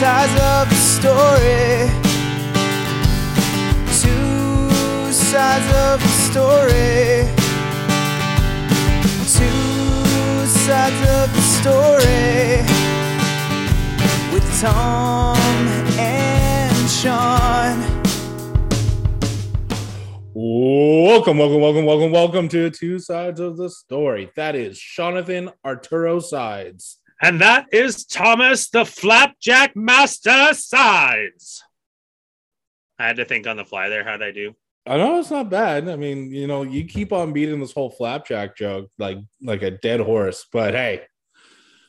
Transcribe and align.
sides 0.00 0.32
of 0.32 0.70
the 0.70 0.76
story. 0.76 1.90
Two 4.00 5.12
sides 5.12 5.68
of 5.76 6.00
the 6.00 6.08
story. 6.08 7.28
Two 9.36 10.46
sides 10.46 11.00
of 11.18 11.26
the 11.36 11.42
story. 11.42 12.64
With 14.32 14.48
Tom 14.62 15.36
and 15.98 16.88
Sean. 16.88 18.00
Welcome, 20.32 21.36
welcome, 21.36 21.60
welcome, 21.60 21.84
welcome, 21.84 22.10
welcome 22.10 22.48
to 22.48 22.70
Two 22.70 22.98
Sides 23.00 23.38
of 23.38 23.58
the 23.58 23.68
Story. 23.68 24.30
That 24.34 24.56
is 24.56 24.80
Jonathan 24.80 25.50
Arturo 25.62 26.20
Sides. 26.20 26.99
And 27.22 27.40
that 27.40 27.66
is 27.72 28.06
Thomas 28.06 28.70
the 28.70 28.84
Flapjack 28.84 29.76
Master 29.76 30.54
Sides. 30.54 31.62
I 32.98 33.06
had 33.06 33.16
to 33.16 33.24
think 33.24 33.46
on 33.46 33.56
the 33.56 33.64
fly 33.64 33.88
there. 33.88 34.04
How'd 34.04 34.22
I 34.22 34.30
do? 34.30 34.54
I 34.86 34.96
know 34.96 35.18
it's 35.18 35.30
not 35.30 35.50
bad. 35.50 35.88
I 35.88 35.96
mean, 35.96 36.32
you 36.32 36.46
know, 36.46 36.62
you 36.62 36.84
keep 36.84 37.12
on 37.12 37.32
beating 37.32 37.60
this 37.60 37.72
whole 37.72 37.90
flapjack 37.90 38.56
joke 38.56 38.90
like 38.98 39.18
like 39.42 39.62
a 39.62 39.70
dead 39.70 40.00
horse. 40.00 40.46
But 40.50 40.74
hey, 40.74 41.02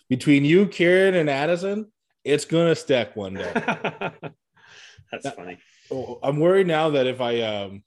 between 0.09 0.43
you, 0.43 0.67
Kieran, 0.67 1.15
and 1.15 1.29
Addison, 1.29 1.89
it's 2.25 2.45
gonna 2.45 2.75
stick 2.75 3.15
one 3.15 3.35
day. 3.35 3.51
That's 5.11 5.29
funny. 5.29 5.57
Oh, 5.89 6.19
I'm 6.21 6.39
worried 6.39 6.67
now 6.67 6.89
that 6.91 7.07
if 7.07 7.21
I 7.21 7.41
um 7.41 7.83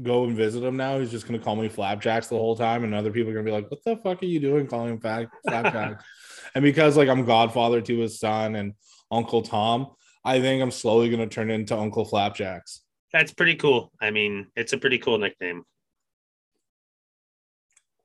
go 0.00 0.24
and 0.24 0.36
visit 0.36 0.62
him 0.62 0.76
now, 0.76 1.00
he's 1.00 1.10
just 1.10 1.26
gonna 1.26 1.40
call 1.40 1.56
me 1.56 1.68
flapjacks 1.68 2.28
the 2.28 2.36
whole 2.36 2.56
time, 2.56 2.84
and 2.84 2.94
other 2.94 3.10
people 3.10 3.32
are 3.32 3.34
gonna 3.34 3.44
be 3.44 3.50
like, 3.50 3.70
"What 3.70 3.82
the 3.84 3.96
fuck 3.96 4.22
are 4.22 4.26
you 4.26 4.38
doing 4.38 4.68
calling 4.68 4.92
him 4.92 5.00
flapjacks?" 5.00 6.04
and 6.54 6.62
because 6.62 6.96
like 6.96 7.08
I'm 7.08 7.24
godfather 7.24 7.80
to 7.80 7.98
his 7.98 8.18
son 8.18 8.56
and 8.56 8.74
Uncle 9.10 9.42
Tom, 9.42 9.88
I 10.24 10.40
think 10.40 10.62
I'm 10.62 10.70
slowly 10.70 11.08
gonna 11.10 11.26
turn 11.26 11.50
into 11.50 11.76
Uncle 11.76 12.04
Flapjacks. 12.04 12.80
That's 13.12 13.32
pretty 13.32 13.56
cool. 13.56 13.92
I 14.00 14.10
mean, 14.10 14.46
it's 14.56 14.72
a 14.72 14.78
pretty 14.78 14.98
cool 14.98 15.18
nickname. 15.18 15.64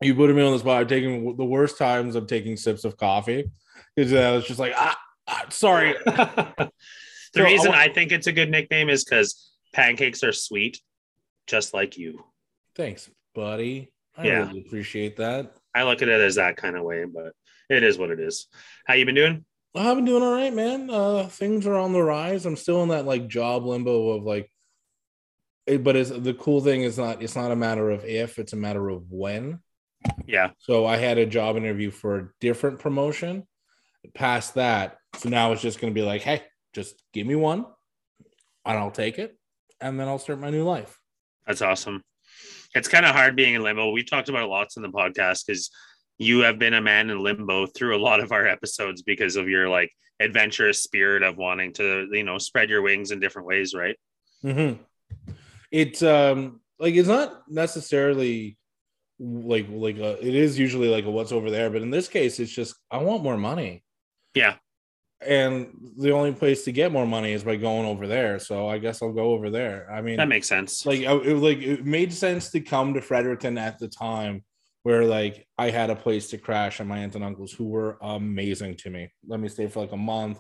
You 0.02 0.14
put 0.16 0.34
me 0.36 0.42
on 0.42 0.52
the 0.52 0.60
spot. 0.60 0.82
I'm 0.82 0.88
taking 0.88 1.36
the 1.38 1.46
worst 1.46 1.78
times 1.78 2.16
of 2.16 2.28
taking 2.28 2.58
sips 2.58 2.86
of 2.86 2.98
coffee 2.98 3.50
because 3.96 4.14
I 4.14 4.32
was 4.32 4.46
just 4.46 4.60
like, 4.60 4.74
ah, 4.76 4.98
ah 5.28 5.46
sorry. 5.50 5.94
the 6.06 6.72
So, 7.34 7.44
reason 7.44 7.72
I 7.72 7.86
I 7.86 7.94
think 7.94 8.12
it's 8.12 8.28
a 8.28 8.32
good 8.32 8.50
nickname 8.50 8.90
is 8.90 9.04
because 9.04 9.52
pancakes 9.74 10.24
are 10.24 10.34
sweet, 10.34 10.82
just 11.48 11.74
like 11.74 11.98
you. 11.98 12.24
Thanks, 12.76 13.10
buddy. 13.34 13.92
I 14.18 14.28
Yeah. 14.28 14.48
really 14.48 14.62
appreciate 14.62 15.18
that. 15.18 15.56
I 15.74 15.84
look 15.84 16.02
at 16.02 16.08
it 16.10 16.22
as 16.22 16.36
that 16.36 16.58
kind 16.58 16.76
of 16.76 16.84
way, 16.84 17.06
but 17.06 17.34
it 17.70 17.84
is 17.84 17.98
what 17.98 18.12
it 18.12 18.20
is. 18.20 18.48
How 18.86 18.94
you 18.94 19.06
been 19.06 19.16
doing? 19.16 19.46
I've 19.76 19.98
been 19.98 20.06
doing 20.06 20.24
all 20.24 20.34
right, 20.34 20.54
man. 20.54 20.90
Uh, 20.90 21.28
things 21.28 21.68
are 21.68 21.76
on 21.76 21.92
the 21.92 22.02
rise. 22.02 22.46
I'm 22.46 22.56
still 22.56 22.82
in 22.84 22.90
that 22.90 23.06
like 23.06 23.28
job 23.28 23.66
limbo 23.66 24.12
of 24.12 24.24
like, 24.24 24.52
it, 25.68 25.84
but 25.84 25.96
it's 25.96 26.12
the 26.12 26.34
cool 26.34 26.62
thing 26.62 26.84
is 26.84 26.98
not 26.98 27.22
it's 27.22 27.36
not 27.36 27.52
a 27.52 27.56
matter 27.56 27.90
of 27.90 28.06
if, 28.06 28.40
it's 28.40 28.54
a 28.54 28.58
matter 28.58 28.90
of 28.90 29.12
when. 29.12 29.60
Yeah. 30.28 30.52
So 30.60 30.86
I 30.86 30.98
had 30.98 31.18
a 31.18 31.26
job 31.26 31.58
interview 31.58 31.92
for 31.92 32.18
a 32.18 32.30
different 32.40 32.80
promotion. 32.80 33.48
Past 34.14 34.54
that, 34.54 34.98
so 35.16 35.30
now 35.30 35.52
it's 35.52 35.64
just 35.64 35.82
going 35.82 35.92
to 35.92 36.00
be 36.00 36.06
like, 36.06 36.22
hey, 36.22 36.44
just 36.74 37.02
give 37.12 37.26
me 37.26 37.34
one, 37.34 37.66
and 38.64 38.78
I'll 38.78 38.92
take 38.92 39.18
it, 39.18 39.36
and 39.82 40.00
then 40.00 40.08
I'll 40.08 40.20
start 40.20 40.40
my 40.40 40.52
new 40.52 40.64
life. 40.64 41.00
That's 41.48 41.64
awesome. 41.64 42.04
It's 42.76 42.88
kind 42.88 43.04
of 43.04 43.16
hard 43.16 43.36
being 43.36 43.56
in 43.56 43.64
limbo. 43.64 43.90
We've 43.90 44.08
talked 44.08 44.30
about 44.30 44.44
it 44.44 44.48
lots 44.48 44.78
in 44.78 44.84
the 44.84 44.90
podcast 44.90 45.48
because 45.48 45.72
you 46.18 46.40
have 46.40 46.58
been 46.60 46.74
a 46.74 46.82
man 46.82 47.10
in 47.10 47.20
limbo 47.20 47.66
through 47.66 47.96
a 47.96 48.00
lot 48.00 48.20
of 48.20 48.32
our 48.32 48.48
episodes 48.48 49.02
because 49.02 49.36
of 49.36 49.50
your 49.50 49.68
like 49.70 49.92
adventurous 50.20 50.82
spirit 50.82 51.24
of 51.24 51.38
wanting 51.38 51.74
to, 51.74 52.08
you 52.12 52.24
know, 52.24 52.38
spread 52.38 52.70
your 52.70 52.82
wings 52.82 53.12
in 53.12 53.20
different 53.20 53.48
ways, 53.48 53.74
right? 53.74 53.98
Mm-hmm. 54.44 54.82
It's 55.72 56.02
um 56.04 56.62
like 56.80 56.96
it's 56.96 57.08
not 57.10 57.44
necessarily 57.50 58.58
like 59.20 59.68
like 59.70 59.98
a, 59.98 60.26
it 60.26 60.36
is 60.36 60.58
usually 60.60 60.88
like 60.90 61.06
a 61.06 61.12
what's 61.12 61.32
over 61.32 61.50
there, 61.52 61.70
but 61.70 61.82
in 61.82 61.90
this 61.90 62.08
case, 62.08 62.40
it's 62.40 62.52
just 62.52 62.76
I 62.92 62.98
want 63.00 63.24
more 63.24 63.38
money, 63.38 63.84
Yeah. 64.34 64.56
and 65.22 65.68
the 65.98 66.12
only 66.12 66.34
place 66.34 66.64
to 66.66 66.72
get 66.72 66.92
more 66.92 67.08
money 67.08 67.32
is 67.34 67.44
by 67.44 67.56
going 67.56 67.86
over 67.86 68.08
there. 68.08 68.40
So 68.40 68.68
I 68.68 68.78
guess 68.78 69.02
I'll 69.02 69.14
go 69.14 69.32
over 69.32 69.50
there. 69.50 69.90
I 69.92 70.02
mean, 70.02 70.18
That 70.18 70.28
makes 70.28 70.48
sense. 70.48 70.86
like 70.86 71.00
it, 71.02 71.10
like 71.38 71.60
it 71.60 71.86
made 71.86 72.14
sense 72.14 72.52
to 72.52 72.60
come 72.62 72.94
to 72.94 73.02
Fredericton 73.02 73.58
at 73.58 73.80
the 73.80 73.88
time 73.88 74.44
where 74.86 75.04
like 75.04 75.48
I 75.58 75.72
had 75.72 75.90
a 75.90 75.96
place 75.96 76.28
to 76.30 76.38
crash 76.38 76.80
and 76.80 76.88
my 76.88 77.00
aunt 77.00 77.16
and 77.16 77.24
uncles 77.24 77.52
who 77.52 77.66
were 77.66 77.98
amazing 78.04 78.76
to 78.78 78.92
me. 78.92 79.12
Let 79.28 79.40
me 79.40 79.48
stay 79.48 79.66
for 79.66 79.80
like 79.80 79.94
a 79.94 79.98
month. 79.98 80.40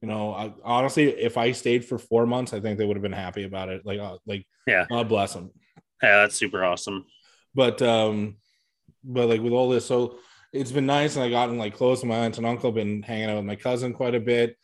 You 0.00 0.06
know, 0.06 0.32
I, 0.32 0.52
honestly, 0.62 1.08
if 1.08 1.36
I 1.36 1.50
stayed 1.50 1.84
for 1.84 1.98
four 1.98 2.24
months, 2.24 2.52
I 2.52 2.60
think 2.60 2.78
they 2.78 2.84
would 2.84 2.96
have 2.96 3.02
been 3.02 3.10
happy 3.10 3.42
about 3.42 3.68
it. 3.68 3.84
Like, 3.84 3.98
uh, 3.98 4.18
like, 4.26 4.46
Yeah. 4.64 4.86
God 4.88 5.08
bless 5.08 5.34
them. 5.34 5.50
yeah, 6.00 6.18
that's 6.20 6.36
super 6.36 6.64
awesome. 6.64 7.04
But, 7.52 7.82
um, 7.82 8.36
but 9.02 9.28
like 9.28 9.40
with 9.40 9.52
all 9.52 9.68
this, 9.68 9.86
so 9.86 10.20
it's 10.52 10.70
been 10.70 10.86
nice, 10.86 11.16
and 11.16 11.24
I 11.24 11.28
gotten 11.28 11.58
like 11.58 11.74
close. 11.76 12.00
to 12.02 12.06
my 12.06 12.18
aunt 12.18 12.38
and 12.38 12.46
uncle 12.46 12.70
been 12.70 13.02
hanging 13.02 13.28
out 13.28 13.38
with 13.38 13.44
my 13.44 13.56
cousin 13.56 13.92
quite 13.92 14.14
a 14.14 14.20
bit. 14.20 14.56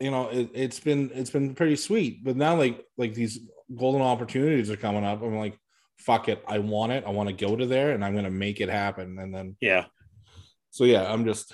You 0.00 0.10
know, 0.10 0.28
it, 0.28 0.50
it's 0.52 0.80
been 0.80 1.10
it's 1.14 1.30
been 1.30 1.54
pretty 1.54 1.76
sweet. 1.76 2.22
But 2.22 2.36
now, 2.36 2.56
like 2.56 2.84
like 2.98 3.14
these 3.14 3.40
golden 3.74 4.02
opportunities 4.02 4.70
are 4.70 4.76
coming 4.76 5.04
up. 5.04 5.22
I'm 5.22 5.36
like, 5.38 5.58
fuck 5.98 6.28
it, 6.28 6.42
I 6.46 6.58
want 6.58 6.92
it. 6.92 7.04
I 7.06 7.10
want 7.10 7.28
to 7.28 7.34
go 7.34 7.56
to 7.56 7.66
there, 7.66 7.92
and 7.92 8.04
I'm 8.04 8.14
gonna 8.14 8.30
make 8.30 8.60
it 8.60 8.68
happen. 8.68 9.18
And 9.18 9.34
then 9.34 9.56
Yeah. 9.60 9.86
so 10.70 10.84
yeah, 10.84 11.10
I'm 11.12 11.24
just 11.24 11.52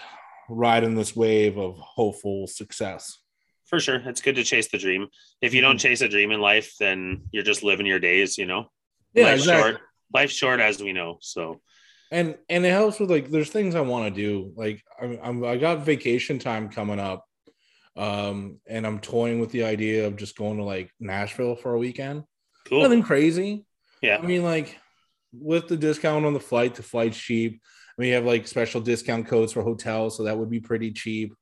riding 0.49 0.95
this 0.95 1.15
wave 1.17 1.57
of 1.59 1.79
hopeful 1.79 2.47
success. 2.47 3.19
For 3.67 3.81
sure. 3.81 4.03
It's 4.05 4.21
good 4.21 4.37
to 4.37 4.45
chase 4.45 4.69
the 4.69 4.77
dream. 4.79 5.09
If 5.41 5.55
you 5.55 5.63
don't 5.63 5.79
chase 5.79 6.03
a 6.03 6.09
dream 6.09 6.31
in 6.31 6.41
life, 6.41 6.75
then 6.79 7.23
you're 7.33 7.43
just 7.43 7.63
living 7.63 7.87
your 7.87 7.99
days, 8.01 8.37
you 8.37 8.45
know? 8.45 8.71
life's 9.15 9.45
short. 9.45 9.81
Life's 10.13 10.35
short 10.35 10.61
as 10.61 10.83
we 10.83 10.93
know. 10.93 11.17
So 11.23 11.63
And 12.11 12.37
and 12.51 12.67
it 12.67 12.71
helps 12.71 13.01
with 13.01 13.11
like 13.11 13.31
there's 13.31 13.49
things 13.51 13.75
I 13.75 13.81
want 13.81 14.15
to 14.15 14.21
do. 14.21 14.53
Like 14.57 14.83
I'm, 15.01 15.19
I'm 15.23 15.45
I 15.45 15.57
got 15.57 15.87
vacation 15.87 16.39
time 16.39 16.69
coming 16.69 17.01
up, 17.01 17.25
um, 17.97 18.61
and 18.69 18.87
I'm 18.87 18.99
toying 19.01 19.41
with 19.41 19.51
the 19.53 19.65
idea 19.65 20.07
of 20.07 20.17
just 20.17 20.37
going 20.37 20.59
to 20.59 20.65
like 20.65 20.91
Nashville 21.01 21.57
for 21.57 21.73
a 21.75 21.79
weekend. 21.79 22.25
cool. 22.69 22.83
Nothing 22.83 23.03
crazy. 23.03 23.65
Yeah. 24.03 24.19
I 24.19 24.27
mean, 24.27 24.43
like 24.43 24.79
with 25.33 25.69
the 25.69 25.77
discount 25.77 26.27
on 26.27 26.35
the 26.35 26.41
flight, 26.41 26.75
the 26.75 26.83
flight's 26.83 27.17
cheap. 27.17 27.63
I 27.99 28.01
mean, 28.01 28.09
you 28.09 28.15
have 28.15 28.25
like 28.25 28.47
special 28.47 28.81
discount 28.81 29.27
codes 29.27 29.53
for 29.53 29.63
hotels, 29.63 30.17
so 30.17 30.25
that 30.25 30.37
would 30.37 30.51
be 30.51 30.61
pretty 30.61 30.93
cheap. 30.93 31.35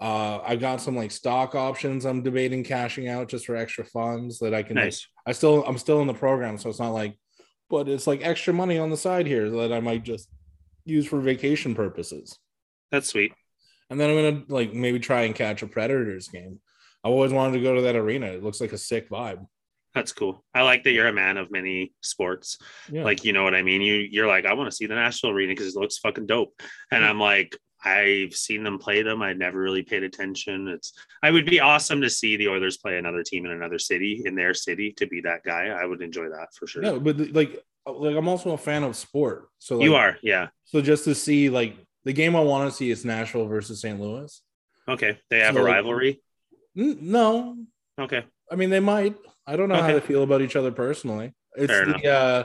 Uh, 0.00 0.40
I 0.44 0.56
got 0.56 0.80
some 0.80 0.96
like 0.96 1.10
stock 1.10 1.54
options. 1.54 2.06
I'm 2.06 2.22
debating 2.22 2.64
cashing 2.64 3.08
out 3.08 3.28
just 3.28 3.46
for 3.46 3.54
extra 3.54 3.84
funds 3.84 4.38
that 4.38 4.54
I 4.54 4.62
can. 4.62 4.76
Nice. 4.76 5.06
I 5.26 5.32
still, 5.32 5.62
I'm 5.64 5.78
still 5.78 6.00
in 6.00 6.06
the 6.06 6.14
program, 6.14 6.56
so 6.56 6.70
it's 6.70 6.80
not 6.80 6.90
like, 6.90 7.18
but 7.68 7.88
it's 7.88 8.06
like 8.06 8.24
extra 8.24 8.54
money 8.54 8.78
on 8.78 8.90
the 8.90 8.96
side 8.96 9.26
here 9.26 9.50
that 9.50 9.72
I 9.72 9.80
might 9.80 10.02
just 10.02 10.28
use 10.84 11.06
for 11.06 11.20
vacation 11.20 11.74
purposes. 11.74 12.38
That's 12.90 13.08
sweet. 13.08 13.32
And 13.90 14.00
then 14.00 14.10
I'm 14.10 14.16
gonna 14.16 14.44
like 14.48 14.72
maybe 14.72 15.00
try 15.00 15.22
and 15.22 15.34
catch 15.34 15.62
a 15.62 15.66
Predators 15.66 16.28
game. 16.28 16.60
I 17.04 17.08
always 17.08 17.32
wanted 17.32 17.58
to 17.58 17.62
go 17.62 17.74
to 17.74 17.82
that 17.82 17.96
arena. 17.96 18.26
It 18.26 18.42
looks 18.42 18.60
like 18.60 18.72
a 18.72 18.78
sick 18.78 19.10
vibe. 19.10 19.46
That's 19.94 20.12
cool. 20.12 20.44
I 20.54 20.62
like 20.62 20.84
that 20.84 20.92
you're 20.92 21.08
a 21.08 21.12
man 21.12 21.36
of 21.36 21.50
many 21.50 21.92
sports. 22.00 22.58
Yeah. 22.90 23.02
Like, 23.04 23.24
you 23.24 23.32
know 23.32 23.42
what 23.44 23.54
I 23.54 23.62
mean? 23.62 23.80
You 23.82 23.94
you're 23.94 24.28
like, 24.28 24.46
I 24.46 24.52
want 24.54 24.70
to 24.70 24.76
see 24.76 24.86
the 24.86 24.94
Nashville 24.94 25.30
arena 25.30 25.52
because 25.52 25.74
it 25.74 25.78
looks 25.80 25.98
fucking 25.98 26.26
dope. 26.26 26.52
And 26.92 27.04
I'm 27.04 27.18
like, 27.18 27.56
I've 27.84 28.34
seen 28.34 28.62
them 28.62 28.78
play 28.78 29.02
them. 29.02 29.20
I 29.22 29.32
never 29.32 29.58
really 29.58 29.82
paid 29.82 30.02
attention. 30.04 30.68
It's 30.68 30.92
I 31.22 31.30
would 31.30 31.46
be 31.46 31.60
awesome 31.60 32.02
to 32.02 32.10
see 32.10 32.36
the 32.36 32.48
Oilers 32.48 32.76
play 32.76 32.98
another 32.98 33.22
team 33.24 33.46
in 33.46 33.50
another 33.52 33.78
city, 33.78 34.22
in 34.24 34.34
their 34.36 34.54
city, 34.54 34.92
to 34.98 35.06
be 35.06 35.22
that 35.22 35.42
guy. 35.44 35.68
I 35.68 35.86
would 35.86 36.02
enjoy 36.02 36.28
that 36.28 36.48
for 36.54 36.66
sure. 36.66 36.82
no, 36.82 37.00
but 37.00 37.18
like, 37.32 37.60
like 37.86 38.14
I'm 38.16 38.28
also 38.28 38.52
a 38.52 38.58
fan 38.58 38.84
of 38.84 38.94
sport. 38.96 39.48
So 39.58 39.76
like, 39.78 39.84
you 39.84 39.94
are, 39.96 40.18
yeah. 40.22 40.48
So 40.66 40.80
just 40.82 41.04
to 41.04 41.14
see 41.14 41.48
like 41.50 41.74
the 42.04 42.12
game 42.12 42.36
I 42.36 42.40
want 42.42 42.70
to 42.70 42.76
see 42.76 42.90
is 42.90 43.04
Nashville 43.04 43.46
versus 43.48 43.80
St. 43.80 43.98
Louis. 44.00 44.40
Okay. 44.86 45.18
They 45.30 45.40
have 45.40 45.54
So, 45.54 45.62
a 45.62 45.64
like- 45.64 45.72
rivalry. 45.74 46.22
N- 46.76 46.98
No, 47.00 47.56
Okay. 47.98 48.24
I 48.52 48.56
mean 48.56 48.70
they 48.70 48.80
might. 48.80 49.16
I 49.46 49.56
don't 49.56 49.68
know 49.68 49.76
how 49.76 49.84
Okay. 49.88 49.94
they 49.94 50.06
feel 50.06 50.22
about 50.22 50.42
each 50.42 50.56
other 50.56 50.70
personally. 50.70 51.32
It's 51.56 51.72
Fair 51.72 51.86
the 51.86 52.08
uh, 52.08 52.44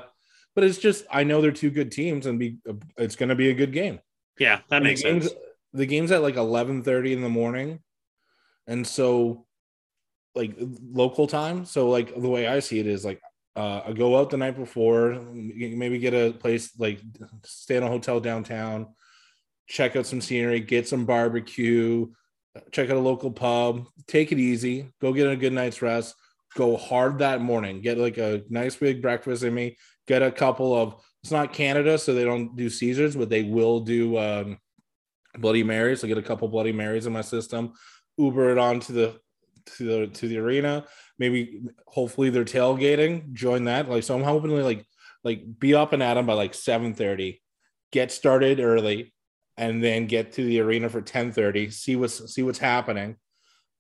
but 0.56 0.64
it's 0.64 0.78
just 0.78 1.06
I 1.12 1.24
know 1.24 1.42
they're 1.42 1.52
two 1.52 1.70
good 1.70 1.92
teams 1.92 2.26
and 2.26 2.40
be 2.40 2.58
it's 2.98 3.16
going 3.16 3.30
to 3.30 3.36
be 3.36 3.50
a 3.50 3.54
good 3.54 3.72
game. 3.74 4.00
Yeah, 4.40 4.62
that 4.70 4.78
And 4.78 4.86
makes 4.86 5.02
the 5.02 5.10
game's, 5.10 5.28
sense. 5.28 5.40
The 5.74 5.86
game's 5.86 6.12
at 6.12 6.22
like 6.22 6.36
eleven 6.38 6.84
thirty 6.84 7.14
in 7.14 7.22
the 7.22 7.30
morning, 7.30 7.80
and 8.68 8.86
so 8.88 9.46
like 10.34 10.56
local 10.58 11.28
time. 11.28 11.66
So 11.66 11.90
like 11.90 12.14
the 12.20 12.30
way 12.30 12.48
I 12.48 12.60
see 12.60 12.80
it 12.80 12.88
is 12.88 13.06
like 13.06 13.22
uh, 13.56 13.82
I 13.86 13.94
go 13.94 14.18
out 14.18 14.30
the 14.30 14.38
night 14.38 14.58
before, 14.58 15.12
maybe 15.34 16.00
get 16.00 16.14
a 16.14 16.32
place 16.34 16.78
like 16.80 17.00
stay 17.44 17.76
in 17.78 17.84
a 17.84 17.88
hotel 17.88 18.20
downtown, 18.20 18.88
check 19.68 19.96
out 19.96 20.06
some 20.06 20.22
scenery, 20.22 20.60
get 20.60 20.88
some 20.88 21.06
barbecue, 21.06 22.08
check 22.72 22.90
out 22.90 22.98
a 22.98 23.00
local 23.00 23.32
pub, 23.32 23.86
take 24.08 24.32
it 24.32 24.40
easy, 24.40 24.92
go 25.00 25.14
get 25.14 25.30
a 25.30 25.36
good 25.38 25.54
night's 25.54 25.82
rest, 25.82 26.16
go 26.56 26.78
hard 26.78 27.20
that 27.20 27.42
morning, 27.42 27.82
get 27.82 27.98
like 27.98 28.18
a 28.18 28.44
nice 28.50 28.76
big 28.76 29.02
breakfast 29.02 29.44
in 29.44 29.54
me, 29.54 29.78
get 30.08 30.24
a 30.24 30.32
couple 30.32 30.74
of 30.74 30.96
it's 31.22 31.32
not 31.32 31.54
Canada, 31.54 31.98
so 31.98 32.14
they 32.14 32.24
don't 32.24 32.56
do 32.56 32.70
Caesars, 32.70 33.16
but 33.16 33.30
they 33.30 33.44
will 33.44 33.80
do 33.80 34.18
um, 34.18 34.60
Bloody 35.40 35.64
Marys. 35.64 36.02
So 36.02 36.08
get 36.08 36.20
a 36.20 36.24
couple 36.24 36.48
Bloody 36.48 36.72
Marys 36.72 37.08
in 37.08 37.14
my 37.14 37.22
system, 37.22 37.74
Uber 38.18 38.52
it 38.52 38.58
onto 38.58 38.94
the 38.94 39.20
to 39.78 39.84
the 39.84 40.08
to 40.08 40.28
the 40.28 40.38
arena. 40.38 40.86
Maybe 41.18 41.64
hopefully 41.88 42.30
they're 42.30 42.46
tailgating. 42.46 43.34
Join 43.34 43.66
that. 43.66 43.90
Like 43.90 44.04
so, 44.04 44.16
I'm 44.16 44.24
hoping 44.24 44.52
to 44.52 44.64
like 44.64 44.86
like 45.24 45.44
be 45.60 45.74
up 45.74 45.94
and 45.94 46.04
at 46.04 46.14
them 46.14 46.26
by 46.26 46.34
like 46.34 46.54
7:30. 46.54 47.42
Get 47.92 48.12
started 48.12 48.60
early, 48.60 49.14
and 49.58 49.84
then 49.84 50.06
get 50.06 50.34
to 50.34 50.46
the 50.46 50.60
arena 50.60 50.90
for 50.90 51.02
10:30. 51.02 51.74
See 51.74 51.96
what's 51.96 52.34
see 52.34 52.44
what's 52.44 52.60
happening. 52.60 53.18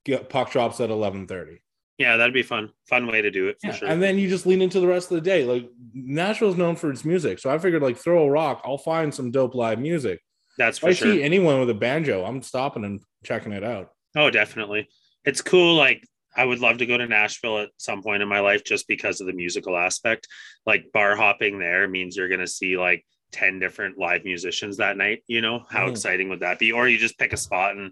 Get 0.03 0.29
puck 0.29 0.51
drops 0.51 0.81
at 0.81 0.89
11:30. 0.89 1.59
Yeah, 1.97 2.17
that'd 2.17 2.33
be 2.33 2.43
fun. 2.43 2.71
Fun 2.89 3.07
way 3.07 3.21
to 3.21 3.31
do 3.31 3.47
it 3.47 3.57
for 3.61 3.67
Yeah, 3.67 3.73
sure. 3.73 3.87
And 3.87 4.01
then 4.03 4.17
you 4.17 4.27
just 4.27 4.45
lean 4.45 4.61
into 4.61 4.79
the 4.79 4.87
rest 4.87 5.11
of 5.11 5.15
the 5.15 5.21
day. 5.21 5.45
Like 5.45 5.69
Nashville's 5.93 6.57
known 6.57 6.75
for 6.75 6.91
its 6.91 7.05
music, 7.05 7.39
so 7.39 7.49
I 7.49 7.57
figured 7.57 7.81
like 7.81 7.97
throw 7.97 8.25
a 8.25 8.29
rock. 8.29 8.61
I'll 8.65 8.77
find 8.77 9.13
some 9.13 9.31
dope 9.31 9.55
live 9.55 9.79
music. 9.79 10.21
That's 10.57 10.77
If 10.77 10.81
for 10.81 10.87
I 10.87 10.93
sure. 10.93 11.11
see 11.13 11.23
anyone 11.23 11.59
with 11.59 11.69
a 11.69 11.73
banjo, 11.73 12.23
I'm 12.25 12.41
stopping 12.41 12.83
and 12.85 13.01
checking 13.23 13.51
it 13.53 13.63
out. 13.63 13.91
Oh, 14.15 14.29
definitely. 14.29 14.87
It's 15.25 15.41
cool. 15.41 15.75
Like, 15.75 16.05
I 16.37 16.45
would 16.45 16.59
love 16.59 16.77
to 16.79 16.85
go 16.85 16.97
to 16.97 17.07
Nashville 17.07 17.59
at 17.59 17.69
some 17.77 18.01
point 18.03 18.21
in 18.21 18.27
my 18.29 18.39
life 18.39 18.63
just 18.63 18.87
because 18.87 19.19
of 19.21 19.27
the 19.27 19.33
musical 19.33 19.77
aspect. 19.77 20.27
Like, 20.65 20.91
bar 20.93 21.15
hopping 21.15 21.59
there 21.59 21.87
means 21.87 22.15
you're 22.15 22.27
going 22.29 22.39
to 22.41 22.47
see 22.47 22.77
like 22.77 23.05
10 23.31 23.59
different 23.59 23.97
live 23.97 24.23
musicians 24.23 24.77
that 24.77 24.97
night. 24.97 25.23
You 25.27 25.41
know, 25.41 25.65
how 25.69 25.87
Mhm. 25.87 25.91
exciting 25.91 26.29
would 26.29 26.39
that 26.41 26.59
be? 26.59 26.71
Or 26.71 26.87
you 26.87 26.97
just 26.97 27.17
pick 27.17 27.33
a 27.33 27.37
spot 27.37 27.75
and, 27.75 27.91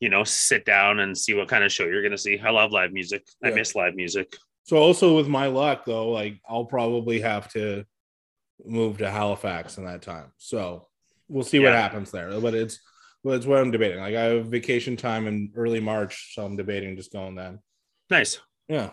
you 0.00 0.08
know, 0.08 0.24
sit 0.24 0.64
down 0.64 1.00
and 1.00 1.16
see 1.16 1.34
what 1.34 1.48
kind 1.48 1.64
of 1.64 1.72
show 1.72 1.84
you're 1.84 2.02
going 2.02 2.12
to 2.12 2.18
see. 2.18 2.38
I 2.38 2.50
love 2.50 2.72
live 2.72 2.92
music. 2.92 3.26
I 3.42 3.50
miss 3.50 3.74
live 3.74 3.94
music. 3.94 4.36
So 4.64 4.76
also 4.78 5.16
with 5.16 5.28
my 5.28 5.46
luck 5.46 5.84
though, 5.84 6.10
like 6.10 6.40
I'll 6.48 6.64
probably 6.64 7.20
have 7.20 7.50
to 7.52 7.84
move 8.64 8.98
to 8.98 9.10
Halifax 9.10 9.78
in 9.78 9.84
that 9.84 10.02
time. 10.02 10.32
So 10.38 10.88
we'll 11.28 11.44
see 11.44 11.58
what 11.58 11.72
happens 11.72 12.10
there. 12.10 12.40
But 12.40 12.54
it's 12.54 12.80
but 13.22 13.36
it's 13.36 13.46
what 13.46 13.58
I'm 13.58 13.70
debating. 13.70 13.98
Like 14.00 14.14
I 14.14 14.24
have 14.24 14.46
vacation 14.46 14.96
time 14.96 15.26
in 15.26 15.50
early 15.56 15.80
March, 15.80 16.34
so 16.34 16.44
I'm 16.44 16.56
debating 16.56 16.94
just 16.94 17.10
going 17.10 17.34
then. 17.34 17.58
Nice. 18.10 18.38
Yeah. 18.68 18.90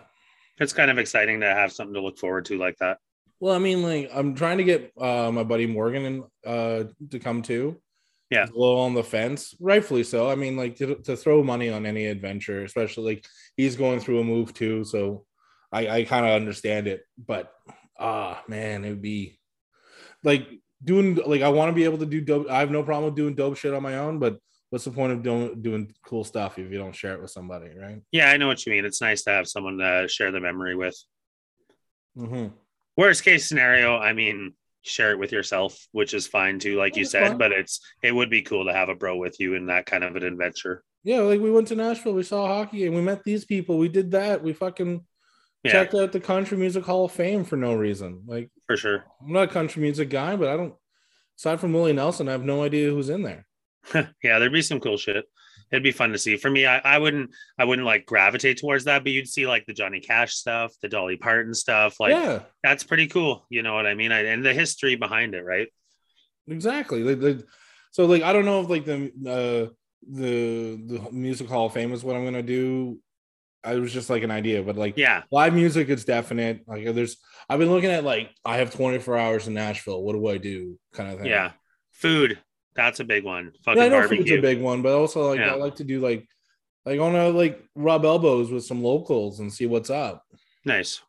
It's 0.58 0.72
kind 0.74 0.90
of 0.90 0.98
exciting 0.98 1.42
to 1.42 1.48
have 1.54 1.74
something 1.74 1.94
to 1.96 2.02
look 2.02 2.18
forward 2.18 2.46
to 2.46 2.58
like 2.58 2.78
that. 2.78 2.98
Well, 3.42 3.56
I 3.56 3.58
mean, 3.58 3.82
like 3.82 4.12
I'm 4.14 4.36
trying 4.36 4.60
to 4.60 4.64
get 4.64 4.94
uh, 4.98 5.32
my 5.34 5.44
buddy 5.44 5.66
Morgan 5.66 6.06
and 6.06 6.24
uh, 6.46 6.84
to 7.10 7.20
come 7.20 7.42
too. 7.42 7.82
Yeah. 8.30 8.46
He's 8.46 8.56
a 8.56 8.58
little 8.58 8.80
on 8.80 8.94
the 8.94 9.04
fence, 9.04 9.56
rightfully 9.60 10.04
so. 10.04 10.30
I 10.30 10.36
mean, 10.36 10.56
like 10.56 10.78
to, 10.78 10.96
to 10.96 11.18
throw 11.18 11.44
money 11.44 11.70
on 11.70 11.88
any 11.88 12.06
adventure, 12.06 12.64
especially 12.64 13.16
like 13.16 13.26
he's 13.58 13.76
going 13.76 14.00
through 14.00 14.22
a 14.22 14.24
move 14.24 14.54
too, 14.54 14.86
so 14.86 15.26
I, 15.72 15.90
I 15.90 16.04
kind 16.04 16.26
of 16.26 16.34
understand 16.34 16.88
it. 16.88 17.02
But 17.18 17.52
ah, 18.00 18.42
man, 18.48 18.86
it'd 18.86 19.02
be 19.02 19.40
like 20.24 20.48
doing 20.84 21.16
like 21.16 21.42
I 21.42 21.50
want 21.50 21.70
to 21.70 21.76
be 21.76 21.84
able 21.84 21.98
to 21.98 22.06
do 22.06 22.22
dope. 22.22 22.48
I 22.50 22.60
have 22.60 22.72
no 22.72 22.84
problem 22.84 23.06
with 23.06 23.16
doing 23.16 23.34
dope 23.34 23.58
shit 23.58 23.74
on 23.74 23.82
my 23.82 23.98
own, 23.98 24.20
but 24.20 24.38
what's 24.70 24.86
the 24.86 24.92
point 24.92 25.14
of 25.14 25.24
doing 25.24 25.64
doing 25.64 25.92
cool 26.06 26.24
stuff 26.24 26.60
if 26.60 26.72
you 26.72 26.78
don't 26.78 26.96
share 26.96 27.16
it 27.16 27.22
with 27.22 27.32
somebody, 27.32 27.76
right? 27.76 28.02
Yeah, 28.12 28.30
I 28.30 28.38
know 28.38 28.48
what 28.48 28.64
you 28.68 28.72
mean. 28.72 28.86
It's 28.86 29.02
nice 29.02 29.24
to 29.24 29.32
have 29.32 29.48
someone 29.48 29.80
to 29.80 30.08
share 30.08 30.32
the 30.32 30.40
memory 30.40 30.76
with. 30.76 30.96
Mm-hmm. 32.16 32.56
Worst 32.98 33.24
case 33.24 33.48
scenario 33.48 33.98
i 33.98 34.14
mean 34.14 34.54
share 34.84 35.12
it 35.12 35.20
with 35.20 35.32
yourself 35.32 35.88
which 35.92 36.14
is 36.14 36.26
fine 36.28 36.58
too 36.60 36.78
like 36.78 36.96
you 36.96 37.06
said 37.06 37.30
fine. 37.30 37.38
but 37.38 37.52
it's 37.52 37.80
it 38.02 38.14
would 38.14 38.30
be 38.30 38.42
cool 38.42 38.66
to 38.66 38.74
have 38.74 38.90
a 38.90 38.96
bro 38.96 39.16
with 39.16 39.40
you 39.40 39.54
in 39.54 39.68
that 39.68 39.86
kind 39.86 40.04
of 40.04 40.16
an 40.16 40.24
adventure 40.24 40.84
Yeah, 41.04 41.22
like 41.22 41.42
we 41.42 41.52
went 41.52 41.68
to 41.70 41.76
Nashville, 41.76 42.14
we 42.14 42.24
saw 42.24 42.48
hockey, 42.48 42.86
and 42.86 42.96
we 42.96 43.02
met 43.02 43.24
these 43.24 43.44
people. 43.46 43.78
We 43.80 43.90
did 43.90 44.12
that. 44.12 44.44
We 44.44 44.54
fucking 44.54 45.06
yeah 45.64 45.72
checked 45.72 45.94
out 45.94 46.12
the 46.12 46.20
Country 46.20 46.58
Music 46.58 46.84
Hall 46.84 47.06
of 47.06 47.12
Fame 47.12 47.44
for 47.44 47.58
no 47.58 47.74
reason. 47.76 48.24
Like 48.26 48.50
for 48.68 48.78
sure 48.78 49.04
I'm 49.22 49.34
not 49.34 49.50
a 49.50 49.54
country 49.54 49.82
music 49.82 50.10
guy, 50.10 50.36
but 50.36 50.50
I 50.50 50.58
don't. 50.58 50.74
Aside 51.38 51.60
from 51.60 51.74
Willie 51.74 51.94
Nelson, 51.94 52.28
I 52.28 52.34
have 52.34 52.44
no 52.44 52.64
idea 52.64 52.90
who's 52.90 53.10
in 53.10 53.24
there. 53.24 53.46
yeah 54.24 54.38
there'd 54.40 54.54
be 54.54 54.62
some 54.62 54.80
cool 54.80 54.98
shit 54.98 55.26
it'd 55.72 55.84
be 55.84 55.92
fun 55.92 56.12
to 56.12 56.18
see 56.18 56.38
for 56.38 56.50
me 56.50 56.66
I, 56.66 56.80
I 56.80 56.98
wouldn't 56.98 57.32
i 57.58 57.66
wouldn't 57.66 57.86
like 57.86 58.06
gravitate 58.06 58.60
towards 58.60 58.86
that 58.86 59.04
but 59.04 59.12
you'd 59.12 59.28
see 59.28 59.48
like 59.48 59.66
the 59.66 59.74
johnny 59.74 60.00
cash 60.00 60.34
stuff 60.36 60.74
the 60.82 60.90
dolly 60.90 61.18
parton 61.18 61.54
stuff 61.54 62.00
like 62.00 62.12
yeah, 62.12 62.40
that's 62.64 62.84
pretty 62.84 63.08
cool 63.08 63.46
you 63.50 63.64
know 63.64 63.74
what 63.74 63.86
i 63.88 63.94
mean 63.94 64.12
I, 64.12 64.26
and 64.26 64.46
the 64.46 64.54
history 64.54 64.96
behind 64.96 65.34
it 65.36 65.44
right 65.44 65.68
exactly. 66.48 67.04
Like, 67.04 67.22
like- 67.22 67.46
so, 67.92 68.06
like, 68.06 68.24
I 68.24 68.32
don't 68.32 68.46
know 68.46 68.62
if 68.62 68.70
like 68.70 68.86
the 68.86 69.12
uh, 69.28 69.74
the 70.10 70.82
the 70.86 71.12
Music 71.12 71.48
Hall 71.50 71.66
of 71.66 71.74
Fame 71.74 71.92
is 71.92 72.04
what 72.06 72.16
I'm 72.16 72.24
gonna 72.24 72.42
do. 72.42 73.00
I 73.66 73.76
was 73.76 73.92
just 73.92 74.10
like 74.10 74.24
an 74.24 74.32
idea, 74.32 74.64
but 74.64 74.78
like 74.78 74.98
yeah 74.98 75.24
live 75.30 75.54
music 75.54 75.90
is 75.90 76.06
definite. 76.06 76.62
Like, 76.68 76.86
there's 76.96 77.18
I've 77.50 77.60
been 77.60 77.70
looking 77.70 77.92
at 77.92 78.06
like 78.06 78.32
I 78.46 78.58
have 78.58 78.74
24 78.74 79.18
hours 79.18 79.48
in 79.48 79.54
Nashville. 79.56 80.02
What 80.02 80.14
do 80.14 80.26
I 80.28 80.38
do? 80.38 80.80
Kind 80.94 81.12
of 81.12 81.20
thing. 81.20 81.28
yeah 81.28 81.52
food 81.92 82.40
that's 82.76 83.00
a 83.00 83.04
big 83.04 83.24
one 83.24 83.52
Yeah, 83.54 83.60
fucking 83.66 83.82
I 83.84 83.88
know 83.90 84.08
food's 84.08 84.32
a 84.32 84.40
big 84.42 84.62
one, 84.62 84.82
but 84.82 84.94
also 84.94 85.30
like 85.30 85.40
Yeah. 85.40 85.52
I 85.52 85.56
like 85.56 85.76
to 85.76 85.84
do 85.84 86.00
like 86.00 86.28
like 86.86 87.00
I 87.00 87.02
want 87.02 87.16
to 87.16 87.30
like 87.30 87.62
rub 87.76 88.06
elbows 88.06 88.52
with 88.52 88.66
some 88.66 88.82
locals 88.84 89.40
and 89.40 89.52
see 89.52 89.66
what's 89.66 89.90
up. 89.90 90.24
nice 90.66 91.02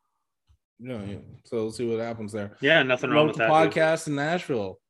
know, 0.80 1.00
yeah. 1.06 1.18
so 1.44 1.56
we'll 1.58 1.70
see 1.72 1.88
what 1.88 2.00
happens 2.00 2.32
there. 2.32 2.56
yeah 2.60 2.82
nothing 2.82 3.10
wrong 3.10 3.28
with 3.28 3.36
that 3.36 3.46
dude. 3.48 3.72
podcast 3.72 4.08
in 4.08 4.16
Nashville. 4.16 4.80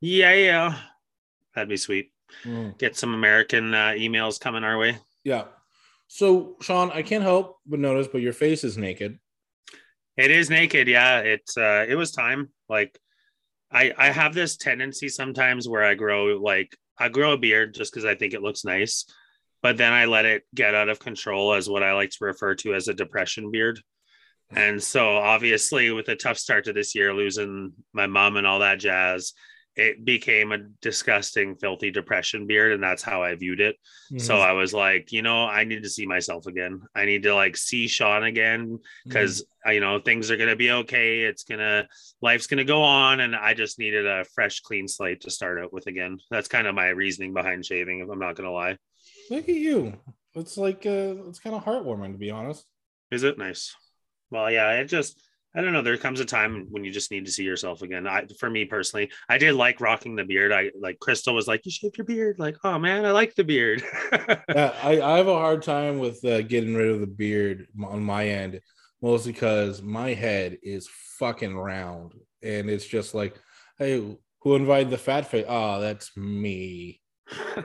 yeah 0.00 0.32
yeah 0.34 0.78
that'd 1.54 1.68
be 1.68 1.76
sweet 1.76 2.10
Mm. 2.44 2.76
get 2.76 2.94
some 2.94 3.14
American 3.14 3.72
uh, 3.72 3.92
emails 3.96 4.38
coming 4.38 4.62
our 4.62 4.76
way. 4.76 4.98
Yeah. 5.24 5.44
So 6.08 6.56
Sean, 6.60 6.90
I 6.92 7.00
can't 7.00 7.22
help 7.24 7.56
but 7.66 7.78
notice, 7.80 8.06
but 8.06 8.20
your 8.20 8.34
face 8.34 8.64
is 8.64 8.76
naked. 8.76 9.18
It 10.18 10.30
is 10.30 10.50
naked, 10.50 10.88
yeah. 10.88 11.20
It's 11.20 11.56
uh, 11.56 11.86
it 11.88 11.94
was 11.94 12.10
time. 12.12 12.50
Like, 12.68 12.98
I 13.70 13.92
I 13.96 14.10
have 14.10 14.34
this 14.34 14.56
tendency 14.56 15.08
sometimes 15.08 15.68
where 15.68 15.84
I 15.84 15.94
grow 15.94 16.38
like 16.42 16.76
I 16.98 17.08
grow 17.08 17.32
a 17.32 17.38
beard 17.38 17.74
just 17.74 17.92
because 17.92 18.04
I 18.04 18.14
think 18.14 18.34
it 18.34 18.42
looks 18.42 18.64
nice, 18.64 19.04
but 19.62 19.76
then 19.76 19.92
I 19.92 20.06
let 20.06 20.24
it 20.24 20.44
get 20.54 20.74
out 20.74 20.88
of 20.88 20.98
control 20.98 21.52
as 21.54 21.68
what 21.68 21.82
I 21.82 21.92
like 21.92 22.10
to 22.10 22.24
refer 22.24 22.54
to 22.56 22.74
as 22.74 22.88
a 22.88 22.94
depression 22.94 23.50
beard. 23.50 23.80
And 24.50 24.82
so 24.82 25.16
obviously, 25.16 25.90
with 25.90 26.08
a 26.08 26.16
tough 26.16 26.38
start 26.38 26.64
to 26.64 26.72
this 26.72 26.94
year, 26.94 27.12
losing 27.12 27.72
my 27.92 28.06
mom 28.06 28.36
and 28.36 28.46
all 28.46 28.60
that 28.60 28.80
jazz, 28.80 29.34
it 29.78 30.04
became 30.04 30.52
a 30.52 30.58
disgusting, 30.82 31.54
filthy 31.56 31.90
depression 31.90 32.46
beard, 32.46 32.72
and 32.72 32.82
that's 32.82 33.02
how 33.02 33.22
I 33.22 33.34
viewed 33.36 33.60
it. 33.60 33.76
So 34.18 34.34
Mm-hmm. 34.34 34.42
I 34.42 34.52
was 34.52 34.74
like, 34.74 35.12
you 35.12 35.22
know, 35.22 35.44
I 35.44 35.64
need 35.64 35.84
to 35.84 35.88
see 35.88 36.04
myself 36.04 36.46
again. 36.46 36.80
I 36.94 37.04
need 37.04 37.22
to 37.22 37.34
like 37.34 37.56
see 37.56 37.86
Sean 37.88 38.24
again 38.24 38.66
Mm-hmm. 38.78 39.08
because 39.08 39.44
you 39.66 39.80
know 39.80 39.98
things 40.00 40.30
are 40.30 40.36
gonna 40.36 40.56
be 40.56 40.70
okay. 40.72 41.20
It's 41.20 41.44
gonna 41.44 41.86
life's 42.20 42.46
gonna 42.48 42.64
go 42.64 42.82
on, 42.82 43.20
and 43.20 43.36
I 43.36 43.54
just 43.54 43.78
needed 43.78 44.06
a 44.06 44.24
fresh, 44.34 44.60
clean 44.60 44.88
slate 44.88 45.20
to 45.22 45.30
start 45.30 45.58
out 45.62 45.72
with 45.72 45.86
again. 45.86 46.18
That's 46.30 46.48
kind 46.48 46.66
of 46.66 46.74
my 46.74 46.88
reasoning 46.88 47.32
behind 47.32 47.64
shaving. 47.64 48.00
If 48.00 48.08
I'm 48.10 48.18
not 48.18 48.34
gonna 48.36 48.52
lie, 48.52 48.76
look 49.30 49.48
at 49.48 49.54
you. 49.54 49.94
It's 50.34 50.56
like 50.58 50.84
uh, 50.86 51.28
it's 51.28 51.38
kind 51.40 51.54
of 51.56 51.64
heartwarming 51.64 52.12
to 52.12 52.18
be 52.18 52.30
honest. 52.30 52.64
is 53.10 53.22
it 53.22 53.38
nice? 53.38 53.74
Well, 54.30 54.50
yeah. 54.50 54.72
It 54.80 54.86
just 54.86 55.20
I 55.56 55.62
don't 55.62 55.72
know. 55.72 55.82
There 55.82 55.96
comes 55.96 56.20
a 56.20 56.24
time 56.24 56.66
when 56.70 56.84
you 56.84 56.90
just 56.92 57.10
need 57.10 57.24
to 57.26 57.32
see 57.32 57.42
yourself 57.42 57.82
again. 57.82 58.06
I, 58.06 58.26
for 58.38 58.50
me 58.50 58.66
personally, 58.66 59.10
I 59.28 59.38
did 59.38 59.54
like 59.54 59.80
rocking 59.80 60.14
the 60.14 60.24
beard. 60.24 60.52
I 60.52 60.70
like 60.78 60.98
Crystal 61.00 61.34
was 61.34 61.48
like, 61.48 61.64
"You 61.64 61.72
shave 61.72 61.96
your 61.96 62.04
beard." 62.04 62.38
Like, 62.38 62.56
oh 62.64 62.78
man, 62.78 63.06
I 63.06 63.12
like 63.12 63.34
the 63.34 63.44
beard. 63.44 63.82
Yeah, 64.48 64.74
I, 64.82 65.00
I 65.00 65.16
have 65.18 65.28
a 65.28 65.34
hard 65.34 65.62
time 65.62 65.98
with 65.98 66.24
uh, 66.24 66.42
getting 66.42 66.74
rid 66.74 66.90
of 66.90 67.00
the 67.00 67.06
beard 67.06 67.66
on 67.84 68.02
my 68.02 68.28
end, 68.28 68.60
mostly 69.02 69.32
because 69.32 69.82
my 69.82 70.14
head 70.14 70.58
is 70.62 70.88
fucking 71.18 71.56
round, 71.56 72.12
and 72.42 72.68
it's 72.70 72.86
just 72.86 73.14
like, 73.14 73.34
hey, 73.78 74.16
who 74.40 74.54
invited 74.54 74.90
the 74.90 74.98
fat 74.98 75.26
face? 75.26 75.44
Oh, 75.48 75.80
that's 75.80 76.16
me. 76.16 77.00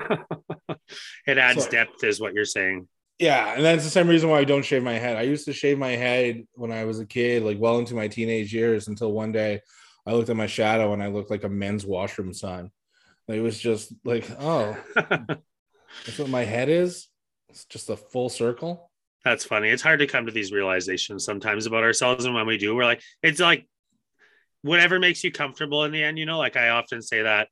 it 1.27 1.37
adds 1.37 1.65
So- 1.65 1.69
depth, 1.71 2.03
is 2.03 2.19
what 2.19 2.33
you're 2.33 2.45
saying. 2.45 2.87
Yeah, 3.23 3.53
and 3.53 3.63
that's 3.63 3.85
the 3.85 3.89
same 3.89 4.09
reason 4.09 4.29
why 4.29 4.39
I 4.39 4.43
don't 4.43 4.65
shave 4.65 4.83
my 4.83 4.99
head. 4.99 5.15
I 5.15 5.21
used 5.21 5.45
to 5.45 5.53
shave 5.53 5.77
my 5.77 5.91
head 5.91 6.45
when 6.55 6.73
I 6.73 6.83
was 6.83 6.99
a 6.99 7.05
kid, 7.05 7.43
like 7.43 7.57
well 7.57 7.79
into 7.79 7.95
my 7.95 8.09
teenage 8.09 8.53
years, 8.53 8.89
until 8.89 9.13
one 9.13 9.31
day 9.31 9.61
I 10.05 10.11
looked 10.11 10.27
at 10.27 10.35
my 10.35 10.45
shadow 10.45 10.91
and 10.91 11.01
I 11.01 11.07
looked 11.07 11.31
like 11.31 11.45
a 11.45 11.49
men's 11.49 11.85
washroom 11.85 12.33
sign. 12.33 12.69
It 13.29 13.39
was 13.39 13.57
just 13.57 13.93
like, 14.03 14.29
oh, 14.41 14.75
that's 14.95 16.19
what 16.19 16.27
my 16.27 16.43
head 16.43 16.67
is. 16.67 17.07
It's 17.47 17.63
just 17.63 17.89
a 17.89 17.95
full 17.95 18.27
circle. 18.27 18.91
That's 19.23 19.45
funny. 19.45 19.69
It's 19.69 19.81
hard 19.81 19.99
to 19.99 20.07
come 20.07 20.25
to 20.25 20.33
these 20.33 20.51
realizations 20.51 21.23
sometimes 21.23 21.65
about 21.65 21.83
ourselves. 21.83 22.25
And 22.25 22.35
when 22.35 22.45
we 22.45 22.57
do, 22.57 22.75
we're 22.75 22.83
like, 22.83 23.01
it's 23.21 23.39
like 23.39 23.69
whatever 24.63 24.99
makes 24.99 25.23
you 25.23 25.31
comfortable 25.31 25.85
in 25.85 25.93
the 25.93 26.03
end, 26.03 26.19
you 26.19 26.25
know, 26.25 26.39
like 26.39 26.57
I 26.57 26.69
often 26.71 27.01
say 27.01 27.21
that 27.21 27.47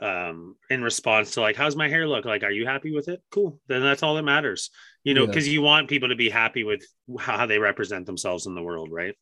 um 0.00 0.56
in 0.68 0.82
response 0.82 1.32
to 1.32 1.40
like 1.40 1.56
how's 1.56 1.74
my 1.74 1.88
hair 1.88 2.06
look 2.06 2.26
like 2.26 2.42
are 2.42 2.50
you 2.50 2.66
happy 2.66 2.94
with 2.94 3.08
it 3.08 3.22
cool 3.30 3.58
then 3.66 3.80
that's 3.80 4.02
all 4.02 4.14
that 4.14 4.22
matters 4.22 4.70
you 5.06 5.14
know 5.14 5.22
Yeah. 5.22 5.26
because 5.32 5.48
you 5.54 5.60
want 5.70 5.88
people 5.94 6.08
to 6.10 6.16
be 6.24 6.30
happy 6.42 6.62
with 6.70 6.82
how 7.28 7.46
they 7.46 7.58
represent 7.70 8.04
themselves 8.06 8.46
in 8.48 8.54
the 8.56 8.62
world 8.68 8.90
right 9.00 9.14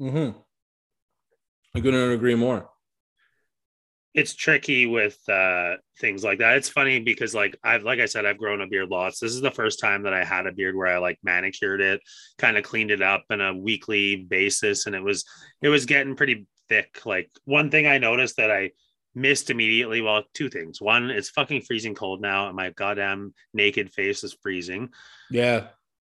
Mm-hmm. 0.00 0.30
I 1.76 1.80
couldn't 1.80 2.12
agree 2.18 2.34
more. 2.46 2.60
it's 4.14 4.34
tricky 4.34 4.84
with 4.98 5.16
uh 5.28 5.76
things 6.02 6.22
like 6.28 6.38
that. 6.40 6.56
It's 6.58 6.68
funny 6.78 6.96
because 7.00 7.32
like 7.34 7.54
I've 7.70 7.84
like 7.90 8.00
I 8.00 8.08
said, 8.12 8.26
I've 8.26 8.42
grown 8.44 8.60
a 8.60 8.66
beard 8.66 8.90
lots. 8.90 9.20
This 9.20 9.32
is 9.32 9.40
the 9.40 9.50
first 9.60 9.80
time 9.80 10.02
that 10.04 10.12
I 10.20 10.22
had 10.24 10.46
a 10.46 10.52
beard 10.52 10.74
where 10.76 10.88
I 10.94 10.98
like 10.98 11.18
manicured 11.22 11.80
it, 11.80 12.00
kind 12.38 12.56
of 12.58 12.62
cleaned 12.70 12.90
it 12.90 13.00
up 13.12 13.24
on 13.30 13.40
a 13.40 13.56
weekly 13.68 14.16
basis, 14.16 14.86
and 14.86 14.94
it 14.94 15.02
was 15.10 15.24
it 15.62 15.70
was 15.70 15.86
getting 15.86 16.14
pretty 16.16 16.46
thick. 16.68 16.90
Like 17.06 17.30
one 17.44 17.70
thing 17.70 17.86
I 17.86 17.98
noticed 17.98 18.36
that 18.36 18.50
I 18.50 18.72
missed 19.14 19.50
immediately, 19.50 20.00
well, 20.00 20.24
two 20.34 20.48
things. 20.48 20.80
One, 20.80 21.10
it's 21.10 21.30
fucking 21.30 21.62
freezing 21.62 21.94
cold 21.94 22.20
now, 22.20 22.46
and 22.46 22.56
my 22.56 22.70
goddamn 22.70 23.34
naked 23.52 23.92
face 23.92 24.24
is 24.24 24.36
freezing. 24.42 24.90
Yeah. 25.30 25.68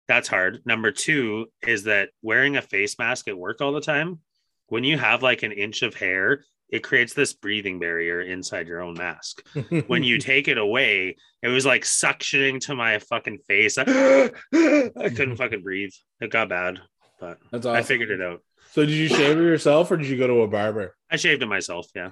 That's 0.06 0.28
hard. 0.28 0.60
Number 0.66 0.90
two 0.90 1.46
is 1.66 1.84
that 1.84 2.10
wearing 2.22 2.56
a 2.56 2.62
face 2.62 2.98
mask 2.98 3.28
at 3.28 3.38
work 3.38 3.60
all 3.60 3.72
the 3.72 3.80
time, 3.80 4.20
when 4.68 4.84
you 4.84 4.98
have 4.98 5.22
like 5.22 5.42
an 5.42 5.52
inch 5.52 5.82
of 5.82 5.94
hair, 5.94 6.44
it 6.68 6.82
creates 6.82 7.14
this 7.14 7.32
breathing 7.32 7.78
barrier 7.78 8.20
inside 8.20 8.66
your 8.66 8.82
own 8.82 8.94
mask. 8.94 9.46
When 9.86 10.02
you 10.02 10.18
take 10.18 10.48
it 10.48 10.58
away, 10.58 11.16
it 11.42 11.48
was 11.48 11.64
like 11.64 11.82
suctioning 11.82 12.60
to 12.62 12.74
my 12.74 12.98
fucking 12.98 13.38
face. 13.46 13.78
I, 13.78 13.82
I 14.52 15.08
couldn't 15.10 15.36
fucking 15.36 15.62
breathe. 15.62 15.92
It 16.20 16.30
got 16.30 16.48
bad, 16.48 16.80
but 17.20 17.38
That's 17.50 17.66
I 17.66 17.82
figured 17.82 18.10
it 18.10 18.20
out. 18.20 18.40
So 18.72 18.84
did 18.84 18.94
you 18.94 19.08
shave 19.08 19.38
it 19.38 19.42
yourself 19.42 19.90
or 19.90 19.96
did 19.96 20.08
you 20.08 20.16
go 20.16 20.26
to 20.26 20.42
a 20.42 20.48
barber? 20.48 20.96
I 21.10 21.16
shaved 21.16 21.42
it 21.42 21.46
myself. 21.46 21.86
Yeah. 21.94 22.10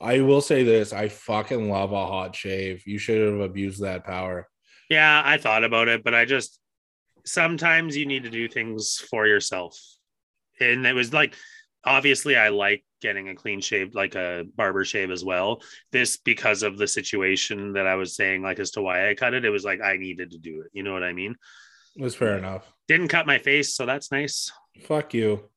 I 0.00 0.20
will 0.20 0.40
say 0.40 0.62
this: 0.62 0.92
I 0.92 1.08
fucking 1.08 1.68
love 1.68 1.92
a 1.92 2.06
hot 2.06 2.34
shave. 2.34 2.86
You 2.86 2.98
should 2.98 3.26
have 3.26 3.40
abused 3.40 3.82
that 3.82 4.04
power. 4.04 4.48
Yeah, 4.88 5.22
I 5.24 5.38
thought 5.38 5.64
about 5.64 5.88
it, 5.88 6.02
but 6.02 6.14
I 6.14 6.24
just 6.24 6.58
sometimes 7.24 7.96
you 7.96 8.06
need 8.06 8.24
to 8.24 8.30
do 8.30 8.48
things 8.48 8.96
for 9.10 9.26
yourself. 9.26 9.78
And 10.58 10.86
it 10.86 10.94
was 10.94 11.12
like 11.12 11.34
obviously 11.84 12.36
I 12.36 12.48
like 12.48 12.84
getting 13.00 13.28
a 13.28 13.34
clean 13.34 13.60
shave, 13.60 13.94
like 13.94 14.14
a 14.14 14.44
barber 14.56 14.84
shave 14.84 15.10
as 15.10 15.24
well. 15.24 15.62
This 15.92 16.16
because 16.16 16.62
of 16.62 16.78
the 16.78 16.86
situation 16.86 17.72
that 17.74 17.86
I 17.86 17.94
was 17.94 18.14
saying, 18.14 18.42
like 18.42 18.58
as 18.58 18.72
to 18.72 18.82
why 18.82 19.08
I 19.08 19.14
cut 19.14 19.34
it, 19.34 19.44
it 19.44 19.50
was 19.50 19.64
like 19.64 19.80
I 19.80 19.96
needed 19.96 20.32
to 20.32 20.38
do 20.38 20.62
it. 20.62 20.70
You 20.72 20.82
know 20.82 20.92
what 20.92 21.04
I 21.04 21.12
mean? 21.12 21.36
It 21.96 22.02
was 22.02 22.14
fair 22.14 22.38
enough. 22.38 22.70
Didn't 22.88 23.08
cut 23.08 23.26
my 23.26 23.38
face, 23.38 23.74
so 23.74 23.86
that's 23.86 24.12
nice. 24.12 24.50
Fuck 24.82 25.14
you. 25.14 25.48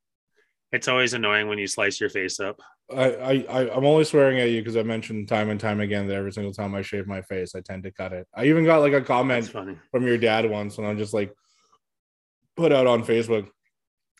It's 0.74 0.88
always 0.88 1.14
annoying 1.14 1.48
when 1.48 1.60
you 1.60 1.68
slice 1.68 2.02
your 2.02 2.10
face 2.10 2.40
up. 2.40 2.60
I, 2.92 3.46
I, 3.48 3.76
I'm 3.76 3.86
only 3.86 4.06
swearing 4.06 4.40
at 4.40 4.50
you 4.50 4.60
because 4.60 4.76
I 4.76 4.82
mentioned 4.82 5.28
time 5.28 5.52
and 5.52 5.60
time 5.60 5.80
again 5.80 6.08
that 6.08 6.16
every 6.16 6.32
single 6.32 6.52
time 6.52 6.74
I 6.74 6.82
shave 6.82 7.06
my 7.06 7.22
face, 7.22 7.54
I 7.54 7.62
tend 7.62 7.84
to 7.84 7.92
cut 7.92 8.12
it. 8.12 8.28
I 8.34 8.46
even 8.46 8.66
got 8.66 8.82
like 8.82 8.94
a 8.94 9.02
comment 9.02 9.48
from 9.50 10.08
your 10.08 10.18
dad 10.18 10.50
once, 10.50 10.80
and 10.80 10.88
I'm 10.88 10.98
just 10.98 11.14
like 11.14 11.32
put 12.58 12.72
out 12.72 12.88
on 12.88 13.04
Facebook. 13.04 13.48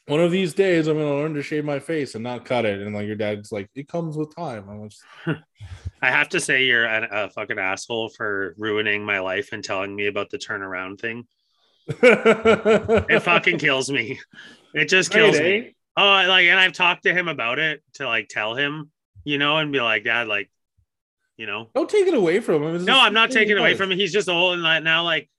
One 0.06 0.20
of 0.20 0.30
these 0.30 0.54
days, 0.54 0.86
I'm 0.86 0.98
gonna 0.98 1.16
learn 1.16 1.34
to 1.34 1.42
shave 1.42 1.66
my 1.66 1.80
face 1.80 2.14
and 2.14 2.24
not 2.24 2.46
cut 2.46 2.66
it. 2.66 2.82
And 2.82 2.94
like 2.94 3.08
your 3.08 3.16
dad's 3.16 3.52
like, 3.52 3.72
it 3.74 3.88
comes 3.88 4.16
with 4.16 4.36
time. 4.36 4.70
I'm 4.70 4.90
just, 4.90 5.04
I 6.04 6.12
have 6.12 6.30
to 6.30 6.40
say 6.40 6.66
you're 6.66 6.86
a, 6.86 7.26
a 7.26 7.30
fucking 7.32 7.58
asshole 7.58 8.10
for 8.10 8.54
ruining 8.60 9.04
my 9.04 9.20
life 9.20 9.54
and 9.54 9.64
telling 9.64 9.96
me 9.96 10.06
about 10.06 10.30
the 10.30 10.38
turnaround 10.38 11.02
thing. 11.02 11.26
It 12.04 13.24
fucking 13.24 13.58
kills 13.58 13.90
me. 13.90 14.20
It 14.76 14.88
just 14.88 15.12
kills 15.12 15.40
Right, 15.40 15.66
eh? 15.66 15.70
Oh, 15.96 16.04
like, 16.04 16.48
and 16.48 16.60
I've 16.60 16.74
talked 16.74 17.04
to 17.04 17.14
him 17.14 17.28
about 17.28 17.60
it 17.60 17.84
to 17.96 18.08
like 18.08 18.28
tell 18.28 18.56
him, 18.56 18.90
you 19.24 19.38
know, 19.38 19.58
and 19.58 19.72
be 19.72 19.80
like, 19.80 20.04
Dad, 20.04 20.28
like, 20.28 20.50
you 21.38 21.46
know, 21.46 21.70
Don't 21.76 21.90
take 21.90 22.08
it 22.08 22.14
away 22.14 22.40
from 22.40 22.64
him. 22.64 22.76
It's 22.76 22.86
no, 22.86 23.00
I'm 23.00 23.14
not 23.14 23.32
taking 23.32 23.58
it 23.58 23.60
away 23.60 23.76
from 23.76 23.92
him. 23.92 23.98
He's 23.98 24.14
just 24.14 24.30
old, 24.30 24.54
and 24.54 24.64
like, 24.64 24.84
now, 24.84 25.04
like, 25.04 25.30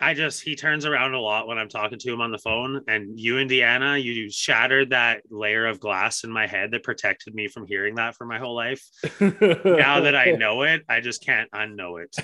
I 0.00 0.14
just 0.14 0.42
he 0.42 0.54
turns 0.54 0.86
around 0.86 1.14
a 1.14 1.20
lot 1.20 1.48
when 1.48 1.58
I'm 1.58 1.68
talking 1.68 1.98
to 1.98 2.12
him 2.12 2.20
on 2.20 2.30
the 2.30 2.38
phone. 2.38 2.82
And 2.86 3.18
you, 3.18 3.38
Indiana, 3.38 3.96
you 3.96 4.30
shattered 4.30 4.90
that 4.90 5.22
layer 5.28 5.66
of 5.66 5.80
glass 5.80 6.22
in 6.22 6.30
my 6.30 6.46
head 6.46 6.70
that 6.70 6.84
protected 6.84 7.34
me 7.34 7.48
from 7.48 7.66
hearing 7.66 7.96
that 7.96 8.14
for 8.14 8.24
my 8.24 8.38
whole 8.38 8.54
life. 8.54 8.86
Now 9.20 10.00
that 10.02 10.14
I 10.14 10.30
know 10.38 10.62
it, 10.62 10.82
I 10.88 11.00
just 11.00 11.24
can't 11.24 11.50
unknow 11.50 12.04
it. 12.04 12.14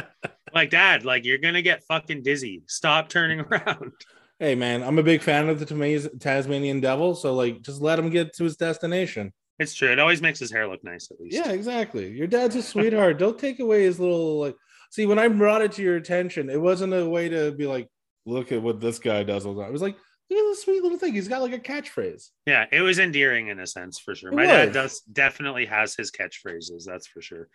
Like, 0.52 0.70
Dad, 0.70 1.04
like 1.04 1.24
you're 1.24 1.38
gonna 1.38 1.62
get 1.62 1.84
fucking 1.84 2.22
dizzy. 2.22 2.62
Stop 2.66 3.08
turning 3.08 3.40
around. 3.50 3.92
Hey 4.40 4.54
man, 4.54 4.82
I'm 4.82 4.98
a 4.98 5.02
big 5.02 5.22
fan 5.22 5.48
of 5.48 5.60
the 5.60 6.10
Tasmanian 6.18 6.80
Devil, 6.80 7.14
so 7.14 7.34
like 7.34 7.62
just 7.62 7.80
let 7.80 7.98
him 7.98 8.10
get 8.10 8.32
to 8.34 8.44
his 8.44 8.56
destination. 8.56 9.32
It's 9.60 9.74
true. 9.74 9.92
It 9.92 9.98
always 9.98 10.22
makes 10.22 10.38
his 10.38 10.50
hair 10.50 10.66
look 10.66 10.82
nice, 10.82 11.10
at 11.10 11.20
least. 11.20 11.36
Yeah, 11.36 11.52
exactly. 11.52 12.10
Your 12.10 12.26
dad's 12.26 12.56
a 12.56 12.62
sweetheart. 12.62 13.18
Don't 13.18 13.38
take 13.38 13.60
away 13.60 13.82
his 13.84 14.00
little 14.00 14.40
like. 14.40 14.56
See, 14.90 15.06
when 15.06 15.18
I 15.20 15.28
brought 15.28 15.62
it 15.62 15.72
to 15.72 15.82
your 15.82 15.96
attention, 15.96 16.50
it 16.50 16.60
wasn't 16.60 16.94
a 16.94 17.08
way 17.08 17.28
to 17.28 17.52
be 17.52 17.66
like, 17.66 17.88
look 18.26 18.50
at 18.50 18.62
what 18.62 18.80
this 18.80 18.98
guy 18.98 19.22
does 19.22 19.46
all 19.46 19.54
the 19.54 19.60
time. 19.60 19.68
It 19.68 19.72
was 19.72 19.82
like, 19.82 19.96
look 20.30 20.38
at 20.38 20.50
this 20.50 20.62
sweet 20.62 20.82
little 20.82 20.98
thing. 20.98 21.12
He's 21.12 21.28
got 21.28 21.42
like 21.42 21.52
a 21.52 21.58
catchphrase. 21.58 22.30
Yeah, 22.46 22.64
it 22.72 22.80
was 22.80 22.98
endearing 22.98 23.48
in 23.48 23.60
a 23.60 23.66
sense 23.66 23.98
for 23.98 24.14
sure. 24.14 24.32
It 24.32 24.36
My 24.36 24.46
dad 24.46 24.72
does 24.72 25.00
definitely 25.02 25.66
has 25.66 25.94
his 25.94 26.10
catchphrases, 26.10 26.84
that's 26.86 27.06
for 27.06 27.20
sure. 27.20 27.48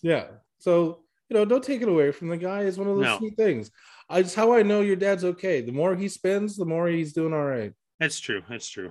Yeah. 0.00 0.24
So 0.58 1.00
you 1.32 1.38
know, 1.38 1.46
don't 1.46 1.64
take 1.64 1.80
it 1.80 1.88
away 1.88 2.12
from 2.12 2.28
the 2.28 2.36
guy. 2.36 2.60
It's 2.64 2.76
one 2.76 2.88
of 2.88 2.96
those 2.96 3.04
No. 3.06 3.16
sweet 3.16 3.36
things. 3.38 3.70
I, 4.10 4.18
it's 4.18 4.34
how 4.34 4.52
I 4.52 4.62
know 4.62 4.82
your 4.82 4.96
dad's 4.96 5.24
okay. 5.24 5.62
The 5.62 5.72
more 5.72 5.96
he 5.96 6.06
spends, 6.08 6.56
the 6.56 6.66
more 6.66 6.88
he's 6.88 7.14
doing 7.14 7.32
all 7.32 7.46
right. 7.46 7.72
That's 7.98 8.20
true. 8.20 8.42
That's 8.50 8.68
true. 8.68 8.90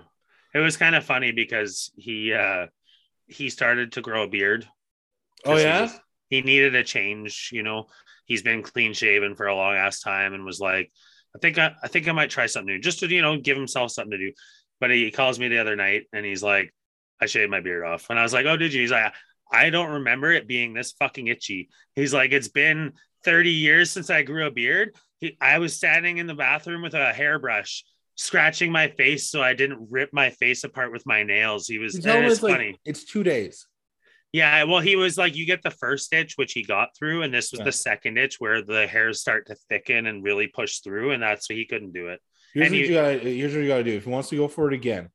It 0.55 0.57
was 0.57 0.75
kind 0.75 0.95
of 0.95 1.05
funny 1.05 1.31
because 1.31 1.91
he 1.95 2.33
uh 2.33 2.65
he 3.27 3.50
started 3.51 3.91
to 3.91 4.01
grow 4.01 4.24
a 4.24 4.27
beard. 4.27 4.67
Oh 5.45 5.51
'Cause 5.51 5.60
he 5.60 5.65
yeah. 5.67 5.81
just- 5.86 6.01
he 6.31 6.41
needed 6.41 6.74
a 6.75 6.83
change, 6.83 7.50
you 7.51 7.62
know. 7.62 7.86
He's 8.25 8.41
been 8.41 8.63
clean 8.63 8.93
shaven 8.93 9.36
for 9.36 9.45
a 9.48 9.55
long 9.55 9.75
ass 9.75 10.00
time 10.00 10.33
and 10.33 10.43
was 10.43 10.60
like, 10.60 10.89
I 11.36 11.39
think 11.39 11.60
I, 11.60 11.74
I 11.83 11.89
think 11.89 12.07
I 12.07 12.12
might 12.13 12.31
try 12.31 12.48
something 12.48 12.74
new 12.74 12.81
just 12.81 13.01
to, 13.01 13.07
you 13.07 13.21
know, 13.21 13.38
give 13.38 13.55
himself 13.57 13.91
something 13.91 14.12
to 14.12 14.17
do. 14.17 14.31
But 14.79 14.89
he 14.89 15.12
calls 15.12 15.38
me 15.38 15.48
the 15.50 15.60
other 15.60 15.75
night 15.75 16.07
and 16.12 16.25
he's 16.25 16.41
like, 16.41 16.74
I 17.21 17.27
shaved 17.27 17.51
my 17.51 17.60
beard 17.60 17.86
off. 17.86 18.10
And 18.10 18.17
I 18.17 18.24
was 18.24 18.33
like, 18.33 18.48
Oh, 18.48 18.57
did 18.57 18.74
you? 18.74 18.81
He's 18.81 18.91
like, 18.91 19.13
I 19.51 19.70
don't 19.70 19.91
remember 19.91 20.31
it 20.31 20.48
being 20.48 20.74
this 20.74 20.93
fucking 20.93 21.27
itchy. 21.27 21.70
He's 21.96 22.13
like, 22.13 22.31
It's 22.31 22.48
been 22.48 22.93
30 23.25 23.50
years 23.51 23.91
since 23.91 24.10
I 24.10 24.24
grew 24.24 24.48
a 24.48 24.51
beard. 24.51 24.96
He, 25.20 25.38
I 25.39 25.60
was 25.60 25.75
standing 25.75 26.17
in 26.17 26.27
the 26.27 26.34
bathroom 26.34 26.81
with 26.81 26.93
a 26.93 27.13
hairbrush, 27.13 27.84
scratching 28.15 28.72
my 28.72 28.88
face 28.89 29.29
so 29.29 29.41
I 29.41 29.53
didn't 29.53 29.88
rip 29.91 30.10
my 30.13 30.29
face 30.31 30.63
apart 30.63 30.91
with 30.91 31.05
my 31.05 31.24
nails. 31.24 31.67
He 31.67 31.77
was 31.77 31.96
him 31.96 32.00
it's 32.00 32.08
eh, 32.08 32.27
it's 32.31 32.43
like 32.43 32.53
funny. 32.53 32.79
it's 32.86 33.03
two 33.03 33.24
days. 33.24 33.67
Yeah, 34.34 34.63
well, 34.63 34.79
he 34.79 34.96
was 34.96 35.17
like, 35.17 35.36
you 35.36 35.46
get 35.46 35.62
the 35.62 35.72
first 35.72 36.13
itch, 36.13 36.38
which 36.38 36.53
he 36.53 36.63
got 36.63 36.96
through, 36.98 37.24
and 37.24 37.34
this 37.34 37.51
was 37.51 37.60
Yeah. 37.60 37.65
the 37.65 37.72
second 37.74 38.17
itch 38.17 38.38
where 38.39 38.62
the 38.62 38.88
hairs 38.88 39.20
start 39.20 39.48
to 39.48 39.55
thicken 39.67 40.08
and 40.08 40.24
really 40.24 40.48
push 40.48 40.79
through, 40.79 41.12
and 41.12 41.22
that's 41.22 41.50
why 41.50 41.58
he 41.58 41.65
couldn't 41.65 41.91
do 41.91 42.08
it. 42.08 42.22
Here's 42.53 42.67
And 42.67 42.74
what 42.75 42.79
you- 42.79 42.88
you, 42.88 42.93
gotta 42.93 43.20
here's 43.20 43.53
what 43.53 43.62
you 43.62 43.67
gotta 43.67 43.84
do. 43.84 43.91
If 43.98 44.05
he 44.05 44.10
wants 44.10 44.29
to 44.29 44.38
go 44.38 44.48
for 44.48 44.70
it 44.70 44.74
again, 44.74 45.10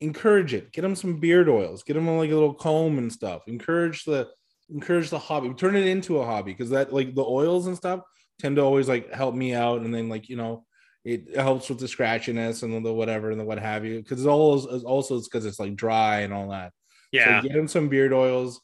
encourage 0.00 0.54
it. 0.54 0.72
Get 0.72 0.84
him 0.84 0.94
some 0.94 1.20
beard 1.20 1.48
oils. 1.48 1.82
Get 1.82 1.96
him 1.96 2.08
like 2.08 2.30
a 2.30 2.34
little 2.34 2.54
comb 2.54 2.98
and 2.98 3.12
stuff. 3.12 3.42
Encourage 3.46 4.04
the 4.04 4.28
encourage 4.70 5.10
the 5.10 5.18
hobby. 5.18 5.52
Turn 5.54 5.76
it 5.76 5.86
into 5.86 6.18
a 6.18 6.24
hobby 6.26 6.52
because 6.52 6.70
that 6.70 6.92
like 6.92 7.14
the 7.14 7.24
oils 7.24 7.66
and 7.66 7.76
stuff 7.76 8.00
tend 8.38 8.56
to 8.56 8.62
always 8.62 8.88
like 8.88 9.12
help 9.12 9.34
me 9.34 9.54
out. 9.54 9.80
And 9.82 9.94
then 9.94 10.08
like 10.08 10.28
you 10.28 10.36
know 10.36 10.64
it 11.04 11.36
helps 11.36 11.68
with 11.68 11.78
the 11.80 11.86
scratchiness 11.86 12.62
and 12.62 12.84
the 12.84 12.92
whatever 12.92 13.30
and 13.30 13.38
the 13.38 13.44
what 13.44 13.58
have 13.58 13.84
you. 13.84 13.98
Because 13.98 14.20
it's 14.20 14.28
all 14.28 14.58
also 14.86 15.18
it's 15.18 15.28
because 15.28 15.44
it's 15.46 15.60
like 15.60 15.76
dry 15.76 16.20
and 16.20 16.32
all 16.32 16.50
that. 16.50 16.72
Yeah, 17.12 17.40
So 17.40 17.48
get 17.48 17.56
him 17.56 17.68
some 17.68 17.88
beard 17.88 18.12
oils, 18.12 18.60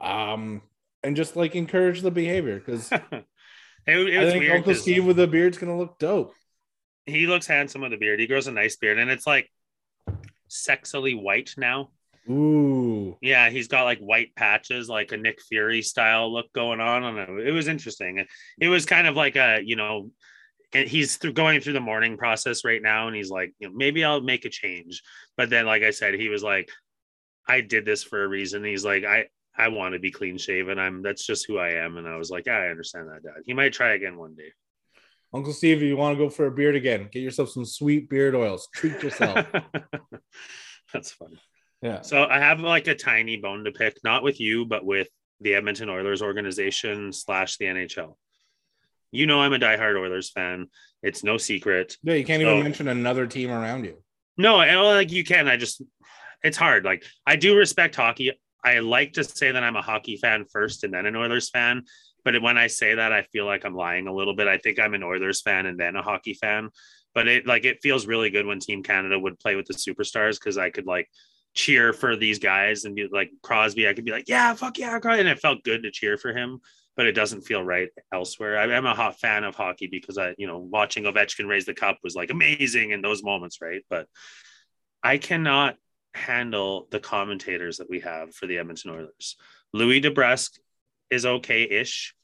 um, 0.00 0.62
and 1.02 1.16
just 1.16 1.36
like 1.36 1.54
encourage 1.54 2.00
the 2.00 2.10
behavior 2.10 2.58
because 2.58 2.90
I 2.92 3.00
think 3.86 4.40
weird. 4.40 4.56
Uncle 4.56 4.74
Steve 4.74 5.04
with 5.04 5.16
the 5.16 5.26
beard's 5.26 5.58
gonna 5.58 5.76
look 5.76 5.98
dope. 5.98 6.32
he 7.06 7.26
looks 7.26 7.46
handsome 7.46 7.82
with 7.82 7.92
a 7.92 7.98
beard. 7.98 8.20
He 8.20 8.26
grows 8.26 8.46
a 8.46 8.52
nice 8.52 8.76
beard, 8.76 8.98
and 8.98 9.10
it's 9.10 9.26
like 9.26 9.50
sexily 10.50 11.20
white 11.20 11.54
now. 11.56 11.90
Ooh. 12.28 13.16
Yeah, 13.22 13.50
he's 13.50 13.68
got 13.68 13.84
like 13.84 13.98
white 13.98 14.34
patches, 14.36 14.88
like 14.88 15.12
a 15.12 15.16
Nick 15.16 15.40
Fury 15.42 15.82
style 15.82 16.32
look 16.32 16.52
going 16.52 16.80
on. 16.80 17.02
I 17.02 17.24
don't 17.24 17.36
know. 17.36 17.42
It 17.42 17.52
was 17.52 17.68
interesting. 17.68 18.24
It 18.60 18.68
was 18.68 18.84
kind 18.86 19.06
of 19.06 19.16
like 19.16 19.36
a, 19.36 19.60
you 19.64 19.76
know, 19.76 20.10
and 20.72 20.88
he's 20.88 21.16
through 21.16 21.32
going 21.32 21.60
through 21.60 21.72
the 21.72 21.80
mourning 21.80 22.16
process 22.16 22.64
right 22.64 22.82
now, 22.82 23.08
and 23.08 23.16
he's 23.16 23.30
like, 23.30 23.52
you 23.58 23.68
know, 23.68 23.74
maybe 23.74 24.04
I'll 24.04 24.20
make 24.20 24.44
a 24.44 24.50
change. 24.50 25.02
But 25.36 25.50
then, 25.50 25.66
like 25.66 25.82
I 25.82 25.90
said, 25.90 26.14
he 26.14 26.28
was 26.28 26.42
like, 26.42 26.70
I 27.48 27.60
did 27.60 27.84
this 27.84 28.04
for 28.04 28.22
a 28.22 28.28
reason. 28.28 28.62
He's 28.62 28.84
like, 28.84 29.04
I 29.04 29.26
I 29.56 29.68
want 29.68 29.94
to 29.94 29.98
be 29.98 30.12
clean 30.12 30.38
shaven. 30.38 30.78
I'm 30.78 31.02
that's 31.02 31.26
just 31.26 31.46
who 31.46 31.58
I 31.58 31.70
am. 31.70 31.96
And 31.96 32.06
I 32.06 32.16
was 32.16 32.30
like, 32.30 32.46
yeah, 32.46 32.58
I 32.58 32.68
understand 32.68 33.08
that, 33.08 33.22
Dad. 33.22 33.42
He 33.44 33.52
might 33.52 33.72
try 33.72 33.94
again 33.94 34.16
one 34.16 34.34
day. 34.34 34.52
Uncle 35.32 35.52
Steve, 35.52 35.76
if 35.78 35.82
you 35.84 35.96
want 35.96 36.18
to 36.18 36.24
go 36.24 36.28
for 36.30 36.46
a 36.46 36.50
beard 36.50 36.74
again, 36.74 37.08
get 37.12 37.20
yourself 37.20 37.50
some 37.50 37.64
sweet 37.64 38.08
beard 38.10 38.34
oils. 38.34 38.68
Treat 38.74 39.00
yourself. 39.02 39.46
that's 40.92 41.12
funny. 41.12 41.40
yeah. 41.82 42.00
So 42.02 42.24
I 42.24 42.38
have 42.40 42.60
like 42.60 42.88
a 42.88 42.94
tiny 42.94 43.36
bone 43.36 43.64
to 43.64 43.70
pick, 43.72 43.98
not 44.02 44.22
with 44.22 44.40
you, 44.40 44.64
but 44.66 44.84
with 44.84 45.08
the 45.40 45.54
Edmonton 45.54 45.88
Oilers 45.88 46.20
organization 46.22 47.12
slash 47.12 47.56
the 47.58 47.66
NHL. 47.66 48.16
You 49.12 49.26
know, 49.26 49.40
I'm 49.40 49.52
a 49.52 49.58
diehard 49.58 49.96
Oilers 49.98 50.30
fan. 50.30 50.68
It's 51.02 51.24
no 51.24 51.36
secret. 51.36 51.96
Yeah, 52.02 52.14
you 52.14 52.24
can't 52.24 52.42
So- 52.42 52.50
even 52.52 52.64
mention 52.64 52.88
another 52.88 53.26
team 53.26 53.50
around 53.50 53.84
you. 53.84 54.02
No, 54.36 54.56
I- 54.56 54.74
like 54.94 55.12
you 55.12 55.24
can. 55.24 55.48
I 55.48 55.56
just, 55.56 55.82
it's 56.42 56.56
hard. 56.56 56.84
Like 56.84 57.04
I 57.26 57.36
do 57.36 57.56
respect 57.56 57.94
hockey. 57.96 58.32
I 58.64 58.80
like 58.80 59.14
to 59.14 59.24
say 59.24 59.52
that 59.52 59.62
I'm 59.62 59.76
a 59.76 59.82
hockey 59.82 60.16
fan 60.16 60.44
first 60.52 60.84
and 60.84 60.92
then 60.92 61.06
an 61.06 61.16
Oilers 61.16 61.48
fan. 61.50 61.84
But 62.24 62.40
when 62.42 62.58
I 62.58 62.66
say 62.66 62.94
that, 62.94 63.12
I 63.12 63.22
feel 63.22 63.46
like 63.46 63.64
I'm 63.64 63.74
lying 63.74 64.06
a 64.06 64.14
little 64.14 64.34
bit. 64.34 64.48
I 64.48 64.58
think 64.58 64.78
I'm 64.78 64.94
an 64.94 65.02
Oilers 65.02 65.40
fan 65.40 65.66
and 65.66 65.78
then 65.78 65.96
a 65.96 66.02
hockey 66.02 66.34
fan. 66.34 66.70
But 67.14 67.28
it 67.28 67.46
like 67.46 67.64
it 67.64 67.82
feels 67.82 68.06
really 68.06 68.30
good 68.30 68.46
when 68.46 68.60
Team 68.60 68.82
Canada 68.82 69.18
would 69.18 69.38
play 69.38 69.56
with 69.56 69.66
the 69.66 69.74
superstars 69.74 70.38
because 70.38 70.58
I 70.58 70.70
could 70.70 70.86
like 70.86 71.08
cheer 71.54 71.92
for 71.92 72.16
these 72.16 72.38
guys 72.38 72.84
and 72.84 72.94
be 72.94 73.08
like 73.10 73.30
Crosby. 73.42 73.88
I 73.88 73.94
could 73.94 74.04
be 74.04 74.12
like, 74.12 74.28
yeah, 74.28 74.54
fuck 74.54 74.78
yeah, 74.78 74.98
Crosby. 74.98 75.20
and 75.20 75.28
it 75.28 75.40
felt 75.40 75.64
good 75.64 75.82
to 75.82 75.90
cheer 75.90 76.16
for 76.16 76.32
him. 76.32 76.60
But 76.96 77.06
it 77.06 77.12
doesn't 77.12 77.42
feel 77.42 77.62
right 77.62 77.88
elsewhere. 78.12 78.58
I, 78.58 78.64
I'm 78.64 78.86
a 78.86 78.94
hot 78.94 79.18
fan 79.18 79.44
of 79.44 79.54
hockey 79.54 79.86
because 79.86 80.18
I, 80.18 80.34
you 80.36 80.46
know, 80.46 80.58
watching 80.58 81.04
Ovechkin 81.04 81.48
raise 81.48 81.64
the 81.64 81.74
cup 81.74 81.98
was 82.02 82.14
like 82.14 82.30
amazing 82.30 82.90
in 82.90 83.00
those 83.00 83.22
moments, 83.22 83.60
right? 83.60 83.82
But 83.88 84.06
I 85.02 85.18
cannot 85.18 85.76
handle 86.14 86.88
the 86.90 87.00
commentators 87.00 87.78
that 87.78 87.88
we 87.88 88.00
have 88.00 88.34
for 88.34 88.46
the 88.46 88.58
Edmonton 88.58 88.90
Oilers. 88.90 89.36
Louie 89.72 90.00
DeBrusk 90.00 90.58
is 91.10 91.26
okay-ish. 91.26 92.14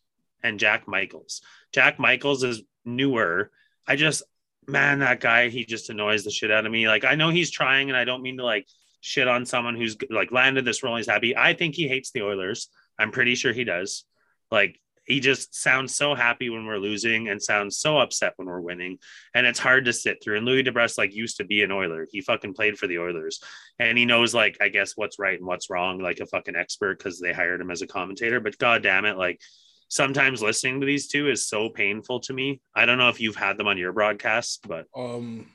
and 0.42 0.60
Jack 0.60 0.86
Michaels. 0.86 1.42
Jack 1.72 1.98
Michaels 1.98 2.44
is 2.44 2.62
newer. 2.84 3.50
I 3.86 3.96
just 3.96 4.22
man, 4.68 4.98
that 4.98 5.20
guy, 5.20 5.48
he 5.48 5.64
just 5.64 5.90
annoys 5.90 6.24
the 6.24 6.30
shit 6.30 6.50
out 6.50 6.66
of 6.66 6.72
me. 6.72 6.88
Like 6.88 7.04
I 7.04 7.14
know 7.14 7.30
he's 7.30 7.50
trying, 7.50 7.88
and 7.88 7.96
I 7.96 8.04
don't 8.04 8.22
mean 8.22 8.38
to 8.38 8.44
like 8.44 8.66
shit 9.00 9.28
on 9.28 9.46
someone 9.46 9.76
who's 9.76 9.96
like 10.10 10.32
landed 10.32 10.64
this 10.64 10.82
role. 10.82 10.96
He's 10.96 11.08
happy. 11.08 11.36
I 11.36 11.54
think 11.54 11.74
he 11.74 11.88
hates 11.88 12.10
the 12.10 12.22
Oilers. 12.22 12.68
I'm 12.98 13.10
pretty 13.12 13.34
sure 13.34 13.52
he 13.52 13.64
does. 13.64 14.04
Like 14.50 14.80
he 15.06 15.20
just 15.20 15.54
sounds 15.54 15.94
so 15.94 16.14
happy 16.14 16.50
when 16.50 16.66
we're 16.66 16.78
losing 16.78 17.28
and 17.28 17.40
sounds 17.40 17.78
so 17.78 17.98
upset 17.98 18.32
when 18.36 18.48
we're 18.48 18.60
winning. 18.60 18.98
And 19.34 19.46
it's 19.46 19.58
hard 19.58 19.84
to 19.84 19.92
sit 19.92 20.18
through. 20.22 20.38
And 20.38 20.46
Louie 20.46 20.64
DeBrusk 20.64 20.98
like 20.98 21.14
used 21.14 21.36
to 21.36 21.44
be 21.44 21.62
an 21.62 21.70
Oiler. 21.72 22.06
He 22.10 22.20
fucking 22.20 22.54
played 22.54 22.76
for 22.78 22.86
the 22.86 22.98
Oilers. 22.98 23.40
And 23.78 23.96
he 23.96 24.04
knows 24.04 24.34
like 24.34 24.56
I 24.60 24.68
guess 24.68 24.92
what's 24.96 25.18
right 25.18 25.38
and 25.38 25.46
what's 25.46 25.70
wrong, 25.70 25.98
like 26.00 26.20
a 26.20 26.26
fucking 26.26 26.56
expert 26.56 26.98
because 26.98 27.20
they 27.20 27.32
hired 27.32 27.60
him 27.60 27.70
as 27.70 27.82
a 27.82 27.86
commentator. 27.86 28.40
But 28.40 28.58
god 28.58 28.82
damn 28.82 29.04
it, 29.04 29.16
like 29.16 29.40
sometimes 29.88 30.42
listening 30.42 30.80
to 30.80 30.86
these 30.86 31.06
two 31.06 31.28
is 31.30 31.48
so 31.48 31.68
painful 31.68 32.18
to 32.20 32.32
me. 32.32 32.60
I 32.74 32.86
don't 32.86 32.98
know 32.98 33.08
if 33.08 33.20
you've 33.20 33.36
had 33.36 33.56
them 33.56 33.68
on 33.68 33.78
your 33.78 33.92
broadcast, 33.92 34.66
but 34.66 34.86
Um, 34.96 35.46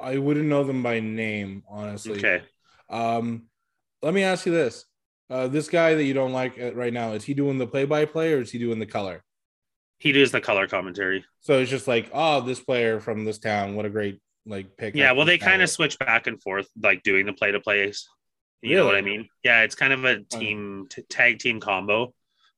I 0.00 0.18
wouldn't 0.18 0.46
know 0.48 0.64
them 0.64 0.82
by 0.82 1.00
name, 1.00 1.62
honestly. 1.68 2.18
okay. 2.18 2.42
Um, 2.90 3.46
let 4.02 4.12
me 4.12 4.22
ask 4.22 4.44
you 4.44 4.52
this: 4.52 4.84
uh, 5.30 5.48
this 5.48 5.68
guy 5.68 5.94
that 5.94 6.04
you 6.04 6.14
don't 6.14 6.32
like 6.32 6.60
uh, 6.60 6.74
right 6.74 6.92
now, 6.92 7.12
is 7.12 7.24
he 7.24 7.34
doing 7.34 7.58
the 7.58 7.66
play-by-play 7.66 8.32
or 8.34 8.40
is 8.40 8.50
he 8.50 8.58
doing 8.58 8.78
the 8.78 8.86
color? 8.86 9.22
He 9.98 10.12
does 10.12 10.32
the 10.32 10.40
color 10.40 10.66
commentary. 10.66 11.24
So 11.40 11.60
it's 11.60 11.70
just 11.70 11.88
like, 11.88 12.10
oh, 12.12 12.40
this 12.40 12.60
player 12.60 13.00
from 13.00 13.24
this 13.24 13.38
town, 13.38 13.74
what 13.74 13.86
a 13.86 13.90
great 13.90 14.20
like 14.46 14.76
pick. 14.76 14.94
Yeah, 14.94 15.12
well, 15.12 15.24
they 15.24 15.38
kind 15.38 15.62
of 15.62 15.70
switch 15.70 15.98
back 15.98 16.26
and 16.26 16.42
forth, 16.42 16.68
like 16.80 17.02
doing 17.02 17.26
the 17.26 17.32
play 17.32 17.52
to 17.52 17.60
plays. 17.60 18.08
You 18.60 18.76
know 18.76 18.86
what 18.86 18.96
I 18.96 19.02
mean? 19.02 19.28
Yeah, 19.42 19.62
it's 19.62 19.74
kind 19.74 19.92
of 19.92 20.04
a 20.04 20.20
team 20.20 20.86
t- 20.90 21.02
tag 21.08 21.38
team 21.38 21.60
combo. 21.60 22.14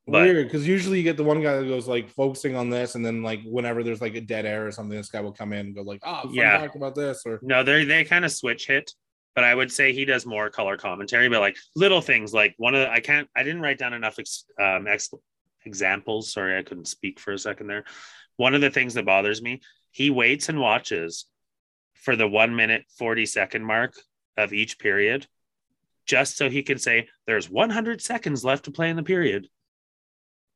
But 0.09 0.23
weird 0.23 0.47
because 0.47 0.67
usually 0.67 0.99
you 0.99 1.03
get 1.05 1.17
the 1.17 1.25
one 1.25 1.43
guy 1.43 1.57
that 1.57 1.67
goes 1.67 1.89
like 1.89 2.09
focusing 2.11 2.55
on 2.55 2.71
this, 2.71 2.95
and 2.95 3.05
then 3.05 3.23
like 3.25 3.41
whenever 3.45 3.83
there's 3.83 4.01
like 4.01 4.15
a 4.15 4.21
dead 4.21 4.47
air 4.47 4.67
or 4.67 4.71
something, 4.71 4.97
this 4.97 5.09
guy 5.09 5.21
will 5.21 5.33
come 5.33 5.53
in 5.53 5.67
and 5.67 5.75
go 5.75 5.83
like, 5.83 6.01
oh, 6.05 6.31
Yeah. 6.31 6.59
talk 6.59 6.77
about 6.77 6.95
this 6.95 7.23
or 7.27 7.41
no, 7.43 7.65
they 7.65 7.85
they 7.85 8.05
kind 8.05 8.25
of 8.25 8.31
switch 8.31 8.69
hit. 8.69 8.93
But 9.37 9.45
I 9.45 9.55
would 9.55 9.71
say 9.71 9.93
he 9.93 10.07
does 10.07 10.25
more 10.27 10.49
color 10.51 10.77
commentary, 10.79 11.29
but 11.29 11.41
like 11.41 11.57
little 11.77 12.01
things 12.01 12.33
like 12.33 12.55
one 12.57 12.75
of 12.75 12.81
the, 12.81 12.91
I 12.91 13.01
can't 13.01 13.29
I 13.37 13.43
didn't 13.45 13.61
write 13.61 13.79
down 13.79 13.93
enough 13.93 14.19
ex, 14.19 14.47
um, 14.59 14.87
ex, 14.89 15.11
examples. 15.65 16.33
Sorry, 16.33 16.59
I 16.59 16.63
couldn't 16.63 16.89
speak 16.89 17.21
for 17.21 17.33
a 17.33 17.39
second 17.39 17.67
there. 17.69 17.85
One 18.39 18.55
of 18.55 18.63
the 18.63 18.71
things 18.71 18.95
that 18.95 19.05
bothers 19.05 19.43
me, 19.43 19.61
he 19.91 20.09
waits 20.11 20.49
and 20.49 20.59
watches 20.59 21.27
for 21.95 22.17
the 22.17 22.27
one 22.27 22.57
minute 22.57 22.85
forty 22.99 23.27
second 23.27 23.63
mark 23.65 23.95
of 24.39 24.55
each 24.55 24.79
period, 24.79 25.27
just 26.07 26.39
so 26.39 26.49
he 26.49 26.63
can 26.63 26.79
say 26.79 27.09
there's 27.27 27.49
100 27.51 28.01
seconds 28.01 28.43
left 28.45 28.65
to 28.65 28.71
play 28.71 28.89
in 28.91 28.97
the 28.97 29.03
period. 29.03 29.49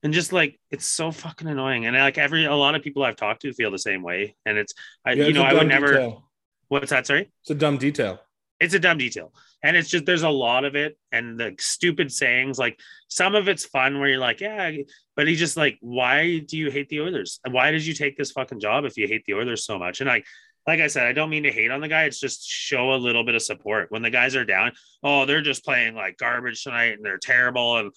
And 0.02 0.14
just 0.14 0.32
like 0.32 0.58
it's 0.70 0.86
so 0.86 1.12
fucking 1.12 1.48
annoying, 1.48 1.84
and 1.84 1.94
like 1.94 2.16
every 2.16 2.46
a 2.46 2.54
lot 2.54 2.74
of 2.74 2.82
people 2.82 3.02
I've 3.02 3.16
talked 3.16 3.42
to 3.42 3.52
feel 3.52 3.70
the 3.70 3.78
same 3.78 4.02
way, 4.02 4.36
and 4.46 4.56
it's 4.56 4.72
I, 5.04 5.12
Yeah, 5.12 5.26
you 5.26 5.34
know 5.34 5.42
I 5.42 5.52
would 5.52 5.60
dumb 5.60 5.68
never. 5.68 5.88
detail. 5.88 6.30
What's 6.68 6.88
that? 6.88 7.06
Sorry 7.06 7.30
It's 7.42 7.50
a 7.50 7.54
dumb 7.54 7.76
detail. 7.76 8.20
It's 8.60 8.74
a 8.74 8.78
dumb 8.78 8.98
detail. 8.98 9.32
And 9.62 9.76
it's 9.76 9.88
just 9.88 10.06
there's 10.06 10.22
a 10.22 10.30
lot 10.30 10.64
of 10.64 10.76
it 10.76 10.96
and 11.12 11.38
the 11.38 11.54
stupid 11.58 12.12
sayings 12.12 12.58
like 12.58 12.78
some 13.08 13.34
of 13.34 13.48
it's 13.48 13.64
fun 13.66 13.98
where 13.98 14.08
you're 14.08 14.18
like 14.18 14.40
yeah 14.40 14.70
but 15.16 15.28
he 15.28 15.34
just 15.34 15.56
like 15.56 15.76
why 15.80 16.38
do 16.38 16.56
you 16.56 16.70
hate 16.70 16.88
the 16.88 17.00
oilers? 17.00 17.40
And 17.44 17.52
why 17.52 17.70
did 17.70 17.84
you 17.84 17.94
take 17.94 18.16
this 18.16 18.32
fucking 18.32 18.60
job 18.60 18.84
if 18.84 18.96
you 18.96 19.08
hate 19.08 19.24
the 19.26 19.34
oilers 19.34 19.64
so 19.64 19.78
much? 19.78 20.00
And 20.00 20.08
like 20.08 20.24
like 20.66 20.80
i 20.80 20.88
said 20.88 21.06
i 21.06 21.12
don't 21.12 21.30
mean 21.30 21.44
to 21.44 21.52
hate 21.52 21.70
on 21.70 21.80
the 21.80 21.88
guy. 21.88 22.04
It's 22.04 22.20
just 22.20 22.46
show 22.46 22.92
a 22.92 22.96
little 22.96 23.24
bit 23.24 23.34
of 23.34 23.42
support. 23.42 23.90
When 23.90 24.02
the 24.02 24.10
guys 24.10 24.36
are 24.36 24.44
down 24.44 24.72
oh 25.02 25.26
they're 25.26 25.42
just 25.42 25.64
playing 25.64 25.94
like 25.94 26.16
garbage 26.16 26.62
tonight 26.62 26.94
and 26.94 27.04
they're 27.04 27.18
terrible. 27.18 27.78
And 27.78 27.92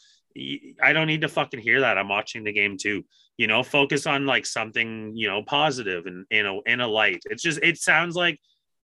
I 0.82 0.94
don't 0.94 1.08
need 1.08 1.22
to 1.22 1.30
fucking 1.30 1.60
hear 1.60 1.82
that. 1.82 1.98
I'm 1.98 2.10
watching 2.10 2.44
the 2.44 2.54
game 2.54 2.78
too. 2.78 3.06
You 3.38 3.48
know 3.48 3.64
focus 3.64 4.06
on 4.06 4.26
like 4.26 4.46
something 4.46 5.14
you 5.16 5.28
know 5.28 5.44
positive 5.44 6.06
and 6.08 6.26
in 6.30 6.46
a 6.46 6.60
in 6.66 6.82
a 6.82 6.88
light. 6.88 7.22
It's 7.26 7.44
just 7.44 7.60
it 7.64 7.78
sounds 7.78 8.16
like 8.16 8.40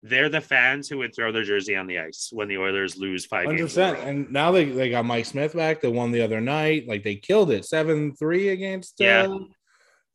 they're 0.08 0.30
the 0.30 0.41
fans 0.41 0.88
who 0.88 1.00
would 1.00 1.15
throw 1.15 1.32
their 1.32 1.44
jersey 1.44 1.76
on 1.76 1.88
the 1.88 1.98
ice 2.00 2.30
when 2.32 2.48
the 2.48 2.58
Oilers 2.58 2.96
lose 2.96 3.26
five 3.26 3.46
games. 3.48 3.60
in 3.60 3.65
a 3.65 3.68
percent. 3.68 3.98
row. 4.00 4.06
And 4.06 4.32
now 4.32 4.52
they, 4.52 4.65
they 4.65 4.89
got 4.91 5.04
Mike 5.06 5.26
Smith 5.26 5.54
back. 5.56 5.82
They 5.82 5.88
won 5.88 6.12
the 6.12 6.22
other 6.22 6.39
night. 6.41 6.88
Like 6.88 7.04
they 7.04 7.15
killed 7.15 7.50
it. 7.52 7.65
Seven 7.65 8.13
three 8.15 8.50
against 8.50 9.02
uh, 9.02 9.04
Yeah. 9.06 9.38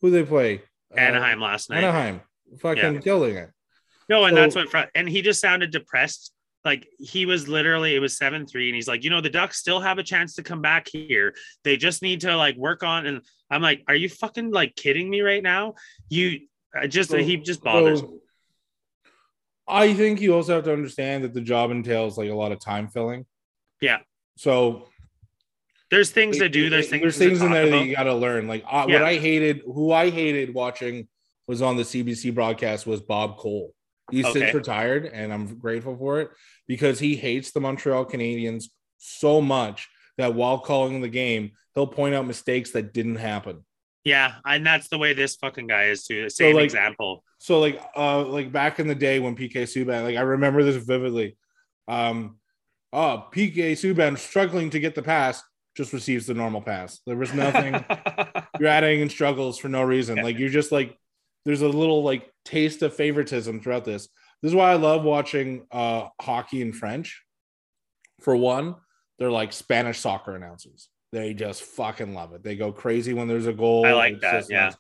who 0.01 0.11
they 0.11 0.23
play? 0.23 0.63
Uh, 0.95 1.01
Anaheim 1.01 1.41
last 1.41 1.71
night. 1.71 1.79
Anaheim. 1.83 2.21
Fucking 2.61 3.01
killing 3.03 3.37
it. 3.37 3.51
No, 4.09 4.25
and 4.25 4.37
So- 4.37 4.41
that's 4.61 4.75
what. 4.75 4.91
And 4.95 5.09
he 5.09 5.23
just 5.23 5.41
sounded 5.41 5.71
depressed. 5.73 6.33
Like 6.65 6.87
he 6.99 7.25
was 7.27 7.49
literally, 7.49 7.95
it 7.97 8.01
was 8.01 8.19
seven 8.19 8.47
three, 8.47 8.69
and 8.69 8.75
he's 8.75 8.87
like, 8.87 9.03
you 9.03 9.09
know, 9.11 9.21
the 9.23 9.31
Ducks 9.31 9.57
still 9.59 9.81
have 9.81 9.99
a 9.99 10.03
chance 10.03 10.35
to 10.35 10.43
come 10.43 10.61
back 10.61 10.89
here. 10.93 11.35
They 11.65 11.77
just 11.79 12.03
need 12.03 12.21
to 12.21 12.37
like 12.37 12.55
work 12.57 12.83
on. 12.83 13.07
And 13.07 13.23
I'm 13.51 13.63
like, 13.63 13.83
are 13.89 13.95
you 13.95 14.09
fucking 14.11 14.51
like 14.51 14.77
kidding 14.77 15.09
me 15.09 15.23
right 15.23 15.43
now? 15.43 15.75
You 16.11 16.41
I 16.75 16.87
just 16.87 17.11
So- 17.11 17.17
he 17.17 17.39
just 17.39 17.63
bothers 17.65 18.01
so- 18.01 18.07
me. 18.09 18.19
I 19.71 19.95
think 19.95 20.21
you 20.21 20.35
also 20.35 20.55
have 20.57 20.65
to 20.65 20.73
understand 20.73 21.25
that 21.25 21.35
the 21.35 21.41
job 21.41 21.71
entails 21.71 22.19
like 22.19 22.31
a 22.31 22.35
lot 22.35 22.53
of 22.53 22.61
time 22.61 22.89
filling. 22.89 23.27
Yeah. 23.81 23.99
So 24.37 24.89
There's 25.91 26.11
things 26.11 26.39
to 26.39 26.49
do. 26.49 26.71
There's 26.71 26.89
things. 26.89 27.03
there's 27.03 27.19
things 27.19 27.43
in 27.43 27.51
there 27.53 27.69
that 27.69 27.85
you 27.85 27.95
got 27.97 28.05
to 28.05 28.15
learn. 28.15 28.47
Like 28.49 28.65
uh, 28.71 28.87
Yeah. 28.89 28.95
what 29.01 29.03
I 29.05 29.17
hated, 29.17 29.63
who 29.65 29.93
I 29.93 30.11
hated 30.11 30.55
watching 30.55 31.09
was 31.47 31.63
on 31.63 31.77
the 31.77 31.83
CBC 31.83 32.35
broadcast 32.35 32.87
was 32.87 33.01
Bob 33.01 33.37
Cole. 33.39 33.75
He's 34.11 34.25
Okay. 34.27 34.41
since 34.41 34.55
retired, 34.55 35.07
and 35.07 35.33
I'm 35.33 35.57
grateful 35.59 35.97
for 35.97 36.21
it 36.21 36.31
because 36.67 36.99
he 36.99 37.17
hates 37.17 37.53
the 37.53 37.61
Montreal 37.61 38.05
Canadiens 38.07 38.65
so 38.99 39.41
much 39.41 39.89
that 40.19 40.35
while 40.35 40.59
calling 40.59 41.01
the 41.01 41.09
game, 41.09 41.53
he'll 41.75 41.87
point 41.87 42.15
out 42.15 42.27
mistakes 42.27 42.71
that 42.73 42.93
didn't 42.93 43.17
happen. 43.17 43.65
Yeah, 44.05 44.35
and 44.45 44.67
that's 44.67 44.89
the 44.89 44.99
way 44.99 45.13
this 45.13 45.37
fucking 45.37 45.67
guy 45.67 45.85
is 45.87 46.07
too. 46.07 46.25
The 46.25 46.31
same 46.31 46.57
like- 46.57 46.65
example. 46.65 47.25
So 47.41 47.59
like 47.59 47.81
uh 47.97 48.23
like 48.27 48.53
back 48.53 48.81
in 48.81 48.87
the 48.87 48.95
day 48.95 49.19
when 49.19 49.35
PK 49.35 49.63
Subban, 49.63 50.05
like 50.05 50.17
I 50.17 50.21
remember 50.21 50.63
this 50.63 50.77
vividly. 50.77 51.39
Um 51.89 52.37
oh 52.93 53.29
PK 53.33 53.73
Subban 53.73 54.19
struggling 54.19 54.69
to 54.71 54.79
get 54.79 54.95
the 54.95 55.03
pass 55.03 55.43
just 55.75 55.95
receives 55.95 56.27
the 56.27 56.35
normal 56.35 56.61
pass. 56.61 57.01
There 57.07 57.17
was 57.17 57.33
nothing 57.33 57.83
you're 58.61 58.69
adding 58.69 59.01
in 59.01 59.09
struggles 59.09 59.57
for 59.57 59.69
no 59.69 59.83
reason. 59.83 60.19
Yeah. 60.19 60.25
Like 60.25 60.39
you're 60.39 60.51
just 60.51 60.71
like 60.71 60.99
there's 61.47 61.63
a 61.63 61.69
little 61.69 62.03
like 62.03 62.31
taste 62.45 62.83
of 62.83 62.95
favoritism 62.95 63.63
throughout 63.63 63.87
this. 63.87 64.09
This 64.43 64.51
is 64.51 64.55
why 64.55 64.71
I 64.73 64.75
love 64.75 65.03
watching 65.03 65.67
uh 65.71 66.09
hockey 66.21 66.61
in 66.61 66.75
French. 66.75 67.23
For 68.21 68.37
one, 68.37 68.75
they're 69.19 69.31
like 69.31 69.55
Spanish 69.55 69.99
soccer 69.99 70.37
announcers. 70.37 70.91
They 71.11 71.33
just 71.33 71.63
fucking 71.63 72.13
love 72.13 72.35
it. 72.35 72.43
They 72.43 72.55
go 72.55 72.71
crazy 72.71 73.15
when 73.15 73.29
there's 73.29 73.47
a 73.47 73.55
goal. 73.55 73.87
I 73.87 73.93
like 73.93 74.21
that, 74.21 74.45
yeah. 74.51 74.73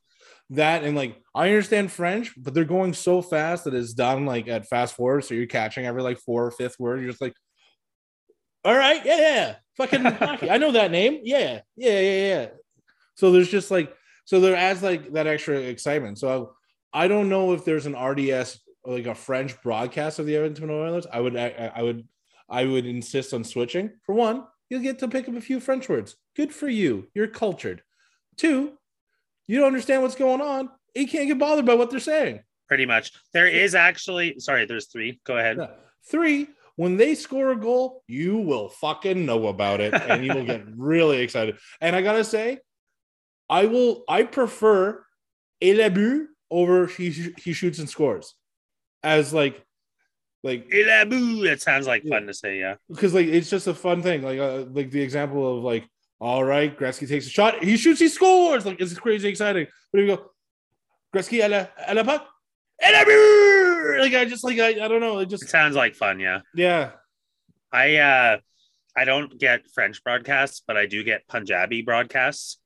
That 0.50 0.82
and 0.82 0.96
like 0.96 1.16
I 1.34 1.48
understand 1.48 1.92
French, 1.92 2.32
but 2.36 2.54
they're 2.54 2.64
going 2.64 2.92
so 2.92 3.22
fast 3.22 3.64
that 3.64 3.74
it's 3.74 3.92
done 3.92 4.26
like 4.26 4.48
at 4.48 4.66
fast 4.66 4.96
forward. 4.96 5.24
So 5.24 5.34
you're 5.34 5.46
catching 5.46 5.86
every 5.86 6.02
like 6.02 6.18
four 6.18 6.46
or 6.46 6.50
fifth 6.50 6.78
word. 6.78 7.00
You're 7.00 7.10
just 7.10 7.22
like, 7.22 7.34
all 8.64 8.76
right, 8.76 9.04
yeah, 9.04 9.18
yeah, 9.18 9.56
fucking 9.76 10.04
hockey. 10.04 10.50
I 10.50 10.58
know 10.58 10.72
that 10.72 10.90
name. 10.90 11.20
Yeah, 11.22 11.60
yeah, 11.76 12.00
yeah, 12.00 12.26
yeah. 12.26 12.46
So 13.14 13.30
there's 13.30 13.48
just 13.48 13.70
like 13.70 13.94
so 14.24 14.40
there 14.40 14.56
adds 14.56 14.82
like 14.82 15.12
that 15.12 15.26
extra 15.26 15.58
excitement. 15.58 16.18
So 16.18 16.54
I 16.92 17.08
don't 17.08 17.28
know 17.28 17.52
if 17.52 17.64
there's 17.64 17.86
an 17.86 17.96
RDS 17.96 18.60
like 18.84 19.06
a 19.06 19.14
French 19.14 19.60
broadcast 19.62 20.18
of 20.18 20.26
the 20.26 20.36
Edmonton 20.36 20.70
Oilers. 20.70 21.06
I 21.12 21.20
would 21.20 21.36
I, 21.36 21.72
I 21.74 21.82
would 21.82 22.06
I 22.48 22.64
would 22.64 22.86
insist 22.86 23.32
on 23.32 23.44
switching. 23.44 23.90
For 24.04 24.14
one, 24.14 24.44
you'll 24.68 24.82
get 24.82 24.98
to 25.00 25.08
pick 25.08 25.28
up 25.28 25.36
a 25.36 25.40
few 25.40 25.60
French 25.60 25.88
words. 25.88 26.16
Good 26.36 26.52
for 26.52 26.68
you. 26.68 27.08
You're 27.14 27.28
cultured. 27.28 27.82
Two, 28.36 28.72
you 29.50 29.58
don't 29.58 29.66
understand 29.66 30.02
what's 30.02 30.14
going 30.14 30.40
on. 30.40 30.70
You 30.94 31.08
can't 31.08 31.26
get 31.26 31.36
bothered 31.36 31.66
by 31.66 31.74
what 31.74 31.90
they're 31.90 31.98
saying. 31.98 32.40
Pretty 32.68 32.86
much. 32.86 33.10
There 33.32 33.48
is 33.48 33.74
actually. 33.74 34.38
Sorry, 34.38 34.64
there's 34.64 34.86
three. 34.86 35.20
Go 35.24 35.36
ahead. 35.36 35.56
Yeah. 35.58 35.70
Three, 36.08 36.46
when 36.76 36.96
they 36.96 37.16
score 37.16 37.50
a 37.50 37.56
goal, 37.56 38.04
you 38.06 38.36
will 38.36 38.68
fucking 38.68 39.26
know 39.26 39.48
about 39.48 39.80
it 39.80 39.92
and 39.92 40.24
you 40.24 40.32
will 40.32 40.44
get 40.44 40.62
really 40.76 41.18
excited. 41.18 41.58
And 41.80 41.96
I 41.96 42.02
gotta 42.02 42.22
say, 42.22 42.58
I 43.48 43.66
will 43.66 44.04
I 44.08 44.22
prefer 44.22 45.04
Elabu 45.60 46.26
over 46.48 46.86
he 46.86 47.34
he 47.36 47.52
shoots 47.52 47.80
and 47.80 47.88
scores 47.88 48.34
as 49.02 49.34
like 49.34 49.64
like 50.44 50.68
Ilaboo. 50.68 51.42
That 51.42 51.60
sounds 51.60 51.88
like 51.88 52.04
fun 52.06 52.28
to 52.28 52.34
say. 52.34 52.60
Yeah. 52.60 52.76
because 52.88 53.14
like 53.14 53.26
it's 53.26 53.50
just 53.50 53.66
a 53.66 53.74
fun 53.74 54.00
thing. 54.00 54.22
Like 54.22 54.38
uh, 54.38 54.66
like 54.70 54.92
the 54.92 55.02
example 55.02 55.58
of 55.58 55.64
like, 55.64 55.88
all 56.20 56.44
right, 56.44 56.76
Gretzky 56.78 57.08
takes 57.08 57.26
a 57.26 57.30
shot, 57.30 57.64
he 57.64 57.76
shoots, 57.76 57.98
he 58.00 58.08
scores. 58.08 58.66
Like 58.66 58.80
it's 58.80 58.94
crazy 58.94 59.28
exciting. 59.28 59.66
But 59.92 60.00
if 60.00 60.08
you 60.08 60.16
go, 60.16 60.30
Gretzky 61.14 61.40
à 61.42 61.48
la, 61.50 61.66
à 61.88 61.94
la 61.94 62.02
puck, 62.04 62.26
Elabu! 62.82 63.98
like 64.00 64.14
I 64.14 64.24
just 64.24 64.44
like 64.44 64.58
I, 64.58 64.84
I 64.84 64.88
don't 64.88 65.00
know, 65.00 65.18
it 65.18 65.24
It 65.24 65.30
just 65.30 65.48
sounds 65.48 65.76
like 65.76 65.94
fun. 65.94 66.20
Yeah. 66.20 66.40
yeah. 66.54 66.90
I 67.72 67.96
uh 67.96 68.38
I 68.96 69.04
don't 69.04 69.38
get 69.38 69.62
French 69.74 70.02
broadcasts, 70.02 70.62
but 70.66 70.76
I 70.76 70.86
do 70.86 71.02
get 71.04 71.26
Punjabi 71.28 71.82
broadcasts. 71.82 72.58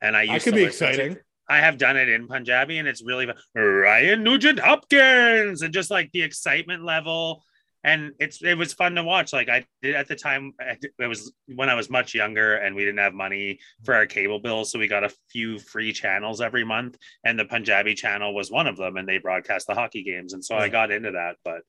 And 0.00 0.16
I 0.16 0.22
used 0.22 0.34
I 0.34 0.38
could 0.38 0.50
to 0.50 0.56
be 0.56 0.64
listen 0.66 0.86
to- 0.86 0.92
exciting. 0.92 1.16
I 1.48 1.58
have 1.58 1.76
done 1.76 1.96
it 1.96 2.08
in 2.08 2.28
Punjabi 2.28 2.78
and 2.78 2.88
it's 2.88 3.02
really 3.02 3.26
fun. 3.26 3.36
Ryan 3.54 4.22
Nugent 4.22 4.58
Hopkins 4.60 5.60
and 5.62 5.74
just 5.74 5.90
like 5.90 6.10
the 6.12 6.22
excitement 6.22 6.84
level 6.84 7.42
and 7.84 8.12
it's 8.18 8.42
it 8.42 8.56
was 8.56 8.72
fun 8.72 8.94
to 8.94 9.02
watch. 9.02 9.32
Like 9.32 9.48
I 9.48 9.64
did 9.82 9.94
at 9.94 10.08
the 10.08 10.16
time, 10.16 10.52
it 10.60 11.06
was 11.06 11.32
when 11.46 11.68
I 11.68 11.74
was 11.74 11.90
much 11.90 12.14
younger, 12.14 12.56
and 12.56 12.74
we 12.76 12.84
didn't 12.84 13.00
have 13.00 13.14
money 13.14 13.58
for 13.84 13.94
our 13.94 14.06
cable 14.06 14.38
bill, 14.38 14.64
so 14.64 14.78
we 14.78 14.88
got 14.88 15.04
a 15.04 15.14
few 15.30 15.58
free 15.58 15.92
channels 15.92 16.40
every 16.40 16.64
month, 16.64 16.96
and 17.24 17.38
the 17.38 17.44
Punjabi 17.44 17.94
channel 17.94 18.34
was 18.34 18.50
one 18.50 18.66
of 18.66 18.76
them, 18.76 18.96
and 18.96 19.08
they 19.08 19.18
broadcast 19.18 19.66
the 19.66 19.74
hockey 19.74 20.02
games, 20.02 20.32
and 20.32 20.44
so 20.44 20.56
I 20.56 20.68
got 20.68 20.90
into 20.90 21.12
that. 21.12 21.36
But 21.44 21.62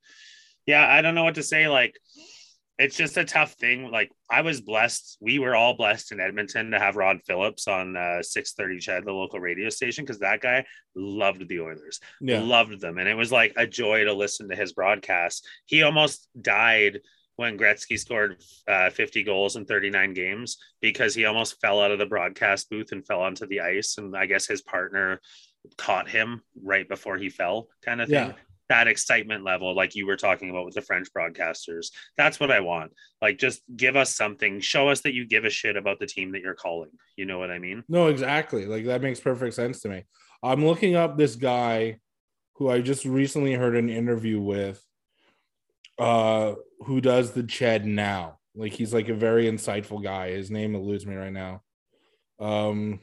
yeah, 0.66 0.88
I 0.88 1.02
don't 1.02 1.16
know 1.16 1.24
what 1.24 1.36
to 1.36 1.44
say. 1.44 1.68
Like 1.68 1.96
it's 2.80 2.98
just 2.98 3.18
a 3.18 3.24
tough 3.26 3.54
thing. 3.54 3.92
Like 3.92 4.12
I 4.30 4.42
was 4.42 4.62
blessed, 4.62 5.18
we 5.22 5.38
were 5.40 5.56
all 5.56 5.76
blessed 5.76 6.12
in 6.12 6.20
Edmonton 6.20 6.72
to 6.72 6.80
have 6.80 6.96
Rod 6.96 7.20
Phillips 7.26 7.68
on 7.68 7.96
uh, 7.96 8.24
630 8.24 8.80
CHED, 8.80 9.06
the 9.06 9.12
local 9.12 9.40
radio 9.40 9.70
station, 9.70 10.04
because 10.06 10.20
that 10.20 10.42
guy 10.42 10.66
loved 10.96 11.48
the 11.48 11.60
Oilers, 11.60 12.00
Yeah. 12.20 12.42
loved 12.42 12.82
them. 12.82 12.98
And 12.98 13.08
it 13.08 13.16
was 13.16 13.32
like 13.32 13.54
a 13.58 13.68
joy 13.68 14.06
to 14.06 14.14
listen 14.14 14.50
to 14.50 14.56
his 14.56 14.74
broadcast. 14.74 15.48
He 15.66 15.84
almost 15.84 16.28
died 16.42 17.00
when 17.36 17.58
Gretzky 17.58 17.98
scored 17.98 18.38
uh, 18.68 18.90
50 18.92 19.24
goals 19.24 19.56
in 19.56 19.66
39 19.66 20.14
games 20.14 20.58
because 20.82 21.16
he 21.16 21.26
almost 21.26 21.60
fell 21.62 21.82
out 21.82 21.92
of 21.92 22.00
the 22.00 22.06
broadcast 22.06 22.70
booth 22.70 22.92
and 22.92 23.06
fell 23.06 23.22
onto 23.22 23.46
the 23.48 23.62
ice. 23.62 23.98
And 23.98 24.16
I 24.16 24.26
guess 24.28 24.46
his 24.48 24.62
partner 24.62 25.20
caught 25.78 26.10
him 26.10 26.42
right 26.62 26.88
before 26.88 27.18
he 27.18 27.30
fell, 27.30 27.70
kind 27.84 28.02
of 28.02 28.10
thing 28.10 28.16
Yeah. 28.30 28.34
That 28.74 28.88
excitement 28.88 29.44
level 29.44 29.76
like 29.76 29.94
you 29.94 30.08
were 30.08 30.18
talking 30.18 30.50
about 30.50 30.66
with 30.66 30.74
the 30.74 30.82
french 30.82 31.08
broadcasters 31.16 31.92
that's 32.18 32.40
what 32.40 32.50
i 32.50 32.60
want 32.60 32.92
like 33.22 33.38
just 33.38 33.62
give 33.76 33.96
us 33.96 34.16
something 34.16 34.60
show 34.60 34.90
us 34.90 35.02
that 35.02 35.14
you 35.14 35.28
give 35.28 35.46
a 35.46 35.50
shit 35.50 35.78
about 35.78 36.00
the 36.00 36.08
team 36.08 36.32
that 36.32 36.42
you're 36.42 36.56
calling 36.56 36.90
you 37.16 37.26
know 37.26 37.38
what 37.38 37.52
i 37.52 37.60
mean 37.60 37.84
No, 37.88 38.08
exactly. 38.08 38.66
Like 38.66 38.86
that 38.86 39.02
makes 39.02 39.20
perfect 39.20 39.54
sense 39.54 39.82
to 39.82 39.90
me. 39.90 40.04
I'm 40.42 40.66
looking 40.66 40.96
up 40.96 41.18
this 41.18 41.36
guy 41.36 42.00
who 42.56 42.70
I 42.70 42.82
just 42.82 43.06
recently 43.06 43.54
heard 43.54 43.76
an 43.76 43.90
interview 43.90 44.40
with 44.42 44.84
uh 46.00 46.56
who 46.86 47.00
does 47.02 47.32
the 47.32 47.44
Ched 47.44 47.86
now. 47.86 48.40
Like 48.56 48.74
he's 48.74 48.94
like 48.94 49.10
a 49.10 49.14
very 49.14 49.46
insightful 49.46 50.02
guy. 50.02 50.32
His 50.32 50.50
name 50.50 50.74
eludes 50.76 51.06
me 51.06 51.16
right 51.16 51.32
now. 51.32 51.62
Um 52.40 53.00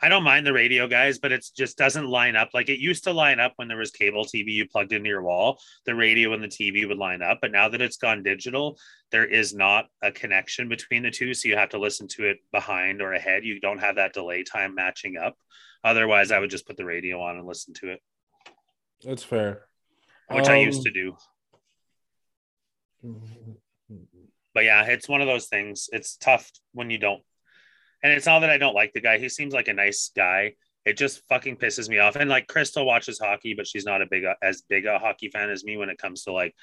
i 0.00 0.08
don't 0.08 0.22
mind 0.22 0.46
the 0.46 0.52
radio 0.52 0.86
guys 0.86 1.18
but 1.18 1.32
it 1.32 1.44
just 1.56 1.76
doesn't 1.78 2.06
line 2.06 2.36
up 2.36 2.50
like 2.54 2.68
it 2.68 2.78
used 2.78 3.04
to 3.04 3.12
line 3.12 3.40
up 3.40 3.52
when 3.56 3.68
there 3.68 3.76
was 3.76 3.90
cable 3.90 4.24
tv 4.24 4.48
you 4.48 4.68
plugged 4.68 4.92
into 4.92 5.08
your 5.08 5.22
wall 5.22 5.58
the 5.86 5.94
radio 5.94 6.32
and 6.32 6.42
the 6.42 6.48
tv 6.48 6.86
would 6.86 6.98
line 6.98 7.22
up 7.22 7.38
but 7.40 7.50
now 7.52 7.68
that 7.68 7.80
it's 7.80 7.96
gone 7.96 8.22
digital 8.22 8.78
there 9.10 9.24
is 9.24 9.54
not 9.54 9.86
a 10.02 10.10
connection 10.12 10.68
between 10.68 11.02
the 11.02 11.10
two 11.10 11.34
so 11.34 11.48
you 11.48 11.56
have 11.56 11.70
to 11.70 11.78
listen 11.78 12.06
to 12.08 12.24
it 12.24 12.38
behind 12.52 13.00
or 13.02 13.12
ahead 13.12 13.44
you 13.44 13.58
don't 13.60 13.78
have 13.78 13.96
that 13.96 14.12
delay 14.12 14.42
time 14.42 14.74
matching 14.74 15.16
up 15.16 15.36
otherwise 15.84 16.30
i 16.30 16.38
would 16.38 16.50
just 16.50 16.66
put 16.66 16.76
the 16.76 16.84
radio 16.84 17.20
on 17.20 17.36
and 17.36 17.46
listen 17.46 17.72
to 17.74 17.90
it 17.90 18.00
that's 19.04 19.22
fair. 19.22 19.66
which 20.30 20.48
i 20.48 20.58
Um, 20.58 20.64
used 20.66 20.82
to 20.82 20.90
do 20.90 21.16
but 24.54 24.64
yeah, 24.64 24.82
it's 24.84 25.08
one 25.08 25.20
of 25.20 25.28
those 25.28 25.46
things. 25.46 25.88
It's 25.92 26.16
tough 26.16 26.50
when 26.72 26.90
you 26.90 26.98
don't. 26.98 27.22
And 28.02 28.12
it's 28.12 28.26
not 28.26 28.40
that 28.40 28.50
I 28.50 28.58
don't 28.58 28.74
like 28.74 28.92
the 28.92 29.00
guy. 29.00 29.18
He 29.18 29.28
seems 29.28 29.52
like 29.52 29.68
a 29.68 29.72
nice 29.74 30.10
guy. 30.14 30.54
It 30.84 30.96
just 30.96 31.22
fucking 31.28 31.56
pisses 31.56 31.88
me 31.88 31.98
off. 31.98 32.16
And 32.16 32.30
like 32.30 32.46
Crystal 32.46 32.86
watches 32.86 33.18
hockey, 33.18 33.54
but 33.54 33.66
she's 33.66 33.84
not 33.84 34.00
a 34.02 34.06
big 34.06 34.24
uh, 34.24 34.34
as 34.42 34.62
big 34.62 34.86
a 34.86 34.98
hockey 34.98 35.28
fan 35.28 35.50
as 35.50 35.64
me 35.64 35.76
when 35.76 35.88
it 35.90 35.98
comes 35.98 36.22
to 36.24 36.32
like 36.32 36.54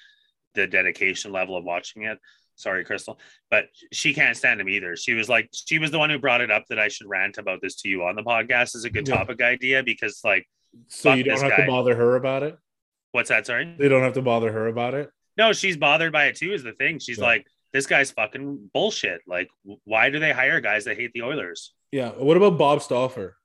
the 0.54 0.65
dedication 0.67 1.32
level 1.32 1.56
of 1.58 1.63
watching 1.63 2.04
it. 2.04 2.17
Sorry, 2.56 2.86
Crystal, 2.86 3.19
but 3.52 3.65
she 3.91 4.13
can't 4.13 4.38
stand 4.38 4.62
him 4.62 4.69
either. 4.69 4.95
She 4.95 5.13
was 5.13 5.28
like, 5.28 5.50
she 5.54 5.78
was 5.78 5.91
the 5.91 6.00
one 6.00 6.10
who 6.10 6.17
brought 6.17 6.39
it 6.39 6.50
up 6.50 6.63
that 6.69 6.80
I 6.80 6.88
should 6.88 7.08
rant 7.08 7.38
about 7.38 7.62
this 7.62 7.76
to 7.82 7.89
you 7.89 8.04
on 8.06 8.15
the 8.15 8.24
podcast. 8.24 8.76
Is 8.78 8.86
a 8.86 8.89
good 8.89 9.06
Yeah. 9.08 9.17
topic 9.17 9.41
idea 9.41 9.84
because 9.84 10.21
like, 10.24 10.48
So 10.88 11.13
you 11.13 11.24
don't 11.24 11.41
have 11.41 11.50
guy. 11.52 11.65
to 11.65 11.67
bother 11.67 11.95
her 11.95 12.15
about 12.15 12.43
it. 12.43 12.58
what's 13.12 13.28
that? 13.30 13.45
Sorry. 13.45 13.76
They 13.78 13.89
don't 13.89 14.02
have 14.04 14.13
to 14.13 14.21
bother 14.21 14.52
her 14.54 14.67
about 14.67 14.93
it. 14.93 15.10
No, 15.38 15.52
she's 15.52 15.76
bothered 15.76 16.13
by 16.13 16.28
it 16.28 16.38
too. 16.38 16.54
Is 16.54 16.63
the 16.63 16.71
thing. 16.71 17.00
She's 17.00 17.17
Yeah. 17.17 17.26
like, 17.26 17.48
this 17.75 17.88
guy's 17.88 18.09
fucking 18.11 18.69
bullshit. 18.73 19.19
Like, 19.27 19.49
why 19.83 20.09
do 20.09 20.17
they 20.17 20.31
hire 20.31 20.61
guys 20.61 20.85
that 20.85 20.95
hate 20.95 21.11
the 21.13 21.23
Oilers? 21.23 21.73
Yeah. 21.91 22.11
What 22.11 22.38
about 22.38 22.57
Bob 22.57 22.81
Stauffer? 22.81 23.35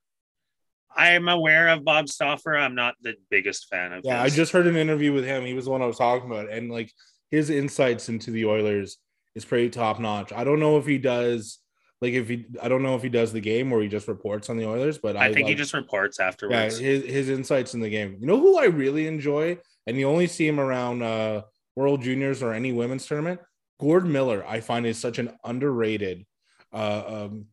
I 0.94 1.12
am 1.12 1.28
aware 1.28 1.68
of 1.68 1.84
Bob 1.84 2.08
Stauffer. 2.08 2.56
I'm 2.56 2.76
not 2.76 2.94
the 3.02 3.14
biggest 3.28 3.68
fan 3.68 3.92
of. 3.92 4.02
Yeah, 4.04 4.22
I 4.22 4.28
just 4.28 4.52
heard 4.52 4.68
an 4.68 4.76
interview 4.76 5.12
with 5.12 5.24
him. 5.24 5.44
He 5.44 5.54
was 5.54 5.64
the 5.64 5.72
one 5.72 5.82
I 5.82 5.86
was 5.86 5.98
talking 5.98 6.30
about, 6.30 6.48
and 6.48 6.70
like 6.70 6.92
his 7.32 7.50
insights 7.50 8.08
into 8.08 8.30
the 8.30 8.46
Oilers 8.46 8.98
is 9.34 9.44
pretty 9.44 9.68
top 9.68 9.98
notch. 9.98 10.32
I 10.32 10.44
don't 10.44 10.60
know 10.60 10.78
if 10.78 10.86
he 10.86 10.98
does 10.98 11.58
like 12.00 12.12
if 12.12 12.28
he 12.28 12.46
I 12.62 12.68
don't 12.68 12.84
know 12.84 12.94
if 12.94 13.02
he 13.02 13.08
does 13.08 13.32
the 13.32 13.40
game 13.40 13.72
or 13.72 13.82
he 13.82 13.88
just 13.88 14.06
reports 14.06 14.48
on 14.48 14.56
the 14.56 14.66
Oilers, 14.66 14.98
but 14.98 15.16
I, 15.16 15.26
I 15.26 15.34
think 15.34 15.48
he 15.48 15.56
just 15.56 15.74
reports 15.74 16.20
afterwards. 16.20 16.80
yeah 16.80 16.86
his 16.86 17.04
his 17.04 17.28
insights 17.30 17.74
in 17.74 17.80
the 17.80 17.90
game. 17.90 18.16
You 18.20 18.26
know 18.28 18.38
who 18.38 18.58
I 18.58 18.66
really 18.66 19.08
enjoy, 19.08 19.58
and 19.88 19.96
you 19.96 20.08
only 20.08 20.28
see 20.28 20.46
him 20.46 20.60
around 20.60 21.02
uh 21.02 21.42
World 21.74 22.02
Juniors 22.02 22.42
or 22.42 22.52
any 22.52 22.72
women's 22.72 23.06
tournament. 23.06 23.40
Gord 23.80 24.06
Miller, 24.06 24.44
I 24.46 24.60
find 24.60 24.86
is 24.86 24.98
such 24.98 25.18
an 25.18 25.36
underrated, 25.42 26.26
uh, 26.72 27.02
um, 27.06 27.46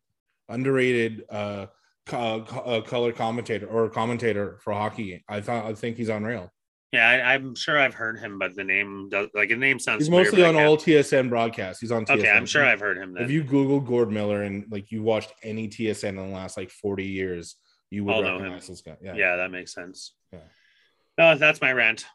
underrated 0.50 1.24
uh, 1.30 1.68
co- 2.06 2.44
co- 2.46 2.60
uh, 2.60 2.82
color 2.82 3.14
commentator 3.14 3.66
or 3.66 3.90
commentator 3.90 4.60
for 4.62 4.74
hockey. 4.74 5.24
I 5.30 5.42
thought 5.42 5.66
I 5.66 5.74
think 5.74 5.96
he's 5.98 6.10
unreal. 6.10 6.52
yeah, 6.92 7.08
I, 7.10 7.34
I'm 7.34 7.56
sure 7.56 7.80
I've 7.80 7.94
heard 7.94 8.20
him, 8.20 8.40
but 8.40 8.56
the 8.56 8.64
name 8.66 9.08
does 9.10 9.30
like 9.34 9.50
the 9.50 9.56
name 9.56 9.80
sounds. 9.80 10.02
He's 10.02 10.08
familiar, 10.08 10.26
mostly 10.26 10.44
on 10.44 10.56
all 10.58 10.78
TSN 10.78 11.30
broadcasts. 11.30 11.80
He's 11.80 11.92
on 11.92 12.06
TSN. 12.06 12.20
Okay, 12.20 12.30
I'm 12.30 12.46
sure 12.46 12.66
I've 12.66 12.82
heard 12.82 12.98
him. 12.98 13.14
Then. 13.14 13.24
If 13.24 13.32
you 13.32 13.44
Google 13.44 13.80
Gord 13.80 14.12
Miller 14.12 14.44
and 14.44 14.66
like 14.70 14.92
you 14.92 15.04
watched 15.04 15.32
any 15.44 15.70
TSN 15.70 16.10
in 16.10 16.16
the 16.18 16.24
last 16.24 16.58
like 16.58 16.70
40 16.70 17.06
years, 17.06 17.56
you 17.90 18.04
would 18.04 18.16
I'll 18.16 18.22
know 18.22 18.36
him. 18.36 18.42
recognize 18.44 18.68
this 18.68 18.82
guy. 18.82 18.98
Yeah. 19.02 19.16
yeah. 19.16 19.36
that 19.38 19.52
makes 19.52 19.74
sense. 19.74 20.14
Yeah. 20.34 20.40
No, 21.18 21.36
that's 21.36 21.62
my 21.62 21.72
rant. 21.72 22.06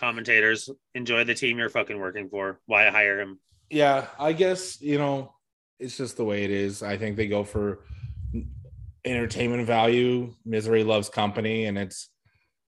Commentators 0.00 0.70
enjoy 0.94 1.24
the 1.24 1.34
team 1.34 1.58
you're 1.58 1.68
fucking 1.68 2.00
working 2.00 2.28
for. 2.30 2.58
Why 2.64 2.88
hire 2.88 3.20
him? 3.20 3.38
Yeah, 3.68 4.06
I 4.18 4.32
guess, 4.32 4.80
you 4.80 4.96
know, 4.96 5.34
it's 5.78 5.96
just 5.98 6.16
the 6.16 6.24
way 6.24 6.42
it 6.42 6.50
is. 6.50 6.82
I 6.82 6.96
think 6.96 7.16
they 7.16 7.28
go 7.28 7.44
for 7.44 7.84
entertainment 9.04 9.66
value. 9.66 10.34
Misery 10.44 10.84
loves 10.84 11.08
company, 11.10 11.66
and 11.66 11.76
it's 11.78 12.08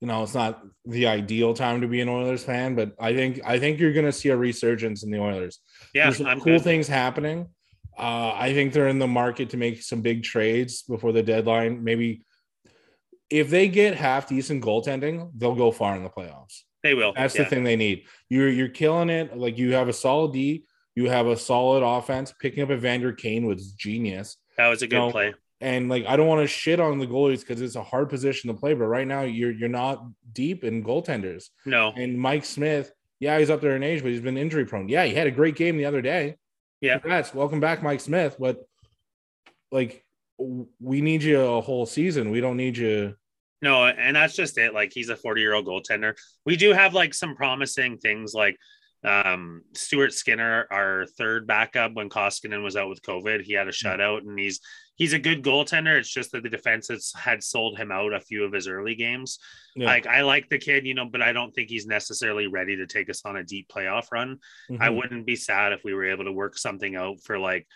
you 0.01 0.07
know, 0.07 0.23
it's 0.23 0.33
not 0.33 0.63
the 0.85 1.05
ideal 1.05 1.53
time 1.53 1.81
to 1.81 1.87
be 1.87 2.01
an 2.01 2.09
Oilers 2.09 2.43
fan, 2.43 2.75
but 2.75 2.93
I 2.99 3.13
think 3.13 3.39
I 3.45 3.59
think 3.59 3.79
you're 3.79 3.93
gonna 3.93 4.11
see 4.11 4.29
a 4.29 4.35
resurgence 4.37 5.03
in 5.03 5.11
the 5.11 5.19
Oilers. 5.19 5.59
Yeah, 5.93 6.09
There's 6.09 6.17
cool 6.17 6.57
good. 6.57 6.63
things 6.63 6.87
happening. 6.87 7.47
Uh, 7.97 8.33
I 8.35 8.53
think 8.53 8.73
they're 8.73 8.87
in 8.87 8.99
the 8.99 9.07
market 9.07 9.51
to 9.51 9.57
make 9.57 9.83
some 9.83 10.01
big 10.01 10.23
trades 10.23 10.81
before 10.81 11.11
the 11.11 11.21
deadline. 11.21 11.83
Maybe 11.83 12.23
if 13.29 13.49
they 13.49 13.67
get 13.67 13.95
half 13.95 14.27
decent 14.27 14.63
goaltending, 14.63 15.31
they'll 15.37 15.55
go 15.55 15.71
far 15.71 15.95
in 15.95 16.03
the 16.03 16.09
playoffs. 16.09 16.63
They 16.83 16.93
will. 16.93 17.13
That's 17.13 17.35
yeah. 17.35 17.43
the 17.43 17.49
thing 17.49 17.63
they 17.63 17.75
need. 17.75 18.05
You're 18.29 18.49
you're 18.49 18.69
killing 18.69 19.09
it. 19.09 19.37
Like 19.37 19.57
you 19.57 19.73
have 19.73 19.87
a 19.87 19.93
solid 19.93 20.33
D, 20.33 20.65
you 20.95 21.09
have 21.09 21.27
a 21.27 21.37
solid 21.37 21.83
offense. 21.83 22.33
Picking 22.39 22.63
up 22.63 22.71
Evander 22.71 23.13
Kane 23.13 23.45
was 23.45 23.71
genius. 23.73 24.37
That 24.57 24.67
was 24.67 24.81
a 24.81 24.87
good 24.87 24.97
No. 24.97 25.11
play. 25.11 25.33
And 25.59 25.89
like 25.89 26.05
I 26.07 26.15
don't 26.15 26.27
want 26.27 26.41
to 26.41 26.47
shit 26.47 26.79
on 26.79 26.97
the 26.97 27.05
goalies 27.05 27.41
because 27.41 27.61
it's 27.61 27.75
a 27.75 27.83
hard 27.83 28.09
position 28.09 28.47
to 28.47 28.55
play, 28.55 28.73
but 28.73 28.85
right 28.85 29.07
now 29.07 29.21
you're 29.21 29.51
you're 29.51 29.69
not 29.69 30.03
deep 30.33 30.63
in 30.63 30.83
goaltenders. 30.83 31.49
No, 31.65 31.93
And 31.95 32.19
Mike 32.19 32.45
Smith, 32.45 32.91
yeah, 33.19 33.37
he's 33.37 33.51
up 33.51 33.61
there 33.61 33.75
in 33.75 33.83
age, 33.83 34.01
but 34.01 34.09
he's 34.11 34.21
been 34.21 34.37
injury 34.37 34.65
prone. 34.65 34.89
Yeah, 34.89 35.05
he 35.05 35.13
had 35.13 35.27
a 35.27 35.31
great 35.31 35.55
game 35.55 35.77
the 35.77 35.85
other 35.85 36.01
day. 36.01 36.37
Yeah. 36.79 36.97
Congrats. 36.97 37.33
Welcome 37.35 37.59
back, 37.59 37.83
Mike 37.83 37.99
Smith. 37.99 38.37
But 38.39 38.65
like 39.71 40.03
we 40.39 41.01
need 41.01 41.21
you 41.21 41.39
a 41.39 41.61
whole 41.61 41.85
season. 41.85 42.31
We 42.31 42.41
don't 42.41 42.57
need 42.57 42.75
you. 42.77 43.15
No, 43.61 43.85
and 43.85 44.15
that's 44.15 44.35
just 44.35 44.57
it. 44.57 44.73
Like 44.73 44.91
he's 44.93 45.09
a 45.09 45.15
40 45.15 45.41
year 45.41 45.53
old 45.53 45.65
goaltender. 45.67 46.15
We 46.45 46.55
do 46.55 46.73
have 46.73 46.93
like 46.93 47.13
some 47.13 47.35
promising 47.35 47.97
things 47.97 48.33
like 48.33 48.57
um 49.03 49.63
Stuart 49.73 50.13
Skinner, 50.13 50.67
our 50.71 51.05
third 51.17 51.47
backup 51.47 51.93
when 51.93 52.09
Koskinen 52.09 52.63
was 52.63 52.75
out 52.75 52.89
with 52.89 53.01
COVID. 53.01 53.41
He 53.41 53.53
had 53.53 53.67
a 53.67 53.71
shutout 53.71 54.19
and 54.19 54.37
he's 54.37 54.59
he's 54.95 55.13
a 55.13 55.19
good 55.19 55.43
goaltender. 55.43 55.97
It's 55.97 56.11
just 56.11 56.31
that 56.31 56.43
the 56.43 56.49
defense 56.49 56.87
has 56.89 57.11
had 57.15 57.43
sold 57.43 57.77
him 57.79 57.91
out 57.91 58.13
a 58.13 58.19
few 58.19 58.43
of 58.43 58.53
his 58.53 58.67
early 58.67 58.93
games. 58.93 59.39
Yeah. 59.75 59.87
Like 59.87 60.05
I 60.05 60.21
like 60.21 60.49
the 60.49 60.59
kid, 60.59 60.85
you 60.85 60.93
know, 60.93 61.05
but 61.05 61.21
I 61.23 61.31
don't 61.33 61.51
think 61.51 61.69
he's 61.69 61.87
necessarily 61.87 62.45
ready 62.47 62.75
to 62.77 62.85
take 62.85 63.09
us 63.09 63.25
on 63.25 63.37
a 63.37 63.43
deep 63.43 63.67
playoff 63.69 64.11
run. 64.11 64.37
I 64.79 64.89
Mhm. 64.89 64.95
wouldn't 64.97 65.25
be 65.25 65.35
sad 65.35 65.73
if 65.73 65.83
we 65.83 65.93
were 65.95 66.05
able 66.05 66.25
to 66.25 66.31
work 66.31 66.57
something 66.57 66.95
out 66.95 67.21
for 67.23 67.39
like 67.39 67.67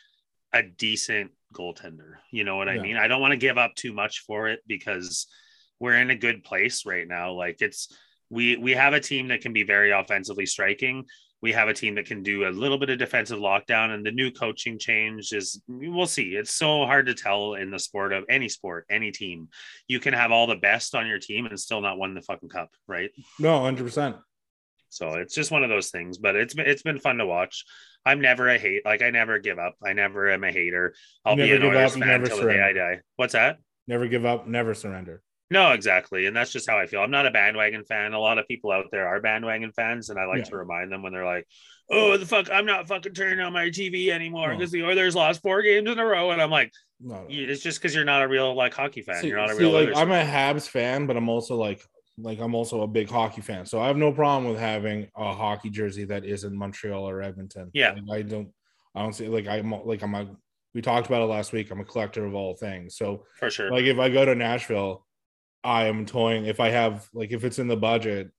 a 0.54 0.62
decent 0.62 1.32
goaltender. 1.54 2.18
You 2.32 2.44
know 2.44 2.56
what 2.58 2.70
I 2.70 2.78
mean? 2.80 2.98
I 2.98 3.08
don't 3.08 3.22
want 3.22 3.32
to 3.32 3.38
give 3.38 3.58
up 3.58 3.74
too 3.76 3.94
much 3.94 4.20
for 4.28 4.48
it 4.48 4.60
because 4.68 5.26
we're 5.80 5.96
in 5.96 6.10
a 6.10 6.16
good 6.16 6.44
place 6.44 6.86
right 6.86 7.08
now. 7.08 7.34
Like 7.34 7.62
it's 7.62 7.96
we 8.30 8.58
we 8.58 8.72
have 8.72 8.94
a 8.94 9.00
team 9.00 9.28
that 9.30 9.42
can 9.42 9.54
be 9.54 9.64
very 9.64 9.92
offensively 9.92 10.46
striking. 10.46 11.06
We 11.42 11.52
have 11.52 11.68
a 11.68 11.74
team 11.74 11.96
that 11.96 12.06
can 12.06 12.24
do 12.24 12.48
a 12.48 12.50
little 12.50 12.80
bit 12.80 12.90
of 12.90 12.98
defensive 12.98 13.38
lockdown, 13.38 13.94
and 13.94 14.04
the 14.04 14.12
new 14.12 14.32
coaching 14.32 14.80
change 14.80 15.32
is 15.32 15.62
we'll 15.68 16.08
see. 16.08 16.30
It's 16.36 16.52
so 16.52 16.86
hard 16.86 17.06
to 17.06 17.14
tell 17.14 17.54
in 17.54 17.70
the 17.70 17.78
sport 17.78 18.14
of 18.14 18.24
any 18.30 18.50
sport, 18.50 18.86
any 18.90 19.12
team. 19.12 19.50
You 19.88 20.00
can 20.00 20.14
have 20.14 20.32
all 20.32 20.48
the 20.48 20.56
best 20.56 20.96
on 20.96 21.06
your 21.06 21.20
team 21.20 21.46
and 21.46 21.60
still 21.60 21.82
not 21.82 22.00
win 22.00 22.16
the 22.16 22.22
fucking 22.22 22.50
cup, 22.50 22.70
right? 22.88 23.12
No, 23.38 23.60
hundred 23.62 23.84
percent. 23.84 24.16
So 24.90 25.16
it's 25.16 25.36
just 25.36 25.52
one 25.52 25.64
of 25.64 25.70
those 25.70 25.90
things, 25.90 26.18
but 26.18 26.36
it's 26.36 26.54
been 26.54 26.68
it's 26.68 26.82
been 26.82 27.00
fun 27.00 27.18
to 27.18 27.26
watch. 27.26 27.66
I'm 28.06 28.22
never 28.22 28.48
a 28.48 28.58
hate 28.58 28.86
like 28.86 29.02
I 29.02 29.10
never 29.10 29.40
give 29.40 29.60
up. 29.60 29.76
I 29.84 29.94
never 29.94 30.30
am 30.32 30.44
a 30.44 30.52
hater. 30.52 30.96
I'll 31.26 31.38
You 31.38 31.44
be 31.44 31.52
never 31.52 31.56
an 31.56 31.62
give 31.62 31.80
Oilers 31.82 31.96
up, 31.96 32.00
fan 32.02 32.22
until 32.22 32.38
the 32.38 32.54
day 32.54 32.62
I 32.62 32.74
die. 32.74 33.02
What's 33.18 33.34
that? 33.34 33.58
Never 33.88 34.08
give 34.08 34.26
up, 34.26 34.48
never 34.48 34.74
surrender. 34.74 35.22
No, 35.52 35.72
exactly. 35.74 36.26
And 36.26 36.36
that's 36.36 36.52
just 36.52 36.68
how 36.70 36.78
I 36.80 36.88
feel. 36.88 37.02
I'm 37.02 37.12
not 37.12 37.28
a 37.28 37.32
bandwagon 37.32 37.84
fan. 37.86 38.14
A 38.14 38.20
lot 38.20 38.40
of 38.40 38.48
people 38.48 38.72
out 38.72 38.86
there 38.92 39.08
are 39.08 39.22
bandwagon 39.22 39.72
fans, 39.74 40.10
and 40.10 40.20
I 40.20 40.26
like 40.26 40.40
Yeah. 40.40 40.44
to 40.46 40.58
remind 40.58 40.92
them 40.92 41.04
when 41.04 41.14
they're 41.14 41.26
like, 41.26 41.48
"Oh, 41.92 42.18
the 42.18 42.26
fuck, 42.26 42.50
I'm 42.52 42.66
not 42.66 42.88
fucking 42.88 43.14
turning 43.14 43.40
on 43.42 43.54
my 43.54 43.70
TV 43.70 44.10
anymore 44.10 44.50
No. 44.52 44.58
because 44.58 44.72
the 44.72 44.84
Oilers 44.84 45.16
lost 45.16 45.44
four 45.44 45.62
games 45.62 45.90
in 45.90 46.00
a 46.00 46.06
row." 46.06 46.32
And 46.32 46.42
I'm 46.42 46.50
like, 46.50 46.72
No, 47.00 47.16
no. 47.16 47.26
"It's 47.30 47.62
just 47.62 47.80
because 47.80 47.94
you're 47.94 48.06
not 48.06 48.24
a 48.24 48.28
real 48.28 48.56
like 48.56 48.74
hockey 48.74 49.02
fan. 49.02 49.22
See- 49.22 49.28
you're 49.28 49.38
not 49.38 49.52
a 49.52 49.56
see, 49.56 49.64
real." 49.64 49.72
like 49.72 49.90
I'm 49.96 50.10
fan." 50.10 50.28
a 50.28 50.30
Habs 50.30 50.68
fan, 50.68 51.06
but 51.06 51.16
I'm 51.16 51.30
also 51.30 51.56
like 51.56 51.82
like 52.18 52.40
I'm 52.40 52.56
also 52.56 52.82
a 52.82 52.88
big 52.88 53.10
hockey 53.10 53.42
fan. 53.42 53.66
So 53.66 53.80
I 53.82 53.88
have 53.88 53.98
no 53.98 54.12
problem 54.14 54.50
with 54.50 54.60
having 54.60 55.10
a 55.18 55.34
hockey 55.34 55.70
jersey 55.70 56.06
that 56.06 56.24
isn't 56.26 56.56
Montreal 56.56 57.08
or 57.08 57.22
Edmonton. 57.22 57.70
Yeah. 57.74 57.94
Like, 58.08 58.20
I 58.20 58.22
don't 58.24 58.50
I 58.96 59.02
don't 59.04 59.14
see 59.14 59.28
like 59.28 59.48
I'm 59.48 59.70
like 59.86 60.02
I'm 60.02 60.16
a 60.16 60.36
we 60.74 60.82
talked 60.82 61.08
about 61.08 61.22
it 61.22 61.26
last 61.26 61.54
week. 61.54 61.72
I'm 61.72 61.80
a 61.82 61.86
collector 61.86 62.26
of 62.26 62.34
all 62.34 62.56
things. 62.56 62.96
So 62.98 63.26
for 63.38 63.50
sure. 63.50 63.70
like 63.70 63.84
if 63.86 64.00
I 64.00 64.10
go 64.10 64.26
to 64.26 64.34
Nashville, 64.34 65.06
I 65.66 65.86
am 65.86 66.06
toying 66.06 66.46
if 66.46 66.60
I 66.60 66.70
have 66.70 67.10
like 67.14 67.32
if 67.32 67.44
it's 67.44 67.60
in 67.60 67.68
the 67.68 67.76
budget, 67.76 68.32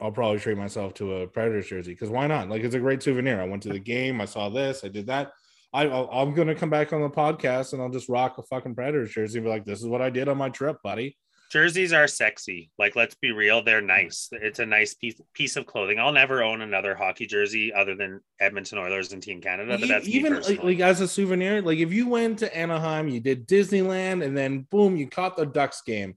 I'll 0.00 0.10
probably 0.10 0.40
treat 0.40 0.56
myself 0.56 0.94
to 0.94 1.16
a 1.16 1.26
Predators 1.26 1.68
jersey 1.68 1.92
because 1.92 2.08
why 2.08 2.26
not? 2.26 2.48
Like 2.48 2.62
it's 2.62 2.74
a 2.74 2.80
great 2.80 3.02
souvenir. 3.02 3.40
I 3.40 3.44
went 3.44 3.62
to 3.64 3.68
the 3.68 3.78
game, 3.94 4.20
I 4.20 4.24
saw 4.24 4.48
this, 4.48 4.82
I 4.82 4.88
did 4.88 5.06
that. 5.08 5.32
I 5.72 5.86
I'm 5.86 6.34
gonna 6.34 6.54
come 6.54 6.70
back 6.70 6.92
on 6.92 7.02
the 7.02 7.10
podcast 7.10 7.74
and 7.74 7.82
I'll 7.82 7.90
just 7.90 8.08
rock 8.08 8.38
a 8.38 8.42
fucking 8.42 8.74
Predators 8.74 9.12
jersey 9.12 9.38
and 9.38 9.44
be 9.44 9.50
like, 9.50 9.66
this 9.66 9.80
is 9.80 9.86
what 9.86 10.00
I 10.00 10.08
did 10.10 10.28
on 10.28 10.38
my 10.38 10.48
trip, 10.48 10.78
buddy. 10.82 11.16
Jerseys 11.50 11.92
are 11.92 12.06
sexy. 12.06 12.70
Like, 12.78 12.94
let's 12.94 13.16
be 13.16 13.32
real, 13.32 13.62
they're 13.62 13.80
nice. 13.80 14.28
It's 14.32 14.60
a 14.60 14.66
nice 14.66 14.94
piece 14.94 15.20
piece 15.34 15.56
of 15.56 15.66
clothing. 15.66 15.98
I'll 15.98 16.12
never 16.12 16.42
own 16.42 16.62
another 16.62 16.94
hockey 16.94 17.26
jersey 17.26 17.74
other 17.74 17.94
than 17.94 18.20
Edmonton 18.40 18.78
Oilers 18.78 19.12
and 19.12 19.22
Team 19.22 19.40
Canada. 19.40 19.76
But 19.78 19.88
that's 19.88 20.08
even 20.08 20.40
like, 20.40 20.62
like 20.62 20.80
as 20.80 21.00
a 21.00 21.08
souvenir, 21.08 21.60
like 21.60 21.78
if 21.78 21.92
you 21.92 22.08
went 22.08 22.38
to 22.38 22.56
Anaheim, 22.56 23.08
you 23.08 23.20
did 23.20 23.46
Disneyland, 23.46 24.24
and 24.24 24.34
then 24.34 24.66
boom, 24.70 24.96
you 24.96 25.08
caught 25.08 25.36
the 25.36 25.44
Ducks 25.44 25.82
game. 25.82 26.14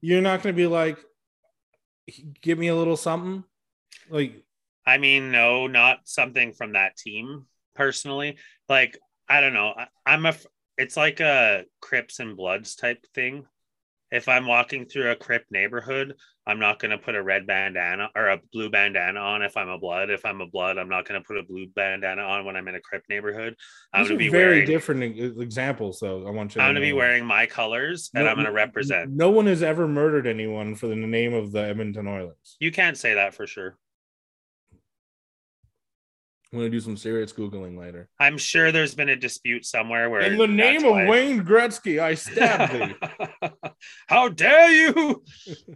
You're 0.00 0.22
not 0.22 0.42
gonna 0.42 0.52
be 0.54 0.66
like, 0.66 0.98
give 2.40 2.58
me 2.58 2.68
a 2.68 2.76
little 2.76 2.96
something, 2.96 3.44
like 4.08 4.44
I 4.86 4.98
mean, 4.98 5.30
no, 5.30 5.66
not 5.66 6.00
something 6.04 6.52
from 6.52 6.72
that 6.72 6.96
team 6.96 7.46
personally. 7.74 8.38
Like, 8.68 8.98
I 9.28 9.40
don't 9.40 9.54
know. 9.54 9.72
I, 9.76 9.86
I'm 10.06 10.26
a. 10.26 10.34
It's 10.78 10.96
like 10.96 11.20
a 11.20 11.64
Crips 11.80 12.20
and 12.20 12.36
Bloods 12.36 12.74
type 12.74 13.06
thing. 13.14 13.46
If 14.10 14.28
I'm 14.28 14.46
walking 14.46 14.86
through 14.86 15.10
a 15.10 15.16
Crip 15.16 15.44
neighborhood, 15.50 16.14
I'm 16.46 16.58
not 16.58 16.80
going 16.80 16.90
to 16.90 16.98
put 16.98 17.14
a 17.14 17.22
red 17.22 17.46
bandana 17.46 18.08
or 18.16 18.28
a 18.28 18.40
blue 18.52 18.70
bandana 18.70 19.20
on. 19.20 19.42
If 19.42 19.56
I'm 19.56 19.68
a 19.68 19.78
Blood, 19.78 20.10
if 20.10 20.24
I'm 20.26 20.40
a 20.40 20.46
Blood, 20.46 20.78
I'm 20.78 20.88
not 20.88 21.06
going 21.06 21.20
to 21.20 21.26
put 21.26 21.38
a 21.38 21.44
blue 21.44 21.68
bandana 21.68 22.22
on 22.22 22.44
when 22.44 22.56
I'm 22.56 22.66
in 22.66 22.74
a 22.74 22.80
Crip 22.80 23.04
neighborhood. 23.08 23.54
I'm 23.92 24.02
going 24.04 24.12
to 24.12 24.18
be 24.18 24.28
very 24.28 24.54
wearing. 24.54 24.66
different 24.66 25.18
examples, 25.40 26.00
though. 26.00 26.26
I 26.26 26.30
want 26.30 26.54
you. 26.54 26.60
I'm 26.60 26.68
going 26.68 26.74
to 26.76 26.80
be 26.80 26.92
wearing 26.92 27.24
my 27.24 27.46
colors, 27.46 28.10
and 28.14 28.24
No- 28.24 28.30
I'm 28.30 28.36
going 28.36 28.46
to 28.46 28.52
represent. 28.52 29.10
No 29.10 29.30
one 29.30 29.46
has 29.46 29.62
ever 29.62 29.86
murdered 29.86 30.26
anyone 30.26 30.74
for 30.74 30.88
the 30.88 30.96
name 30.96 31.32
of 31.34 31.52
the 31.52 31.60
Edmonton 31.60 32.08
Oilers. 32.08 32.56
You 32.58 32.72
can't 32.72 32.98
say 32.98 33.14
that 33.14 33.34
for 33.34 33.46
sure. 33.46 33.76
I'm 36.52 36.58
gonna 36.58 36.70
do 36.70 36.80
some 36.80 36.96
serious 36.96 37.32
googling 37.32 37.78
later. 37.78 38.08
I'm 38.18 38.36
sure 38.36 38.72
there's 38.72 38.94
been 38.94 39.08
a 39.08 39.14
dispute 39.16 39.64
somewhere 39.64 40.10
where 40.10 40.22
In 40.22 40.36
the 40.36 40.48
name 40.48 40.84
of 40.84 40.92
why- 40.92 41.06
Wayne 41.08 41.44
Gretzky, 41.44 42.00
I 42.00 42.14
stabbed 42.14 42.72
thee. 42.72 43.50
How 44.08 44.28
dare 44.28 44.70
you? 44.70 45.22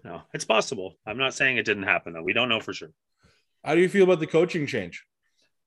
No, 0.02 0.22
it's 0.32 0.44
possible. 0.44 0.96
I'm 1.06 1.18
not 1.18 1.34
saying 1.34 1.58
it 1.58 1.64
didn't 1.64 1.84
happen 1.84 2.12
though. 2.12 2.22
We 2.24 2.32
don't 2.32 2.48
know 2.48 2.58
for 2.60 2.72
sure. 2.72 2.90
How 3.64 3.76
do 3.76 3.80
you 3.80 3.88
feel 3.88 4.04
about 4.04 4.18
the 4.18 4.26
coaching 4.26 4.66
change? 4.66 5.04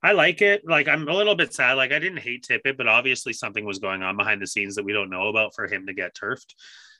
I 0.03 0.11
like 0.11 0.41
it. 0.41 0.63
Like 0.67 0.89
I'm 0.89 1.07
a 1.07 1.13
little 1.13 1.35
bit 1.35 1.53
sad. 1.53 1.73
Like 1.73 1.93
I 1.93 1.99
didn't 1.99 2.19
hate 2.19 2.45
Tippett, 2.49 2.75
but 2.77 2.87
obviously 2.87 3.31
something 3.31 3.63
was 3.63 3.79
going 3.79 4.03
on 4.03 4.17
behind 4.17 4.41
the 4.41 4.47
scenes 4.47 4.75
that 4.75 4.83
we 4.85 4.93
don't 4.93 5.09
know 5.09 5.29
about 5.29 5.55
for 5.55 5.67
him 5.67 5.87
to 5.87 5.93
get 5.93 6.15
turfed. 6.15 6.53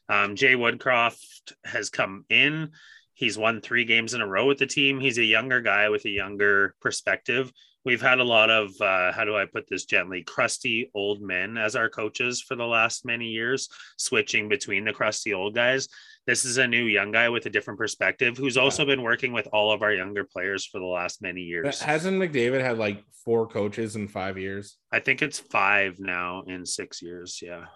Um, 0.10 0.36
Jay 0.38 0.54
Woodcroft 0.56 1.52
has 1.66 1.90
come 1.90 2.24
in. 2.30 2.72
He's 3.14 3.38
won 3.38 3.62
three 3.62 3.84
games 3.84 4.14
in 4.14 4.22
a 4.22 4.28
row 4.28 4.46
with 4.46 4.60
the 4.60 4.66
team. 4.68 5.00
He's 5.00 5.18
a 5.18 5.24
younger 5.24 5.60
guy 5.60 5.90
with 5.90 6.06
a 6.06 6.10
younger 6.10 6.74
perspective. 6.82 7.52
We've 7.88 8.02
had 8.02 8.20
a 8.20 8.24
lot 8.26 8.50
of 8.50 8.72
uh, 8.82 9.14
how 9.14 9.24
do 9.24 9.38
I 9.38 9.46
put 9.46 9.70
this 9.70 9.86
gently, 9.86 10.22
crusty 10.22 10.92
old 10.94 11.22
men 11.22 11.58
as 11.58 11.74
our 11.78 11.88
coaches 11.88 12.42
for 12.42 12.58
the 12.58 12.66
last 12.66 13.06
many 13.06 13.28
years, 13.28 13.70
switching 13.98 14.50
between 14.50 14.84
the 14.84 14.92
crusty 14.92 15.34
old 15.34 15.56
guys. 15.56 15.88
This 16.26 16.44
is 16.44 16.58
a 16.58 16.68
new 16.68 16.84
young 16.84 17.14
guy 17.14 17.30
with 17.30 17.46
a 17.46 17.50
different 17.50 17.80
perspective 17.80 18.36
who's 18.36 18.58
also 18.58 18.84
been 18.84 19.04
working 19.04 19.32
with 19.32 19.48
all 19.54 19.72
of 19.72 19.84
our 19.84 19.94
younger 19.94 20.26
players 20.26 20.66
for 20.66 20.80
the 20.80 20.86
last 20.86 21.22
many 21.22 21.40
years. 21.40 21.80
Hasn't 21.80 22.18
McDavid 22.18 22.60
had 22.60 22.78
like 22.78 23.06
four 23.24 23.48
coaches 23.48 23.96
in 23.96 24.10
five 24.10 24.38
years? 24.38 24.76
I 24.92 25.00
think 25.00 25.22
it's 25.22 25.40
five 25.40 25.98
now 25.98 26.44
in 26.46 26.66
six 26.66 27.02
years. 27.02 27.40
Yeah. 27.42 27.68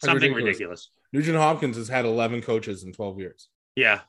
That's 0.00 0.10
Something 0.10 0.32
ridiculous. 0.32 0.58
ridiculous. 0.58 0.90
Nugent 1.12 1.36
Hopkins 1.36 1.76
has 1.76 1.88
had 1.88 2.04
11 2.04 2.42
coaches 2.42 2.82
in 2.82 2.92
12 2.92 3.20
years. 3.20 3.48
Yeah. 3.76 4.00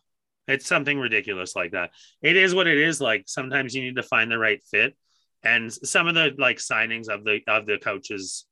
It's 0.47 0.65
something 0.65 0.97
ridiculous 0.97 1.55
like 1.55 1.73
that. 1.73 1.91
It 2.23 2.37
is 2.37 2.55
what 2.55 2.65
it 2.65 2.79
is. 2.79 2.99
Like 2.99 3.25
sometimes 3.27 3.75
you 3.75 3.83
need 3.83 3.97
to 3.97 4.03
find 4.03 4.31
the 4.31 4.39
right 4.39 4.63
fit. 4.71 4.95
And 5.43 5.71
some 5.71 6.07
of 6.07 6.15
the 6.15 6.33
like 6.37 6.57
signings 6.57 7.07
of 7.09 7.23
the 7.23 7.39
of 7.47 7.65
the 7.65 7.77
coaches 7.77 8.45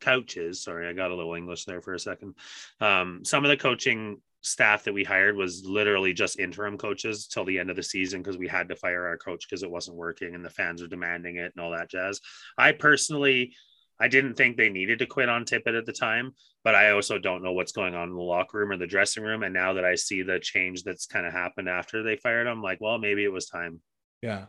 coaches, 0.00 0.62
sorry, 0.62 0.88
I 0.88 0.92
got 0.92 1.10
a 1.10 1.14
little 1.14 1.34
English 1.34 1.64
there 1.64 1.82
for 1.82 1.94
a 1.94 1.98
second. 1.98 2.34
Um, 2.80 3.20
some 3.24 3.44
of 3.44 3.50
the 3.50 3.56
coaching 3.56 4.20
staff 4.42 4.84
that 4.84 4.94
we 4.94 5.04
hired 5.04 5.36
was 5.36 5.64
literally 5.66 6.14
just 6.14 6.38
interim 6.38 6.78
coaches 6.78 7.26
till 7.26 7.44
the 7.44 7.58
end 7.58 7.68
of 7.68 7.76
the 7.76 7.82
season 7.82 8.22
because 8.22 8.38
we 8.38 8.48
had 8.48 8.68
to 8.70 8.76
fire 8.76 9.06
our 9.06 9.18
coach 9.18 9.46
because 9.46 9.62
it 9.62 9.70
wasn't 9.70 9.96
working 9.96 10.34
and 10.34 10.42
the 10.42 10.50
fans 10.50 10.80
were 10.80 10.88
demanding 10.88 11.36
it 11.36 11.52
and 11.54 11.62
all 11.62 11.72
that 11.72 11.90
jazz. 11.90 12.20
I 12.56 12.72
personally 12.72 13.52
I 14.00 14.08
didn't 14.08 14.34
think 14.34 14.56
they 14.56 14.70
needed 14.70 14.98
to 15.00 15.06
quit 15.06 15.28
on 15.28 15.44
Tippett 15.44 15.76
at 15.76 15.84
the 15.84 15.92
time, 15.92 16.34
but 16.64 16.74
I 16.74 16.92
also 16.92 17.18
don't 17.18 17.42
know 17.42 17.52
what's 17.52 17.72
going 17.72 17.94
on 17.94 18.08
in 18.08 18.14
the 18.14 18.22
locker 18.22 18.58
room 18.58 18.70
or 18.70 18.78
the 18.78 18.86
dressing 18.86 19.22
room. 19.22 19.42
And 19.42 19.52
now 19.52 19.74
that 19.74 19.84
I 19.84 19.94
see 19.94 20.22
the 20.22 20.40
change 20.40 20.84
that's 20.84 21.04
kind 21.04 21.26
of 21.26 21.34
happened 21.34 21.68
after 21.68 22.02
they 22.02 22.16
fired 22.16 22.46
him, 22.46 22.62
like, 22.62 22.80
well, 22.80 22.98
maybe 22.98 23.24
it 23.24 23.32
was 23.32 23.46
time. 23.46 23.82
Yeah. 24.22 24.46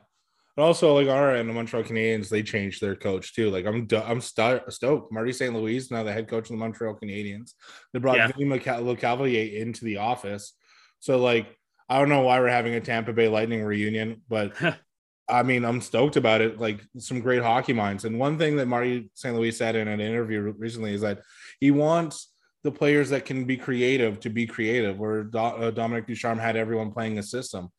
But 0.62 0.68
also, 0.68 0.94
like 0.94 1.08
our 1.08 1.34
and 1.34 1.50
the 1.50 1.54
Montreal 1.56 1.84
Canadiens, 1.84 2.30
they 2.30 2.44
changed 2.44 2.82
their 2.82 2.96
coach 2.96 3.34
too. 3.34 3.50
Like 3.50 3.66
I'm, 3.66 3.88
I'm 4.06 4.22
sto- 4.22 4.62
stoked. 4.70 5.12
Marty 5.12 5.34
St. 5.34 5.56
Louis 5.56 5.90
now 5.90 6.04
the 6.04 6.14
head 6.14 6.28
coach 6.28 6.44
of 6.44 6.50
the 6.50 6.58
Montreal 6.58 7.00
Canadiens. 7.02 7.54
They 7.92 7.98
brought 7.98 8.18
Yeah. 8.18 8.28
Vinny 8.28 8.46
Lecavalier 8.46 9.56
into 9.60 9.86
the 9.86 9.98
office. 9.98 10.54
So 11.00 11.18
like, 11.18 11.58
I 11.90 11.98
don't 11.98 12.10
know 12.10 12.22
why 12.22 12.40
we're 12.40 12.50
having 12.50 12.76
a 12.76 12.80
Tampa 12.80 13.12
Bay 13.12 13.28
Lightning 13.28 13.64
reunion, 13.64 14.22
but 14.30 14.54
I 15.28 15.42
mean, 15.42 15.66
I'm 15.66 15.82
stoked 15.82 16.16
about 16.16 16.42
it. 16.42 16.60
Like 16.60 16.80
some 17.00 17.22
great 17.22 17.42
hockey 17.42 17.74
minds. 17.74 18.06
And 18.06 18.20
one 18.20 18.38
thing 18.38 18.58
that 18.58 18.68
Marty 18.68 19.10
St. 19.16 19.36
Louis 19.36 19.50
said 19.54 19.76
in 19.76 19.88
an 19.88 20.00
interview 20.00 20.42
recently 20.60 20.94
is 20.94 21.02
that 21.02 21.22
he 21.60 21.72
wants 21.72 22.32
the 22.64 22.72
players 22.72 23.10
that 23.10 23.26
can 23.26 23.46
be 23.46 23.58
creative 23.58 24.20
to 24.20 24.30
be 24.30 24.46
creative. 24.46 25.00
Where 25.00 25.24
Do- 25.24 25.40
uh, 25.40 25.72
Dominique 25.72 26.06
Ducharme 26.06 26.38
had 26.38 26.56
everyone 26.56 26.92
playing 26.92 27.18
a 27.18 27.24
system. 27.24 27.70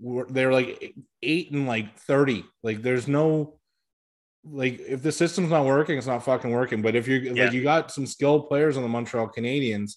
We're- 0.00 0.28
They're 0.30 0.52
like 0.52 0.94
eight 1.22 1.50
and 1.50 1.66
like 1.66 1.96
thirty. 1.98 2.44
Like 2.62 2.82
there's 2.82 3.08
no 3.08 3.58
like 4.44 4.78
if 4.80 5.02
the 5.02 5.12
system's 5.12 5.50
not 5.50 5.66
working, 5.66 5.98
it's 5.98 6.06
not 6.06 6.24
fucking 6.24 6.50
working. 6.50 6.80
But 6.82 6.94
if 6.94 7.06
you're 7.08 7.18
Yeah. 7.20 7.44
like 7.44 7.52
you 7.52 7.62
got 7.62 7.90
some 7.90 8.06
skilled 8.06 8.48
players 8.48 8.76
on 8.76 8.82
the 8.82 8.88
Montreal 8.88 9.28
Canadiens, 9.28 9.96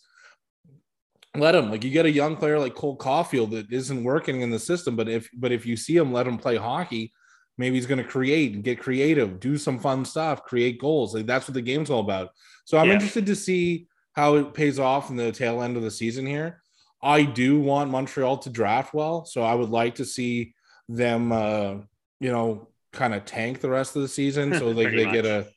let 1.36 1.56
him 1.56 1.70
like 1.72 1.84
you 1.84 1.92
get 1.92 2.06
a 2.06 2.12
young 2.12 2.36
player 2.36 2.60
like 2.60 2.76
Cole 2.76 2.98
Caufield 2.98 3.52
that 3.52 3.72
isn't 3.72 4.04
working 4.04 4.42
in 4.42 4.50
the 4.50 4.60
system, 4.60 4.96
but 4.96 5.08
if 5.08 5.30
but 5.34 5.52
if 5.52 5.66
you 5.66 5.78
see 5.78 5.96
him, 5.96 6.12
let 6.12 6.28
him 6.28 6.38
play 6.38 6.58
hockey. 6.58 7.14
Maybe 7.58 7.76
he's 7.76 7.86
going 7.86 8.04
to 8.04 8.10
create 8.10 8.54
and 8.54 8.64
get 8.64 8.80
creative, 8.80 9.40
do 9.40 9.58
some 9.58 9.78
fun 9.78 10.04
stuff, 10.04 10.44
create 10.44 10.80
goals. 10.80 11.14
Like 11.14 11.28
that's 11.28 11.48
what 11.48 11.54
the 11.54 11.62
game's 11.62 11.90
all 11.90 12.00
about. 12.00 12.30
So 12.66 12.78
I'm 12.78 12.88
Yeah. 12.88 12.94
interested 12.96 13.26
to 13.28 13.36
see 13.36 13.88
how 14.14 14.36
it 14.36 14.54
pays 14.54 14.80
off 14.80 15.10
in 15.10 15.16
the 15.16 15.32
tail 15.32 15.62
end 15.62 15.78
of 15.78 15.84
the 15.84 15.92
season 15.92 16.26
here. 16.26 16.61
I 17.04 17.24
do 17.24 17.60
want 17.60 17.90
Montreal 17.92 18.38
to 18.40 18.50
draft 18.50 18.94
well, 18.94 19.26
so 19.26 19.42
I 19.42 19.56
would 19.56 19.70
like 19.70 19.96
to 19.96 20.06
see 20.06 20.54
them, 20.88 21.32
uh, 21.32 21.76
you 22.20 22.32
know, 22.32 22.68
kind 22.94 23.14
of 23.14 23.26
tank 23.26 23.62
the 23.62 23.70
rest 23.70 23.96
of 23.96 24.02
the 24.02 24.08
season 24.08 24.54
so 24.54 24.68
like 24.72 24.92
they 24.92 25.10
get 25.12 25.26
a 25.26 25.48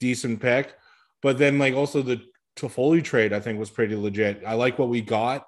decent 0.00 0.40
pick. 0.40 0.74
But 1.22 1.38
then 1.38 1.58
like 1.58 1.74
also 1.74 2.02
the 2.02 2.20
Toffoli 2.56 3.02
trade, 3.02 3.32
I 3.32 3.40
think 3.40 3.58
was 3.58 3.70
pretty 3.70 3.96
legit. 3.96 4.42
I 4.46 4.54
like 4.54 4.78
what 4.78 4.88
we 4.88 5.00
got. 5.00 5.46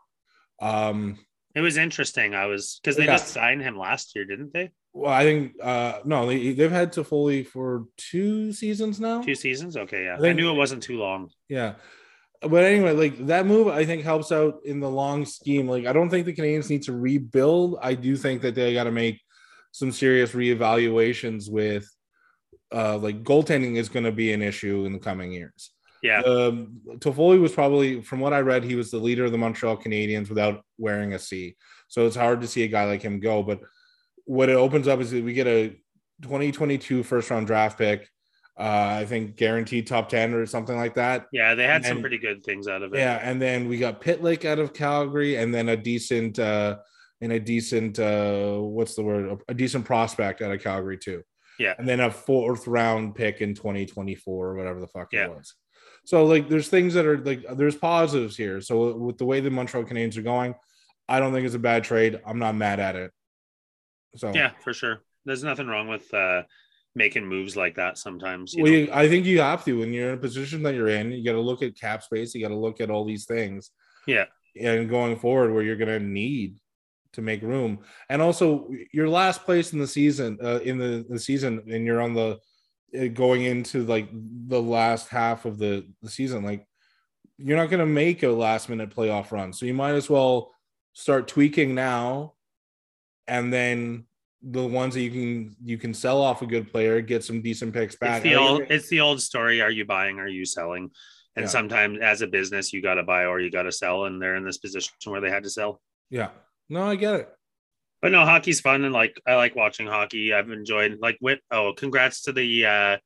Um, 0.61 1.19
It 1.55 1.61
was 1.61 1.77
interesting. 1.77 2.35
I 2.35 2.47
was 2.47 2.81
because 2.83 2.97
they 2.97 3.05
Yeah. 3.05 3.13
just 3.13 3.29
signed 3.29 3.63
him 3.63 3.77
last 3.77 4.15
year, 4.15 4.25
didn't 4.25 4.53
they? 4.53 4.71
well, 4.95 5.13
I 5.13 5.25
think 5.25 5.55
uh, 5.63 6.01
no, 6.05 6.27
they 6.27 6.53
they've 6.53 6.71
had 6.71 6.93
Toffoli 6.93 7.47
for 7.47 7.87
two 7.97 8.53
seasons 8.53 9.01
now. 9.01 9.23
Two 9.23 9.35
seasons? 9.35 9.77
Okay, 9.77 10.05
yeah. 10.05 10.19
I 10.21 10.29
I, 10.29 10.33
knew 10.33 10.51
it 10.51 10.57
wasn't 10.57 10.83
too 10.83 10.99
long. 10.99 11.31
Yeah. 11.49 11.75
But 12.43 12.65
anyway, 12.65 12.93
like 12.93 13.27
that 13.27 13.47
move, 13.47 13.69
I 13.69 13.85
think 13.85 14.03
helps 14.03 14.33
out 14.33 14.61
in 14.65 14.81
the 14.81 14.91
long 14.91 15.25
scheme. 15.25 15.69
Like, 15.69 15.87
I 15.87 15.93
don't 15.93 16.11
think 16.11 16.27
the 16.27 16.35
Canadiens 16.35 16.69
need 16.69 16.83
to 16.85 16.93
rebuild. 16.93 17.79
I 17.81 17.95
do 17.95 18.17
think 18.17 18.43
that 18.43 18.55
they 18.55 18.75
got 18.75 18.85
to 18.85 18.91
make 18.91 19.21
some 19.71 19.93
serious 19.93 20.33
reevaluations 20.33 21.51
with, 21.51 21.89
uh, 22.75 22.99
like 22.99 23.23
goaltending 23.23 23.77
is 23.77 23.89
going 23.89 24.05
to 24.05 24.13
be 24.13 24.33
an 24.33 24.43
issue 24.43 24.85
in 24.85 24.93
the 24.93 24.99
coming 24.99 25.33
years. 25.33 25.71
Yeah. 26.03 26.21
Um, 26.23 26.81
Toffoli 26.97 27.41
was 27.41 27.53
probably, 27.53 28.03
from 28.03 28.19
what 28.19 28.33
I 28.33 28.41
read, 28.41 28.65
he 28.65 28.75
was 28.75 28.91
the 28.91 28.99
leader 28.99 29.25
of 29.25 29.33
the 29.33 29.39
Montreal 29.39 29.77
Canadiens 29.77 30.29
without 30.29 30.65
wearing 30.79 31.15
a 31.15 31.19
C. 31.19 31.57
So 31.89 32.07
it's 32.07 32.17
hard 32.17 32.41
to 32.41 32.49
see 32.49 32.65
a 32.65 32.69
guy 32.69 32.87
like 32.87 33.03
him 33.03 33.21
go. 33.21 33.43
But 33.43 33.61
what 34.25 34.49
it 34.49 34.57
opens 34.57 34.89
up 34.89 35.01
is 35.01 35.13
that 35.13 35.23
we 35.23 35.33
get 35.33 35.47
a 35.47 35.69
2022 36.23 37.03
first 37.05 37.31
round 37.31 37.47
draft 37.47 37.79
pick, 37.79 38.09
Uh, 38.59 38.99
I 39.01 39.05
think 39.07 39.37
guaranteed 39.37 39.87
top 39.87 40.11
10 40.11 40.35
or 40.35 40.45
something 40.45 40.77
like 40.77 40.95
that. 40.97 41.27
Yeah, 41.33 41.55
they 41.55 41.65
had 41.65 41.77
And- 41.77 41.87
some 41.87 42.01
pretty 42.01 42.19
good 42.19 42.45
things 42.45 42.69
out 42.69 42.83
of 42.83 42.93
it. 42.93 42.99
Yeah, 42.99 43.19
and 43.23 43.41
then 43.41 43.67
we 43.69 43.79
got 43.79 44.03
Pitlick 44.03 44.45
out 44.45 44.59
of 44.59 44.75
Calgary, 44.75 45.37
and 45.37 45.55
then 45.55 45.71
a 45.71 45.77
decent 45.77 46.39
uh 46.39 46.77
and 47.23 47.33
a 47.33 47.41
decent 47.41 47.99
uh 47.99 48.59
what's 48.59 48.95
the 48.95 49.03
word? 49.03 49.41
A 49.49 49.55
decent 49.55 49.85
prospect 49.87 50.43
out 50.43 50.53
of 50.53 50.63
Calgary 50.63 50.99
too. 50.99 51.23
Yeah. 51.59 51.75
And 51.79 51.89
then 51.89 52.01
a 52.01 52.11
fourth 52.11 52.67
round 52.67 53.15
pick 53.15 53.41
in 53.41 53.55
2024 53.55 54.49
or 54.49 54.55
whatever 54.55 54.81
the 54.81 54.87
fuck 54.89 55.09
Yeah. 55.13 55.27
it 55.27 55.31
was. 55.31 55.55
So 56.05 56.25
like 56.27 56.49
there's 56.51 56.69
things 56.69 56.93
that 56.95 57.07
are 57.07 57.19
like 57.19 57.45
there's 57.57 57.77
positives 57.77 58.37
here. 58.37 58.61
So 58.61 58.97
with 58.99 59.17
the 59.19 59.25
way 59.25 59.41
the 59.41 59.51
Montreal 59.51 59.85
Canadiens 59.85 60.17
are 60.19 60.23
going, 60.23 60.55
I 61.09 61.21
don't 61.21 61.33
think 61.33 61.47
it's 61.47 61.55
a 61.55 61.59
bad 61.61 61.85
trade. 61.85 62.21
I'm 62.27 62.39
not 62.39 62.55
mad 62.55 62.81
at 62.81 62.97
it. 62.97 63.13
So 64.17 64.31
Yeah, 64.35 64.51
for 64.63 64.75
sure. 64.75 65.01
There's 65.25 65.43
nothing 65.45 65.69
wrong 65.69 65.89
with 65.89 66.13
uh 66.13 66.43
making 66.95 67.27
moves 67.27 67.57
like 67.57 67.77
that 67.77 67.99
sometimes. 67.99 68.55
You 68.55 68.63
well, 68.63 68.73
you, 68.73 68.89
I 68.93 69.09
think 69.09 69.25
you 69.25 69.41
have 69.41 69.65
to 69.65 69.79
when 69.79 69.93
you're 69.93 70.09
in 70.09 70.15
a 70.15 70.21
position 70.21 70.63
that 70.65 70.75
you're 70.75 70.89
in. 70.89 71.13
You 71.13 71.25
got 71.25 71.33
to 71.33 71.41
look 71.41 71.63
at 71.63 71.79
cap 71.79 72.03
space. 72.03 72.35
You 72.35 72.43
got 72.43 72.49
to 72.49 72.59
look 72.59 72.81
at 72.81 72.91
all 72.91 73.05
these 73.05 73.25
things. 73.25 73.71
Yeah. 74.07 74.27
And 74.61 74.89
going 74.89 75.17
forward, 75.17 75.53
where 75.53 75.63
you're 75.63 75.77
going 75.77 75.89
to 75.89 76.07
need 76.07 76.59
to 77.15 77.23
make 77.23 77.43
room, 77.43 77.81
and 78.09 78.23
also 78.23 78.71
your 78.93 79.09
last 79.09 79.45
place 79.45 79.73
in 79.73 79.79
the 79.79 79.87
season, 79.87 80.39
uh, 80.43 80.61
in 80.63 80.79
the, 80.79 81.05
the 81.09 81.19
season, 81.19 81.63
and 81.71 81.87
you're 81.87 82.01
on 82.01 82.15
the 82.15 82.39
uh, 82.99 83.07
going 83.09 83.43
into 83.45 83.85
like 83.85 84.09
the 84.49 84.61
last 84.61 85.09
half 85.09 85.45
of 85.45 85.59
the, 85.59 85.87
the 86.03 86.11
season, 86.11 86.43
like 86.43 86.67
you're 87.39 87.57
not 87.57 87.71
going 87.71 87.81
to 87.81 87.87
make 87.87 88.23
a 88.23 88.29
last 88.29 88.69
minute 88.69 88.95
playoff 88.95 89.31
run. 89.31 89.53
So 89.53 89.67
you 89.67 89.75
might 89.75 89.95
as 89.95 90.09
well 90.09 90.53
start 90.93 91.29
tweaking 91.29 91.75
now, 91.75 92.35
and 93.27 93.53
then 93.53 94.05
the 94.43 94.65
ones 94.65 94.95
that 94.95 95.03
you 95.03 95.11
can 95.11 95.57
you 95.63 95.79
can 95.79 95.95
sell 95.95 96.21
off 96.21 96.43
a 96.43 96.47
good 96.47 96.71
player, 96.71 97.01
get 97.01 97.23
some 97.25 97.41
decent 97.43 97.73
picks 97.73 97.97
back. 97.97 98.17
it's 98.17 98.25
the 98.25 98.35
old 98.37 98.63
it's 98.71 98.89
the 98.89 99.01
old 99.01 99.21
story. 99.23 99.61
Are 99.61 99.71
you 99.71 99.85
buying? 99.85 100.19
Are 100.19 100.29
you 100.29 100.45
selling? 100.45 100.91
And 101.37 101.45
Yeah. 101.45 101.49
sometimes 101.51 101.99
as 102.03 102.21
a 102.23 102.27
business, 102.27 102.73
you 102.73 102.83
got 102.83 102.95
to 102.95 103.03
buy 103.05 103.25
or 103.25 103.41
you 103.41 103.51
got 103.51 103.63
to 103.63 103.73
sell, 103.73 104.05
and 104.05 104.21
they're 104.21 104.35
in 104.37 104.45
this 104.45 104.59
position 104.59 104.93
where 105.07 105.21
they 105.21 105.31
had 105.31 105.45
to 105.45 105.51
sell. 105.51 105.81
yeah, 106.11 106.29
no, 106.69 106.89
I 106.91 106.97
get 106.97 107.15
it. 107.15 107.29
But 108.03 108.11
no, 108.13 108.25
hockey's 108.25 108.61
fun, 108.61 108.85
and 108.85 108.93
like 108.93 109.19
I 109.27 109.37
like 109.37 109.55
watching 109.55 109.87
hockey. 109.87 110.35
I've 110.35 110.51
enjoyed 110.51 110.99
like 111.01 111.17
wit. 111.21 111.41
Oh, 111.51 111.73
congrats 111.77 112.23
to 112.23 112.33
the 112.33 112.67
uh, 112.67 112.97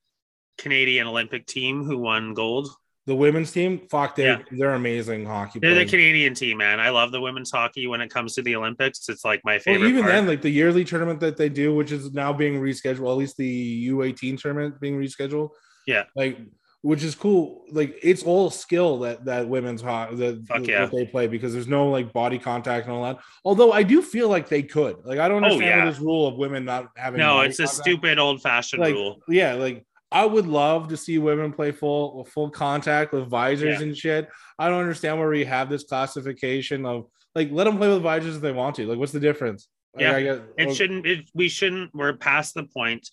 Canadian 0.58 1.06
Olympic 1.06 1.46
team 1.46 1.84
who 1.84 1.98
won 1.98 2.32
gold. 2.34 2.68
The 3.06 3.14
women's 3.14 3.52
team, 3.52 3.80
fuck, 3.88 4.16
they're 4.16 4.38
Yeah. 4.38 4.42
they're 4.50 4.74
amazing 4.74 5.26
hockey. 5.26 5.60
They're 5.60 5.74
the. 5.76 5.84
Canadian 5.86 6.34
team, 6.34 6.58
man. 6.58 6.80
I 6.80 6.88
love 6.90 7.12
the 7.12 7.20
women's 7.20 7.50
hockey 7.52 7.86
when 7.86 8.00
it 8.00 8.10
comes 8.10 8.34
to 8.34 8.42
the 8.42 8.56
Olympics. 8.56 9.08
It's 9.08 9.24
like 9.24 9.40
my 9.44 9.52
Well, 9.54 9.60
favorite. 9.60 9.88
even 9.88 10.02
part. 10.02 10.12
then, 10.12 10.26
like 10.26 10.42
the 10.42 10.50
yearly 10.50 10.84
tournament 10.84 11.20
that 11.20 11.36
they 11.36 11.48
do, 11.48 11.72
which 11.74 11.92
is 11.92 12.12
now 12.12 12.32
being 12.32 12.60
rescheduled, 12.60 13.08
at 13.10 13.16
least 13.16 13.36
the 13.36 13.88
U18 13.90 14.36
tournament 14.40 14.80
being 14.80 14.98
rescheduled. 15.00 15.50
Yeah. 15.86 16.04
like 16.16 16.38
which 16.82 17.02
is 17.02 17.16
cool. 17.16 17.64
Like 17.72 17.98
it's 18.02 18.22
all 18.22 18.48
skill 18.50 18.98
that 19.00 19.24
that 19.24 19.48
women's 19.48 19.82
hockey 19.82 20.14
that, 20.16 20.64
yeah. 20.68 20.86
they 20.86 21.04
play 21.06 21.26
because 21.26 21.52
there's 21.52 21.66
no 21.66 21.88
like 21.88 22.12
body 22.12 22.38
contact 22.38 22.86
and 22.86 22.94
all 22.94 23.02
that. 23.04 23.18
Although 23.44 23.72
I 23.72 23.82
do 23.82 24.00
feel 24.02 24.28
like 24.28 24.48
they 24.48 24.62
could. 24.62 24.96
Like 25.04 25.18
I 25.18 25.26
don't 25.26 25.42
Oh, 25.42 25.46
understand 25.46 25.80
yeah. 25.80 25.90
this 25.90 25.98
rule 25.98 26.28
of 26.28 26.36
women 26.36 26.64
not 26.64 26.88
having. 26.96 27.18
no, 27.18 27.40
it's 27.40 27.58
a 27.58 27.64
contact. 27.64 27.82
stupid 27.82 28.18
old 28.20 28.40
fashioned 28.42 28.82
like 28.82 28.94
rule. 28.94 29.20
yeah 29.28 29.54
like 29.54 29.84
i 30.12 30.24
would 30.24 30.46
love 30.46 30.88
to 30.88 30.96
see 30.96 31.18
women 31.18 31.52
play 31.52 31.72
full 31.72 32.24
full 32.26 32.50
contact 32.50 33.12
with 33.12 33.28
visors 33.28 33.80
Yeah. 33.80 33.86
and 33.86 33.96
shit 33.96 34.28
i 34.58 34.68
don't 34.68 34.80
understand 34.80 35.18
where 35.18 35.28
we 35.28 35.44
have 35.44 35.68
this 35.68 35.84
classification 35.84 36.86
of 36.86 37.06
like 37.34 37.50
let 37.50 37.64
them 37.64 37.76
play 37.78 37.88
with 37.88 38.02
visors 38.02 38.36
if 38.36 38.42
they 38.42 38.52
want 38.52 38.76
to 38.76 38.86
like 38.86 38.98
what's 38.98 39.12
the 39.12 39.20
difference 39.20 39.68
Like, 39.94 40.02
Yeah, 40.02 40.12
I 40.16 40.22
get, 40.22 40.42
It 40.58 40.66
well, 40.66 40.74
shouldn't. 40.74 41.06
It, 41.06 41.30
we 41.34 41.48
shouldn't. 41.48 41.94
We're 41.94 42.12
past 42.16 42.54
the 42.54 42.64
point. 42.64 43.08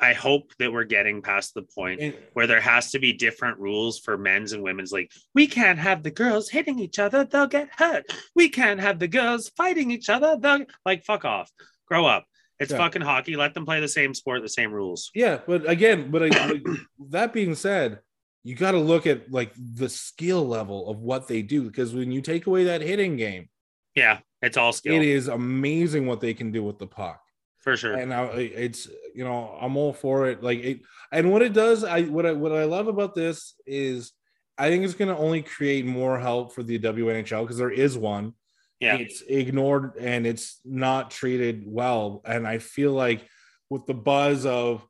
I 0.00 0.12
hope 0.12 0.52
that 0.58 0.72
we're 0.72 0.82
getting 0.96 1.22
past 1.22 1.54
the 1.54 1.62
point 1.62 2.00
and- 2.00 2.14
where 2.32 2.48
there 2.48 2.60
has 2.60 2.90
to 2.92 2.98
be 2.98 3.12
different 3.12 3.58
rules 3.58 4.00
for 4.00 4.18
men's 4.18 4.52
and 4.52 4.62
women's. 4.64 4.90
Like 4.92 5.10
we 5.34 5.46
can't 5.46 5.78
have 5.78 6.02
the 6.02 6.10
girls 6.10 6.50
hitting 6.50 6.80
each 6.80 6.98
other; 6.98 7.24
they'll 7.24 7.46
get 7.46 7.68
hurt. 7.78 8.04
We 8.34 8.48
can't 8.48 8.80
have 8.80 8.98
the 8.98 9.06
girls 9.08 9.50
fighting 9.56 9.92
each 9.92 10.08
other. 10.10 10.36
They'll 10.36 10.64
like 10.84 11.04
fuck 11.04 11.24
off. 11.24 11.48
Grow 11.86 12.06
up. 12.06 12.24
It's 12.60 12.70
Yeah. 12.70 12.78
fucking 12.78 13.02
hockey. 13.02 13.36
Let 13.36 13.54
them 13.54 13.64
play 13.66 13.80
the 13.80 13.88
same 13.88 14.14
sport, 14.14 14.42
the 14.42 14.48
same 14.48 14.72
rules. 14.72 15.10
yeah 15.14 15.38
but 15.46 15.68
again 15.68 16.10
but 16.10 16.22
I, 16.32 16.60
that 17.10 17.32
being 17.32 17.54
said 17.54 18.00
you 18.42 18.54
got 18.54 18.72
to 18.72 18.78
look 18.78 19.06
at 19.06 19.30
like 19.32 19.52
the 19.56 19.88
skill 19.88 20.46
level 20.46 20.88
of 20.90 20.98
what 20.98 21.26
they 21.28 21.42
do 21.42 21.62
because 21.62 21.94
when 21.94 22.12
you 22.12 22.20
take 22.20 22.46
away 22.46 22.64
that 22.64 22.80
hitting 22.82 23.16
game 23.16 23.48
Yeah, 23.94 24.18
it's 24.42 24.56
all 24.56 24.72
skill 24.72 24.94
it 24.94 25.02
is 25.02 25.28
amazing 25.28 26.06
what 26.06 26.20
they 26.20 26.34
can 26.34 26.52
do 26.52 26.62
with 26.62 26.78
the 26.78 26.86
puck 26.86 27.20
for 27.58 27.76
sure. 27.76 27.94
and 27.94 28.12
I, 28.12 28.24
it's 28.26 28.86
you 29.14 29.24
know 29.24 29.56
I'm 29.60 29.76
all 29.78 29.94
for 29.94 30.26
it. 30.28 30.42
Like 30.42 30.58
it, 30.58 30.80
and 31.10 31.32
what 31.32 31.40
it 31.40 31.54
does, 31.54 31.82
I 31.82 32.02
what 32.02 32.26
I 32.26 32.32
what 32.32 32.52
I 32.52 32.64
love 32.64 32.88
about 32.88 33.14
this 33.14 33.54
is 33.66 34.12
I 34.58 34.68
think 34.68 34.84
it's 34.84 34.94
going 34.94 35.08
to 35.08 35.16
only 35.16 35.40
create 35.42 35.86
more 35.86 36.18
help 36.20 36.52
for 36.54 36.62
the 36.62 36.78
WNHL 36.78 37.42
because 37.42 37.56
there 37.56 37.70
is 37.70 37.96
one. 37.96 38.34
Yeah. 38.80 38.96
it's 38.96 39.22
ignored 39.22 39.92
and 39.98 40.26
it's 40.26 40.60
not 40.64 41.10
treated 41.10 41.62
well, 41.66 42.22
and 42.24 42.46
I 42.46 42.58
feel 42.58 42.92
like 42.92 43.26
with 43.70 43.86
the 43.86 43.94
buzz 43.94 44.44
of 44.46 44.84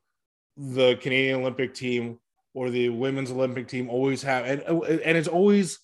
the 0.57 0.95
Canadian 1.01 1.41
Olympic 1.41 1.73
team 1.73 2.19
or 2.53 2.69
the 2.69 2.89
women's 2.89 3.31
Olympic 3.31 3.67
team 3.67 3.89
always 3.89 4.23
have 4.23 4.45
and 4.45 4.61
and 4.61 5.17
it's 5.17 5.27
always 5.27 5.79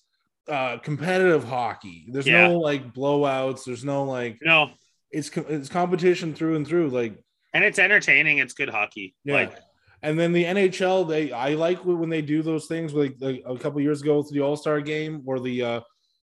uh 0.48 0.78
competitive 0.78 1.44
hockey. 1.44 2.06
There's 2.10 2.26
Yeah. 2.26 2.48
no 2.48 2.58
like 2.58 2.92
blowouts. 2.92 3.64
There's 3.64 3.84
no 3.84 4.04
like 4.04 4.38
No, 4.42 4.70
it's 5.10 5.30
it's 5.36 5.68
competition 5.68 6.34
through 6.34 6.56
and 6.56 6.66
through. 6.66 6.88
Like 6.90 7.14
and 7.54 7.62
it's 7.64 7.78
entertaining. 7.78 8.38
It's 8.38 8.54
good 8.54 8.70
hockey. 8.70 9.14
yeah. 9.24 9.34
Like 9.34 9.58
and 10.04 10.18
then 10.18 10.32
the 10.32 10.44
NHL, 10.44 11.06
they 11.08 11.30
I 11.32 11.50
like 11.54 11.84
when 11.84 12.08
they 12.08 12.22
do 12.22 12.42
those 12.42 12.66
things. 12.66 12.92
Like, 12.92 13.14
like 13.20 13.42
a 13.46 13.56
couple 13.56 13.80
years 13.80 14.02
ago 14.02 14.16
with 14.18 14.30
the 14.30 14.40
All 14.40 14.56
Star 14.56 14.80
Game 14.80 15.22
or 15.26 15.38
the 15.38 15.62
uh, 15.62 15.80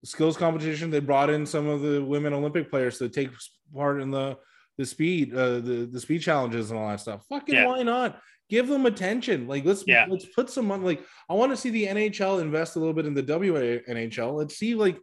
skills 0.04 0.38
competition, 0.38 0.90
they 0.90 1.00
brought 1.00 1.30
in 1.30 1.46
some 1.46 1.68
of 1.68 1.82
the 1.82 2.04
women 2.04 2.34
Olympic 2.34 2.70
players 2.70 2.98
to 3.00 3.10
take 3.10 3.30
part 3.74 4.02
in 4.02 4.12
the 4.12 4.38
the 4.78 4.86
speed 4.86 5.34
uh, 5.34 5.60
the 5.60 5.88
the 5.92 6.00
speed 6.00 6.22
challenges 6.22 6.72
and 6.72 6.80
all 6.80 6.90
that 6.90 7.00
stuff. 7.00 7.26
Fucking 7.30 7.56
Yeah. 7.56 7.66
why 7.68 7.84
not? 7.84 8.20
Give 8.50 8.68
them 8.68 8.86
attention. 8.86 9.48
Like 9.48 9.64
let's 9.66 9.84
Yeah. 9.86 10.08
let's 10.10 10.26
put 10.26 10.50
some 10.50 10.66
money. 10.68 10.84
Like 10.84 11.04
I 11.30 11.34
want 11.34 11.52
to 11.52 11.58
see 11.58 11.70
the 11.70 11.86
NHL 11.88 12.42
invest 12.42 12.76
a 12.76 12.80
little 12.80 12.94
bit 12.94 13.06
in 13.06 13.14
the 13.14 13.24
WNHL. 13.24 14.34
Let's 14.34 14.58
see 14.58 14.76
like 14.76 14.98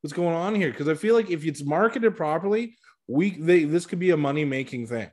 what's 0.00 0.12
going 0.14 0.34
on 0.34 0.54
here 0.54 0.70
because 0.70 0.88
I 0.88 0.94
feel 0.94 1.14
like 1.14 1.30
if 1.30 1.44
it's 1.44 1.64
marketed 1.64 2.16
properly, 2.16 2.76
we 3.08 3.30
they 3.30 3.64
this 3.64 3.86
could 3.86 3.98
be 3.98 4.10
a 4.10 4.16
money 4.16 4.44
making 4.44 4.86
thing. 4.86 5.10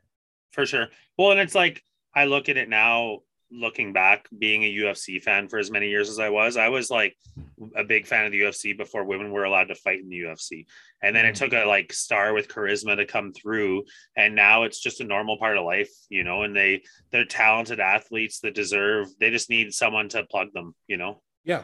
for 0.52 0.66
sure. 0.66 0.88
Well, 1.18 1.32
and 1.32 1.40
it's 1.40 1.56
like 1.56 1.82
I 2.14 2.26
look 2.26 2.50
at 2.50 2.58
it 2.58 2.70
now, 2.70 3.20
looking 3.52 3.94
back, 3.94 4.28
being 4.38 4.64
a 4.64 4.74
UFC 4.74 5.22
fan 5.22 5.48
for 5.48 5.60
as 5.60 5.70
many 5.70 5.90
years 5.90 6.10
as 6.10 6.20
I 6.20 6.30
was, 6.30 6.58
I 6.58 6.70
was 6.70 6.90
like 6.90 7.16
a 7.76 7.84
big 7.84 8.08
fan 8.08 8.26
of 8.26 8.32
the 8.32 8.42
UFC 8.42 8.78
before 8.78 9.04
women 9.04 9.32
were 9.32 9.44
allowed 9.44 9.66
to 9.66 9.76
fight 9.76 10.00
in 10.00 10.10
the 10.10 10.22
UFC. 10.22 10.66
And 11.04 11.16
then 11.16 11.26
it 11.26 11.36
mm-hmm. 11.36 11.46
took 11.46 11.54
a 11.54 11.68
like 11.68 11.94
star 11.94 12.34
with 12.34 12.48
charisma 12.48 12.96
to 12.96 13.06
come 13.06 13.34
through. 13.34 13.84
And 14.16 14.36
now 14.36 14.64
it's 14.64 14.80
just 14.80 15.02
a 15.02 15.06
normal 15.06 15.38
part 15.38 15.58
of 15.58 15.66
life, 15.66 15.92
you 16.10 16.24
know, 16.24 16.44
and 16.44 16.56
they 16.56 16.84
they're 17.12 17.26
talented 17.26 17.80
athletes 17.80 18.40
that 18.40 18.56
deserve 18.56 19.08
they 19.20 19.30
just 19.30 19.50
need 19.50 19.74
someone 19.74 20.10
to 20.10 20.24
plug 20.24 20.54
them, 20.54 20.74
you 20.88 20.98
know. 20.98 21.22
Yeah. 21.44 21.64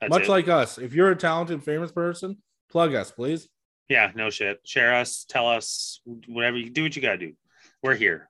That's 0.00 0.10
Much 0.10 0.24
it. 0.24 0.28
like 0.30 0.48
us. 0.48 0.78
If 0.78 0.94
you're 0.94 1.10
a 1.10 1.16
talented, 1.16 1.62
famous 1.62 1.92
person, 1.92 2.38
plug 2.70 2.94
us, 2.94 3.10
please. 3.10 3.48
yeah, 3.88 4.10
no 4.14 4.30
shit. 4.30 4.60
Share 4.64 4.94
us, 4.94 5.24
tell 5.28 5.48
us 5.48 6.00
whatever 6.26 6.56
you 6.56 6.70
do 6.70 6.82
what 6.82 6.96
you 6.96 7.02
gotta 7.02 7.18
do. 7.18 7.32
We're 7.82 7.94
here. 7.94 8.28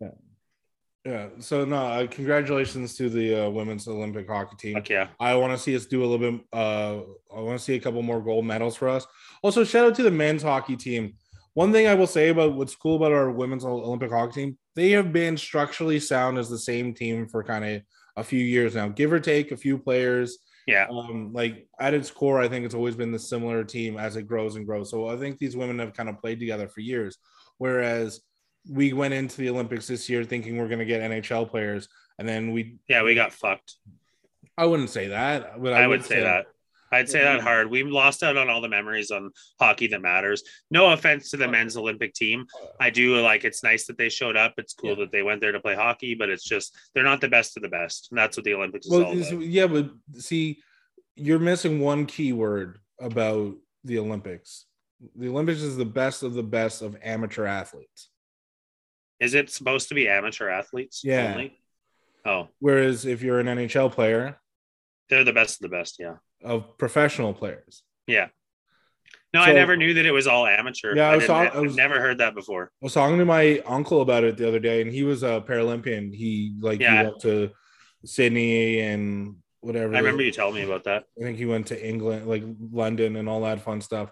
Yeah. 0.00 0.08
So 1.38 1.64
no, 1.64 1.76
uh, 1.76 2.06
congratulations 2.06 2.96
to 2.96 3.08
the 3.08 3.46
uh, 3.46 3.50
women's 3.50 3.88
Olympic 3.88 4.28
hockey 4.28 4.56
team. 4.56 4.74
Fuck 4.74 4.90
yeah. 4.90 5.08
I 5.18 5.34
want 5.34 5.52
to 5.52 5.58
see 5.58 5.74
us 5.74 5.86
do 5.86 6.04
a 6.04 6.06
little 6.06 6.30
bit. 6.32 6.40
Uh, 6.52 7.00
I 7.34 7.40
want 7.40 7.58
to 7.58 7.64
see 7.64 7.74
a 7.74 7.80
couple 7.80 8.02
more 8.02 8.20
gold 8.20 8.44
medals 8.44 8.76
for 8.76 8.88
us. 8.88 9.06
Also, 9.42 9.64
shout 9.64 9.86
out 9.86 9.94
to 9.96 10.02
the 10.02 10.10
men's 10.10 10.42
hockey 10.42 10.76
team. 10.76 11.14
One 11.54 11.72
thing 11.72 11.86
I 11.86 11.94
will 11.94 12.06
say 12.06 12.28
about 12.28 12.54
what's 12.54 12.76
cool 12.76 12.96
about 12.96 13.12
our 13.12 13.30
women's 13.30 13.64
Olympic 13.64 14.10
hockey 14.10 14.32
team, 14.32 14.58
they 14.76 14.90
have 14.90 15.12
been 15.12 15.36
structurally 15.36 15.98
sound 15.98 16.38
as 16.38 16.48
the 16.48 16.58
same 16.58 16.94
team 16.94 17.26
for 17.26 17.42
kind 17.42 17.64
of 17.64 17.82
a 18.16 18.24
few 18.24 18.42
years 18.44 18.74
now, 18.74 18.88
give 18.88 19.12
or 19.12 19.20
take 19.20 19.50
a 19.50 19.56
few 19.56 19.78
players. 19.78 20.38
Yeah. 20.66 20.86
Um, 20.88 21.32
like 21.32 21.66
at 21.80 21.94
its 21.94 22.10
core, 22.10 22.40
I 22.40 22.48
think 22.48 22.64
it's 22.64 22.74
always 22.74 22.94
been 22.94 23.10
the 23.10 23.18
similar 23.18 23.64
team 23.64 23.98
as 23.98 24.16
it 24.16 24.28
grows 24.28 24.56
and 24.56 24.66
grows. 24.66 24.90
So 24.90 25.08
I 25.08 25.16
think 25.16 25.38
these 25.38 25.56
women 25.56 25.78
have 25.80 25.94
kind 25.94 26.08
of 26.08 26.20
played 26.20 26.38
together 26.38 26.68
for 26.68 26.80
years. 26.80 27.18
Whereas 27.58 28.20
we 28.68 28.92
went 28.92 29.14
into 29.14 29.38
the 29.38 29.50
Olympics 29.50 29.86
this 29.86 30.08
year 30.08 30.24
thinking 30.24 30.56
we're 30.58 30.68
going 30.68 30.78
to 30.80 30.84
get 30.84 31.02
NHL 31.02 31.48
players, 31.48 31.88
and 32.18 32.28
then 32.28 32.52
we 32.52 32.76
Yeah, 32.88 33.02
we 33.02 33.14
got 33.14 33.32
fucked. 33.32 33.76
I 34.58 34.66
wouldn't 34.66 34.90
say 34.90 35.08
that, 35.08 35.62
but 35.62 35.72
I, 35.72 35.86
would 35.86 36.04
say 36.04 36.20
that. 36.20 36.46
I'd 36.92 37.08
say 37.08 37.22
that 37.22 37.40
hard. 37.40 37.70
We 37.70 37.82
lost 37.84 38.22
out 38.22 38.36
on 38.36 38.50
all 38.50 38.60
the 38.60 38.68
memories 38.68 39.10
on 39.10 39.30
hockey 39.60 39.86
that 39.86 40.02
matters. 40.02 40.42
No 40.70 40.92
offense 40.92 41.30
to 41.30 41.36
the 41.38 41.48
men's 41.48 41.76
Olympic 41.76 42.12
team. 42.14 42.46
I 42.80 42.90
do 42.90 43.16
like 43.20 43.44
it's 43.44 43.62
nice 43.62 43.86
that 43.86 43.96
they 43.96 44.08
showed 44.08 44.36
up. 44.36 44.54
It's 44.58 44.74
cool 44.74 44.90
Yeah. 44.90 44.96
that 44.96 45.12
they 45.12 45.22
went 45.22 45.40
there 45.40 45.52
to 45.52 45.60
play 45.60 45.74
hockey, 45.76 46.14
but 46.14 46.28
it's 46.28 46.44
just 46.44 46.76
they're 46.94 47.04
not 47.04 47.20
the 47.20 47.28
best 47.28 47.56
of 47.56 47.62
the 47.62 47.68
best. 47.68 48.08
And 48.10 48.18
that's 48.18 48.36
what 48.36 48.44
the 48.44 48.54
Olympics 48.54 48.86
is 48.86 48.92
Well, 48.92 49.04
all 49.04 49.12
about. 49.18 49.40
yeah, 49.40 49.66
but 49.68 49.90
see, 50.18 50.60
you're 51.16 51.38
missing 51.38 51.80
one 51.80 52.04
key 52.06 52.32
word 52.34 52.80
about 53.00 53.54
the 53.84 53.98
Olympics. 53.98 54.66
The 55.16 55.28
Olympics 55.28 55.62
is 55.62 55.76
the 55.78 55.86
best 55.86 56.22
of 56.22 56.34
the 56.34 56.42
best 56.42 56.82
of 56.82 56.96
amateur 57.02 57.46
athletes. 57.46 58.09
Is 59.20 59.34
it 59.34 59.50
supposed 59.50 59.88
to 59.90 59.94
be 59.94 60.08
amateur 60.08 60.48
athletes 60.48 61.02
Yeah. 61.04 61.32
only? 61.32 61.58
Oh, 62.24 62.48
Whereas 62.58 63.06
if 63.06 63.22
you're 63.22 63.38
an 63.40 63.46
NHL 63.46 63.90
player 63.92 64.38
they're 65.08 65.24
the 65.24 65.32
best 65.32 65.56
of 65.56 65.62
the 65.70 65.76
best. 65.76 65.96
Yeah. 65.98 66.16
of 66.44 66.78
professional 66.78 67.34
players, 67.34 67.82
Yeah. 68.06 68.28
No, 69.32 69.40
I 69.42 69.52
never 69.52 69.76
knew 69.76 69.94
that 69.94 70.06
it 70.06 70.10
was 70.10 70.26
all 70.26 70.44
amateur. 70.46 70.94
Yeah, 70.96 71.08
I 71.10 71.12
I, 71.12 71.16
was 71.16 71.28
I 71.28 71.46
I've 71.46 71.54
was- 71.62 71.76
never 71.76 72.00
heard 72.00 72.18
that 72.18 72.34
before. 72.34 72.72
I 72.82 72.84
was 72.86 72.94
talking 72.94 73.18
to 73.18 73.24
my 73.24 73.58
uncle 73.66 74.00
about 74.00 74.24
it 74.24 74.36
the 74.36 74.46
other 74.48 74.58
day, 74.58 74.80
and 74.82 74.90
he 74.90 75.04
was 75.04 75.22
a 75.22 75.40
Paralympian. 75.46 76.12
He 76.14 76.54
like 76.60 76.80
Yeah. 76.80 76.96
he 77.02 77.08
went 77.08 77.20
to 77.22 77.50
Sydney 78.04 78.80
and 78.80 79.36
whatever. 79.60 79.94
I 79.94 79.98
remember 79.98 80.22
you 80.22 80.32
telling 80.32 80.54
me 80.56 80.62
about 80.62 80.84
that. 80.84 81.04
I 81.20 81.24
think 81.24 81.38
he 81.38 81.46
went 81.46 81.68
to 81.68 81.86
England, 81.86 82.26
like 82.26 82.42
London, 82.72 83.14
and 83.16 83.28
all 83.28 83.42
that 83.42 83.60
fun 83.60 83.80
stuff. 83.80 84.10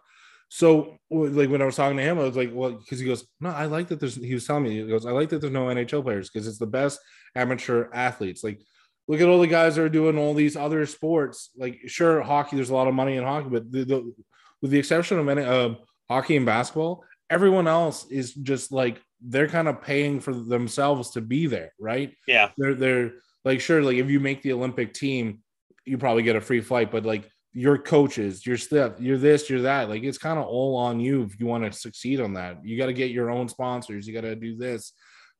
So, 0.49 0.97
like 1.11 1.51
when 1.51 1.61
I 1.61 1.67
was 1.67 1.77
talking 1.77 1.99
to 1.99 2.03
him, 2.03 2.19
I 2.19 2.23
was 2.25 2.37
like, 2.37 2.51
"Well," 2.53 2.73
because 2.73 2.99
he 2.99 3.07
goes, 3.07 3.27
"No, 3.41 3.51
I 3.51 3.67
like 3.67 3.89
that." 3.89 4.01
There's 4.01 4.17
he 4.17 4.35
was 4.35 4.47
telling 4.47 4.65
me, 4.65 4.81
he 4.81 4.87
goes, 4.87 5.05
"I 5.05 5.11
like 5.11 5.29
that 5.31 5.41
there's 5.41 5.53
no 5.53 5.67
NHL 5.67 6.03
players 6.03 6.31
because 6.31 6.47
it's 6.47 6.59
the 6.59 6.67
best 6.67 7.01
amateur 7.35 7.89
athletes." 7.93 8.43
Like, 8.43 8.61
look 9.09 9.21
at 9.21 9.29
all 9.29 9.41
the 9.41 9.47
guys 9.47 9.77
that 9.77 9.83
are 9.83 9.89
doing 9.89 10.17
all 10.17 10.35
these 10.35 10.57
other 10.57 10.87
sports. 10.87 11.51
Like, 11.57 11.81
sure, 11.87 12.23
hockey, 12.23 12.57
there's 12.57 12.71
a 12.71 12.75
lot 12.75 12.89
of 12.89 12.95
money 12.95 13.17
in 13.17 13.25
hockey, 13.25 13.49
but 13.51 13.71
the, 13.71 13.85
the, 13.85 14.15
with 14.63 14.71
the 14.71 14.79
exception 14.79 15.19
of 15.19 15.29
any, 15.29 15.43
uh, 15.43 15.75
hockey 16.09 16.37
and 16.37 16.47
basketball, 16.47 17.05
everyone 17.29 17.69
else 17.69 18.07
is 18.11 18.33
just 18.33 18.73
like 18.73 19.03
they're 19.21 19.49
kind 19.49 19.69
of 19.69 19.83
paying 19.83 20.21
for 20.21 20.33
themselves 20.33 21.11
to 21.11 21.21
be 21.21 21.47
there, 21.47 21.73
right? 21.79 22.15
Yeah. 22.27 22.51
they're 22.57 22.75
they're 22.75 23.13
like 23.45 23.61
sure 23.61 23.83
like 23.83 23.97
if 23.97 24.11
you 24.11 24.21
make 24.21 24.43
the 24.43 24.53
olympic 24.53 24.93
team 24.93 25.41
you 25.85 25.97
probably 25.97 26.23
get 26.23 26.37
a 26.37 26.41
free 26.41 26.61
flight 26.61 26.91
but 26.91 27.05
like 27.07 27.31
your 27.53 27.79
coaches 27.79 28.47
your 28.47 28.57
stuff 28.57 28.93
you're 28.99 29.19
this 29.19 29.49
you're 29.49 29.63
that 29.63 29.89
like 29.89 30.03
it's 30.03 30.19
kind 30.19 30.39
of 30.39 30.47
all 30.47 30.77
on 30.77 31.01
you 31.01 31.23
if 31.23 31.41
you 31.41 31.47
want 31.47 31.65
to 31.65 31.73
succeed 31.73 32.21
on 32.21 32.35
that 32.35 32.59
you 32.65 32.77
got 32.77 32.87
to 32.87 32.93
get 32.93 33.11
your 33.11 33.31
own 33.31 33.49
sponsors 33.49 34.07
you 34.07 34.15
got 34.15 34.21
to 34.21 34.37
do 34.37 34.57
this 34.57 34.93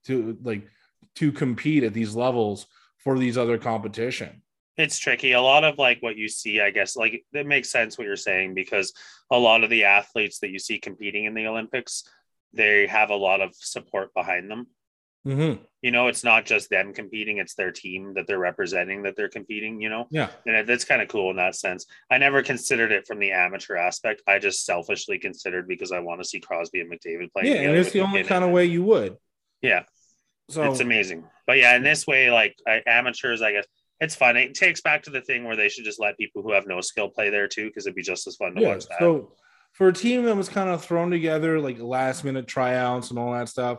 to 0.07 0.37
like 0.43 0.67
to 1.15 1.31
compete 1.31 1.85
at 1.85 1.93
these 1.93 2.15
levels 2.15 2.67
for 2.99 3.19
these 3.19 3.37
other 3.39 3.59
competition 3.59 4.43
It's 4.79 4.99
tricky. 4.99 5.33
A 5.33 5.43
lot 5.43 5.65
of 5.65 5.77
like 5.77 6.01
what 6.03 6.17
you 6.17 6.29
see, 6.29 6.61
I 6.61 6.71
guess, 6.71 6.95
like 6.95 7.25
it 7.33 7.47
makes 7.47 7.69
sense 7.69 7.99
what 7.99 8.07
you're 8.07 8.15
saying 8.15 8.55
because 8.55 8.93
a 9.29 9.37
lot 9.37 9.65
of 9.65 9.71
the 9.71 9.85
athletes 9.85 10.39
that 10.39 10.51
you 10.51 10.61
see 10.61 10.79
competing 10.79 11.25
in 11.25 11.35
the 11.35 11.49
Olympics, 11.49 12.05
they 12.53 12.87
have 12.87 13.11
a 13.11 13.17
lot 13.17 13.41
of 13.41 13.57
support 13.57 14.15
behind 14.15 14.49
them. 14.49 14.69
Mm-hmm. 15.27 15.63
You 15.81 15.93
know, 15.93 16.09
it's 16.09 16.25
not 16.25 16.45
just 16.45 16.71
them 16.71 16.93
competing, 16.93 17.39
it's 17.39 17.55
their 17.55 17.71
team 17.71 18.15
that 18.15 18.27
they're 18.27 18.39
representing 18.39 19.03
that 19.05 19.15
they're 19.17 19.29
competing, 19.29 19.81
you 19.81 19.89
know? 19.89 20.07
yeah 20.11 20.29
And 20.45 20.57
it- 20.57 20.67
that's 20.67 20.85
kind 20.85 21.01
of 21.01 21.09
cool 21.09 21.31
in 21.31 21.37
that 21.37 21.55
sense. 21.55 21.87
I 22.11 22.19
never 22.19 22.43
considered 22.43 22.91
it 22.91 23.07
from 23.07 23.19
the 23.21 23.31
amateur 23.31 23.77
aspect. 23.77 24.23
I 24.27 24.39
just 24.41 24.65
selfishly 24.67 25.19
considered 25.19 25.69
because 25.69 25.93
I 25.93 26.01
want 26.01 26.21
to 26.21 26.29
see 26.29 26.41
Crosby 26.41 26.81
and 26.81 26.91
McDavid 26.91 27.33
play. 27.33 27.45
yeah 27.45 27.69
and 27.69 27.77
it's 27.77 27.93
the 27.93 28.01
only 28.01 28.25
kind 28.25 28.45
of 28.45 28.51
way 28.51 28.65
you 28.65 28.83
would 28.85 29.17
Yeah. 29.63 29.85
so 30.51 30.69
it's 30.71 30.81
amazing. 30.81 31.25
But 31.47 31.59
yeah, 31.59 31.77
in 31.77 31.83
this 31.83 32.07
way, 32.07 32.31
like 32.31 32.57
I, 32.67 32.83
amateurs, 32.87 33.41
I 33.43 33.53
guess 33.53 33.67
it's 34.01 34.15
fun. 34.17 34.37
It 34.37 34.55
takes 34.55 34.81
back 34.81 35.05
to 35.05 35.11
the 35.11 35.21
thing 35.21 35.45
where 35.45 35.57
they 35.57 35.69
should 35.69 35.85
just 35.85 36.01
let 36.01 36.17
people 36.19 36.43
who 36.43 36.53
have 36.53 36.67
no 36.67 36.81
skill 36.81 37.09
play 37.09 37.31
there 37.31 37.49
too, 37.49 37.67
because 37.67 37.87
it'd 37.87 37.95
be 37.97 38.03
just 38.03 38.27
as 38.27 38.37
fun 38.37 38.55
to 38.55 38.61
yeah 38.63 38.69
watch 38.69 38.87
that. 38.89 38.99
so 38.99 39.33
for 39.73 39.89
a 39.89 39.93
team 39.93 40.25
that 40.25 40.37
was 40.37 40.49
kind 40.49 40.69
of 40.71 40.85
thrown 40.85 41.11
together 41.11 41.61
like 41.61 41.79
last 41.79 42.25
minute 42.25 42.47
tryouts 42.49 43.11
and 43.11 43.19
all 43.19 43.33
that 43.33 43.49
stuff 43.49 43.79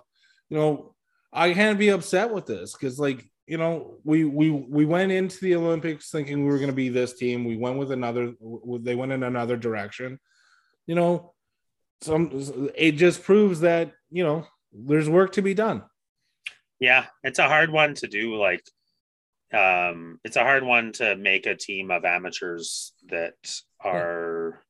you 0.50 0.58
know 0.58 0.94
i 1.34 1.54
can't 1.54 1.80
be 1.80 1.90
upset 1.90 2.32
with 2.32 2.46
this 2.46 2.74
because 2.74 3.00
like 3.00 3.26
you 3.48 3.58
know 3.58 3.98
we 4.04 4.24
we 4.26 4.50
we 4.50 4.86
went 4.86 5.12
into 5.12 5.40
the 5.42 5.56
olympics 5.56 6.10
thinking 6.10 6.44
we 6.44 6.52
were 6.52 6.58
going 6.58 6.70
to 6.70 6.74
be 6.74 6.90
this 6.90 7.14
team 7.14 7.46
we 7.46 7.58
went 7.58 7.78
with 7.78 7.92
another 7.92 8.34
they 8.82 8.96
went 8.96 9.12
in 9.12 9.24
another 9.24 9.58
direction 9.58 10.20
you 10.88 10.96
know 10.96 11.34
some 12.02 12.70
it 12.76 12.94
just 12.94 13.24
proves 13.24 13.62
that 13.62 13.92
you 14.10 14.24
know 14.24 14.46
there's 14.72 15.10
work 15.10 15.32
to 15.34 15.42
be 15.42 15.54
done 15.54 15.84
yeah, 16.80 17.06
it's 17.24 17.40
a 17.40 17.48
hard 17.48 17.72
one 17.72 17.94
to 17.96 18.08
do. 18.08 18.36
Like, 18.36 18.64
um, 19.54 20.20
it's 20.24 20.38
a 20.38 20.44
hard 20.44 20.64
one 20.64 20.94
to 20.94 21.16
make 21.16 21.46
a 21.46 21.56
team 21.56 21.92
of 21.92 22.06
amateurs 22.06 22.94
that 23.10 23.34
are 23.84 24.64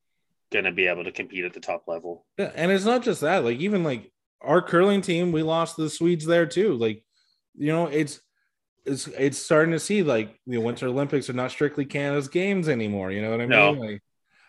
going 0.51 0.65
to 0.65 0.71
be 0.71 0.87
able 0.87 1.03
to 1.03 1.11
compete 1.11 1.45
at 1.45 1.53
the 1.53 1.59
top 1.59 1.83
level. 1.87 2.25
Yeah, 2.37 2.51
and 2.55 2.71
it's 2.71 2.85
not 2.85 3.03
just 3.03 3.21
that. 3.21 3.43
Like 3.43 3.59
even 3.59 3.83
like 3.83 4.11
our 4.41 4.61
curling 4.61 5.01
team, 5.01 5.31
we 5.31 5.43
lost 5.43 5.77
the 5.77 5.89
Swedes 5.89 6.25
there 6.25 6.45
too. 6.45 6.75
Like, 6.75 7.03
you 7.55 7.67
know, 7.67 7.87
it's 7.87 8.21
it's 8.85 9.07
it's 9.07 9.37
starting 9.37 9.71
to 9.73 9.79
see 9.79 10.03
like 10.03 10.39
the 10.47 10.57
Winter 10.57 10.87
Olympics 10.87 11.29
are 11.29 11.33
not 11.33 11.51
strictly 11.51 11.85
Canada's 11.85 12.27
games 12.27 12.69
anymore. 12.69 13.11
You 13.11 13.21
know 13.21 13.31
what 13.31 13.41
I 13.41 13.45
No. 13.45 13.73
mean? 13.73 13.79
Like, 13.79 14.03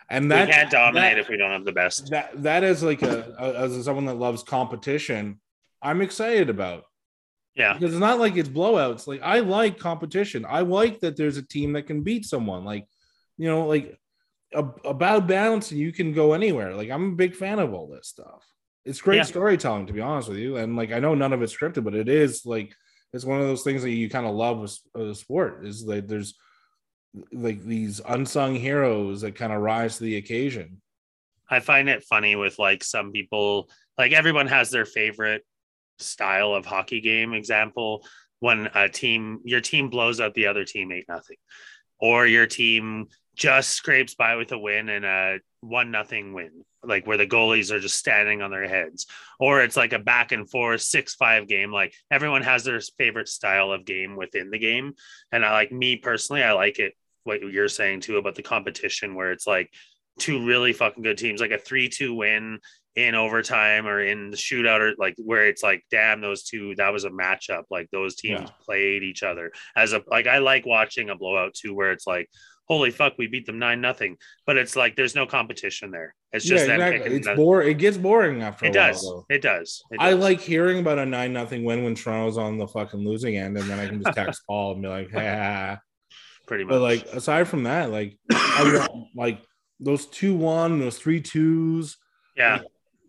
and 0.08 0.30
that 0.32 0.48
we 0.48 0.52
can't 0.54 0.70
dominate 0.70 1.16
that, 1.16 1.18
if 1.18 1.28
we 1.28 1.36
don't 1.36 1.50
have 1.50 1.64
the 1.64 1.72
best. 1.72 2.10
that 2.10 2.42
that 2.42 2.64
is 2.64 2.82
like 2.82 3.02
a, 3.02 3.34
a 3.38 3.60
as 3.64 3.84
someone 3.84 4.06
that 4.06 4.14
loves 4.16 4.42
competition, 4.42 5.40
I'm 5.82 6.02
excited 6.02 6.50
about 6.50 6.84
Yeah, 7.54 7.74
because 7.74 7.92
it's 7.92 8.00
not 8.00 8.18
like 8.18 8.36
it's 8.36 8.48
blowouts. 8.48 9.06
Like 9.06 9.22
I 9.22 9.40
like 9.40 9.78
competition. 9.78 10.44
I 10.48 10.60
like 10.60 11.00
that 11.00 11.16
there's 11.16 11.36
a 11.36 11.42
team 11.46 11.72
that 11.74 11.86
can 11.86 12.02
beat 12.02 12.24
someone. 12.26 12.64
Like, 12.64 12.86
you 13.38 13.48
know, 13.48 13.66
like 13.66 13.98
a, 14.54 14.64
about 14.84 15.26
balance 15.26 15.70
and 15.70 15.80
you 15.80 15.92
can 15.92 16.12
go 16.12 16.32
anywhere. 16.32 16.74
Like 16.74 16.90
I'm 16.90 17.12
a 17.12 17.16
big 17.16 17.34
fan 17.36 17.58
of 17.58 17.72
all 17.74 17.88
this 17.88 18.08
stuff. 18.08 18.44
It's 18.84 19.00
great 19.00 19.16
Yeah. 19.18 19.22
storytelling, 19.24 19.86
to 19.86 19.92
be 19.92 20.00
honest 20.00 20.28
with 20.28 20.38
you. 20.38 20.56
And 20.56 20.76
like 20.76 20.92
I 20.92 21.00
know 21.00 21.14
none 21.14 21.32
of 21.32 21.42
it's 21.42 21.56
scripted, 21.56 21.84
but 21.84 21.94
it 21.94 22.08
is 22.08 22.46
like 22.46 22.74
it's 23.12 23.24
one 23.24 23.40
of 23.40 23.46
those 23.46 23.62
things 23.62 23.82
that 23.82 23.90
you 23.90 24.08
kind 24.08 24.26
of 24.26 24.34
love 24.34 24.58
with 24.58 24.78
uh, 24.94 25.14
sport. 25.14 25.66
Is 25.66 25.84
like 25.84 26.06
there's 26.06 26.34
like 27.32 27.62
these 27.62 28.00
unsung 28.06 28.54
heroes 28.54 29.22
that 29.22 29.34
kind 29.34 29.52
of 29.52 29.60
rise 29.60 29.98
to 29.98 30.04
the 30.04 30.16
occasion. 30.16 30.80
I 31.48 31.60
find 31.60 31.88
it 31.88 32.04
funny 32.04 32.36
with 32.36 32.58
like 32.58 32.84
some 32.84 33.10
people, 33.10 33.68
like 33.98 34.12
everyone 34.12 34.46
has 34.46 34.70
their 34.70 34.84
favorite 34.84 35.44
style 35.98 36.54
of 36.54 36.64
hockey 36.64 37.00
game 37.00 37.34
example 37.34 38.06
when 38.38 38.70
a 38.74 38.88
team 38.88 39.40
your 39.44 39.60
team 39.60 39.90
blows 39.90 40.20
out 40.20 40.32
the 40.34 40.46
other 40.46 40.64
team 40.64 40.90
eight 40.92 41.04
nothing 41.08 41.36
or 42.00 42.26
your 42.26 42.46
team 42.46 43.06
just 43.40 43.70
scrapes 43.70 44.14
by 44.14 44.36
with 44.36 44.52
a 44.52 44.58
win 44.58 44.90
and 44.90 45.04
a 45.06 45.38
one 45.62 45.90
nothing 45.90 46.34
win 46.34 46.50
like 46.82 47.06
where 47.06 47.16
the 47.16 47.26
goalies 47.26 47.70
are 47.70 47.80
just 47.80 47.96
standing 47.98 48.40
on 48.42 48.50
their 48.50 48.68
heads. 48.68 49.06
Or 49.38 49.62
it's 49.62 49.76
like 49.76 49.92
a 49.94 49.98
back 49.98 50.32
and 50.32 50.48
forth 50.48 50.82
six 50.82 51.14
five 51.14 51.48
game 51.48 51.72
like 51.72 51.94
everyone 52.10 52.42
has 52.42 52.64
their 52.64 52.80
favorite 52.98 53.28
style 53.28 53.72
of 53.72 53.84
game 53.86 54.14
within 54.16 54.50
the 54.50 54.58
game. 54.58 54.92
And 55.32 55.44
i 55.44 55.52
like 55.52 55.72
me 55.72 55.96
personally 55.96 56.42
i 56.42 56.52
like 56.52 56.78
it 56.78 56.92
what 57.24 57.40
you're 57.40 57.68
saying 57.68 58.00
too 58.00 58.18
about 58.18 58.34
the 58.34 58.42
competition 58.42 59.14
where 59.14 59.32
it's 59.32 59.46
like 59.46 59.70
two 60.18 60.44
really 60.46 60.72
fucking 60.74 61.02
good 61.02 61.16
teams 61.18 61.40
like 61.40 61.50
a 61.50 61.58
3-2 61.58 62.14
win 62.16 62.58
in 62.96 63.14
overtime 63.14 63.86
or 63.86 64.00
in 64.00 64.30
the 64.30 64.36
shootout 64.36 64.80
or 64.80 64.94
like 64.98 65.14
where 65.24 65.46
it's 65.46 65.62
like 65.62 65.82
damn 65.90 66.20
those 66.20 66.42
two 66.42 66.74
that 66.76 66.92
was 66.92 67.04
a 67.04 67.10
matchup. 67.10 67.62
Like 67.70 67.88
those 67.90 68.16
teams 68.16 68.40
Yeah. 68.40 68.50
played 68.66 69.02
each 69.02 69.22
other 69.22 69.52
as 69.76 69.92
a 69.94 70.02
like 70.08 70.26
i 70.26 70.38
like 70.38 70.66
watching 70.66 71.08
a 71.08 71.16
blowout 71.16 71.54
too 71.54 71.74
where 71.74 71.92
it's 71.92 72.06
like 72.06 72.28
holy 72.70 72.90
fuck 72.92 73.14
we 73.18 73.26
beat 73.26 73.44
them 73.46 73.58
nine 73.58 73.80
nothing 73.80 74.16
but 74.46 74.56
it's 74.56 74.76
like 74.76 74.94
there's 74.94 75.16
no 75.16 75.26
competition 75.26 75.90
there 75.90 76.14
it's 76.32 76.44
just 76.44 76.66
yeah, 76.68 76.74
exactly. 76.74 77.16
It's 77.16 77.26
bore. 77.34 77.62
It 77.62 77.78
gets 77.78 77.98
boring 77.98 78.42
after 78.42 78.66
it 78.66 78.76
a 78.76 78.78
while. 78.78 78.92
does 78.92 79.02
though. 79.02 79.26
it 79.28 79.42
does 79.42 79.82
It 79.90 79.96
I 80.00 80.12
like 80.12 80.40
hearing 80.40 80.78
about 80.78 80.98
a 81.00 81.04
nine 81.06 81.32
nothing 81.32 81.64
win 81.64 81.82
when 81.82 81.96
Toronto's 81.96 82.38
on 82.38 82.56
the 82.58 82.68
fucking 82.68 83.00
losing 83.04 83.36
end, 83.36 83.56
and 83.58 83.68
then 83.68 83.80
I 83.80 83.88
can 83.88 84.00
just 84.00 84.14
text 84.16 84.42
Paul 84.46 84.74
and 84.74 84.82
be 84.82 84.88
like, 84.88 85.10
"Ha." 85.12 85.80
pretty 86.46 86.62
much 86.64 86.70
But 86.70 86.80
like 86.82 87.06
aside 87.06 87.48
from 87.48 87.64
that, 87.64 87.90
like 87.90 88.16
I 88.32 88.62
want, 88.88 89.08
like 89.16 89.40
those 89.80 90.06
two 90.06 90.36
one, 90.36 90.78
those 90.78 90.98
three 90.98 91.20
twos. 91.20 91.96
yeah 92.36 92.58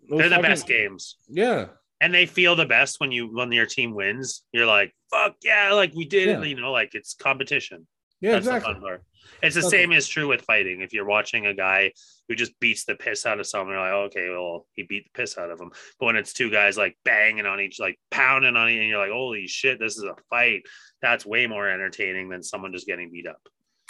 those 0.10 0.20
they're 0.22 0.30
the 0.30 0.36
fucking- 0.38 0.50
best 0.50 0.68
games 0.68 1.18
Yeah, 1.30 1.68
and 2.02 2.12
they 2.12 2.26
feel 2.26 2.56
the 2.56 2.66
best 2.66 3.00
when 3.00 3.12
you 3.12 3.28
when 3.32 3.52
your 3.52 3.68
team 3.68 3.94
wins 3.94 4.44
you're 4.52 4.66
like 4.66 4.94
fuck 5.12 5.36
yeah 5.44 5.74
like 5.74 5.94
we 5.94 6.06
did 6.06 6.28
Yeah. 6.28 6.42
it 6.42 6.48
you 6.48 6.60
know 6.60 6.72
like 6.72 6.96
it's 6.96 7.14
competition 7.14 7.86
yeah, 8.22 8.34
That's 8.34 8.46
exactly. 8.46 8.74
the 8.74 8.80
fun 8.80 8.82
part. 8.82 9.04
It's 9.42 9.56
the 9.56 9.62
That's 9.62 9.72
same 9.72 9.92
as 9.92 10.08
true 10.08 10.28
with 10.28 10.42
fighting. 10.42 10.82
If 10.82 10.94
you're 10.94 11.06
watching 11.06 11.48
a 11.48 11.54
guy 11.54 11.94
who 12.30 12.36
just 12.36 12.60
beats 12.60 12.86
the 12.86 12.96
piss 12.96 13.26
out 13.26 13.40
of 13.40 13.48
someone, 13.48 13.76
you're 13.76 13.82
like, 13.82 14.12
okay, 14.12 14.30
well, 14.30 14.68
he 14.74 14.84
beat 14.84 15.06
the 15.06 15.20
piss 15.20 15.38
out 15.38 15.50
of 15.50 15.60
him. 15.60 15.72
But 16.00 16.06
when 16.06 16.16
it's 16.16 16.34
two 16.34 16.52
guys 16.52 16.78
like 16.78 16.98
banging 17.04 17.48
on 17.48 17.60
each, 17.60 17.80
like 17.80 18.00
pounding 18.12 18.56
on 18.56 18.70
each, 18.70 18.80
and 18.80 18.88
you're 18.88 19.00
like, 19.00 19.12
holy 19.12 19.48
shit, 19.48 19.80
this 19.80 19.98
is 19.98 20.04
a 20.04 20.16
fight. 20.30 20.62
That's 21.02 21.26
way 21.26 21.48
more 21.48 21.68
entertaining 21.68 22.30
than 22.30 22.44
someone 22.44 22.72
just 22.72 22.88
getting 22.88 23.12
beat 23.12 23.28
up. 23.28 23.42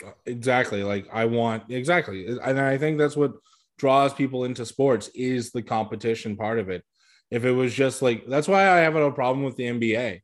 Uh, 0.06 0.12
exactly. 0.26 0.84
Like 0.84 1.08
I 1.12 1.26
want 1.26 1.70
exactly, 1.70 2.28
and 2.28 2.60
I 2.60 2.78
think 2.78 2.98
that's 2.98 3.18
what 3.18 3.34
draws 3.78 4.14
people 4.14 4.46
into 4.46 4.66
sports 4.66 5.10
is 5.14 5.52
the 5.52 5.62
competition 5.62 6.38
part 6.38 6.60
of 6.60 6.70
it. 6.70 6.84
If 7.30 7.46
it 7.46 7.52
was 7.52 7.74
just 7.74 8.02
like 8.02 8.26
that's 8.28 8.48
why 8.48 8.70
I 8.70 8.78
have 8.78 8.96
a 8.96 9.12
problem 9.12 9.44
with 9.44 9.58
the 9.58 9.66
NBA. 9.66 10.22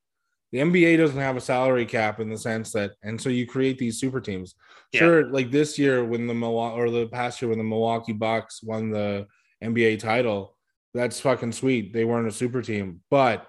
The 0.51 0.59
NBA 0.59 0.97
doesn't 0.97 1.19
have 1.19 1.35
a 1.35 1.41
salary 1.41 1.85
cap 1.85 2.19
in 2.19 2.29
the 2.29 2.37
sense 2.37 2.71
that, 2.71 2.91
and 3.03 3.19
so 3.19 3.29
you 3.29 3.45
create 3.45 3.77
these 3.77 3.99
super 3.99 4.21
teams. 4.21 4.55
Yeah. 4.93 4.99
Sure, 4.99 5.29
like 5.29 5.51
this 5.51 5.77
year 5.77 6.05
when 6.05 6.27
the 6.27 6.33
Milwaukee 6.33 6.79
or 6.79 6.89
the 6.89 7.07
past 7.07 7.41
year 7.41 7.49
when 7.49 7.57
the 7.57 7.63
Milwaukee 7.65 8.13
Bucks 8.13 8.63
won 8.63 8.89
the 8.89 9.27
NBA 9.63 9.99
title, 9.99 10.55
that's 10.93 11.19
fucking 11.19 11.51
sweet. 11.51 11.93
They 11.93 12.05
weren't 12.05 12.27
a 12.27 12.31
super 12.31 12.61
team, 12.61 13.01
but 13.09 13.45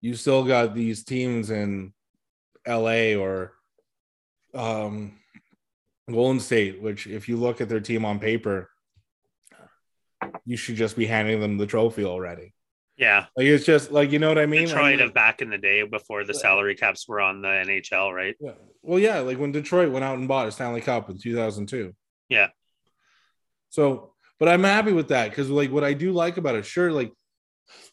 you 0.00 0.14
still 0.14 0.44
got 0.44 0.74
these 0.74 1.04
teams 1.04 1.50
in 1.50 1.92
LA 2.66 3.14
or 3.14 3.52
um 4.54 5.18
Golden 6.10 6.40
State, 6.40 6.80
which 6.82 7.06
if 7.06 7.28
you 7.28 7.36
look 7.36 7.60
at 7.60 7.68
their 7.68 7.80
team 7.80 8.04
on 8.04 8.18
paper, 8.18 8.70
you 10.44 10.56
should 10.56 10.76
just 10.76 10.96
be 10.96 11.06
handing 11.06 11.40
them 11.40 11.58
the 11.58 11.66
trophy 11.66 12.04
already. 12.04 12.54
Yeah, 13.00 13.26
Like 13.34 13.46
it's 13.46 13.64
just 13.64 13.90
like 13.90 14.12
you 14.12 14.18
know 14.18 14.28
what 14.28 14.38
I 14.38 14.44
mean. 14.44 14.66
Detroit 14.66 14.98
I'm- 15.00 15.08
of 15.08 15.14
back 15.14 15.40
in 15.40 15.48
the 15.48 15.56
day 15.56 15.82
before 15.84 16.22
the 16.24 16.34
salary 16.34 16.74
caps 16.74 17.08
were 17.08 17.20
on 17.22 17.40
the 17.40 17.48
NHL, 17.48 18.12
right? 18.14 18.36
Yeah. 18.38 18.52
Well, 18.82 18.98
yeah, 18.98 19.20
like 19.20 19.38
when 19.38 19.52
Detroit 19.52 19.90
went 19.90 20.04
out 20.04 20.18
and 20.18 20.28
bought 20.28 20.48
a 20.48 20.52
Stanley 20.52 20.82
Cup 20.82 21.08
in 21.08 21.16
2002. 21.18 21.94
Yeah. 22.28 22.48
So, 23.70 24.12
but 24.38 24.48
I'm 24.48 24.64
happy 24.64 24.92
with 24.92 25.08
that 25.08 25.30
because, 25.30 25.48
like, 25.48 25.70
what 25.70 25.82
I 25.84 25.94
do 25.94 26.12
like 26.12 26.36
about 26.36 26.56
it, 26.56 26.66
sure, 26.66 26.92
like, 26.92 27.12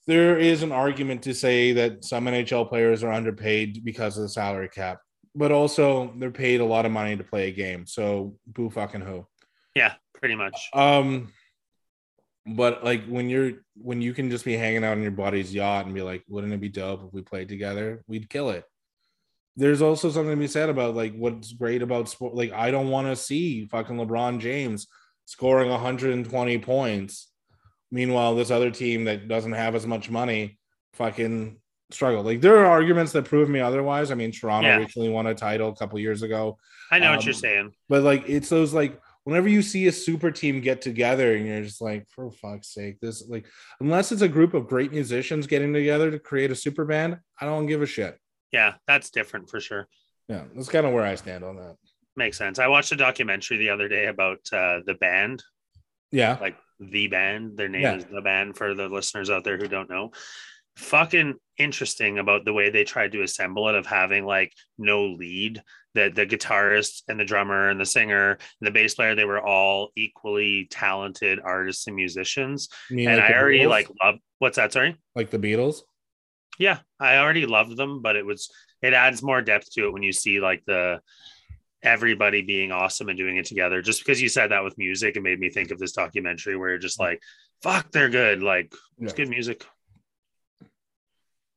there 0.08 0.38
is 0.38 0.62
an 0.64 0.72
argument 0.74 1.22
to 1.24 1.34
say 1.34 1.72
that 1.74 2.04
some 2.04 2.26
NHL 2.26 2.68
players 2.68 3.02
are 3.04 3.12
underpaid 3.12 3.86
because 3.86 4.18
of 4.18 4.24
the 4.24 4.30
salary 4.30 4.70
cap, 4.70 5.00
but 5.36 5.52
also 5.52 6.14
they're 6.18 6.32
paid 6.32 6.60
a 6.62 6.66
lot 6.66 6.86
of 6.86 6.92
money 6.92 7.16
to 7.16 7.24
play 7.24 7.48
a 7.48 7.52
game. 7.52 7.86
So, 7.86 8.36
boo 8.46 8.70
fucking 8.70 9.02
who. 9.02 9.26
Yeah, 9.76 9.94
pretty 10.16 10.36
much. 10.36 10.70
Um, 10.74 11.32
but 12.48 12.84
like 12.84 13.06
when 13.06 13.30
you're 13.30 13.52
when 13.76 14.02
you 14.02 14.14
can 14.14 14.30
just 14.30 14.46
be 14.46 14.56
hanging 14.56 14.84
out 14.84 14.94
on 14.94 15.02
your 15.02 15.12
buddy's 15.12 15.54
yacht 15.54 15.86
and 15.86 15.94
be 15.94 16.02
like, 16.02 16.24
wouldn't 16.28 16.54
it 16.54 16.62
be 16.62 16.70
dope 16.70 17.04
if 17.06 17.14
we 17.14 17.22
played 17.22 17.50
together? 17.50 18.04
We'd 18.08 18.30
kill 18.30 18.52
it. 18.52 18.64
There's 19.56 19.82
also 19.82 20.10
something 20.10 20.36
to 20.36 20.40
be 20.40 20.48
said 20.48 20.70
about 20.70 20.96
like 20.96 21.16
what's 21.16 21.52
great 21.52 21.82
about 21.82 22.10
sport. 22.10 22.36
Like 22.36 22.54
I 22.54 22.72
don't 22.72 22.90
want 22.90 23.08
to 23.08 23.16
see 23.16 23.66
fucking 23.66 23.98
LeBron 23.98 24.40
James 24.40 24.88
scoring 25.26 25.70
120 25.70 26.58
points. 26.60 27.32
Meanwhile, 27.92 28.36
this 28.36 28.52
other 28.52 28.72
team 28.72 29.06
that 29.06 29.28
doesn't 29.28 29.54
have 29.54 29.76
as 29.76 29.86
much 29.86 30.10
money 30.10 30.58
fucking 30.94 31.60
struggle. 31.92 32.24
Like 32.24 32.42
there 32.42 32.58
are 32.58 32.66
arguments 32.66 33.12
that 33.14 33.26
prove 33.26 33.50
me 33.50 33.60
otherwise. 33.60 34.12
I 34.12 34.16
mean, 34.16 34.32
Toronto 34.32 34.70
Yeah. 34.70 34.78
recently 34.78 35.10
won 35.10 35.28
a 35.28 35.36
title 35.36 35.70
a 35.70 35.76
couple 35.76 36.00
years 36.00 36.22
ago. 36.22 36.58
I 36.92 37.00
know 37.00 37.10
what 37.12 37.20
um, 37.20 37.26
you're 37.26 37.34
saying. 37.34 37.74
But 37.90 38.04
like 38.04 38.26
it's 38.28 38.50
those 38.50 38.74
like 38.74 39.00
whenever 39.28 39.50
you 39.50 39.62
see 39.62 39.88
a 39.88 39.92
super 39.92 40.32
team 40.32 40.62
get 40.62 40.82
together 40.82 41.36
and 41.36 41.46
you're 41.46 41.62
just 41.62 41.82
like, 41.82 42.08
for 42.08 42.32
fuck's 42.32 42.70
sake, 42.74 42.98
this 43.02 43.28
like 43.28 43.46
unless 43.82 44.14
it's 44.14 44.22
a 44.22 44.28
group 44.30 44.54
of 44.54 44.70
great 44.70 44.94
musicians 44.94 45.48
getting 45.48 45.74
together 45.74 46.10
to 46.10 46.18
create 46.18 46.50
a 46.50 46.56
super 46.56 46.86
band, 46.86 47.18
I 47.42 47.46
don't 47.46 47.66
give 47.66 47.82
a 47.82 47.86
shit. 47.86 48.18
Yeah, 48.54 48.76
that's 48.88 49.10
different 49.10 49.50
for 49.50 49.60
sure. 49.60 49.86
Yeah, 50.30 50.46
that's 50.56 50.70
kind 50.70 50.86
of 50.86 50.94
where 50.94 51.04
I 51.04 51.16
stand 51.16 51.44
on 51.44 51.58
that. 51.58 51.76
Makes 52.16 52.38
sense. 52.38 52.58
I 52.58 52.68
watched 52.70 52.94
a 52.94 52.96
documentary 52.96 53.58
the 53.58 53.70
other 53.70 53.90
day 53.90 54.06
about 54.06 54.40
uh, 54.54 54.80
the 54.86 54.96
band, 54.98 55.44
Yeah. 56.10 56.38
like 56.40 56.56
the 56.80 57.08
band. 57.08 57.58
Their 57.58 57.68
name 57.68 57.82
Yeah. 57.82 57.96
is 57.98 58.06
the 58.06 58.22
band 58.22 58.56
for 58.56 58.74
the 58.76 58.88
listeners 58.88 59.30
out 59.30 59.44
there 59.44 59.58
who 59.58 59.68
don't 59.68 59.90
know. 59.90 60.12
Fucking 60.78 61.36
interesting 61.58 62.20
about 62.20 62.46
the 62.46 62.54
way 62.54 62.70
they 62.70 62.84
tried 62.84 63.12
to 63.12 63.24
assemble 63.24 63.68
it 63.68 63.76
of 63.76 63.86
having 63.86 64.26
like 64.26 64.54
no 64.78 65.06
lead. 65.06 65.62
That 65.96 66.14
the 66.14 66.28
guitarist 66.28 67.02
and 67.08 67.20
the 67.20 67.26
drummer 67.26 67.70
and 67.70 67.80
the 67.80 67.86
singer 67.86 68.32
and 68.32 68.68
the 68.68 68.72
bass 68.72 68.94
player, 68.94 69.16
they 69.16 69.26
were 69.26 69.42
all 69.42 69.90
equally 69.96 70.68
talented 70.70 71.40
artists 71.44 71.88
and 71.88 71.96
musicians. 71.96 72.70
And 72.92 73.06
like 73.06 73.20
I 73.20 73.34
already 73.34 73.60
Beatles? 73.62 73.70
like 73.70 73.90
love 74.04 74.16
what's 74.38 74.58
that? 74.58 74.74
Sorry. 74.74 74.96
like 75.16 75.32
the 75.32 75.40
Beatles. 75.40 75.82
Yeah, 76.60 76.80
I 77.00 77.18
already 77.18 77.48
loved 77.48 77.78
them, 77.78 78.02
but 78.04 78.16
it 78.16 78.26
was 78.26 78.52
it 78.84 78.94
adds 78.94 79.24
more 79.24 79.42
depth 79.42 79.72
to 79.74 79.88
it 79.88 79.94
when 79.94 80.04
you 80.04 80.12
see 80.12 80.40
like 80.40 80.64
the 80.68 81.02
everybody 81.84 82.42
being 82.42 82.72
awesome 82.72 83.10
and 83.10 83.18
doing 83.18 83.38
it 83.38 83.46
together. 83.46 83.82
Just 83.82 84.02
because 84.02 84.22
you 84.22 84.30
said 84.30 84.52
that 84.52 84.64
with 84.64 84.78
music, 84.78 85.16
it 85.16 85.24
made 85.24 85.40
me 85.40 85.50
think 85.50 85.72
of 85.72 85.80
this 85.80 85.94
documentary 85.94 86.56
where 86.58 86.70
you're 86.70 86.78
just 86.78 87.00
mm. 87.00 87.06
like, 87.06 87.22
fuck, 87.64 87.92
they're 87.92 88.10
good. 88.10 88.44
Like 88.44 88.72
it's 89.00 89.14
Yeah. 89.14 89.18
good 89.18 89.30
music. 89.30 89.66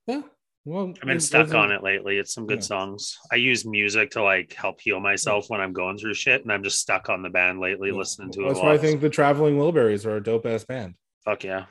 Yeah. 0.06 0.22
Well, 0.66 0.92
I've 1.00 1.06
been 1.08 1.20
stuck 1.20 1.54
on 1.54 1.72
it 1.72 1.82
lately. 1.82 2.18
It's 2.18 2.34
some 2.34 2.46
good 2.46 2.58
Yeah. 2.58 2.64
songs. 2.64 3.18
I 3.32 3.36
use 3.36 3.64
music 3.64 4.10
to 4.10 4.22
like 4.22 4.52
help 4.52 4.80
heal 4.80 5.00
myself 5.00 5.48
when 5.48 5.60
I'm 5.60 5.72
going 5.72 5.96
through 5.96 6.14
shit, 6.14 6.42
and 6.42 6.52
I'm 6.52 6.62
just 6.62 6.78
stuck 6.78 7.08
on 7.08 7.22
the 7.22 7.30
band 7.30 7.60
lately, 7.60 7.90
listening 7.92 8.30
to 8.32 8.42
it. 8.44 8.48
That's 8.48 8.60
why 8.60 8.72
I 8.74 8.78
think 8.78 9.00
the 9.00 9.08
Traveling 9.08 9.56
Wilburys 9.56 10.04
are 10.04 10.16
a 10.16 10.22
dope 10.22 10.44
ass 10.46 10.64
band. 10.64 10.94
Fuck 11.24 11.44
yeah. 11.44 11.64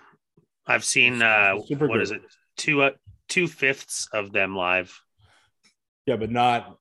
I've 0.65 0.83
seen 0.83 1.21
uh 1.21 1.59
super 1.65 1.87
what 1.87 2.01
is 2.01 2.11
it? 2.11 2.21
Two 2.57 2.81
uh, 2.81 2.91
two 3.27 3.47
fifths 3.47 4.07
of 4.11 4.31
them 4.31 4.55
live. 4.55 4.99
Yeah, 6.07 6.15
but 6.15 6.31
not 6.31 6.77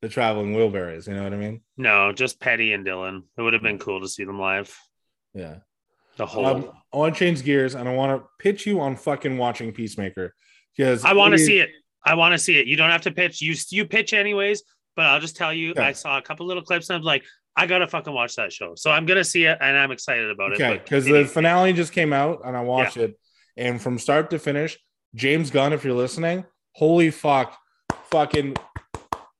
the 0.00 0.08
Traveling 0.08 0.54
Wilburys. 0.54 1.08
You 1.08 1.14
know 1.14 1.24
what 1.24 1.32
I 1.32 1.36
mean? 1.36 1.62
No, 1.76 2.12
just 2.12 2.40
Petty 2.40 2.72
and 2.72 2.86
Dylan. 2.86 3.22
It 3.36 3.42
would 3.42 3.52
have 3.52 3.62
been 3.62 3.78
cool 3.78 4.00
to 4.00 4.08
see 4.08 4.24
them 4.24 4.38
live. 4.38 4.76
Yeah. 5.34 5.56
The 6.16 6.26
whole 6.26 6.46
Um, 6.46 6.70
I 6.92 6.96
want 6.98 7.14
to 7.14 7.18
change 7.18 7.42
gears 7.42 7.74
and 7.74 7.88
I 7.88 7.94
want 7.94 8.20
to 8.20 8.28
pitch 8.38 8.66
you 8.66 8.80
on 8.80 8.96
fucking 8.96 9.38
watching 9.38 9.72
Peacemaker 9.72 10.34
because 10.76 11.04
I 11.04 11.12
want 11.12 11.32
to 11.32 11.38
see 11.38 11.58
it. 11.58 11.70
I 12.04 12.14
want 12.14 12.32
to 12.32 12.38
see 12.38 12.58
it. 12.58 12.66
You 12.66 12.76
don't 12.76 12.90
have 12.90 13.02
to 13.02 13.10
pitch. 13.12 13.40
You 13.40 13.54
you 13.70 13.86
pitch 13.86 14.12
anyways, 14.12 14.62
but 14.96 15.06
I'll 15.06 15.20
just 15.20 15.36
tell 15.36 15.52
you, 15.52 15.72
Yeah. 15.76 15.86
I 15.86 15.92
saw 15.92 16.18
a 16.18 16.22
couple 16.22 16.46
little 16.46 16.62
clips 16.62 16.90
and 16.90 16.96
I'm 16.98 17.02
like, 17.02 17.24
I 17.56 17.66
gotta 17.66 17.86
fucking 17.86 18.12
watch 18.12 18.34
that 18.36 18.52
show. 18.52 18.74
So 18.76 18.90
I'm 18.90 19.06
gonna 19.06 19.24
see 19.24 19.44
it 19.44 19.58
and 19.60 19.76
I'm 19.76 19.90
excited 19.92 20.30
about 20.30 20.52
Okay, 20.54 20.74
it. 20.76 20.84
because 20.84 21.04
the 21.04 21.24
finale 21.24 21.72
just 21.72 21.92
came 21.92 22.12
out 22.12 22.40
and 22.44 22.56
I 22.56 22.62
watched 22.62 22.96
it, 22.96 23.18
and 23.56 23.80
from 23.80 23.98
start 23.98 24.30
to 24.30 24.38
finish, 24.38 24.78
James 25.14 25.50
Gunn, 25.50 25.72
if 25.72 25.84
you're 25.84 25.94
listening, 25.94 26.44
holy 26.72 27.10
fuck, 27.10 27.56
fucking 28.10 28.56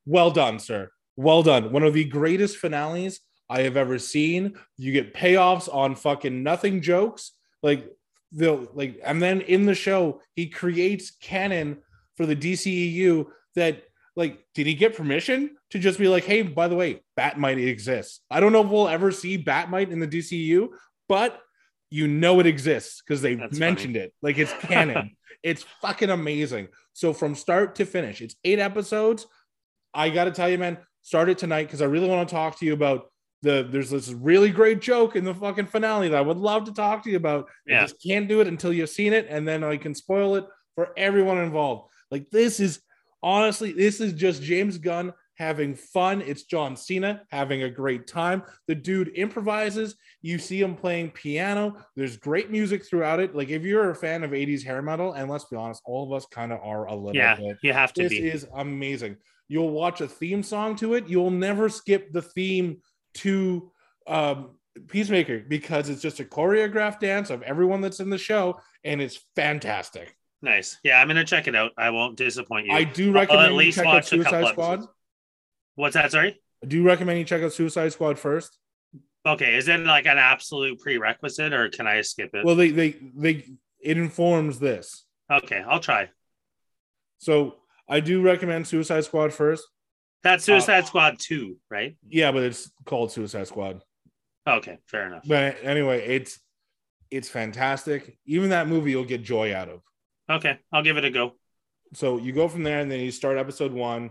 well 0.07 0.31
done, 0.31 0.59
sir. 0.59 0.91
Well 1.17 1.43
done. 1.43 1.73
One 1.73 1.83
of 1.83 1.95
the 1.95 2.05
greatest 2.05 2.57
finales 2.59 3.21
I 3.49 3.63
have 3.63 3.77
ever 3.77 3.99
seen. 3.99 4.59
You 4.77 4.93
get 4.93 5.15
payoffs 5.15 5.73
on 5.73 5.95
fucking 5.95 6.43
nothing 6.43 6.81
jokes, 6.83 7.33
like 7.63 7.87
the 8.33 8.69
like, 8.75 9.01
and 9.05 9.21
then 9.21 9.41
in 9.43 9.67
the 9.67 9.75
show, 9.75 10.21
he 10.35 10.49
creates 10.49 11.11
canon 11.11 11.79
for 12.17 12.27
the 12.27 12.37
DCEU 12.37 13.27
that 13.55 13.83
like 14.17 14.45
did 14.55 14.67
he 14.67 14.75
get 14.75 14.97
permission 14.97 15.57
to 15.71 15.79
just 15.79 15.99
be 15.99 16.07
like 16.09 16.25
hey 16.25 16.43
by 16.43 16.69
the 16.69 16.75
way 16.75 17.03
Bat-Mite 17.17 17.59
exists? 17.59 18.21
I 18.31 18.41
don't 18.41 18.53
know 18.53 18.63
if 18.63 18.69
we'll 18.69 18.89
ever 18.89 19.11
see 19.11 19.37
Bat-Mite 19.37 19.91
in 19.91 20.01
the 20.01 20.09
dcu 20.09 20.69
but 21.09 21.41
you 21.91 22.09
know 22.09 22.41
it 22.41 22.47
exists 22.47 23.03
because 23.03 23.23
they 23.23 23.35
That's 23.35 23.59
mentioned 23.59 23.97
it. 23.97 24.13
Like 24.23 24.39
it's 24.39 24.53
canon. 24.61 25.17
It's 25.43 25.65
fucking 25.81 26.11
amazing. 26.11 26.69
So 26.93 27.13
from 27.13 27.35
start 27.35 27.75
to 27.77 27.85
finish 27.85 28.21
it's 28.21 28.37
eight 28.45 28.61
episodes. 28.61 29.27
I 29.93 30.09
gotta 30.09 30.31
tell 30.31 30.49
you 30.49 30.59
man 30.59 30.79
start 31.03 31.29
it 31.29 31.37
tonight 31.37 31.65
because 31.65 31.83
i 31.83 31.85
really 31.85 32.09
want 32.09 32.29
to 32.29 32.35
talk 32.35 32.59
to 32.59 32.65
you 32.65 32.73
about 32.73 33.12
the 33.43 33.67
there's 33.71 33.91
this 33.91 34.11
really 34.11 34.51
great 34.51 34.81
joke 34.81 35.17
in 35.17 35.25
the 35.25 35.35
fucking 35.35 35.67
finale 35.67 36.09
that 36.09 36.17
i 36.19 36.21
would 36.21 36.37
love 36.37 36.65
to 36.65 36.73
talk 36.73 37.03
to 37.03 37.11
you 37.11 37.17
about 37.17 37.47
I 37.69 37.73
Yeah. 37.73 37.81
just 37.83 38.03
can't 38.03 38.29
do 38.29 38.41
it 38.41 38.47
until 38.47 38.73
you've 38.73 38.89
seen 38.91 39.13
it 39.13 39.27
and 39.29 39.47
then 39.47 39.65
i 39.65 39.77
can 39.77 39.95
spoil 39.95 40.37
it 40.37 40.47
for 40.75 40.93
everyone 40.97 41.39
involved 41.39 41.91
like 42.11 42.31
this 42.31 42.61
is 42.61 42.81
honestly, 43.23 43.73
this 43.73 44.01
is 44.01 44.13
just 44.13 44.43
James 44.43 44.79
Gunn 44.79 45.13
having 45.37 45.75
fun. 45.77 46.21
It's 46.23 46.43
John 46.43 46.77
Cena 46.77 47.23
having 47.31 47.63
a 47.63 47.71
great 47.71 48.07
time. 48.09 48.43
The 48.67 48.75
dude 48.75 49.09
improvises. 49.15 49.95
You 50.23 50.39
see 50.39 50.61
him 50.61 50.75
playing 50.75 51.13
piano. 51.13 51.77
There's 51.97 52.17
great 52.17 52.51
music 52.51 52.85
throughout 52.85 53.21
it. 53.21 53.35
Like 53.35 53.49
if 53.49 53.63
you're 53.63 53.91
a 53.91 53.95
fan 53.95 54.25
of 54.25 54.33
80s 54.33 54.65
hair 54.65 54.83
metal, 54.83 55.13
and 55.13 55.31
let's 55.31 55.45
be 55.47 55.57
honest, 55.57 55.83
all 55.85 56.05
of 56.05 56.13
us 56.17 56.27
kind 56.27 56.53
of 56.53 56.59
are 56.65 56.87
a 56.87 56.95
little 56.95 57.15
yeah, 57.17 57.37
bit. 57.37 57.57
you 57.63 57.73
have 57.73 57.93
to 57.95 58.03
This 58.03 58.11
be. 58.11 58.29
is 58.29 58.47
amazing. 58.57 59.17
You'll 59.49 59.71
watch 59.71 60.01
a 60.01 60.09
theme 60.09 60.43
song 60.43 60.75
to 60.77 60.95
it. 60.95 61.09
You'll 61.09 61.31
never 61.31 61.69
skip 61.69 62.13
the 62.13 62.23
theme 62.23 62.79
to 63.15 63.71
um, 64.07 64.51
Peacemaker 64.89 65.41
because 65.41 65.89
it's 65.89 66.03
just 66.03 66.21
a 66.21 66.25
choreographed 66.25 67.01
dance 67.01 67.31
of 67.31 67.43
everyone 67.43 67.81
that's 67.81 68.01
in 68.01 68.11
the 68.11 68.19
show, 68.19 68.59
and 68.85 69.01
it's 69.01 69.21
fantastic. 69.37 70.17
nice. 70.41 70.79
Yeah, 70.83 71.01
I'm 71.01 71.09
gonna 71.09 71.25
check 71.25 71.47
it 71.47 71.55
out. 71.55 71.73
I 71.77 71.91
won't 71.91 72.17
disappoint 72.17 72.67
you. 72.67 72.73
I 72.73 72.85
do 72.85 73.13
recommend 73.13 73.47
at 73.47 73.51
you 73.53 73.57
least 73.59 73.79
check 73.79 73.87
out 73.87 73.95
watch 73.95 74.07
Suicide 74.07 74.49
Squad. 74.49 74.85
What's 75.75 75.95
that? 75.95 76.11
Sorry. 76.11 76.41
I 76.63 76.67
do 76.67 76.83
recommend 76.83 77.19
you 77.19 77.25
check 77.25 77.43
out 77.43 77.53
Suicide 77.53 77.93
Squad 77.93 78.19
first. 78.19 78.59
Okay, 79.25 79.57
is 79.57 79.69
it 79.69 79.81
like 79.81 80.07
an 80.07 80.19
absolute 80.19 80.81
prerequisite, 80.81 81.53
or 81.53 81.69
can 81.69 81.87
I 81.87 82.01
skip 82.01 82.31
it? 82.35 82.45
Well, 82.45 82.57
they 82.57 82.71
they 82.71 82.97
they 83.15 83.47
it 83.81 83.99
informs 83.99 84.59
this. 84.59 85.05
okay, 85.31 85.63
I'll 85.67 85.81
try. 85.81 86.09
So 87.19 87.57
I 87.89 88.01
do 88.01 88.23
recommend 88.23 88.67
Suicide 88.67 89.05
Squad 89.05 89.33
first. 89.33 89.65
That's 90.23 90.45
Suicide 90.45 90.87
Squad 90.87 91.19
two, 91.19 91.59
right? 91.71 91.97
Yeah, 92.09 92.31
but 92.33 92.45
it's 92.45 92.71
called 92.85 93.11
Suicide 93.13 93.49
Squad. 93.49 93.83
Okay, 94.47 94.79
fair 94.87 95.07
enough. 95.07 95.25
But 95.27 95.57
anyway, 95.63 96.07
it's 96.07 96.39
it's 97.11 97.29
fantastic. 97.29 98.19
Even 98.25 98.51
that 98.51 98.69
movie 98.69 98.93
you'll 98.93 99.05
get 99.05 99.23
joy 99.23 99.55
out 99.55 99.69
of. 99.69 99.81
Okay, 100.31 100.59
I'll 100.73 100.83
give 100.83 100.97
it 100.97 101.05
a 101.05 101.11
go. 101.11 101.35
So 101.95 102.19
you 102.19 102.33
go 102.33 102.49
from 102.49 102.63
there 102.63 102.81
and 102.81 102.91
then 102.91 103.01
you 103.01 103.11
start 103.11 103.37
episode 103.37 103.73
one, 103.73 104.11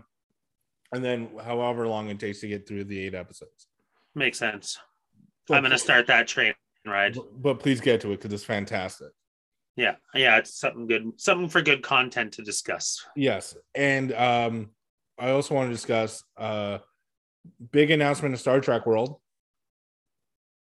and 0.92 1.04
then 1.04 1.30
however 1.42 1.88
long 1.88 2.08
it 2.10 2.20
takes 2.20 2.40
to 2.40 2.48
get 2.48 2.66
through 2.68 2.84
the 2.84 3.06
eight 3.06 3.14
episodes. 3.14 3.66
Makes 4.14 4.38
sense. 4.38 4.78
But- 5.48 5.56
I'm 5.56 5.62
gonna 5.62 5.78
start 5.78 6.06
that 6.08 6.28
train 6.28 6.54
ride. 6.86 7.16
But 7.36 7.58
please 7.60 7.80
get 7.80 8.00
to 8.02 8.12
it 8.12 8.18
because 8.20 8.32
it's 8.32 8.44
fantastic. 8.44 9.08
Yeah, 9.76 9.94
yeah, 10.14 10.36
it's 10.36 10.54
something 10.54 10.86
good, 10.86 11.12
something 11.16 11.48
for 11.48 11.62
good 11.62 11.82
content 11.82 12.34
to 12.34 12.42
discuss. 12.42 13.02
Yes, 13.16 13.56
and 13.74 14.12
um, 14.12 14.70
I 15.22 15.30
also 15.30 15.54
want 15.54 15.68
to 15.68 15.72
discuss 15.74 16.24
uh, 16.36 16.78
big 17.70 17.92
announcement 17.92 18.32
in 18.34 18.38
Star 18.38 18.60
Trek 18.60 18.86
world. 18.86 19.20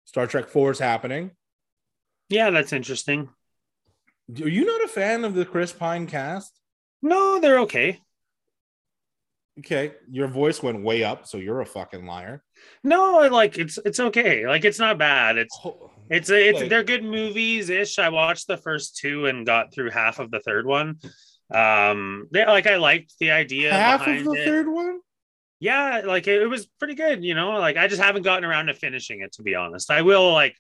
Star 0.05 0.27
Trek 0.27 0.47
Four 0.47 0.69
is 0.69 0.77
happening. 0.77 1.31
Yeah, 2.29 2.51
that's 2.51 2.71
interesting. 2.71 3.29
Are 4.39 4.47
you 4.47 4.63
not 4.63 4.83
a 4.83 4.87
fan 4.87 5.25
of 5.25 5.33
the 5.33 5.43
Chris 5.43 5.71
Pine 5.73 6.05
cast? 6.05 6.59
No, 7.01 7.39
they're 7.39 7.59
okay. 7.61 7.99
Okay, 9.59 9.93
your 10.09 10.27
voice 10.27 10.61
went 10.61 10.83
way 10.83 11.03
up, 11.03 11.25
so 11.27 11.37
you're 11.37 11.61
a 11.61 11.65
fucking 11.65 12.05
liar. 12.05 12.43
No, 12.83 13.19
I 13.19 13.29
like 13.29 13.57
it's 13.57 13.79
it's 13.83 13.99
okay. 13.99 14.45
Like 14.45 14.65
it's 14.65 14.79
not 14.79 14.99
bad. 14.99 15.37
It's 15.37 15.57
Oh, 15.65 15.89
It's 16.11 16.29
it's 16.29 16.59
Okay. 16.59 16.67
they're 16.67 16.83
good 16.83 17.03
movies 17.03 17.69
ish. 17.71 17.97
I 17.97 18.09
watched 18.09 18.45
the 18.47 18.57
first 18.57 18.97
two 18.97 19.25
and 19.25 19.47
got 19.47 19.73
through 19.73 19.89
half 19.89 20.19
of 20.19 20.29
the 20.29 20.39
third 20.41 20.67
one. 20.67 20.99
Um, 21.53 22.27
they 22.31 22.45
like 22.45 22.67
I 22.67 22.77
liked 22.77 23.13
the 23.19 23.31
idea 23.31 23.71
Half 23.71 24.07
of 24.07 24.23
the 24.23 24.31
it. 24.31 24.45
third 24.45 24.67
one. 24.67 24.99
Yeah, 25.59 26.01
like 26.05 26.27
it, 26.27 26.41
it 26.41 26.47
was 26.47 26.65
pretty 26.79 26.95
good. 26.95 27.23
You 27.23 27.35
know, 27.35 27.51
like 27.51 27.77
I 27.77 27.87
just 27.87 28.01
haven't 28.01 28.23
gotten 28.23 28.43
around 28.43 28.67
to 28.67 28.73
finishing 28.73 29.21
it. 29.21 29.33
To 29.33 29.43
be 29.43 29.55
honest, 29.55 29.91
I 29.91 30.01
will 30.01 30.31
like. 30.33 30.55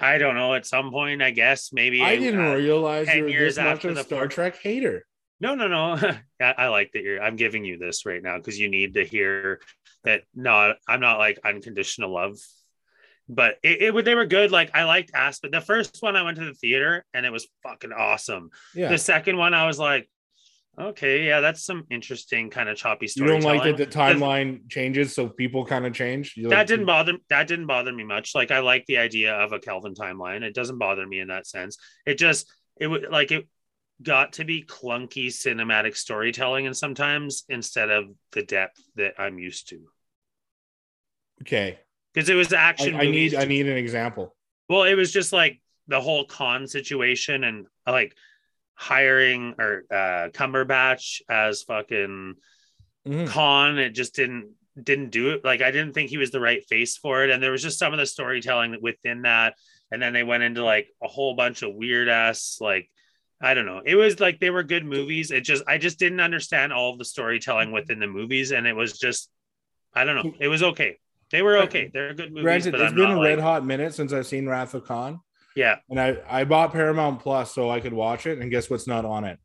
I 0.00 0.18
don't 0.18 0.36
know. 0.36 0.54
At 0.54 0.66
some 0.66 0.90
point, 0.90 1.22
I 1.22 1.30
guess 1.30 1.72
maybe 1.72 2.02
I 2.02 2.16
didn't 2.16 2.46
uh, 2.46 2.54
realize 2.54 3.12
you 3.12 3.22
were 3.22 3.28
years 3.28 3.56
this 3.56 3.64
much 3.64 3.74
after 3.76 3.90
a 3.90 3.94
the 3.94 4.04
Star 4.04 4.28
Trek 4.28 4.56
hater. 4.56 5.04
No, 5.40 5.54
no, 5.54 5.68
no. 5.68 5.94
I, 6.40 6.54
I 6.58 6.68
like 6.68 6.92
that 6.92 7.02
you're. 7.02 7.22
I'm 7.22 7.36
giving 7.36 7.64
you 7.64 7.78
this 7.78 8.04
right 8.06 8.22
now 8.22 8.36
because 8.36 8.58
you 8.58 8.68
need 8.68 8.94
to 8.94 9.04
hear 9.04 9.60
that. 10.04 10.22
No, 10.34 10.74
I'm 10.86 11.00
not 11.00 11.18
like 11.18 11.40
unconditional 11.44 12.12
love, 12.12 12.36
but 13.28 13.56
it, 13.62 13.82
it 13.82 13.94
would. 13.94 14.04
They 14.04 14.14
were 14.14 14.26
good. 14.26 14.50
Like 14.50 14.74
I 14.74 14.84
liked 14.84 15.10
Aspen. 15.14 15.50
The 15.50 15.60
first 15.60 15.98
one 16.00 16.16
I 16.16 16.22
went 16.22 16.38
to 16.38 16.44
the 16.44 16.54
theater 16.54 17.04
and 17.14 17.26
it 17.26 17.30
was 17.30 17.46
fucking 17.62 17.92
awesome. 17.92 18.50
Yeah, 18.74 18.88
The 18.88 18.98
second 18.98 19.36
one 19.36 19.54
I 19.54 19.66
was 19.66 19.78
like, 19.78 20.08
okay, 20.80 21.26
yeah, 21.26 21.40
that's 21.40 21.64
some 21.64 21.84
interesting 21.90 22.50
kind 22.50 22.68
of 22.68 22.76
choppy 22.76 23.06
you 23.06 23.08
storytelling. 23.08 23.42
don't 23.42 23.66
like 23.66 23.76
that 23.76 23.90
the 23.90 23.98
timeline 23.98 24.68
changes, 24.70 25.14
so 25.14 25.28
people 25.28 25.66
kind 25.66 25.84
of 25.86 25.92
change. 25.92 26.34
You 26.36 26.48
that 26.50 26.56
like- 26.58 26.66
didn't 26.68 26.86
bother 26.86 27.14
that 27.28 27.48
didn't 27.48 27.66
bother 27.66 27.92
me 27.92 28.04
much 28.04 28.34
like 28.34 28.50
i 28.50 28.60
like 28.60 28.86
the 28.86 28.98
idea 28.98 29.34
of 29.34 29.52
a 29.52 29.58
kelvin 29.58 29.94
timeline 29.94 30.42
it 30.42 30.54
doesn't 30.54 30.78
bother 30.78 31.04
me 31.06 31.18
in 31.20 31.28
that 31.28 31.46
sense 31.46 31.76
it 32.06 32.16
just 32.18 32.50
it 32.80 32.86
would 32.86 33.06
like 33.10 33.32
it 33.32 33.48
got 34.00 34.34
to 34.34 34.44
be 34.44 34.62
clunky 34.62 35.26
cinematic 35.26 35.96
storytelling 35.96 36.66
and 36.68 36.76
sometimes 36.76 37.42
instead 37.48 37.90
of 37.90 38.04
the 38.32 38.44
depth 38.44 38.80
that 38.94 39.14
i'm 39.18 39.38
used 39.40 39.68
to 39.70 39.80
Okay, 41.42 41.78
because 42.14 42.28
it 42.28 42.34
was 42.34 42.52
action 42.52 42.94
I 42.96 43.02
need 43.02 43.06
movies. 43.06 43.34
I 43.34 43.44
need 43.44 43.66
an 43.68 43.76
example. 43.76 44.34
well 44.68 44.84
it 44.84 44.94
was 44.94 45.12
just 45.12 45.32
like 45.32 45.60
the 45.86 46.00
whole 46.00 46.24
Khan 46.24 46.66
situation 46.66 47.44
and 47.44 47.66
like 47.86 48.14
hiring 48.74 49.54
or 49.58 49.84
uh 49.90 50.28
cumberbatch 50.32 51.20
as 51.28 51.62
fucking 51.62 52.34
Mhm. 53.06 53.26
Khan. 53.28 53.78
It 53.78 53.90
just 53.90 54.14
didn't 54.14 54.52
didn't 54.80 55.10
do 55.10 55.30
it. 55.30 55.44
Like 55.44 55.62
i 55.62 55.70
didn't 55.70 55.92
think 55.94 56.10
he 56.10 56.18
was 56.18 56.30
the 56.30 56.40
right 56.40 56.64
face 56.68 56.96
for 56.96 57.24
it. 57.24 57.30
And 57.30 57.42
there 57.42 57.50
was 57.50 57.62
just 57.62 57.78
some 57.78 57.92
of 57.92 57.98
the 57.98 58.06
storytelling 58.06 58.76
within 58.82 59.22
that. 59.22 59.54
And 59.90 60.00
then 60.02 60.12
they 60.12 60.22
went 60.22 60.42
into 60.42 60.62
like 60.64 60.88
a 61.02 61.08
whole 61.08 61.34
bunch 61.34 61.62
of 61.62 61.74
weird 61.74 62.08
ass 62.08 62.58
like 62.60 62.90
i 63.40 63.54
don't 63.54 63.66
know. 63.66 63.80
It 63.84 63.94
was 63.94 64.20
like 64.20 64.38
they 64.40 64.50
were 64.50 64.62
good 64.62 64.84
movies. 64.84 65.30
It 65.30 65.40
just 65.42 65.64
i 65.66 65.78
just 65.78 65.98
didn't 65.98 66.20
understand 66.20 66.72
all 66.72 66.96
the 66.96 67.04
storytelling 67.04 67.72
within 67.72 67.98
the 67.98 68.06
movies. 68.06 68.52
And 68.52 68.66
it 68.66 68.74
was 68.76 68.98
just 68.98 69.30
i 69.94 70.04
don't 70.04 70.16
know. 70.16 70.34
It 70.38 70.48
was 70.48 70.62
okay 70.62 70.98
they 71.30 71.42
were 71.42 71.58
okay 71.58 71.90
they're 71.92 72.14
good 72.14 72.30
movies 72.30 72.42
Granted, 72.44 72.72
but 72.72 72.80
it's 72.80 72.90
I'm 72.90 72.96
been 72.96 73.10
a 73.10 73.20
red 73.20 73.38
hot 73.38 73.64
minute 73.64 73.94
since 73.94 74.12
I've 74.12 74.26
seen 74.26 74.48
Wrath 74.48 74.74
of 74.74 74.84
Khan, 74.84 75.20
yeah 75.56 75.76
and 75.90 76.00
I 76.00 76.18
I 76.28 76.44
bought 76.44 76.72
Paramount 76.72 77.20
Plus 77.20 77.54
so 77.54 77.70
I 77.70 77.80
could 77.80 77.92
watch 77.92 78.26
it. 78.26 78.38
And 78.38 78.50
guess 78.50 78.70
what's 78.70 78.86
not 78.86 79.04
on 79.04 79.24
it? 79.24 79.38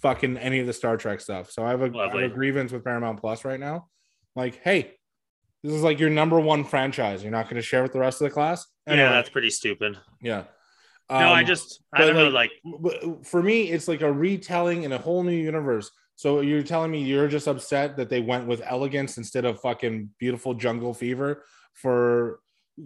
Fucking 0.00 0.36
any 0.38 0.58
of 0.58 0.66
the 0.66 0.72
Star 0.72 0.96
Trek 0.96 1.20
stuff. 1.20 1.50
So 1.52 1.64
I 1.64 1.70
have 1.70 1.82
a, 1.82 1.96
I 1.98 2.06
have 2.08 2.14
a 2.14 2.28
grievance 2.28 2.72
with 2.72 2.82
Paramount 2.84 3.20
Plus 3.20 3.44
right 3.44 3.60
now. 3.60 3.86
Like, 4.34 4.60
hey, 4.64 4.94
this 5.62 5.72
is 5.72 5.82
like 5.82 6.00
your 6.00 6.10
number 6.10 6.40
one 6.40 6.64
franchise. 6.64 7.22
You're 7.22 7.30
not 7.30 7.44
going 7.44 7.56
to 7.56 7.62
share 7.62 7.82
with 7.84 7.92
the 7.92 8.00
rest 8.00 8.20
of 8.20 8.24
the 8.28 8.34
class. 8.34 8.66
yeah 8.88 9.10
that's 9.10 9.28
pretty 9.30 9.50
stupid 9.50 9.96
yeah. 10.20 10.42
no 11.08 11.16
i 11.16 11.40
Um, 11.40 11.46
just 11.46 11.82
i 11.92 12.00
don't 12.04 12.16
know 12.16 12.28
like 12.30 12.50
for 13.22 13.40
me, 13.42 13.70
it's 13.70 13.86
like 13.86 14.00
a 14.00 14.12
retelling 14.12 14.82
in 14.82 14.92
a 14.92 14.98
whole 14.98 15.22
new 15.22 15.30
universe. 15.36 15.90
So 16.22 16.40
you're 16.40 16.62
telling 16.62 16.92
me 16.92 17.02
you're 17.02 17.26
just 17.26 17.48
upset 17.48 17.96
that 17.96 18.08
they 18.08 18.20
went 18.20 18.46
with 18.46 18.62
elegance 18.64 19.18
instead 19.18 19.44
of 19.44 19.60
fucking 19.60 20.10
beautiful 20.20 20.54
jungle 20.54 20.94
fever 20.94 21.42
for, 21.72 22.38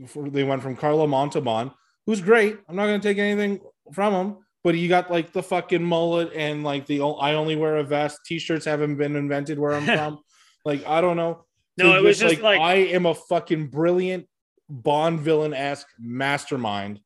for 0.07 0.30
they 0.30 0.43
went 0.43 0.62
from 0.62 0.70
Ricardo 0.72 1.07
Montalban, 1.07 1.70
who's 2.07 2.22
great. 2.22 2.57
I'm 2.66 2.76
not 2.76 2.87
gonna 2.87 2.99
take 2.99 3.18
anything 3.18 3.61
from 3.93 4.14
him, 4.14 4.37
but 4.64 4.74
you 4.74 4.89
got 4.89 5.11
like 5.11 5.34
the 5.34 5.43
fucking 5.43 5.84
mullet 5.84 6.32
and 6.34 6.64
like 6.64 6.87
the 6.87 7.03
I 7.03 7.34
only 7.34 7.57
wear 7.57 7.76
a 7.76 7.84
vest. 7.84 8.20
T-shirts 8.24 8.64
haven't 8.64 8.97
been 8.97 9.16
invented 9.16 9.59
where 9.59 9.74
I'm 9.74 9.84
from. 9.99 10.18
like 10.64 10.87
I 10.87 11.03
don't 11.03 11.18
know. 11.18 11.45
No, 11.76 11.95
it 11.95 12.03
was 12.03 12.18
just 12.18 12.41
like- 12.41 12.59
I 12.59 12.76
am 12.76 13.05
a 13.05 13.14
fucking 13.14 13.66
brilliant 13.66 14.26
Bond 14.70 15.20
villain 15.20 15.53
esque 15.53 15.89
mastermind, 15.99 17.01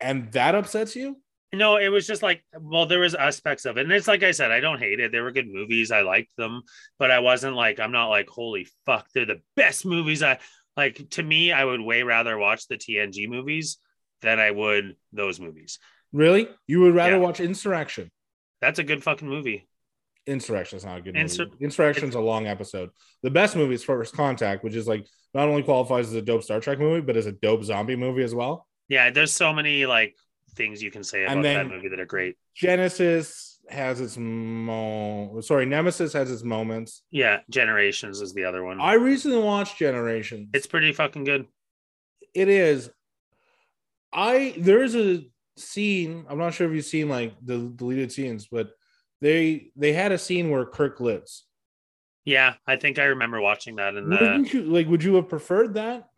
and 0.00 0.30
that 0.34 0.54
upsets 0.54 0.94
you. 0.94 1.16
No, 1.56 1.76
it 1.76 1.88
was 1.88 2.06
just 2.06 2.22
like, 2.22 2.44
well, 2.58 2.86
there 2.86 3.00
was 3.00 3.14
aspects 3.14 3.64
of 3.64 3.76
it, 3.78 3.82
and 3.82 3.92
it's 3.92 4.08
like 4.08 4.22
I 4.22 4.30
said, 4.32 4.50
I 4.50 4.60
don't 4.60 4.78
hate 4.78 5.00
it. 5.00 5.12
They 5.12 5.20
were 5.20 5.32
good 5.32 5.48
movies. 5.48 5.90
I 5.90 6.02
liked 6.02 6.30
them, 6.36 6.62
but 6.98 7.10
I 7.10 7.18
wasn't 7.20 7.56
like, 7.56 7.80
I'm 7.80 7.92
not 7.92 8.08
like, 8.08 8.28
holy 8.28 8.66
fuck, 8.84 9.06
they're 9.14 9.26
the 9.26 9.40
best 9.56 9.84
movies. 9.86 10.22
I 10.22 10.38
like. 10.76 11.08
To 11.10 11.22
me, 11.22 11.52
I 11.52 11.64
would 11.64 11.80
way 11.80 12.02
rather 12.02 12.36
watch 12.38 12.68
the 12.68 12.76
TNG 12.76 13.28
movies 13.28 13.78
than 14.22 14.38
I 14.40 14.50
would 14.50 14.96
those 15.12 15.38
movies. 15.40 15.78
Really? 16.12 16.48
You 16.66 16.80
would 16.80 16.94
rather 16.94 17.12
Yeah. 17.16 17.18
watch 17.18 17.40
Insurrection? 17.40 18.10
That's 18.60 18.78
a 18.78 18.84
good 18.84 19.02
fucking 19.02 19.28
movie. 19.28 19.68
Insurrection's 20.26 20.84
not 20.84 20.98
a 20.98 21.00
good 21.02 21.14
Insur- 21.14 21.50
movie. 21.50 21.64
Insurrection's 21.64 22.14
a 22.14 22.20
long 22.20 22.46
episode. 22.46 22.90
The 23.22 23.30
best 23.30 23.54
movie 23.54 23.74
is 23.74 23.84
First 23.84 24.14
Contact, 24.14 24.64
which 24.64 24.74
is 24.74 24.88
like 24.88 25.06
not 25.34 25.48
only 25.48 25.62
qualifies 25.62 26.08
as 26.08 26.14
a 26.14 26.22
dope 26.22 26.42
Star 26.42 26.60
Trek 26.60 26.78
movie, 26.78 27.00
but 27.00 27.16
as 27.16 27.26
a 27.26 27.32
dope 27.32 27.62
zombie 27.64 27.96
movie 27.96 28.22
as 28.22 28.34
well. 28.34 28.66
Yeah, 28.88 29.10
there's 29.10 29.32
so 29.32 29.52
many 29.52 29.86
like 29.86 30.16
things 30.56 30.82
you 30.82 30.90
can 30.90 31.04
say 31.04 31.24
about 31.24 31.42
that 31.42 31.68
movie 31.68 31.88
that 31.88 32.00
are 32.00 32.06
great. 32.06 32.36
Genesis 32.54 33.60
has 33.68 34.00
its 34.00 34.16
mo 34.16 35.40
sorry, 35.40 35.66
Nemesis 35.66 36.12
has 36.12 36.30
its 36.30 36.42
moments. 36.42 37.02
Yeah, 37.10 37.40
Generations 37.50 38.20
is 38.20 38.32
the 38.32 38.44
other 38.44 38.64
one. 38.64 38.80
I 38.80 38.94
recently 38.94 39.38
watched 39.38 39.78
Generations. 39.78 40.48
it's 40.54 40.66
pretty 40.66 40.92
fucking 40.92 41.24
good. 41.24 41.46
it 42.34 42.48
is. 42.48 42.90
I 44.12 44.54
there's 44.58 44.94
a 44.94 45.26
scene. 45.56 46.24
I'm 46.28 46.38
not 46.38 46.54
sure 46.54 46.68
if 46.68 46.74
you've 46.74 46.84
seen 46.84 47.08
like 47.08 47.34
the 47.44 47.58
deleted 47.74 48.12
scenes, 48.12 48.48
but 48.50 48.70
they 49.20 49.70
they 49.76 49.92
had 49.92 50.12
a 50.12 50.18
scene 50.18 50.50
where 50.50 50.64
Kirk 50.64 51.00
lives. 51.00 51.44
Yeah, 52.24 52.54
I 52.66 52.76
think 52.76 52.98
I 52.98 53.04
remember 53.04 53.40
watching 53.40 53.76
that. 53.76 53.94
In 53.94 54.08
the 54.08 54.48
you 54.52 54.62
like? 54.62 54.88
Would 54.88 55.02
you 55.04 55.14
have 55.16 55.28
preferred 55.28 55.74
that? 55.74 56.08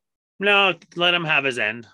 no, 0.40 0.74
let 0.96 1.14
him 1.14 1.24
have 1.24 1.44
his 1.44 1.58
end. 1.58 1.86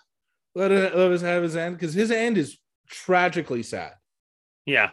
Let 0.54 0.70
it 0.70 0.96
let 0.96 1.10
us 1.10 1.22
have 1.22 1.42
his 1.42 1.56
end 1.56 1.76
because 1.76 1.94
his 1.94 2.10
end 2.10 2.38
is 2.38 2.58
tragically 2.88 3.62
sad. 3.62 3.92
Yeah, 4.66 4.90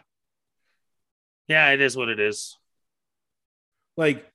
yeah, 1.48 1.70
it 1.70 1.80
is 1.80 1.96
what 1.96 2.08
it 2.08 2.18
is. 2.18 2.56
Like 3.96 4.26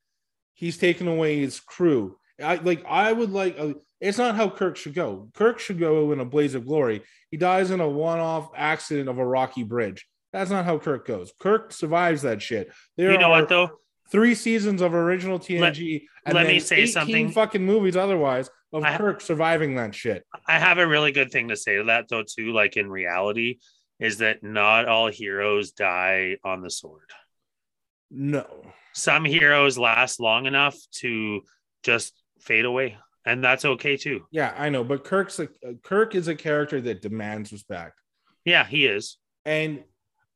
he's 0.53 0.78
taken 0.78 1.07
away 1.07 1.39
his 1.39 1.59
crew. 1.59 2.17
I 2.41 2.55
like. 2.55 2.86
I 2.88 3.11
would 3.11 3.32
like. 3.32 3.57
Uh, 3.59 3.73
it's 3.99 4.17
not 4.17 4.36
how 4.36 4.49
Kirk 4.49 4.78
should 4.78 4.93
go. 4.93 5.30
Kirk 5.34 5.59
should 5.59 5.80
go 5.80 6.11
in 6.11 6.19
a 6.19 6.25
blaze 6.25 6.55
of 6.55 6.65
glory. 6.65 7.01
He 7.32 7.38
dies 7.38 7.71
in 7.71 7.80
a 7.80 7.89
one-off 7.89 8.51
accident 8.55 9.09
of 9.09 9.17
a 9.17 9.25
rocky 9.25 9.63
bridge. 9.63 10.07
That's 10.32 10.51
not 10.51 10.65
how 10.65 10.78
Kirk 10.78 11.07
goes. 11.07 11.34
Kirk 11.39 11.73
survives 11.73 12.21
that 12.21 12.41
shit. 12.41 12.71
There 12.95 13.11
you 13.11 13.17
know 13.17 13.30
what 13.30 13.49
though? 13.49 13.80
three 14.11 14.36
seasons 14.36 14.82
of 14.82 14.93
original 14.93 15.39
TNG. 15.39 16.03
and 16.25 16.36
let 16.36 16.43
then 16.43 16.53
me 16.53 16.59
say 16.59 16.78
18 16.78 16.88
something. 16.88 17.32
Fucking 17.32 17.65
movies 17.65 17.97
otherwise 17.97 18.49
of 18.74 18.84
I- 18.84 18.97
Kirk 18.97 19.22
surviving 19.22 19.76
that 19.76 19.95
shit. 19.95 20.26
I 20.47 20.59
have 20.59 20.78
a 20.78 20.88
really 20.88 21.11
good 21.11 21.32
thing 21.32 21.47
to 21.49 21.55
say 21.55 21.78
to 21.78 21.86
that 21.86 22.07
though 22.09 22.24
too. 22.24 22.51
Like 22.53 22.78
in 22.78 22.89
reality, 22.89 23.59
is 23.99 24.20
that 24.20 24.43
not 24.43 24.88
all 24.88 25.07
heroes 25.07 25.72
die 25.72 26.38
on 26.43 26.61
the 26.61 26.70
sword. 26.70 27.09
No. 28.09 28.45
Some 28.93 29.26
heroes 29.26 29.78
last 29.78 30.20
long 30.20 30.45
enough 30.45 30.76
to 30.99 31.41
just 31.84 32.13
fade 32.39 32.65
away, 32.65 32.97
and 33.26 33.43
that's 33.43 33.63
okay 33.65 33.95
too. 33.97 34.26
Yeah, 34.32 34.53
I 34.57 34.70
know, 34.70 34.84
but 34.84 35.03
Kirk's 35.03 35.39
a 35.39 35.43
uh, 35.43 35.74
Kirk 35.84 36.15
is 36.15 36.28
a 36.28 36.36
character 36.36 36.82
that 36.82 37.01
demands 37.01 37.51
respect. 37.51 37.99
Yeah, 38.45 38.65
he 38.65 38.86
is. 38.86 39.18
And 39.45 39.84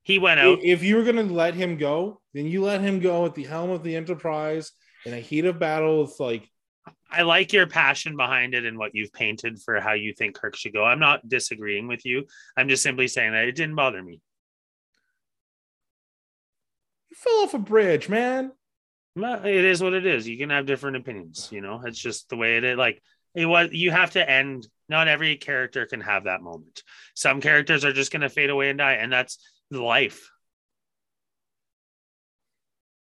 He 0.03 0.19
went 0.19 0.39
out. 0.39 0.59
if 0.61 0.83
you 0.83 0.95
were 0.97 1.03
going 1.03 1.15
to 1.27 1.33
let 1.33 1.53
him 1.55 1.77
go, 1.77 2.21
then 2.33 2.45
you 2.45 2.61
let 2.61 2.81
him 2.81 2.99
go 2.99 3.25
at 3.25 3.35
the 3.35 3.43
helm 3.45 3.69
of 3.71 3.83
the 3.83 3.95
Enterprise 3.95 4.71
in 5.05 5.13
a 5.13 5.19
heat 5.19 5.45
of 5.45 5.59
battle. 5.59 6.03
It's 6.03 6.19
like, 6.19 6.47
I 7.11 7.23
like 7.23 7.53
your 7.53 7.67
passion 7.67 8.15
behind 8.15 8.53
it 8.53 8.65
and 8.65 8.77
what 8.77 8.95
you've 8.95 9.13
painted 9.13 9.61
for 9.61 9.79
how 9.79 9.93
you 9.93 10.13
think 10.13 10.35
Kirk 10.35 10.55
should 10.55 10.73
go. 10.73 10.85
I'm 10.85 10.99
not 10.99 11.27
disagreeing 11.27 11.87
with 11.87 12.05
you. 12.05 12.25
I'm 12.55 12.69
just 12.69 12.83
simply 12.83 13.07
saying 13.07 13.33
that 13.33 13.45
it 13.45 13.55
didn't 13.55 13.75
bother 13.75 14.01
me. 14.01 14.21
you 17.09 17.15
fell 17.15 17.43
off 17.43 17.53
a 17.53 17.59
bridge, 17.59 18.07
man. 18.09 18.51
Well, 19.15 19.45
It 19.45 19.65
is 19.65 19.83
what 19.83 19.93
it 19.93 20.05
is. 20.05 20.27
You 20.27 20.37
can 20.37 20.49
have 20.51 20.65
different 20.65 20.97
opinions. 20.97 21.49
You 21.51 21.61
know, 21.61 21.81
it's 21.85 21.99
just 21.99 22.29
the 22.29 22.37
way 22.37 22.57
it 22.57 22.63
is. 22.63 22.77
Like 22.77 23.01
it 23.35 23.45
was. 23.45 23.69
You 23.71 23.91
have 23.91 24.11
to 24.11 24.29
end. 24.29 24.67
Not 24.87 25.07
every 25.07 25.35
character 25.37 25.85
can 25.85 26.01
have 26.01 26.25
that 26.25 26.41
moment. 26.41 26.83
Some 27.15 27.41
characters 27.41 27.85
are 27.85 27.93
just 27.93 28.11
going 28.11 28.21
to 28.21 28.29
fade 28.29 28.49
away 28.49 28.69
and 28.69 28.77
die, 28.77 28.93
and 28.93 29.11
that's 29.11 29.37
life. 29.69 30.29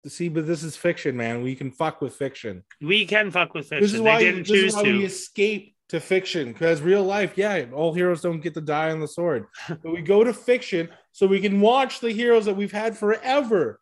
See, 0.07 0.29
but 0.29 0.47
this 0.47 0.63
is 0.63 0.75
fiction, 0.75 1.15
man. 1.15 1.43
We 1.43 1.55
can 1.55 1.71
fuck 1.71 2.01
with 2.01 2.15
fiction. 2.15 2.63
We 2.81 3.05
can 3.05 3.29
fuck 3.29 3.53
with 3.53 3.67
fiction. 3.67 3.83
This 3.83 3.93
is 3.93 4.01
why, 4.01 4.17
they 4.17 4.31
didn't 4.31 4.45
choose 4.45 4.73
why 4.75 4.81
we 4.83 5.05
escape 5.05 5.75
to 5.89 5.99
fiction 5.99 6.53
because 6.53 6.81
real 6.81 7.03
life, 7.03 7.33
yeah, 7.35 7.65
all 7.73 7.93
heroes 7.93 8.21
don't 8.21 8.39
get 8.41 8.53
to 8.55 8.61
die 8.61 8.91
on 8.91 8.99
the 8.99 9.07
sword, 9.07 9.45
but 9.67 9.91
we 9.91 10.01
go 10.01 10.23
to 10.23 10.33
fiction 10.33 10.89
so 11.11 11.27
we 11.27 11.39
can 11.39 11.61
watch 11.61 11.99
the 11.99 12.11
heroes 12.11 12.45
that 12.45 12.55
we've 12.55 12.71
had 12.71 12.97
forever 12.97 13.79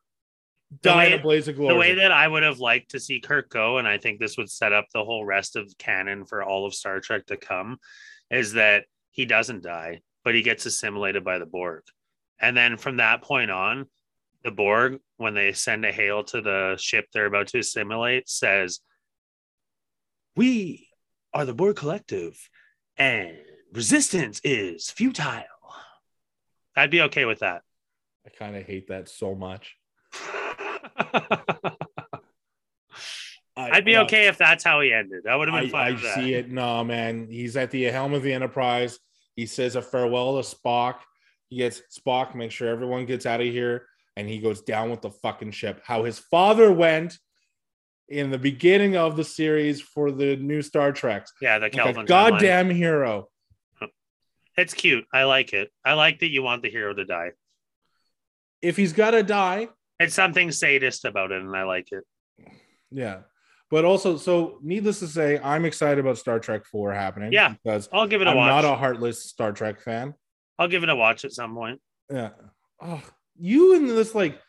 The 0.72 0.90
die 0.90 0.96
way- 0.98 1.14
in 1.14 1.20
a 1.20 1.22
blaze 1.22 1.48
of 1.48 1.56
glory. 1.56 1.74
the 1.74 1.80
way 1.80 1.94
that 1.96 2.12
I 2.12 2.28
would 2.28 2.44
have 2.44 2.60
liked 2.60 2.92
to 2.92 3.00
see 3.00 3.20
Kirk 3.22 3.50
go, 3.50 3.78
and 3.78 3.88
I 3.88 3.98
think 4.00 4.20
this 4.20 4.38
would 4.38 4.50
set 4.50 4.74
up 4.74 4.88
the 4.94 5.04
whole 5.06 5.24
rest 5.24 5.56
of 5.56 5.72
canon 5.78 6.26
for 6.26 6.44
all 6.44 6.66
of 6.66 6.74
Star 6.74 7.00
Trek 7.00 7.28
to 7.28 7.38
come, 7.38 7.78
is 8.32 8.54
that 8.54 8.86
he 9.12 9.26
doesn't 9.26 9.64
die, 9.64 10.02
but 10.26 10.36
he 10.36 10.42
gets 10.42 10.66
assimilated 10.66 11.24
by 11.24 11.38
the 11.40 11.46
Borg. 11.46 11.84
And 12.42 12.58
then 12.58 12.76
from 12.78 12.98
that 12.98 13.22
point 13.22 13.52
on, 13.52 13.86
the 14.44 14.52
Borg, 14.52 15.00
when 15.18 15.34
they 15.34 15.52
send 15.52 15.86
a 15.86 15.92
hail 15.92 16.24
to 16.26 16.42
the 16.42 16.76
ship 16.78 17.08
they're 17.14 17.26
about 17.26 17.48
to 17.48 17.60
assimilate, 17.60 18.30
says, 18.30 18.80
We 20.36 20.88
are 21.34 21.46
the 21.46 21.54
Borg 21.54 21.76
Collective, 21.76 22.50
and 22.98 23.38
resistance 23.74 24.42
is 24.44 24.90
futile. 24.90 25.44
I'd 26.76 26.92
be 26.92 27.02
okay 27.02 27.26
with 27.26 27.40
that. 27.40 27.64
I 28.26 28.30
kind 28.30 28.56
of 28.56 28.66
hate 28.66 28.88
that 28.88 29.10
so 29.10 29.36
much. 29.36 29.76
I, 33.60 33.72
I'd 33.72 33.86
be 33.86 33.98
uh, 33.98 34.04
okay 34.04 34.28
if 34.28 34.38
that's 34.38 34.64
how 34.64 34.80
he 34.80 34.94
ended. 34.94 35.24
That 35.26 35.36
would 35.36 35.50
have 35.50 35.60
been 35.60 35.68
I, 35.76 35.94
fine 35.94 35.98
I 35.98 36.16
see 36.16 36.34
it. 36.34 36.50
No, 36.50 36.84
man. 36.84 37.28
He's 37.30 37.58
at 37.58 37.72
the 37.72 37.84
helm 37.86 38.14
of 38.14 38.24
the 38.24 38.32
Enterprise. 38.32 39.00
He 39.36 39.46
says 39.46 39.76
a 39.76 39.82
farewell 39.82 40.42
to 40.42 40.48
Spock. 40.56 40.96
He 41.50 41.58
gets 41.58 41.82
Spock, 42.00 42.36
make 42.36 42.52
sure 42.52 42.70
everyone 42.70 43.06
gets 43.06 43.26
out 43.26 43.42
of 43.42 43.48
here, 43.48 43.88
and 44.20 44.28
he 44.28 44.40
goes 44.40 44.62
down 44.62 44.90
with 44.92 45.02
the 45.02 45.10
fucking 45.10 45.52
ship. 45.52 45.82
How 45.86 46.04
his 46.04 46.20
father 46.20 46.72
went 46.74 47.18
in 48.10 48.32
the 48.32 48.38
beginning 48.38 48.98
of 48.98 49.16
the 49.16 49.24
series 49.24 49.82
for 49.82 50.12
the 50.12 50.36
new 50.36 50.62
Star 50.62 50.92
Treks. 50.92 51.32
Yeah, 51.42 51.58
the 51.60 51.66
Like 51.66 51.76
a 51.76 51.78
timeline. 51.78 52.06
goddamn 52.08 52.70
hero. 52.70 53.30
It's 54.58 54.74
cute. 54.74 55.06
I 55.14 55.24
like 55.24 55.54
it. 55.54 55.70
I 55.86 55.94
like 55.94 56.20
that 56.20 56.28
you 56.28 56.44
want 56.44 56.64
the 56.64 56.70
hero 56.70 56.94
to 56.94 57.06
die. 57.06 57.32
If 58.62 58.76
he's 58.76 58.92
got 58.92 59.12
to 59.12 59.24
die, 59.24 59.70
It's 60.02 60.14
something 60.16 60.52
sadist 60.52 61.06
about 61.06 61.32
it, 61.32 61.42
and 61.42 61.56
I 61.56 61.64
like 61.64 61.88
it. 61.94 62.04
yeah. 62.92 63.22
But 63.72 63.86
also, 63.86 64.18
so 64.18 64.60
needless 64.64 65.00
to 65.00 65.08
say, 65.08 65.40
I'm 65.40 65.64
excited 65.64 66.00
about 66.00 66.18
Star 66.18 66.40
Trek 66.40 66.66
4 66.66 66.92
happening. 66.94 67.32
Yeah. 67.32 67.54
Because 67.64 67.88
I'll 67.94 68.08
give 68.08 68.22
it 68.22 68.28
a 68.28 68.32
I'm 68.32 68.38
watch. 68.38 68.50
not 68.50 68.66
a 68.66 68.76
heartless 68.76 69.24
Star 69.24 69.52
Trek 69.54 69.80
fan. 69.80 70.14
I'll 70.58 70.68
give 70.68 70.84
it 70.84 70.90
a 70.90 70.96
watch 70.96 71.24
at 71.24 71.32
some 71.32 71.54
point. 71.56 71.80
Yeah. 72.12 72.32
Oh, 72.82 73.02
you 73.40 73.76
in 73.76 73.88
this 73.88 74.14
like 74.14 74.40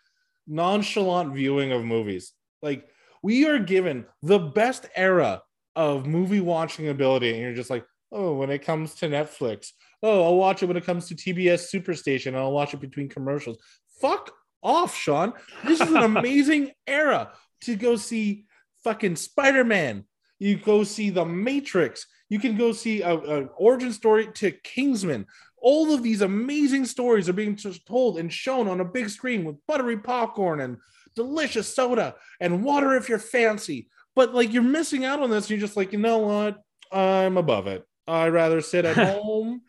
nonchalant 0.47 1.33
viewing 1.35 1.73
of 1.73 1.85
movies. 1.85 2.33
Like 2.63 2.89
we 3.23 3.47
are 3.47 3.59
given 3.59 4.07
the 4.23 4.39
best 4.39 4.87
era 4.95 5.43
of 5.77 6.07
movie 6.07 6.41
watching 6.41 6.89
ability, 6.89 7.31
and 7.31 7.41
you're 7.41 7.55
just 7.55 7.71
like, 7.71 7.85
oh, 8.13 8.35
when 8.35 8.51
it 8.51 8.65
comes 8.65 8.95
to 8.97 9.09
Netflix, 9.09 9.71
oh, 10.03 10.25
I'll 10.25 10.37
watch 10.37 10.63
it 10.63 10.67
when 10.67 10.77
it 10.77 10.85
comes 10.85 11.07
to 11.09 11.15
TBS 11.15 11.73
Superstation, 11.73 12.29
and 12.29 12.39
I'll 12.39 12.53
watch 12.53 12.75
it 12.75 12.81
between 12.81 13.09
commercials. 13.09 13.59
Fuck 14.01 14.33
off, 14.63 14.95
Sean. 14.97 15.33
This 15.65 15.81
is 15.81 15.91
an 15.91 16.03
amazing 16.03 16.73
era 16.87 17.33
to 17.63 17.77
go 17.77 17.97
see 17.97 18.47
fucking 18.83 19.17
Spider-Man. 19.17 20.05
You 20.39 20.57
go 20.57 20.85
see 20.85 21.11
The 21.11 21.25
Matrix. 21.25 22.07
You 22.31 22.39
can 22.39 22.57
go 22.57 22.73
see 22.73 23.03
a, 23.03 23.15
a 23.15 23.45
origin 23.59 23.93
story 23.93 24.29
to 24.35 24.53
Kingsman 24.53 25.27
all 25.61 25.93
of 25.93 26.03
these 26.03 26.23
amazing 26.23 26.85
stories 26.85 27.29
are 27.29 27.35
being 27.35 27.59
told 27.87 28.19
and 28.19 28.33
shown 28.33 28.69
on 28.69 28.81
a 28.81 28.85
big 28.85 29.11
screen 29.11 29.45
with 29.45 29.65
buttery 29.67 29.99
popcorn 29.99 30.61
and 30.61 30.79
delicious 31.15 31.75
soda 31.75 32.15
and 32.41 32.63
water 32.65 32.95
if 32.95 33.09
you're 33.09 33.19
fancy. 33.19 33.89
But 34.15 34.35
like 34.35 34.53
you're 34.53 34.63
missing 34.63 35.05
out 35.05 35.21
on 35.21 35.31
this. 35.31 35.51
You're 35.51 35.61
just 35.61 35.77
like, 35.77 35.93
you 35.93 35.99
know 35.99 36.19
what? 36.19 36.63
I'm 36.93 37.37
above 37.37 37.67
it. 37.67 37.87
I'd 38.07 38.29
rather 38.29 38.61
sit 38.61 38.85
at 38.85 38.97
home. 39.21 39.63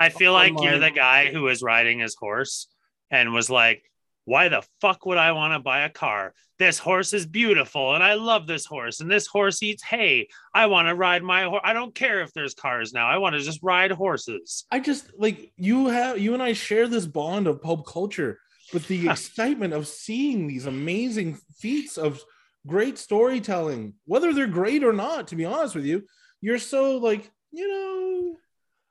I 0.00 0.08
feel 0.08 0.32
like 0.32 0.52
you're 0.60 0.78
the 0.78 0.90
guy 0.90 1.30
who 1.30 1.42
was 1.42 1.62
riding 1.62 2.00
his 2.00 2.16
horse 2.16 2.68
and 3.10 3.32
was 3.32 3.48
like, 3.48 3.82
why 4.24 4.48
the 4.48 4.62
fuck 4.80 5.04
would 5.06 5.18
I 5.18 5.32
want 5.32 5.52
to 5.54 5.58
buy 5.60 5.80
a 5.80 5.90
car? 5.90 6.32
This 6.58 6.78
horse 6.78 7.12
is 7.12 7.26
beautiful 7.26 7.94
and 7.94 8.02
I 8.02 8.14
love 8.14 8.46
this 8.46 8.64
horse 8.64 9.00
and 9.00 9.10
this 9.10 9.26
horse 9.26 9.62
eats 9.62 9.82
hay. 9.82 10.28
I 10.54 10.66
want 10.66 10.88
to 10.88 10.94
ride 10.94 11.22
my 11.22 11.44
horse. 11.44 11.62
I 11.64 11.72
don't 11.72 11.94
care 11.94 12.22
if 12.22 12.32
there's 12.32 12.54
cars 12.54 12.92
now. 12.92 13.08
I 13.08 13.18
want 13.18 13.34
to 13.34 13.40
just 13.40 13.60
ride 13.62 13.90
horses. 13.90 14.64
I 14.70 14.80
just 14.80 15.10
like 15.18 15.52
you 15.56 15.88
have 15.88 16.18
you 16.18 16.34
and 16.34 16.42
I 16.42 16.52
share 16.52 16.88
this 16.88 17.06
bond 17.06 17.46
of 17.46 17.60
pulp 17.60 17.86
culture 17.86 18.38
with 18.72 18.86
the 18.88 19.08
excitement 19.10 19.74
of 19.74 19.86
seeing 19.86 20.46
these 20.46 20.66
amazing 20.66 21.38
feats 21.58 21.98
of 21.98 22.22
great 22.66 22.98
storytelling, 22.98 23.94
whether 24.06 24.32
they're 24.32 24.46
great 24.46 24.84
or 24.84 24.92
not, 24.92 25.28
to 25.28 25.36
be 25.36 25.44
honest 25.44 25.74
with 25.74 25.84
you. 25.84 26.04
You're 26.40 26.58
so 26.58 26.98
like, 26.98 27.30
you 27.50 27.68
know, 27.68 28.36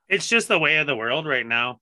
It's 0.09 0.27
just 0.27 0.47
the 0.47 0.59
way 0.59 0.77
of 0.77 0.87
the 0.87 0.95
world 0.95 1.25
right 1.25 1.45
now. 1.45 1.79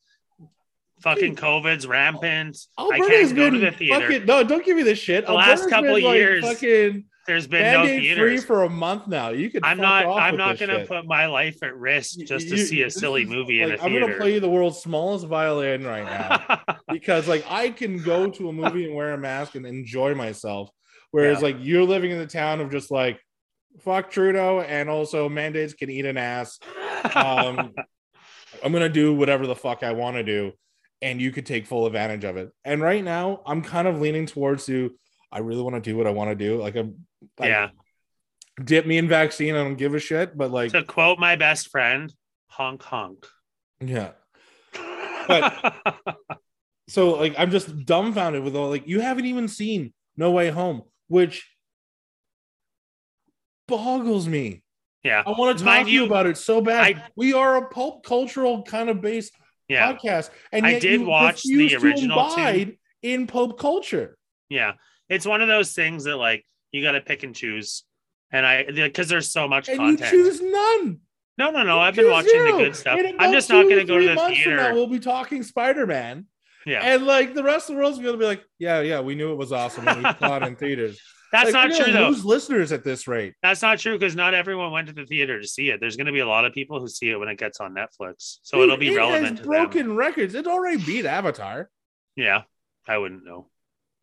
Fucking. 1.04 1.36
COVID's 1.36 1.88
rampant. 1.88 2.58
I 2.78 3.00
can't 3.00 3.36
go 3.36 3.50
to 3.50 3.58
the 3.60 3.72
theater. 3.72 4.02
fucking 4.02 4.26
no. 4.26 4.44
Don't 4.44 4.64
give 4.66 4.78
me 4.78 4.84
this 4.84 5.00
shit. 5.00 5.26
The 5.26 5.34
last 5.34 5.70
couple 5.70 5.94
been, 5.96 6.04
like, 6.04 6.16
years, 6.16 6.44
fucking 6.44 7.06
There's 7.28 7.48
been 7.48 7.74
no 7.74 7.84
mandate 7.86 8.18
free 8.18 8.38
for 8.38 8.64
a 8.64 8.70
month 8.70 9.08
now. 9.08 9.30
You 9.30 9.50
could. 9.50 9.64
I'm 9.64 9.78
not. 9.78 10.06
I'm 10.06 10.38
not 10.38 10.60
gonna 10.60 10.80
shit. 10.80 10.88
put 10.88 11.06
my 11.06 11.26
life 11.28 11.62
at 11.64 11.76
risk 11.76 12.20
just 12.26 12.50
to 12.50 12.56
You- 12.58 12.66
see 12.66 12.82
a 12.84 12.90
silly 12.92 13.24
is, 13.24 13.30
movie 13.30 13.64
like, 13.66 13.74
in 13.76 13.80
a 13.80 13.84
I'm 13.84 13.94
gonna 14.00 14.18
play 14.18 14.34
you 14.34 14.40
the 14.40 14.50
world's 14.50 14.80
smallest 14.80 15.26
violin 15.28 15.84
right 15.86 16.06
now 16.06 16.62
because 16.92 17.28
like 17.28 17.46
I 17.50 17.70
can 17.70 17.98
go 18.02 18.30
to 18.30 18.50
a 18.50 18.54
movie 18.54 18.86
and 18.86 18.96
wear 18.96 19.14
a 19.14 19.18
mask 19.18 19.56
and 19.56 19.66
enjoy 19.66 20.14
myself, 20.16 20.70
whereas 21.12 21.38
Yeah. 21.40 21.44
like 21.48 21.58
you're 21.62 21.84
living 21.86 22.12
in 22.12 22.20
the 22.20 22.28
town 22.28 22.60
of 22.62 22.70
just 22.72 22.92
like 22.92 23.20
fuck 23.80 24.12
Trudeau 24.12 24.60
and 24.62 24.90
also 24.90 25.30
mandates 25.30 25.74
can 25.74 25.90
eat 25.90 26.06
an 26.06 26.18
ass. 26.18 26.60
Um, 27.16 27.74
I'm 28.64 28.72
gonna 28.74 28.90
do 28.90 29.16
whatever 29.16 29.48
the 29.48 29.56
fuck 29.56 29.82
I 29.84 29.94
want 29.94 30.18
to 30.18 30.24
do, 30.24 30.52
and 31.02 31.22
you 31.22 31.32
could 31.32 31.46
take 31.46 31.66
full 31.66 31.86
advantage 31.88 32.24
of 32.24 32.38
it. 32.38 32.52
And 32.64 32.82
right 32.82 33.04
now, 33.04 33.42
I'm 33.46 33.62
kind 33.62 33.88
of 33.88 34.00
leaning 34.02 34.26
towards 34.26 34.66
to 34.68 34.94
I 35.32 35.40
really 35.40 35.62
want 35.62 35.76
to 35.76 35.82
do 35.82 35.98
what 35.98 36.08
I 36.08 36.12
want 36.12 36.30
to 36.30 36.36
do. 36.36 36.62
Like 36.62 36.76
I'm, 36.76 37.06
like, 37.40 37.50
yeah. 37.50 37.70
dip 38.64 38.86
me 38.86 38.98
in 38.98 39.08
vaccine. 39.08 39.56
I 39.56 39.60
don't 39.64 39.76
give 39.76 39.96
a 39.96 40.00
shit. 40.00 40.38
But 40.38 40.52
like, 40.52 40.72
To 40.74 40.84
quote 40.84 41.20
my 41.20 41.36
best 41.38 41.70
friend, 41.70 42.14
honk 42.48 42.84
honk. 42.84 43.26
yeah. 43.80 44.12
But- 45.28 45.76
So 46.90 47.12
like, 47.12 47.36
I'm 47.38 47.52
just 47.52 47.86
dumbfounded 47.86 48.44
with 48.44 48.56
all 48.56 48.70
like 48.70 48.86
you 48.88 49.00
haven't 49.00 49.26
even 49.26 49.48
seen 49.48 49.94
No 50.18 50.32
Way 50.32 50.50
Home, 50.50 50.82
which 51.08 51.48
boggles 53.68 54.28
me. 54.28 54.64
yeah. 55.04 55.24
I 55.26 55.30
want 55.32 55.58
to 55.58 55.64
talk 55.64 55.74
Mind 55.74 55.88
to 55.88 55.92
you 55.94 56.02
you, 56.02 56.06
about 56.08 56.26
it 56.28 56.38
so 56.38 56.60
bad. 56.62 56.84
I- 56.98 57.04
we 57.16 57.34
are 57.34 57.58
a 57.58 57.70
pulp 57.70 58.04
cultural 58.04 58.64
kind 58.64 58.90
of 58.90 59.00
based 59.02 59.34
Yeah. 59.72 59.94
podcast, 59.94 60.30
and 60.52 60.66
I 60.66 60.80
did 60.80 61.02
watch 61.02 61.44
the 61.44 61.76
original 61.78 62.34
two. 62.36 62.76
in 63.02 63.28
pulp 63.28 63.58
culture. 63.60 64.18
Yeah. 64.50 64.74
It's 65.10 65.26
one 65.26 65.42
of 65.42 65.48
those 65.48 65.74
things 65.74 66.04
that 66.06 66.18
like 66.18 66.46
you 66.72 66.82
got 66.84 66.94
to 66.94 67.02
pick 67.02 67.24
and 67.24 67.36
choose. 67.36 67.84
And 68.32 68.46
I, 68.46 68.64
because 68.64 69.10
there's 69.10 69.32
so 69.32 69.48
much 69.48 69.68
And 69.68 69.78
content. 69.78 70.14
you 70.14 70.24
choose 70.24 70.42
none. 70.42 71.00
no, 71.38 71.52
no, 71.52 71.64
no. 71.64 71.76
You 71.76 71.82
I've 71.82 71.96
been 71.96 72.10
watching 72.10 72.30
zero. 72.32 72.58
the 72.58 72.64
good 72.64 72.76
stuff. 72.76 73.00
I'm 73.20 73.32
just 73.34 73.50
not 73.50 73.64
going 73.64 73.80
to 73.80 73.84
go 73.84 73.98
to 74.00 74.08
the 74.08 74.14
from 74.16 74.30
now, 74.32 74.36
theater. 74.36 74.74
we'll 74.74 74.88
be 74.88 75.00
talking 75.00 75.44
Spider 75.44 75.86
Man, 75.86 76.28
yeah. 76.66 76.80
and 76.82 77.06
like 77.06 77.34
the 77.34 77.44
rest 77.44 77.70
of 77.70 77.76
the 77.76 77.82
world's 77.82 78.00
going 78.00 78.14
to 78.14 78.18
be 78.18 78.24
like, 78.26 78.44
yeah, 78.58 78.80
yeah, 78.82 79.02
we 79.02 79.16
knew 79.16 79.32
it 79.34 79.36
was 79.38 79.52
awesome, 79.52 79.84
we 79.86 80.02
saw 80.20 80.38
it 80.38 80.44
in 80.44 80.56
theaters. 80.56 81.00
That's 81.32 81.52
Like, 81.54 81.70
not 81.70 81.80
true 81.84 81.94
though. 81.94 82.10
Lose 82.10 82.26
listeners 82.26 82.72
at 82.72 82.84
this 82.84 83.08
rate. 83.08 83.36
That's 83.42 83.62
not 83.62 83.80
true 83.80 83.98
because 83.98 84.16
not 84.16 84.34
everyone 84.34 84.72
went 84.72 84.88
to 84.88 84.94
the 84.94 85.06
theater 85.06 85.40
to 85.40 85.48
see 85.48 85.70
it. 85.70 85.80
There's 85.80 85.96
going 85.96 86.08
to 86.08 86.12
be 86.12 86.20
a 86.20 86.28
lot 86.28 86.44
of 86.46 86.54
people 86.54 86.80
who 86.80 86.88
see 86.90 87.10
it 87.10 87.18
when 87.18 87.30
it 87.30 87.38
gets 87.38 87.60
on 87.62 87.74
Netflix, 87.74 88.40
so 88.44 88.58
Dude, 88.58 88.64
it'll 88.66 88.78
be 88.78 88.94
it 88.94 88.98
relevant 88.98 89.38
Has 89.38 89.40
to 89.40 89.46
broken 89.46 89.88
them. 89.90 89.96
records. 89.98 90.36
It 90.36 90.46
already 90.48 90.84
beat 90.84 91.06
Avatar. 91.06 91.70
Yeah, 92.18 92.42
I 92.88 92.98
wouldn't 92.98 93.24
know. 93.24 93.48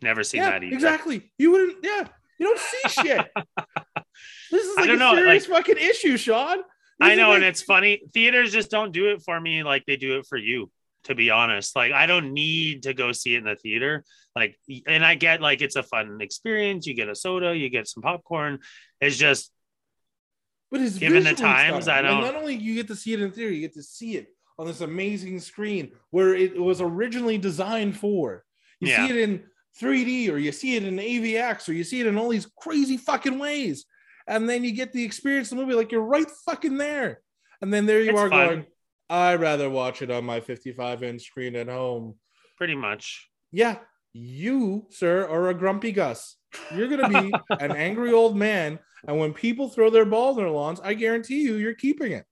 Never 0.01 0.23
seen 0.25 0.41
yeah, 0.43 0.51
that 0.53 0.63
either. 0.65 0.75
exactly. 0.75 1.31
You 1.39 1.51
wouldn't. 1.53 1.77
Yeah, 1.83 2.07
you 2.39 2.47
don't 2.47 2.59
see 2.59 2.89
shit. 3.03 3.27
this 4.51 4.65
is 4.67 4.77
like 4.77 4.89
a 4.91 4.97
know, 4.97 5.15
serious 5.15 5.47
fucking 5.47 5.77
issue, 5.77 6.17
Sean. 6.17 6.59
This 7.01 7.11
I 7.11 7.15
know, 7.15 7.33
and 7.33 7.45
it's 7.45 7.63
funny. 7.63 8.01
Theaters 8.15 8.53
just 8.53 8.71
don't 8.71 8.91
do 8.93 9.11
it 9.11 9.23
for 9.23 9.39
me 9.41 9.63
like 9.63 9.85
they 9.87 9.97
do 9.97 10.19
it 10.19 10.27
for 10.27 10.39
you. 10.39 10.71
To 11.05 11.15
be 11.15 11.31
honest, 11.31 11.75
like 11.77 11.93
I 11.93 12.07
don't 12.07 12.33
need 12.35 12.83
to 12.83 12.93
go 12.93 13.13
see 13.13 13.35
it 13.35 13.39
in 13.39 13.45
the 13.45 13.55
theater. 13.57 14.05
Like, 14.37 14.59
and 14.87 15.05
I 15.05 15.15
get 15.15 15.41
like 15.41 15.63
it's 15.63 15.77
a 15.77 15.83
fun 15.83 16.19
experience. 16.21 16.87
You 16.87 16.95
get 16.95 17.09
a 17.09 17.15
soda, 17.15 17.57
you 17.57 17.71
get 17.71 17.89
some 17.89 18.03
popcorn. 18.03 18.59
It's 19.01 19.17
just 19.17 19.51
But 20.71 20.83
it's 20.83 20.99
Given 20.99 21.25
the 21.25 21.33
times. 21.35 21.89
I 21.89 22.03
don't- 22.03 22.21
not 22.21 22.35
only 22.35 22.55
you 22.55 22.75
get 22.75 22.89
to 22.89 22.97
see 22.97 23.15
it 23.15 23.21
in 23.23 23.33
theory, 23.33 23.55
you 23.55 23.61
get 23.63 23.73
to 23.75 23.83
see 23.83 24.17
it 24.17 24.27
on 24.59 24.67
this 24.67 24.83
amazing 24.83 25.41
screen 25.41 25.93
where 26.11 26.35
it 26.35 26.61
was 26.61 26.83
originally 26.83 27.39
designed 27.39 27.97
for. 27.97 28.45
You 28.81 28.89
Yeah. 28.89 29.07
see 29.07 29.13
it 29.15 29.29
in 29.29 29.45
3D, 29.81 30.29
or 30.31 30.37
you 30.37 30.53
see 30.53 30.77
it 30.77 30.85
in 30.85 30.99
AVX, 30.99 31.69
or 31.71 31.73
you 31.73 31.85
see 31.85 32.01
it 32.01 32.07
in 32.07 32.19
all 32.19 32.29
these 32.29 32.47
crazy 32.59 32.99
fucking 32.99 33.39
ways, 33.39 33.87
and 34.27 34.47
then 34.47 34.63
you 34.63 34.73
get 34.73 34.93
the 34.93 35.05
experience 35.05 35.51
of 35.53 35.57
the 35.57 35.65
movie 35.65 35.75
like 35.75 35.91
you're 35.91 36.03
right 36.03 36.31
fucking 36.45 36.77
there. 36.77 37.23
And 37.63 37.73
then 37.73 37.87
there 37.87 38.03
you 38.03 38.11
It's 38.11 38.19
are 38.19 38.29
fun. 38.29 38.47
going, 38.49 38.67
I'd 39.11 39.41
rather 39.41 39.71
watch 39.71 40.03
it 40.03 40.11
on 40.11 40.25
my 40.25 40.41
55 40.41 41.03
inch 41.03 41.23
screen 41.23 41.57
at 41.57 41.69
home. 41.69 42.17
pretty 42.57 42.75
much. 42.75 43.29
Yeah, 43.51 43.79
you, 44.13 44.87
sir, 44.91 45.27
are 45.29 45.49
a 45.49 45.55
grumpy 45.55 45.93
Gus. 45.93 46.37
You're 46.75 46.89
gonna 46.89 47.23
be 47.23 47.33
an 47.51 47.73
angry 47.73 48.13
old 48.13 48.37
man, 48.37 48.79
and 49.07 49.19
when 49.19 49.33
people 49.33 49.69
throw 49.69 49.91
their 49.91 50.05
ball 50.05 50.31
in 50.31 50.37
their 50.37 50.51
lawns, 50.51 50.81
I 50.81 50.95
guarantee 50.95 51.43
you, 51.43 51.55
you're 51.55 51.75
keeping 51.75 52.13
it. 52.13 52.25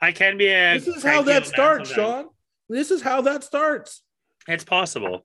I 0.00 0.12
can 0.12 0.36
be 0.36 0.48
a. 0.48 0.78
This 0.78 0.88
is 0.88 1.02
how 1.02 1.22
that 1.22 1.46
starts, 1.46 1.90
sometimes. 1.90 2.14
Sean. 2.14 2.28
This 2.68 2.90
is 2.90 3.02
how 3.02 3.22
that 3.22 3.44
starts. 3.44 4.02
It's 4.48 4.64
possible. 4.64 5.24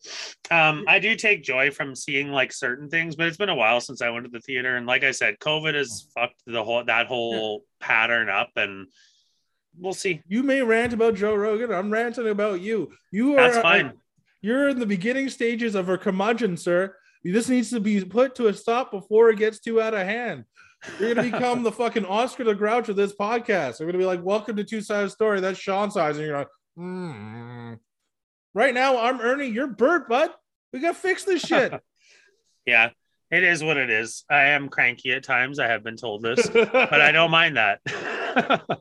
Um, 0.51 0.86
I 0.88 0.99
do 0.99 1.16
take 1.16 1.43
joy 1.43 1.72
from 1.72 1.95
seeing 1.95 2.30
like 2.30 2.51
certain 2.53 2.88
things, 2.88 3.16
but 3.16 3.26
it's 3.26 3.38
been 3.38 3.49
a 3.49 3.55
while 3.55 3.82
since 3.82 4.01
I 4.01 4.12
went 4.12 4.26
to 4.26 4.32
the 4.32 4.41
theater. 4.41 4.78
And 4.78 4.86
like 4.86 5.03
I 5.03 5.12
said, 5.12 5.39
COVID 5.39 5.74
has 5.74 6.08
fucked 6.14 6.43
the 6.45 6.64
whole 6.64 6.84
that 6.84 7.08
whole 7.08 7.64
pattern 7.80 8.30
up, 8.30 8.51
and 8.55 8.88
we'll 9.80 9.93
see. 9.93 10.21
You 10.28 10.43
may 10.43 10.61
rant 10.61 10.93
about 10.93 11.15
Joe 11.15 11.36
Rogan. 11.36 11.71
I'm 11.71 11.91
ranting 11.91 12.28
about 12.30 12.61
you. 12.61 12.91
You 13.11 13.34
are 13.38 13.51
That's 13.51 13.57
fine. 13.61 13.93
you're 14.41 14.69
in 14.69 14.80
the 14.80 14.86
beginning 14.86 15.30
stages 15.30 15.75
of 15.75 15.89
a 15.89 15.97
curmudgeon, 15.97 16.57
sir. 16.57 16.95
This 17.23 17.49
needs 17.49 17.69
to 17.71 17.80
be 17.80 18.03
put 18.05 18.36
to 18.36 18.47
a 18.47 18.53
stop 18.53 18.91
before 18.91 19.30
it 19.30 19.38
gets 19.38 19.59
too 19.59 19.82
out 19.82 19.93
of 19.93 20.05
hand. 20.07 20.45
You're 20.99 21.13
gonna 21.15 21.30
become 21.32 21.63
the 21.63 21.71
fucking 21.82 22.05
Oscar 22.05 22.43
the 22.43 22.55
Grouch 22.55 22.88
of 22.89 22.95
this 22.95 23.13
podcast. 23.13 23.78
They're 23.78 23.88
gonna 23.88 23.97
be 23.97 24.05
like, 24.05 24.23
"Welcome 24.23 24.55
to 24.57 24.63
Two 24.63 24.80
Sided 24.82 25.09
Story." 25.09 25.41
That's 25.41 25.59
Sean 25.59 25.89
size, 25.91 26.17
and 26.17 26.25
you're 26.28 26.38
like, 26.38 26.47
"Hmm." 26.78 27.73
Right 28.53 28.73
now, 28.73 28.97
I'm 28.99 29.19
Ernie. 29.19 29.47
You're 29.47 29.67
Bert, 29.67 30.07
bud. 30.07 30.30
We 30.71 30.80
gotta 30.80 30.93
fix 30.93 31.23
this 31.23 31.41
shit. 31.41 31.73
Yeah, 32.65 32.89
it 33.32 33.43
is 33.45 33.63
what 33.63 33.78
it 33.78 33.89
is. 33.89 34.25
I 34.30 34.47
am 34.49 34.67
cranky 34.67 35.13
at 35.13 35.23
times. 35.23 35.57
I 35.57 35.67
have 35.67 35.86
been 35.86 35.95
told 35.95 36.21
this, 36.21 36.49
but 36.49 36.75
I 37.01 37.13
don't 37.13 37.32
mind 37.32 37.55
that. 37.55 37.80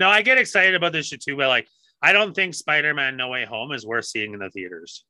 no, 0.00 0.08
I 0.08 0.22
get 0.22 0.38
excited 0.38 0.74
about 0.74 0.92
this 0.92 1.06
shit 1.06 1.22
too, 1.22 1.36
but 1.36 1.48
like, 1.48 1.68
I 2.02 2.12
don't 2.12 2.34
think 2.34 2.54
Spider 2.54 2.94
Man 2.94 3.16
No 3.16 3.28
Way 3.28 3.44
Home 3.44 3.72
is 3.72 3.86
worth 3.86 4.06
seeing 4.06 4.32
in 4.32 4.40
the 4.40 4.50
theaters. 4.50 5.04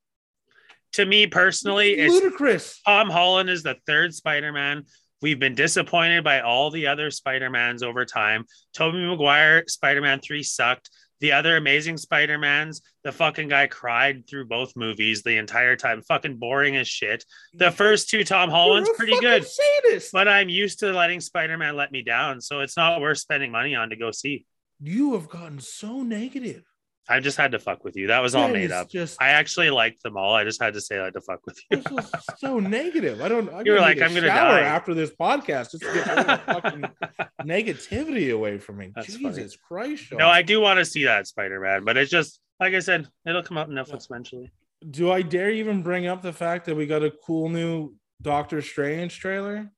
To 0.93 1.05
me 1.05 1.25
personally, 1.25 1.91
it's 1.93 2.13
ludicrous. 2.13 2.81
Tom 2.85 3.09
Holland 3.09 3.49
is 3.49 3.63
the 3.63 3.77
third 3.87 4.13
Spider 4.13 4.51
Man. 4.51 4.83
We've 5.21 5.39
been 5.39 5.55
disappointed 5.55 6.23
by 6.23 6.41
all 6.41 6.69
the 6.69 6.87
other 6.87 7.11
Spider 7.11 7.49
Mans 7.49 7.83
over 7.83 8.05
time. 8.05 8.45
Tobey 8.73 8.97
Maguire, 8.97 9.63
Spider 9.67 10.01
Man 10.01 10.19
3 10.19 10.43
sucked. 10.43 10.89
The 11.21 11.33
other 11.33 11.55
amazing 11.55 11.97
Spider 11.97 12.39
Mans, 12.39 12.81
the 13.03 13.11
fucking 13.11 13.47
guy 13.47 13.67
cried 13.67 14.27
through 14.27 14.47
both 14.47 14.75
movies 14.75 15.21
the 15.21 15.37
entire 15.37 15.75
time. 15.75 16.01
Fucking 16.01 16.37
boring 16.37 16.75
as 16.75 16.87
shit. 16.87 17.23
The 17.53 17.69
first 17.69 18.09
two 18.09 18.23
Tom 18.23 18.49
Holland's 18.49 18.89
pretty 18.97 19.17
good, 19.19 19.45
Sadist. 19.47 20.11
but 20.11 20.27
I'm 20.27 20.49
used 20.49 20.79
to 20.79 20.91
letting 20.91 21.21
Spider 21.21 21.57
Man 21.59 21.75
let 21.75 21.91
me 21.91 22.01
down. 22.01 22.41
So 22.41 22.61
it's 22.61 22.75
not 22.75 22.99
worth 22.99 23.19
spending 23.19 23.51
money 23.51 23.75
on 23.75 23.91
to 23.91 23.95
go 23.95 24.09
see. 24.09 24.45
You 24.81 25.13
have 25.13 25.29
gotten 25.29 25.59
so 25.59 26.01
negative. 26.01 26.63
I 27.09 27.19
just 27.19 27.35
had 27.37 27.51
to 27.51 27.59
fuck 27.59 27.83
with 27.83 27.95
you. 27.95 28.07
That 28.07 28.21
was 28.21 28.35
all 28.35 28.47
That 28.47 28.53
made 28.53 28.71
up. 28.71 28.89
Just 28.89 29.21
I 29.21 29.29
actually 29.29 29.69
liked 29.69 30.03
them 30.03 30.17
all. 30.17 30.33
I 30.35 30.43
just 30.43 30.61
had 30.61 30.73
to 30.75 30.81
say 30.81 30.99
I 30.99 31.05
had 31.05 31.13
to 31.13 31.21
fuck 31.21 31.39
with 31.45 31.59
you. 31.69 31.77
this 31.77 31.91
was 31.91 32.11
so 32.37 32.59
negative. 32.59 33.21
I 33.21 33.27
don't. 33.27 33.51
I'm 33.53 33.65
You 33.65 33.73
were 33.73 33.79
like, 33.79 34.01
"I'm 34.01 34.13
gonna 34.13 34.27
shower 34.27 34.59
die." 34.59 34.65
after 34.65 34.93
this 34.93 35.11
podcast 35.11 35.71
just 35.71 35.83
to 35.83 35.93
get 35.93 36.07
all 36.09 36.23
the 36.23 36.37
fucking 36.45 36.85
negativity 37.41 38.31
away 38.33 38.59
from 38.59 38.77
me. 38.77 38.91
That's 38.95 39.15
Jesus 39.15 39.57
Christ! 39.57 40.03
Sean. 40.03 40.19
No, 40.19 40.27
I 40.27 40.41
do 40.41 40.61
want 40.61 40.77
to 40.77 40.85
see 40.85 41.03
that 41.05 41.27
Spider 41.27 41.59
Man, 41.59 41.83
but 41.83 41.97
it's 41.97 42.11
just 42.11 42.39
like 42.59 42.73
I 42.73 42.79
said, 42.79 43.07
it'll 43.25 43.43
come 43.43 43.57
out 43.57 43.69
Netflix 43.69 44.05
eventually. 44.09 44.51
do. 44.89 45.11
I 45.11 45.21
dare 45.23 45.49
even 45.49 45.81
bring 45.81 46.05
up 46.07 46.21
the 46.21 46.33
fact 46.33 46.65
that 46.67 46.75
we 46.75 46.85
got 46.85 47.03
a 47.03 47.11
cool 47.25 47.49
new 47.49 47.95
Doctor 48.21 48.61
Strange 48.61 49.19
trailer. 49.19 49.71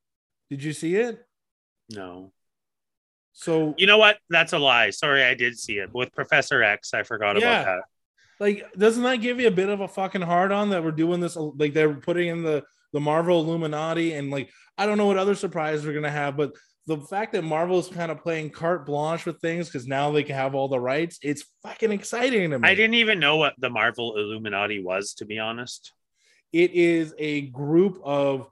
Did 0.49 0.61
you 0.63 0.73
see 0.73 0.95
it? 0.97 1.25
No, 1.89 2.33
So 3.33 3.73
you 3.77 3.87
know 3.87 3.97
what? 3.97 4.17
That's 4.29 4.53
a 4.53 4.59
lie. 4.59 4.91
Sorry, 4.91 5.23
I 5.23 5.33
did 5.33 5.57
see 5.57 5.77
it 5.79 5.89
with 5.93 6.13
Professor 6.13 6.61
X. 6.63 6.93
I 6.93 7.03
forgot 7.03 7.39
Yeah. 7.39 7.61
about 7.61 7.65
that. 7.65 7.83
like 8.39 8.65
doesn't 8.77 9.03
that 9.03 9.17
give 9.17 9.39
you 9.39 9.47
a 9.47 9.51
bit 9.51 9.69
of 9.69 9.81
a 9.81 9.87
fucking 9.87 10.21
hard 10.21 10.51
on 10.51 10.69
that 10.71 10.83
we're 10.83 10.91
doing 10.91 11.19
this 11.19 11.35
like 11.35 11.73
they're 11.73 11.93
putting 11.93 12.27
in 12.29 12.43
the 12.43 12.63
the 12.91 12.99
marvel 12.99 13.39
illuminati 13.41 14.13
and 14.13 14.31
like 14.31 14.49
i 14.77 14.85
don't 14.87 14.97
know 14.97 15.05
what 15.05 15.17
other 15.17 15.35
surprises 15.35 15.85
we're 15.85 15.93
gonna 15.93 16.09
have 16.09 16.35
but 16.35 16.51
the 16.87 16.97
fact 16.97 17.31
that 17.33 17.43
marvel 17.43 17.77
is 17.79 17.87
kind 17.87 18.11
of 18.11 18.19
playing 18.21 18.49
carte 18.49 18.85
blanche 18.87 19.25
with 19.25 19.39
things 19.39 19.67
because 19.67 19.87
now 19.87 20.11
they 20.11 20.23
can 20.23 20.35
have 20.35 20.55
all 20.55 20.67
the 20.67 20.79
rights 20.79 21.19
it's 21.21 21.45
fucking 21.61 21.91
exciting 21.91 22.49
to 22.51 22.57
me 22.59 22.67
I 22.67 22.73
didn't 22.75 22.95
even 22.95 23.19
know 23.19 23.37
what 23.37 23.53
the 23.59 23.69
Marvel 23.69 24.17
Illuminati 24.17 24.83
was, 24.83 25.13
to 25.15 25.25
be 25.25 25.37
honest. 25.39 25.93
it 26.51 26.71
is 26.71 27.13
a 27.19 27.41
group 27.61 27.99
of 28.03 28.47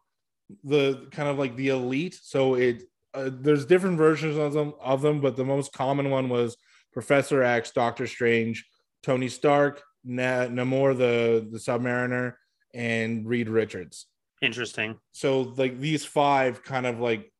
the 0.64 1.08
kind 1.12 1.28
of 1.28 1.38
like 1.40 1.56
the 1.56 1.70
elite 1.70 2.18
so 2.22 2.54
it 2.56 2.84
uh, 3.14 3.30
there's 3.32 3.66
different 3.66 3.98
versions 3.98 4.38
of 4.38 4.54
them 4.54 4.74
of 4.82 5.02
them 5.02 5.20
but 5.22 5.36
the 5.36 5.44
most 5.46 5.74
common 5.74 6.10
one 6.10 6.30
was 6.30 6.58
professor 6.94 7.44
x 7.44 7.72
doctor 7.72 8.08
strange 8.08 8.66
tony 9.04 9.28
stark 9.28 9.82
Na- 10.04 10.48
namor 10.48 10.98
the 10.98 11.48
the 11.52 11.58
submariner 11.60 12.34
and 12.74 13.28
reed 13.28 13.50
richards 13.50 14.08
Interesting. 14.42 14.98
so 15.12 15.42
like 15.42 15.80
these 15.80 16.04
five 16.06 16.64
kind 16.64 16.86
of 16.88 17.00
like 17.00 17.32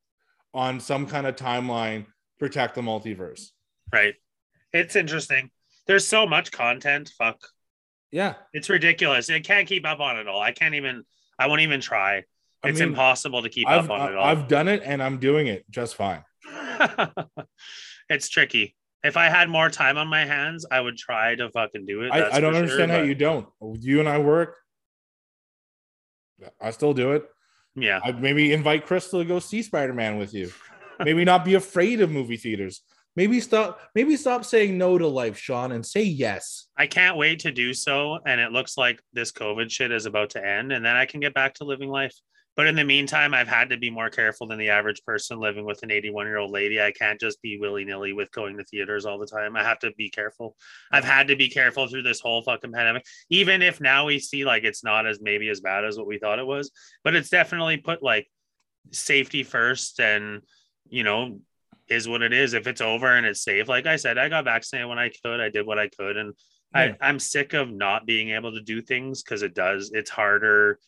on 0.54 0.80
some 0.80 1.08
kind 1.08 1.26
of 1.26 1.36
timeline 1.36 2.06
protect 2.40 2.76
the 2.76 2.82
multiverse 2.82 3.50
Right. 3.94 4.16
It's 4.72 4.96
interesting. 4.96 5.52
There's 5.86 6.08
so 6.08 6.26
much 6.26 6.52
content. 6.54 7.12
Fuck. 7.18 7.42
yeah 8.12 8.36
It's 8.54 8.70
ridiculous. 8.70 9.30
It 9.30 9.44
can't 9.44 9.68
keep 9.68 9.86
up 9.86 10.00
on 10.00 10.18
it 10.18 10.30
all. 10.30 10.40
I 10.42 10.54
can't 10.54 10.76
even. 10.76 11.04
I 11.38 11.48
won't 11.48 11.60
even 11.62 11.82
try. 11.82 12.24
I 12.64 12.70
It's 12.70 12.80
mean, 12.80 12.90
impossible 12.90 13.42
to 13.44 13.50
keep 13.50 13.68
I've, 13.68 13.86
up 13.86 13.90
on 13.92 14.12
it 14.12 14.16
all. 14.16 14.24
I've 14.24 14.48
done 14.48 14.68
it 14.68 14.84
and 14.86 15.02
i'm 15.02 15.18
doing 15.18 15.48
it 15.48 15.66
just 15.70 15.96
fine 15.96 16.24
it's 18.10 18.30
tricky. 18.30 18.76
If 19.04 19.18
I 19.18 19.30
had 19.30 19.50
more 19.50 19.70
time 19.70 19.98
on 19.98 20.08
my 20.08 20.26
hands, 20.26 20.66
I 20.70 20.80
would 20.80 20.98
try 20.98 21.36
to 21.36 21.50
fucking 21.50 21.86
do 21.86 22.04
it. 22.04 22.12
I, 22.12 22.38
I 22.38 22.40
don't 22.40 22.56
understand 22.56 22.90
sure, 22.90 22.98
how 22.98 23.04
but 23.04 23.08
you 23.08 23.16
don't. 23.16 23.48
You 23.80 24.00
and 24.00 24.08
I 24.08 24.20
work. 24.20 24.58
I 26.60 26.72
still 26.72 26.94
do 26.94 27.14
it. 27.14 27.26
Yeah. 27.76 28.00
I 28.04 28.12
maybe 28.12 28.54
invite 28.54 28.86
Crystal 28.86 29.20
to 29.22 29.26
go 29.26 29.40
see 29.40 29.64
Spider 29.64 29.94
Man 29.94 30.18
with 30.18 30.34
you. 30.34 30.52
Maybe 31.00 31.26
not 31.26 31.46
be 31.46 31.56
afraid 31.56 32.02
of 32.02 32.12
movie 32.12 32.38
theaters. 32.38 32.82
Maybe 33.16 33.40
stop. 33.40 33.80
Maybe 33.96 34.16
stop 34.18 34.46
saying 34.46 34.78
no 34.78 34.98
to 34.98 35.08
life, 35.08 35.38
Sean, 35.38 35.72
and 35.72 35.86
say 35.86 36.04
yes. 36.04 36.68
I 36.78 36.88
can't 36.88 37.18
wait 37.18 37.40
to 37.40 37.52
do 37.52 37.74
so. 37.74 38.20
And 38.26 38.40
it 38.40 38.52
looks 38.52 38.78
like 38.78 39.02
this 39.14 39.32
COVID 39.32 39.70
shit 39.72 39.92
is 39.92 40.06
about 40.06 40.32
to 40.32 40.46
end, 40.46 40.72
and 40.72 40.86
then 40.86 40.96
I 40.96 41.06
can 41.06 41.20
get 41.20 41.34
back 41.34 41.56
to 41.56 41.64
living 41.64 41.90
life. 41.90 42.16
But 42.56 42.68
in 42.68 42.76
the 42.76 42.84
meantime, 42.84 43.34
I've 43.34 43.48
had 43.48 43.70
to 43.70 43.78
be 43.78 43.90
more 43.90 44.10
careful 44.10 44.46
than 44.46 44.60
the 44.60 44.70
average 44.70 45.04
person 45.04 45.40
living 45.40 45.64
with 45.66 45.84
an 45.84 45.92
81 45.92 46.26
year 46.26 46.38
old 46.38 46.52
lady. 46.52 46.82
I 46.82 46.92
can't 46.92 47.20
just 47.20 47.42
be 47.42 47.58
willy 47.58 47.86
nilly 47.86 48.12
with 48.12 48.32
going 48.32 48.58
to 48.58 48.64
theaters 48.66 49.06
all 49.06 49.18
the 49.18 49.26
time. 49.26 49.56
I 49.56 49.64
have 49.64 49.80
to 49.80 49.92
be 49.98 50.10
careful. 50.10 50.58
I've 50.92 51.06
had 51.06 51.30
to 51.30 51.36
be 51.38 51.50
careful 51.50 51.88
through 51.88 52.04
this 52.04 52.20
whole 52.20 52.42
fucking 52.42 52.74
pandemic, 52.74 53.06
even 53.30 53.62
if 53.62 53.80
now 53.80 54.06
we 54.06 54.20
see 54.20 54.44
like 54.44 54.64
it's 54.64 54.84
not 54.84 55.08
as 55.08 55.22
maybe 55.22 55.48
as 55.50 55.62
bad 55.62 55.86
as 55.86 55.98
what 55.98 56.08
we 56.08 56.20
thought 56.20 56.40
it 56.40 56.46
was, 56.46 56.72
but 57.04 57.16
it's 57.16 57.30
definitely 57.30 57.78
put 57.78 58.04
like 58.04 58.28
safety 58.92 59.44
first 59.44 60.00
and, 60.02 60.42
you 60.90 61.04
know, 61.04 61.40
is 61.88 62.08
what 62.08 62.22
it 62.22 62.34
is. 62.34 62.54
If 62.54 62.68
it's 62.68 62.82
over 62.82 63.08
and 63.16 63.26
it's 63.26 63.44
safe, 63.44 63.70
like 63.70 63.86
I 63.86 63.96
said, 63.96 64.18
I 64.18 64.28
got 64.28 64.46
vaccinated 64.46 64.90
when 64.90 65.00
I 65.00 65.10
could. 65.24 65.40
I 65.40 65.50
did 65.50 65.66
what 65.66 65.80
I 65.80 65.88
could, 65.88 66.18
and 66.18 66.34
Yeah. 66.76 66.96
I, 67.02 67.08
I'm 67.08 67.20
sick 67.20 67.54
of 67.54 67.72
not 67.72 68.06
being 68.06 68.32
able 68.32 68.52
to 68.54 68.62
do 68.62 68.82
things 68.82 69.24
because 69.24 69.42
it 69.42 69.54
does. 69.54 69.92
It's 69.94 70.10
harder 70.10 70.80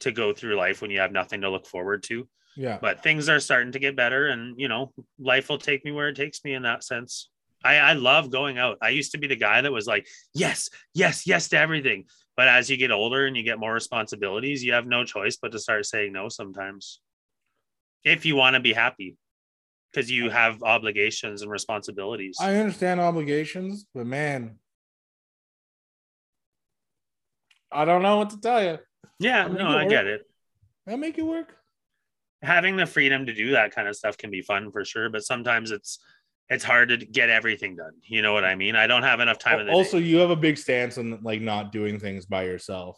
to 0.00 0.12
go 0.12 0.32
through 0.32 0.56
life 0.56 0.80
when 0.80 0.90
you 0.90 1.00
have 1.00 1.12
nothing 1.12 1.40
to 1.42 1.50
look 1.50 1.66
forward 1.66 2.02
to. 2.04 2.28
Yeah. 2.56 2.78
But 2.80 3.02
things 3.02 3.28
are 3.28 3.40
starting 3.40 3.72
to 3.72 3.78
get 3.78 3.96
better, 3.96 4.28
and 4.28 4.58
you 4.58 4.68
know, 4.68 4.92
life 5.18 5.48
will 5.48 5.58
take 5.58 5.84
me 5.84 5.92
where 5.92 6.08
it 6.08 6.16
takes 6.16 6.44
me 6.44 6.54
in 6.54 6.62
that 6.62 6.82
sense. 6.82 7.30
I, 7.64 7.76
I 7.76 7.92
love 7.94 8.30
going 8.30 8.58
out. 8.58 8.78
I 8.80 8.90
used 8.90 9.12
to 9.12 9.18
be 9.18 9.26
the 9.26 9.36
guy 9.36 9.60
that 9.60 9.72
was 9.72 9.86
like, 9.86 10.06
yes, 10.32 10.70
yes, 10.94 11.26
yes 11.26 11.48
to 11.48 11.58
everything. 11.58 12.04
But 12.36 12.48
as 12.48 12.70
you 12.70 12.76
get 12.76 12.92
older 12.92 13.26
and 13.26 13.36
you 13.36 13.42
get 13.42 13.58
more 13.58 13.72
responsibilities, 13.72 14.62
you 14.62 14.72
have 14.74 14.86
no 14.86 15.04
choice 15.04 15.38
but 15.40 15.52
to 15.52 15.58
start 15.58 15.86
saying 15.86 16.12
no 16.12 16.28
sometimes. 16.28 17.00
If 18.04 18.24
you 18.24 18.36
want 18.36 18.54
to 18.54 18.60
be 18.60 18.72
happy, 18.72 19.16
because 19.90 20.10
you 20.10 20.30
have 20.30 20.62
obligations 20.62 21.42
and 21.42 21.50
responsibilities. 21.50 22.36
I 22.40 22.56
understand 22.56 23.00
obligations, 23.00 23.86
but 23.94 24.06
man, 24.06 24.58
I 27.70 27.84
don't 27.84 28.02
know 28.02 28.18
what 28.18 28.30
to 28.30 28.40
tell 28.40 28.62
you. 28.62 28.78
Yeah, 29.18 29.44
I 29.44 29.48
no, 29.48 29.68
I 29.68 29.82
work. 29.82 29.88
get 29.90 30.06
it. 30.06 30.22
I'll 30.86 30.96
make 30.96 31.18
it 31.18 31.22
work. 31.22 31.54
having 32.42 32.76
the 32.76 32.86
freedom 32.86 33.26
to 33.26 33.34
do 33.34 33.50
that 33.52 33.74
kind 33.74 33.88
of 33.88 33.96
stuff 33.96 34.16
can 34.16 34.30
be 34.30 34.42
fun 34.42 34.70
for 34.70 34.84
sure 34.84 35.08
but 35.10 35.22
sometimes 35.24 35.70
it's 35.72 35.98
it's 36.48 36.62
hard 36.64 36.88
to 36.88 36.96
get 36.96 37.28
everything 37.28 37.74
done 37.76 37.92
you 38.04 38.22
know 38.22 38.32
what 38.32 38.44
i 38.44 38.54
mean 38.54 38.76
i 38.76 38.86
don't 38.86 39.02
have 39.02 39.18
enough 39.20 39.38
time 39.38 39.68
Also, 39.68 39.98
day. 39.98 40.06
you 40.06 40.18
have 40.18 40.30
a 40.30 40.36
big 40.36 40.56
stance 40.56 40.96
on 40.98 41.18
like 41.22 41.40
not 41.42 41.72
doing 41.72 41.98
things 41.98 42.26
by 42.26 42.44
yourself. 42.44 42.96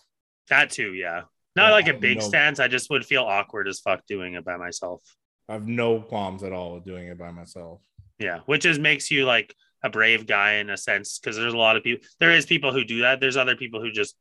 that 0.51 0.71
too 0.71 0.93
yeah 0.93 1.23
not 1.57 1.69
Yeah, 1.69 1.71
like 1.73 1.89
a 1.89 1.95
big 1.95 2.19
know. 2.19 2.25
stance 2.25 2.61
i 2.61 2.69
just 2.69 2.91
would 2.91 3.05
feel 3.05 3.23
awkward 3.25 3.67
as 3.67 3.81
fuck 3.81 4.07
doing 4.07 4.35
it 4.35 4.45
by 4.45 4.57
myself 4.57 5.01
I 5.49 5.55
have 5.55 5.67
no 5.67 6.01
qualms 6.01 6.45
at 6.45 6.53
all 6.53 6.75
with 6.75 6.85
doing 6.85 7.09
it 7.09 7.19
by 7.19 7.31
myself. 7.33 7.81
yeah 8.19 8.41
which 8.47 8.67
is 8.67 8.79
makes 8.79 9.11
you 9.11 9.25
like 9.25 9.55
a 9.83 9.89
brave 9.89 10.27
guy 10.27 10.51
in 10.57 10.69
a 10.71 10.77
sense 10.77 11.19
because 11.19 11.37
there's 11.37 11.55
a 11.55 11.59
lot 11.67 11.77
of 11.77 11.83
people 11.83 12.07
there 12.21 12.31
is 12.33 12.45
people 12.47 12.73
who 12.75 12.85
do 12.85 13.01
that 13.01 13.21
there's 13.21 13.39
other 13.39 13.57
people 13.57 13.81
who 13.81 13.91
just 13.91 14.15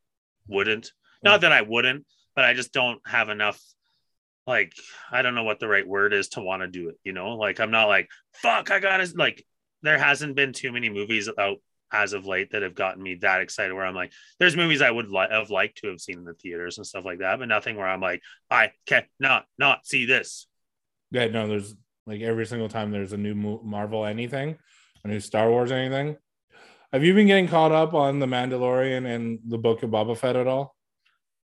wouldn't 0.48 0.94
not 1.24 1.42
that 1.42 1.52
i 1.52 1.62
wouldn't 1.62 2.06
but 2.36 2.46
i 2.46 2.54
just 2.54 2.74
don't 2.74 3.00
have 3.06 3.30
enough 3.30 3.62
like 4.48 4.74
i 5.12 5.22
don't 5.22 5.36
know 5.36 5.44
what 5.44 5.60
the 5.60 5.68
right 5.68 5.88
word 5.88 6.14
is 6.14 6.30
to 6.30 6.42
want 6.42 6.62
to 6.62 6.68
do 6.68 6.90
it 6.90 6.98
you 7.04 7.14
know? 7.14 7.36
Like 7.36 7.60
i'm 7.60 7.72
not 7.72 7.88
like 7.88 8.10
fuck 8.34 8.72
i 8.72 8.80
gotta 8.80 9.10
like 9.16 9.46
there 9.82 9.98
hasn't 9.98 10.36
been 10.36 10.54
too 10.54 10.72
many 10.72 10.90
movies 10.90 11.30
out 11.38 11.58
as 11.92 12.14
of 12.14 12.26
late 12.26 12.52
that 12.52 12.62
have 12.62 12.76
gotten 12.76 13.02
me 13.02 13.16
that 13.16 13.42
excited 13.42 13.74
where 13.74 13.86
i'm 13.86 13.96
like 13.96 14.12
there's 14.40 14.56
movies 14.56 14.82
i 14.82 14.92
would 14.92 15.10
li- 15.10 15.28
have 15.32 15.50
liked 15.50 15.80
to 15.80 15.88
have 15.88 16.00
seen 16.00 16.20
in 16.20 16.24
the 16.24 16.36
theaters 16.36 16.78
and 16.78 16.86
stuff 16.86 17.04
like 17.04 17.20
that 17.20 17.40
but 17.40 17.48
nothing 17.48 17.76
where 17.76 17.88
i'm 17.88 18.02
like 18.02 18.22
i 18.52 18.72
cannot 18.86 19.46
not 19.58 19.86
see 19.86 20.06
this. 20.06 20.48
Yeah, 21.12 21.28
no, 21.28 21.48
there's 21.48 21.76
like 22.06 22.22
every 22.22 22.46
single 22.46 22.70
time 22.70 22.92
there's 22.92 23.14
a 23.14 23.18
new 23.18 23.34
Marvel 23.34 24.06
anything, 24.06 24.58
a 25.04 25.08
new 25.08 25.20
Star 25.20 25.50
Wars 25.50 25.72
anything, 25.72 26.18
Have 26.94 27.04
you 27.04 27.14
been 27.14 27.28
getting 27.28 27.48
caught 27.48 27.72
up 27.72 27.94
on 27.94 28.20
the 28.20 28.26
Mandalorian 28.26 29.06
and 29.06 29.40
the 29.48 29.58
Book 29.58 29.84
of 29.84 29.92
Boba 29.92 30.18
Fett 30.18 30.36
at 30.36 30.48
all? 30.48 30.76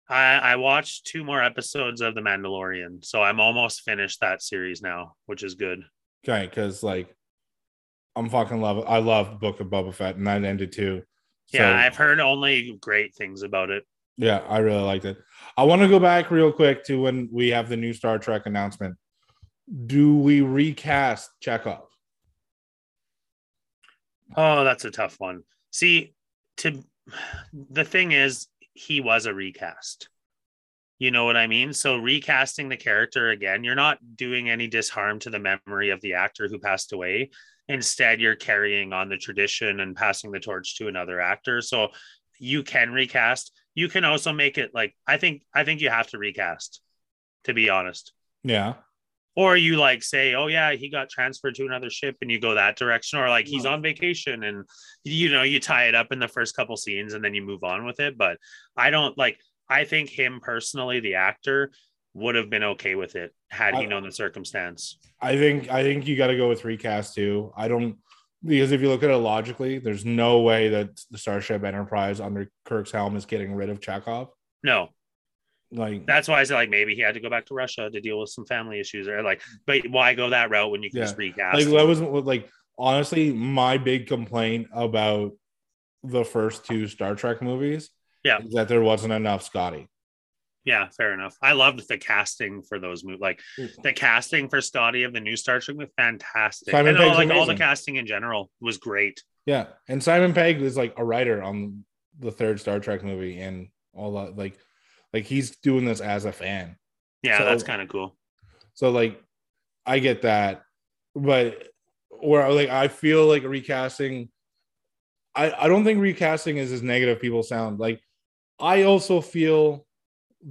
I, 0.08 0.36
I 0.38 0.56
watched 0.58 1.06
two 1.08 1.24
more 1.24 1.41
episodes 1.43 2.01
of 2.01 2.14
The 2.16 2.22
Mandalorian, 2.22 3.03
so 3.03 3.24
I'm 3.24 3.39
almost 3.39 3.82
finished 3.82 4.22
that 4.22 4.41
series 4.41 4.82
now, 4.82 5.16
which 5.26 5.43
is 5.43 5.56
good. 5.56 5.84
Okay, 6.28 6.45
because 6.47 6.84
like 6.84 7.16
I'm 8.16 8.30
fucking 8.30 8.62
love 8.62 8.84
I 8.88 8.97
love 8.99 9.39
Book 9.39 9.60
of 9.60 9.68
Boba 9.68 9.93
Fett, 9.93 10.16
and 10.16 10.28
that 10.28 10.43
ended 10.43 10.72
too. 10.72 11.03
So, 11.47 11.58
Yeah, 11.60 11.76
I've 11.76 11.95
heard 11.95 12.20
only 12.20 12.78
great 12.82 13.14
things 13.16 13.43
about 13.43 13.70
it. 13.72 13.84
yeah, 14.18 14.39
I 14.47 14.60
really 14.60 14.82
liked 14.84 15.06
it. 15.06 15.18
I 15.58 15.64
want 15.64 15.82
to 15.82 15.88
go 15.88 15.99
back 15.99 16.32
real 16.32 16.51
quick 16.51 16.84
to 16.86 17.01
when 17.01 17.30
we 17.32 17.49
have 17.49 17.68
the 17.70 17.78
new 17.78 17.93
Star 17.93 18.18
Trek 18.20 18.43
announcement. 18.45 18.95
Do 19.88 20.16
we 20.18 20.41
recast 20.41 21.30
Chekov? 21.43 21.82
Oh, 24.36 24.64
that's 24.64 24.86
a 24.86 24.91
tough 24.91 25.16
one. 25.20 25.43
See, 25.72 26.14
to 26.58 26.84
the 27.72 27.84
thing 27.86 28.12
is, 28.12 28.47
he 28.76 29.02
was 29.02 29.26
a 29.26 29.34
recast. 29.34 30.10
You 31.00 31.12
know 31.12 31.26
what 31.26 31.36
I 31.36 31.48
mean? 31.48 31.74
So 31.74 31.98
recasting 31.98 32.70
the 32.70 32.78
character 32.78 33.30
again, 33.30 33.64
you're 33.64 33.76
not 33.76 33.98
doing 34.16 34.50
any 34.50 34.70
disharm 34.70 35.20
to 35.22 35.30
the 35.30 35.40
memory 35.40 35.90
of 35.90 36.00
the 36.02 36.14
actor 36.14 36.48
who 36.48 36.60
passed 36.60 36.94
away. 36.94 37.32
Instead, 37.68 38.22
you're 38.22 38.36
carrying 38.36 38.94
on 38.94 39.10
the 39.10 39.18
tradition 39.18 39.80
and 39.80 39.96
passing 39.96 40.32
the 40.32 40.40
torch 40.40 40.78
to 40.78 40.88
another 40.88 41.20
actor. 41.20 41.62
So 41.62 41.90
you 42.38 42.64
can 42.64 42.92
recast. 42.92 43.52
You 43.74 43.90
can 43.90 44.06
also 44.06 44.32
make 44.32 44.58
it 44.58 44.72
like 44.74 44.96
I 45.08 45.18
think 45.18 45.44
I 45.54 45.64
think 45.64 45.82
you 45.82 45.90
have 45.90 46.08
to 46.08 46.18
recast, 46.18 46.82
to 47.46 47.54
be 47.54 47.70
honest 47.70 48.14
Yeah. 48.44 48.76
Or 49.36 49.58
you 49.58 49.76
like 49.78 50.02
say 50.02 50.34
oh 50.34 50.48
yeah 50.48 50.74
he 50.74 50.90
got 50.90 51.10
transferred 51.10 51.56
to 51.56 51.66
another 51.66 51.90
ship 51.90 52.16
and 52.22 52.32
you 52.32 52.40
go 52.40 52.54
that 52.56 52.78
direction 52.78 53.20
or 53.20 53.28
like 53.28 53.48
he's 53.48 53.66
on 53.66 53.82
vacation 53.82 54.44
and 54.44 54.64
you 55.04 55.30
know 55.30 55.44
you 55.44 55.60
tie 55.60 55.88
it 55.88 55.96
up 55.96 56.12
in 56.12 56.20
the 56.20 56.28
first 56.28 56.56
couple 56.56 56.78
scenes 56.78 57.14
and 57.14 57.24
then 57.24 57.34
you 57.34 57.42
move 57.42 57.64
on 57.64 57.86
with 57.86 58.00
it 58.00 58.18
but 58.18 58.38
i 58.78 58.90
don't 58.90 59.18
like 59.18 59.38
i 59.68 59.84
think 59.84 60.10
him 60.10 60.40
personally 60.42 61.02
the 61.02 61.16
actor 61.16 61.70
would 62.14 62.36
have 62.36 62.50
been 62.50 62.64
okay 62.64 62.96
with 62.96 63.18
it 63.18 63.36
had 63.50 63.76
he 63.76 63.86
known 63.86 64.04
the 64.04 64.12
circumstance 64.12 64.98
I 65.22 65.38
think 65.38 65.72
I 65.72 65.84
think 65.84 66.08
you 66.08 66.16
got 66.16 66.28
to 66.28 66.38
go 66.38 66.50
with 66.50 66.66
recast 66.66 67.16
too. 67.16 67.52
I 67.56 67.68
don't 67.68 67.98
because 68.44 68.72
if 68.72 68.82
you 68.82 68.90
look 68.90 69.02
at 69.02 69.10
it 69.10 69.18
logically, 69.18 69.80
there's 69.80 70.06
no 70.06 70.42
way 70.42 70.70
that 70.70 70.90
the 71.10 71.18
Starship 71.18 71.64
Enterprise 71.64 72.20
under 72.20 72.52
Kirk's 72.66 72.92
helm 72.92 73.16
is 73.16 73.26
getting 73.26 73.56
rid 73.56 73.70
of 73.70 73.80
Chekov. 73.80 74.30
no 74.64 74.90
Like 75.76 76.06
that's 76.06 76.28
why 76.28 76.40
i 76.40 76.44
said 76.44 76.56
like 76.56 76.70
maybe 76.70 76.96
he 76.96 77.02
had 77.02 77.16
to 77.16 77.20
go 77.20 77.30
back 77.30 77.46
to 77.48 77.54
russia 77.54 77.90
to 77.90 78.02
deal 78.02 78.20
with 78.20 78.30
some 78.30 78.46
family 78.46 78.80
issues 78.80 79.08
or 79.08 79.22
like 79.24 79.42
but 79.66 79.82
why 79.90 80.14
go 80.14 80.30
that 80.30 80.50
route 80.50 80.72
when 80.72 80.84
you 80.84 80.90
can 80.90 81.00
Yeah. 81.00 81.06
just 81.06 81.18
recast 81.18 81.58
like 81.58 81.68
that 81.68 81.88
was 81.88 82.00
like 82.02 82.50
honestly 82.78 83.34
my 83.34 83.78
big 83.78 84.08
complaint 84.08 84.68
about 84.74 85.34
the 86.12 86.24
first 86.24 86.66
two 86.66 86.88
Star 86.88 87.16
Trek 87.16 87.42
movies. 87.42 87.90
Yeah. 88.24 88.40
is 88.40 88.54
that 88.54 88.68
there 88.68 88.82
wasn't 88.82 89.14
enough 89.14 89.44
Scotty. 89.44 89.88
Yeah, 90.64 90.88
fair 90.98 91.14
enough. 91.14 91.36
I 91.44 91.52
loved 91.52 91.88
the 91.88 91.98
casting 91.98 92.64
for 92.64 92.80
those 92.80 93.04
movies. 93.04 93.22
Like 93.22 93.40
mm. 93.60 93.70
the 93.84 93.94
casting 93.94 94.50
for 94.50 94.62
Scotty 94.62 95.04
of 95.04 95.14
the 95.14 95.20
new 95.20 95.36
Star 95.36 95.60
Trek 95.60 95.78
was 95.78 95.90
fantastic. 95.96 96.72
Simon 96.72 96.96
and 96.96 97.04
all, 97.04 97.14
like 97.14 97.30
all 97.30 97.46
the 97.46 97.56
casting 97.56 97.98
in 97.98 98.08
general 98.08 98.50
was 98.60 98.78
great. 98.78 99.22
Yeah, 99.46 99.68
and 99.88 100.02
Simon 100.02 100.34
Pegg 100.34 100.60
is 100.62 100.76
like 100.76 100.96
a 100.98 101.06
writer 101.06 101.44
on 101.44 101.86
the 102.18 102.32
third 102.32 102.60
Star 102.60 102.80
Trek 102.80 103.04
movie 103.04 103.40
and 103.40 103.68
all 103.94 104.14
that. 104.14 104.36
Like, 104.36 104.58
like 105.16 105.24
he's 105.24 105.55
doing 105.57 105.86
this 105.86 106.01
as 106.01 106.26
a 106.26 106.32
fan. 106.34 106.76
Yeah, 107.24 107.38
So- 107.38 107.45
that's 107.45 107.63
kind 107.63 107.82
of 107.82 107.88
cool. 107.88 108.18
So 108.74 108.89
like, 108.91 109.22
I 109.86 109.99
get 109.99 110.24
that, 110.24 110.63
but 111.16 111.70
where 112.09 112.51
like 112.51 112.68
I 112.70 112.89
feel 112.89 113.26
like 113.26 113.43
recasting. 113.43 114.30
I 115.34 115.53
I 115.53 115.68
don't 115.70 115.86
think 115.86 116.01
recasting 116.01 116.57
is 116.57 116.74
as 116.74 116.82
negative 116.82 117.22
people 117.22 117.43
sound. 117.43 117.80
Like, 117.80 118.01
I 118.59 118.84
also 118.84 119.22
feel 119.22 119.86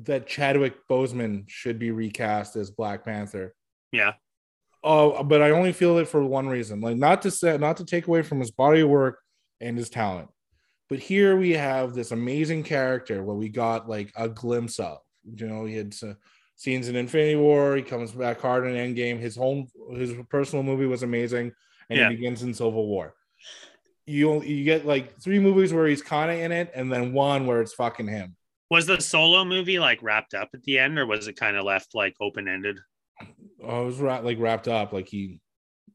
that 0.05 0.27
Chadwick 0.27 0.75
Boseman 0.91 1.45
should 1.49 1.79
be 1.79 1.91
recast 1.91 2.57
as 2.57 2.71
Black 2.71 3.05
Panther. 3.05 3.55
Yeah. 3.93 4.15
Oh, 4.83 5.23
but 5.23 5.43
I 5.43 5.51
only 5.51 5.73
feel 5.73 5.99
it 5.99 6.09
for 6.09 6.23
one 6.25 6.49
reason. 6.49 6.81
Like 6.81 6.97
not 6.97 7.21
to 7.23 7.31
say 7.31 7.59
not 7.59 7.77
to 7.77 7.85
take 7.85 8.07
away 8.07 8.23
from 8.23 8.41
his 8.41 8.51
body 8.51 8.81
of 8.81 8.89
work 8.89 9.19
and 9.61 9.77
his 9.77 9.91
talent. 9.91 10.31
But 10.91 10.99
here 10.99 11.37
we 11.37 11.53
have 11.53 11.95
this 11.95 12.11
amazing 12.13 12.63
character 12.65 13.23
where 13.23 13.37
we 13.37 13.49
got 13.49 13.89
like 13.89 14.13
a 14.17 14.29
glimpse 14.29 14.79
of. 14.79 14.99
You 15.25 15.47
know, 15.47 15.65
he 15.65 15.75
had 15.77 15.95
uh, 16.03 16.15
scenes 16.57 16.89
in 16.89 16.97
Infinity 16.97 17.37
War. 17.37 17.77
He 17.77 17.83
comes 17.83 18.13
back 18.13 18.41
hard 18.41 18.67
in 18.67 18.75
Endgame. 18.75 19.19
His 19.19 19.35
home, 19.37 19.67
his 19.95 20.13
personal 20.29 20.63
movie 20.63 20.87
was 20.87 21.03
amazing, 21.03 21.53
and 21.89 21.99
Yeah. 21.99 22.11
he 22.11 22.17
begins 22.17 22.43
in 22.43 22.53
Civil 22.53 22.87
War. 22.87 23.15
You 24.07 24.43
you 24.43 24.65
get 24.65 24.85
like 24.85 25.19
three 25.21 25.39
movies 25.39 25.73
where 25.73 25.87
he's 25.87 26.03
kind 26.03 26.31
of 26.31 26.39
in 26.39 26.53
it, 26.53 26.71
and 26.75 26.93
then 26.93 27.15
one 27.15 27.47
where 27.47 27.63
it's 27.63 27.73
fucking 27.73 28.09
him. 28.09 28.37
Was 28.71 28.85
the 28.87 29.01
solo 29.01 29.45
movie 29.45 29.79
like 29.79 30.03
wrapped 30.03 30.35
up 30.35 30.51
at 30.53 30.63
the 30.65 30.79
end, 30.79 30.99
or 30.99 31.07
was 31.07 31.27
it 31.27 31.37
kind 31.37 31.57
of 31.57 31.65
left 31.65 31.95
like 31.95 32.15
open 32.21 32.47
ended? 32.47 32.79
Oh, 33.63 33.85
it 33.85 33.87
was 33.87 33.99
wra- 33.99 34.21
like 34.21 34.39
wrapped 34.39 34.69
up, 34.69 34.93
like 34.93 35.09
he 35.09 35.41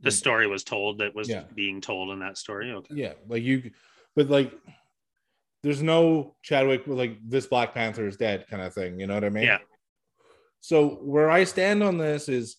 The 0.01 0.09
story 0.09 0.47
was 0.47 0.63
told 0.63 0.99
that 0.99 1.13
was 1.13 1.29
Yeah. 1.29 1.43
being 1.53 1.81
told 1.81 2.09
in 2.09 2.19
that 2.19 2.37
story. 2.39 2.71
Okay. 2.71 2.95
yeah 2.95 3.13
like 3.27 3.43
you 3.43 3.69
but 4.15 4.27
like 4.29 4.51
there's 5.63 5.83
no 5.83 6.35
chadwick 6.41 6.83
like 6.87 7.17
this 7.27 7.45
black 7.47 7.73
panther 7.73 8.07
is 8.07 8.17
dead 8.17 8.45
kind 8.49 8.61
of 8.61 8.73
thing 8.73 8.99
you 8.99 9.07
know 9.07 9.13
what 9.15 9.23
i 9.23 9.29
mean 9.29 9.43
Yeah. 9.43 9.59
so 10.59 10.89
where 11.01 11.29
i 11.29 11.43
stand 11.43 11.83
on 11.83 11.97
this 11.97 12.29
is 12.29 12.57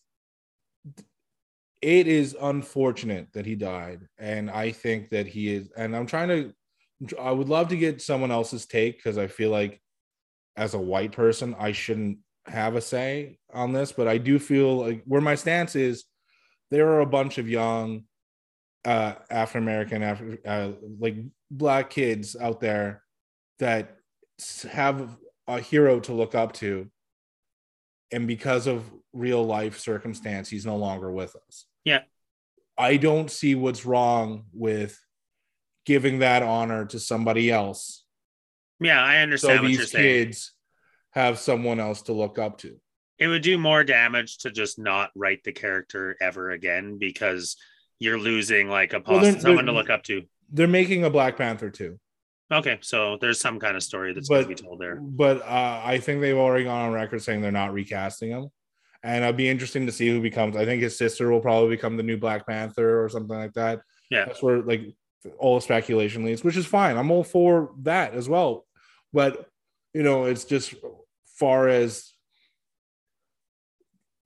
it 1.82 2.06
is 2.06 2.36
unfortunate 2.40 3.28
that 3.32 3.46
he 3.46 3.54
died 3.54 4.06
and 4.18 4.50
i 4.50 4.70
think 4.70 5.10
that 5.10 5.26
he 5.26 5.54
is 5.54 5.70
and 5.76 5.96
i'm 5.96 6.06
trying 6.06 6.28
to 6.28 6.52
i 7.18 7.30
would 7.30 7.48
love 7.48 7.68
to 7.68 7.76
get 7.76 8.02
someone 8.02 8.30
else's 8.30 8.66
take 8.66 8.96
because 8.96 9.16
i 9.18 9.26
feel 9.26 9.50
like 9.50 9.80
as 10.56 10.74
a 10.74 10.78
white 10.78 11.12
person 11.12 11.56
i 11.58 11.72
shouldn't 11.72 12.18
have 12.46 12.74
a 12.76 12.80
say 12.80 13.38
on 13.52 13.72
this 13.72 13.92
but 13.92 14.08
i 14.08 14.18
do 14.18 14.38
feel 14.38 14.76
like 14.76 15.02
where 15.06 15.20
my 15.20 15.34
stance 15.34 15.74
is 15.76 16.04
there 16.70 16.88
are 16.88 17.00
a 17.00 17.06
bunch 17.06 17.38
of 17.38 17.48
young 17.48 18.04
uh 18.84 19.14
African 19.30 19.62
American 19.62 20.02
Afri- 20.02 20.38
uh, 20.46 20.72
like 20.98 21.16
black 21.50 21.90
kids 21.90 22.36
out 22.36 22.60
there 22.60 23.02
that 23.58 23.96
have 24.70 25.16
a 25.46 25.60
hero 25.60 26.00
to 26.00 26.12
look 26.12 26.34
up 26.34 26.52
to 26.54 26.88
and 28.12 28.26
because 28.26 28.66
of 28.66 28.84
real 29.12 29.44
life 29.44 29.78
circumstance 29.78 30.48
he's 30.48 30.64
no 30.64 30.76
longer 30.76 31.10
with 31.10 31.34
us 31.48 31.66
Yeah. 31.84 32.02
i 32.78 32.96
don't 32.96 33.30
see 33.30 33.54
what's 33.54 33.84
wrong 33.84 34.44
with 34.52 34.98
giving 35.84 36.20
that 36.20 36.42
honor 36.42 36.86
to 36.86 36.98
somebody 37.00 37.50
else 37.50 38.04
Yeah, 38.80 39.02
I 39.02 39.16
so 39.16 39.22
understand 39.22 39.60
you're 39.62 39.68
these 39.78 39.90
saying. 39.90 40.24
kids 40.26 40.52
have 41.10 41.38
someone 41.38 41.80
else 41.80 42.02
to 42.02 42.12
look 42.12 42.38
up 42.38 42.58
to 42.58 42.80
It 43.18 43.26
would 43.26 43.42
do 43.42 43.58
more 43.58 43.82
damage 43.84 44.38
to 44.38 44.50
just 44.50 44.78
not 44.78 45.10
write 45.16 45.42
the 45.44 45.52
character 45.52 46.16
ever 46.20 46.50
again 46.50 46.96
because 46.98 47.56
you're 48.00 48.18
losing 48.18 48.68
like 48.68 48.92
a 48.92 49.00
Well, 49.06 49.20
they're- 49.20 49.38
someone 49.38 49.66
to 49.66 49.72
they're- 49.72 49.78
look 49.80 49.90
up 49.90 50.02
to. 50.04 50.22
they're 50.52 50.66
making 50.66 51.04
a 51.04 51.10
black 51.10 51.36
panther 51.36 51.70
too 51.70 52.00
Okay, 52.52 52.78
so 52.80 53.16
there's 53.20 53.40
some 53.40 53.60
kind 53.60 53.76
of 53.76 53.82
story 53.84 54.12
that's 54.12 54.28
going 54.28 54.42
to 54.42 54.48
be 54.48 54.56
told 54.56 54.80
there. 54.80 54.96
But 54.96 55.40
uh, 55.42 55.82
I 55.84 55.98
think 55.98 56.20
they've 56.20 56.36
already 56.36 56.64
gone 56.64 56.86
on 56.88 56.92
record 56.92 57.22
saying 57.22 57.42
they're 57.42 57.52
not 57.52 57.72
recasting 57.72 58.30
him, 58.30 58.48
and 59.04 59.22
it'd 59.22 59.36
be 59.36 59.48
interesting 59.48 59.86
to 59.86 59.92
see 59.92 60.08
who 60.08 60.20
becomes. 60.20 60.56
I 60.56 60.64
think 60.64 60.82
his 60.82 60.98
sister 60.98 61.30
will 61.30 61.38
probably 61.40 61.76
become 61.76 61.96
the 61.96 62.02
new 62.02 62.16
Black 62.16 62.48
Panther 62.48 63.04
or 63.04 63.08
something 63.08 63.36
like 63.36 63.52
that. 63.52 63.82
Yeah. 64.10 64.24
that's 64.24 64.42
where 64.42 64.62
like 64.62 64.82
all 65.38 65.54
the 65.54 65.60
speculation 65.60 66.24
leads, 66.24 66.42
which 66.42 66.56
is 66.56 66.66
fine. 66.66 66.96
I'm 66.96 67.12
all 67.12 67.22
for 67.22 67.72
that 67.82 68.14
as 68.14 68.28
well. 68.28 68.66
But 69.12 69.46
you 69.94 70.02
know, 70.02 70.24
it's 70.24 70.44
just 70.44 70.74
far 71.38 71.68
as 71.68 72.12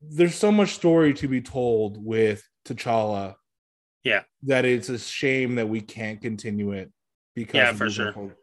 there's 0.01 0.35
so 0.35 0.51
much 0.51 0.71
story 0.75 1.15
to 1.15 1.29
be 1.29 1.41
told 1.43 2.03
with 2.03 2.43
T'Challa. 2.67 3.35
Yeah. 4.05 4.23
that 4.43 4.65
it's 4.65 4.91
a 4.91 4.99
shame 4.99 5.55
that 5.57 5.69
we 5.69 5.81
can't 5.81 6.21
continue 6.21 6.73
it 6.73 6.93
because 7.35 7.55
Yeah, 7.55 7.73
for 7.73 7.91
sure. 7.91 8.13
forward. 8.13 8.37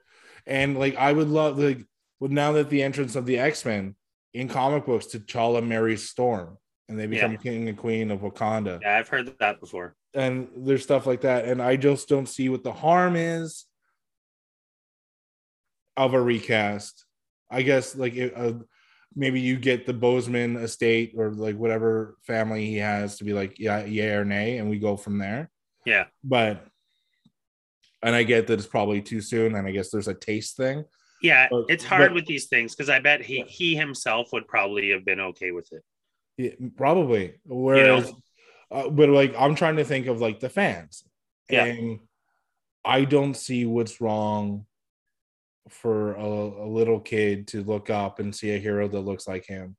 And 0.45 0.77
like 0.77 0.95
I 0.95 1.13
would 1.13 1.29
love 1.29 1.57
like 1.59 1.85
well 2.19 2.31
now 2.31 2.51
that 2.53 2.69
the 2.69 2.81
entrance 2.83 3.15
of 3.15 3.25
the 3.25 3.37
X-Men 3.39 3.95
in 4.33 4.47
comic 4.47 4.85
books, 4.85 5.05
T'Challa 5.07 5.65
marries 5.65 6.09
Storm 6.09 6.57
and 6.89 6.99
they 6.99 7.05
become 7.07 7.33
Yeah. 7.33 7.37
king 7.37 7.69
and 7.69 7.77
queen 7.77 8.11
of 8.11 8.21
Wakanda. 8.21 8.81
Yeah, 8.81 8.97
I've 8.97 9.07
heard 9.07 9.37
that 9.39 9.59
before. 9.59 9.95
And 10.13 10.49
there's 10.57 10.83
stuff 10.83 11.05
like 11.05 11.21
that. 11.21 11.45
And 11.45 11.61
I 11.61 11.75
just 11.77 12.09
don't 12.09 12.27
see 12.27 12.49
what 12.49 12.63
the 12.63 12.73
harm 12.73 13.15
is 13.15 13.65
of 15.95 16.13
a 16.13 16.21
recast. 16.21 17.05
I 17.49 17.61
guess 17.61 17.95
like 17.95 18.15
it, 18.15 18.33
uh, 18.35 18.53
maybe 19.15 19.39
you 19.39 19.57
get 19.57 19.85
the 19.85 19.93
Boseman 19.93 20.61
estate 20.61 21.13
or 21.17 21.31
like 21.31 21.57
whatever 21.57 22.17
family 22.25 22.65
he 22.65 22.77
has 22.77 23.17
to 23.17 23.23
be 23.23 23.33
like 23.33 23.59
yeah, 23.59 23.83
yeah 23.85 24.15
or 24.15 24.25
nay, 24.25 24.57
and 24.57 24.69
we 24.69 24.79
go 24.79 24.95
from 24.97 25.17
there. 25.17 25.49
Yeah. 25.85 26.05
But 26.23 26.65
and 28.03 28.15
I 28.15 28.23
get 28.23 28.47
that 28.47 28.53
it's 28.59 28.65
probably 28.67 29.01
too 29.01 29.21
soon, 29.21 29.55
and 29.55 29.67
I 29.67 29.71
guess 29.71 29.89
there's 29.91 30.07
a 30.07 30.13
taste 30.13 30.57
thing. 30.57 30.85
Yeah, 31.21 31.47
But- 31.51 31.65
it's 31.69 31.83
hard 31.83 32.09
but- 32.09 32.15
with 32.15 32.25
these 32.25 32.47
things 32.47 32.75
because 32.75 32.89
I 32.89 32.99
bet 32.99 33.21
he 33.21 33.41
he 33.41 33.75
himself 33.75 34.31
would 34.33 34.47
probably 34.47 34.89
have 34.91 35.05
been 35.05 35.19
okay 35.19 35.51
with 35.51 35.71
it. 35.71 35.83
Yeah, 36.37 36.67
probably. 36.77 37.35
Whereas, 37.45 38.11
uh, 38.71 38.89
but 38.89 39.09
like 39.09 39.35
I'm 39.37 39.53
trying 39.55 39.75
to 39.75 39.83
think 39.83 40.07
of 40.07 40.19
like 40.21 40.39
the 40.39 40.49
fans, 40.49 41.03
Yeah. 41.49 41.65
and 41.65 41.99
I 42.83 43.05
don't 43.05 43.35
see 43.35 43.65
what's 43.65 44.01
wrong 44.01 44.65
for 45.71 46.13
a, 46.15 46.23
a 46.25 46.67
little 46.67 46.99
kid 46.99 47.47
to 47.49 47.63
look 47.63 47.89
up 47.89 48.19
and 48.19 48.35
see 48.35 48.51
a 48.51 48.57
hero 48.59 48.87
that 48.87 48.99
looks 48.99 49.27
like 49.27 49.45
him. 49.45 49.75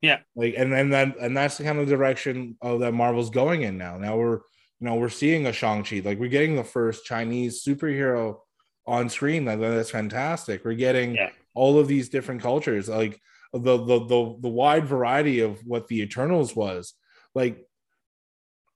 Yeah. 0.00 0.20
Like 0.34 0.54
and 0.56 0.72
then 0.72 0.90
that 0.90 1.16
and 1.20 1.36
that's 1.36 1.58
the 1.58 1.64
kind 1.64 1.78
of 1.78 1.88
direction 1.88 2.56
of 2.62 2.80
that 2.80 2.92
Marvel's 2.92 3.30
going 3.30 3.62
in 3.62 3.76
now. 3.78 3.98
Now 3.98 4.16
we're 4.16 4.36
you 4.80 4.86
know 4.86 4.94
we're 4.94 5.08
seeing 5.10 5.46
a 5.46 5.52
Shang-Chi. 5.52 6.00
Like 6.04 6.18
we're 6.18 6.28
getting 6.30 6.56
the 6.56 6.64
first 6.64 7.04
Chinese 7.04 7.62
superhero 7.64 8.38
on 8.86 9.08
screen. 9.08 9.44
Like 9.44 9.60
that's 9.60 9.90
fantastic. 9.90 10.64
We're 10.64 10.74
getting 10.74 11.14
Yeah. 11.16 11.30
all 11.54 11.78
of 11.78 11.86
these 11.88 12.08
different 12.08 12.40
cultures. 12.42 12.88
Like 12.88 13.20
the 13.52 13.76
the 13.76 13.98
the 14.06 14.36
the 14.40 14.48
wide 14.48 14.86
variety 14.86 15.40
of 15.40 15.60
what 15.66 15.88
the 15.88 16.00
Eternals 16.00 16.56
was. 16.56 16.94
Like 17.34 17.66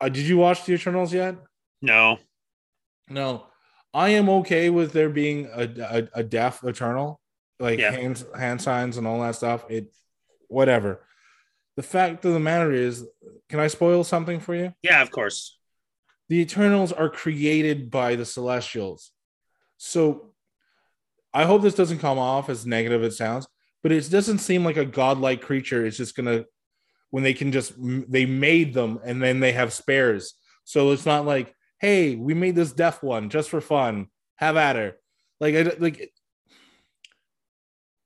uh, 0.01 0.09
did 0.11 0.25
you 0.27 0.37
watch 0.37 0.65
the 0.67 0.75
Eternals 0.75 1.13
yet? 1.15 1.37
No. 1.81 2.19
No, 3.09 3.47
I 3.95 4.11
am 4.11 4.29
okay 4.29 4.69
with 4.71 4.93
there 4.93 5.09
being 5.09 5.49
a, 5.55 5.63
a, 5.63 6.21
a 6.21 6.23
deaf 6.25 6.65
eternal, 6.65 7.21
like 7.61 7.79
Yeah. 7.79 7.93
hand 7.93 8.25
hand 8.37 8.61
signs 8.61 8.97
and 8.99 9.07
all 9.07 9.21
that 9.21 9.37
stuff. 9.37 9.65
It, 9.71 9.95
whatever. 10.49 11.01
The 11.77 11.83
fact 11.83 12.25
of 12.25 12.33
the 12.33 12.41
matter 12.41 12.73
is, 12.73 13.07
can 13.49 13.61
I 13.61 13.69
spoil 13.69 14.05
something 14.05 14.41
for 14.41 14.55
you? 14.55 14.75
Yeah, 14.83 15.01
of 15.01 15.11
course. 15.11 15.59
The 16.29 16.41
Eternals 16.41 16.93
are 16.93 17.09
created 17.09 17.91
by 17.91 18.17
the 18.17 18.25
Celestials, 18.25 19.11
so 19.77 20.31
I 21.35 21.45
hope 21.45 21.63
this 21.63 21.75
doesn't 21.75 21.99
come 21.99 22.19
off 22.19 22.49
as 22.49 22.65
negative 22.65 23.03
as 23.03 23.13
it 23.13 23.17
sounds, 23.17 23.47
but 23.83 23.93
it 23.93 24.09
doesn't 24.11 24.39
seem 24.39 24.65
like 24.65 24.77
a 24.77 24.85
godlike 24.87 25.43
creature 25.43 25.85
It's 25.85 25.97
just 25.97 26.17
gonna 26.17 26.47
when 27.11 27.23
they 27.23 27.35
can 27.35 27.53
just 27.53 27.75
they 27.79 28.25
made 28.27 28.73
them 28.73 28.99
and 29.05 29.23
then 29.23 29.41
they 29.41 29.53
have 29.53 29.73
spares. 29.73 30.35
So 30.65 30.93
it's 30.93 31.05
not 31.07 31.27
like, 31.27 31.55
hey, 31.85 32.17
we 32.17 32.33
made 32.33 32.57
this 32.57 32.73
deaf 32.73 33.03
one 33.03 33.29
just 33.29 33.51
for 33.51 33.61
fun. 33.61 34.07
Have 34.37 34.57
at 34.57 34.77
her. 34.77 34.97
Like, 35.39 35.55
I, 35.55 35.63
like 35.79 36.13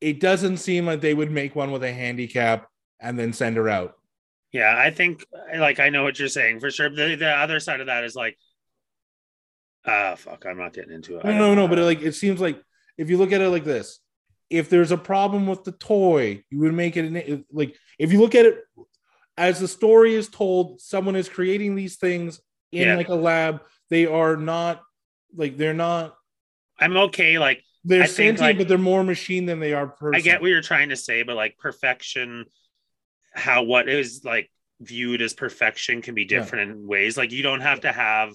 it 0.01 0.19
doesn't 0.19 0.57
seem 0.57 0.85
like 0.85 1.01
they 1.01 1.15
would 1.15 1.31
make 1.31 1.55
one 1.55 1.71
with 1.71 1.85
a 1.85 1.93
handicap 1.93 2.69
and 2.99 3.17
then 3.17 3.33
send 3.33 3.57
her 3.57 3.69
out. 3.69 3.95
Yeah, 4.51 4.75
I 4.77 4.91
think 4.91 5.25
like 5.57 5.79
I 5.79 5.91
know 5.91 6.03
what 6.03 6.19
you're 6.19 6.29
saying 6.29 6.59
for 6.59 6.71
sure. 6.71 6.91
The 6.91 7.15
the 7.15 7.29
other 7.29 7.61
side 7.61 7.81
of 7.81 7.87
that 7.87 8.03
is 8.03 8.17
like, 8.17 8.37
ah, 9.87 10.17
fuck, 10.17 10.45
I'm 10.45 10.59
not 10.59 10.73
getting 10.73 10.93
into 10.93 11.19
it. 11.19 11.25
No, 11.25 11.55
no, 11.55 11.69
but 11.69 11.79
like 11.79 12.03
it 12.03 12.15
seems 12.15 12.41
like 12.41 12.61
if 12.97 13.11
you 13.11 13.17
look 13.17 13.31
at 13.31 13.43
it 13.43 13.51
like 13.51 13.65
this, 13.65 14.01
if 14.51 14.71
there's 14.71 14.91
a 14.91 14.97
problem 14.97 15.47
with 15.47 15.63
the 15.63 15.73
toy, 15.73 16.43
you 16.51 16.59
would 16.61 16.75
make 16.75 16.97
it 16.97 17.05
an- 17.05 17.45
like 17.53 17.77
if 17.99 18.11
you 18.11 18.21
look 18.21 18.35
at 18.35 18.47
it 18.47 18.59
as 19.37 19.61
the 19.61 19.69
story 19.69 20.15
is 20.15 20.29
told, 20.29 20.81
someone 20.81 21.15
is 21.15 21.29
creating 21.29 21.77
these 21.77 21.97
things 21.97 22.41
in 22.73 22.89
Yeah. 22.89 22.97
like 22.97 23.09
a 23.09 23.15
lab. 23.15 23.63
They 23.91 24.07
are 24.07 24.37
not 24.37 24.83
like 25.35 25.57
they're 25.57 25.75
not 25.75 26.15
I'm 26.79 26.97
okay. 26.97 27.39
Like 27.39 27.63
they're 27.85 28.03
I 28.05 28.07
sentient, 28.07 28.41
like- 28.41 28.59
but 28.59 28.69
they're 28.69 28.79
more 28.79 29.05
machine 29.05 29.47
than 29.47 29.61
they 29.61 29.73
are 29.73 29.87
person. 29.87 30.15
I 30.17 30.21
get 30.21 30.41
what 30.41 30.49
you're 30.51 30.61
trying 30.63 30.91
to 30.91 30.97
say, 30.97 31.23
but 31.23 31.37
like 31.37 31.59
perfection, 31.59 32.45
how 33.33 33.63
what 33.65 33.89
is 33.89 34.23
like 34.25 34.51
viewed 34.81 35.23
as 35.23 35.33
perfection 35.35 36.03
can 36.03 36.15
be 36.15 36.23
Yeah. 36.23 36.39
different 36.41 36.71
in 36.71 36.87
ways. 36.87 37.17
Like 37.17 37.33
you 37.33 37.43
don't 37.43 37.61
have 37.61 37.81
to 37.83 37.93
have 37.93 38.35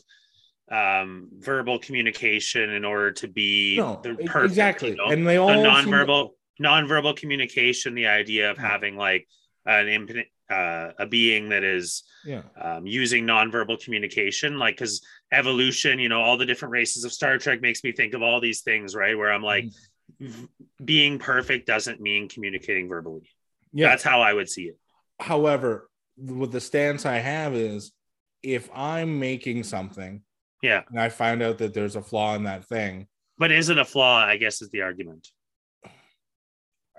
um 0.71 1.29
verbal 1.39 1.77
communication 1.79 2.69
in 2.69 2.85
order 2.85 3.11
to 3.11 3.27
be 3.27 3.77
no, 3.77 3.99
the 4.01 4.15
perfect, 4.15 4.45
exactly, 4.51 4.89
you 4.91 4.95
know? 4.95 5.07
and 5.07 5.27
they 5.27 5.37
all 5.37 5.49
seem- 5.49 5.63
nonverbal 5.91 6.29
nonverbal 6.61 7.15
communication 7.17 7.95
the 7.95 8.07
idea 8.07 8.49
of 8.51 8.57
having 8.57 8.95
like 8.95 9.27
an 9.65 9.87
imp- 9.89 10.27
uh, 10.53 10.91
a 11.03 11.05
being 11.17 11.43
that 11.53 11.63
is 11.63 12.03
Yeah, 12.33 12.43
um, 12.67 12.85
using 13.01 13.25
nonverbal 13.25 13.77
communication 13.83 14.51
like 14.63 14.75
because 14.77 14.95
evolution 15.31 15.93
you 16.03 16.09
know 16.09 16.21
all 16.25 16.37
the 16.37 16.45
different 16.51 16.71
races 16.79 17.03
of 17.05 17.11
star 17.19 17.37
trek 17.43 17.59
makes 17.67 17.81
me 17.85 17.91
think 17.91 18.13
of 18.13 18.21
all 18.21 18.39
these 18.47 18.61
things 18.69 18.87
right? 19.03 19.17
Where 19.17 19.31
i'm 19.35 19.43
like 19.55 19.65
Mm-hmm. 20.21 20.45
being 20.93 21.17
perfect 21.17 21.65
doesn't 21.65 21.99
mean 21.99 22.29
communicating 22.29 22.87
verbally. 22.87 23.27
Yeah. 23.71 23.87
that's 23.89 24.03
how 24.03 24.21
i 24.21 24.31
would 24.37 24.49
see 24.55 24.65
it. 24.71 24.77
However, 25.19 25.71
with 26.17 26.51
the 26.51 26.61
stance 26.61 27.05
I 27.05 27.17
have 27.33 27.53
is 27.55 27.91
if 28.43 28.69
I'm 28.73 29.19
making 29.19 29.63
something 29.63 30.21
yeah. 30.61 30.81
and 30.89 30.99
I 30.99 31.09
find 31.09 31.41
out 31.41 31.57
that 31.59 31.73
there's 31.73 31.95
a 31.95 32.01
flaw 32.01 32.35
in 32.35 32.43
that 32.43 32.65
thing, 32.65 33.07
but 33.37 33.51
is 33.51 33.69
it 33.69 33.77
a 33.79 33.85
flaw 33.93 34.17
i 34.33 34.37
guess 34.37 34.61
is 34.61 34.69
the 34.69 34.81
argument 34.89 35.23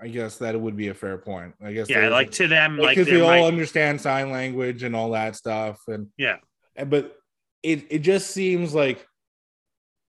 I 0.01 0.07
guess 0.07 0.37
that 0.37 0.59
would 0.59 0.75
be 0.75 0.89
a 0.89 0.93
fair 0.93 1.17
point. 1.17 1.55
I 1.63 1.73
guess 1.73 1.89
yeah 1.89 2.09
like 2.09 2.31
to 2.31 2.47
them 2.47 2.77
like 2.77 2.89
because 2.89 3.07
they 3.07 3.13
they 3.13 3.21
all 3.21 3.29
might, 3.29 3.43
understand 3.43 4.01
sign 4.01 4.31
language 4.31 4.83
and 4.83 4.95
all 4.95 5.11
that 5.11 5.35
stuff, 5.35 5.79
and 5.87 6.07
yeah 6.17 6.37
eh, 6.75 6.83
but 6.83 7.15
it 7.63 7.85
it 7.89 7.99
just 7.99 8.31
seems 8.31 8.73
like 8.73 9.05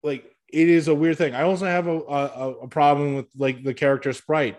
like 0.02 0.24
it 0.52 0.68
is 0.68 0.88
a 0.88 0.94
weird 0.94 1.18
thing. 1.18 1.34
I 1.34 1.42
also 1.42 1.66
have 1.66 1.86
a 1.86 1.98
a, 1.98 2.50
a 2.62 2.68
problem 2.68 3.14
with 3.14 3.26
like 3.36 3.62
the 3.62 3.74
character 3.74 4.12
sprite. 4.12 4.58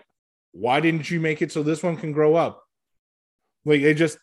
Why 0.52 0.80
didn't 0.80 1.10
you 1.10 1.20
make 1.20 1.42
it 1.42 1.52
so 1.52 1.62
this 1.62 1.82
one 1.82 1.96
can 1.96 2.12
grow 2.12 2.34
up? 2.34 2.62
Like 3.64 3.82
it 3.82 3.94
just 3.94 4.18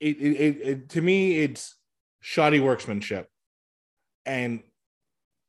it 0.00 0.16
it, 0.18 0.32
it, 0.32 0.60
it 0.62 0.88
to 0.90 1.00
me 1.00 1.38
it's 1.38 1.76
shoddy 2.20 2.60
workmanship, 2.60 3.28
and 4.26 4.62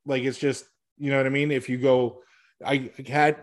like 0.06 0.24
it's 0.24 0.38
just 0.38 0.66
you 0.98 1.12
know 1.12 1.18
what 1.18 1.26
I 1.26 1.30
mean. 1.30 1.52
If 1.52 1.70
you 1.70 1.78
go, 1.78 2.22
I 2.66 2.92
had 3.08 3.38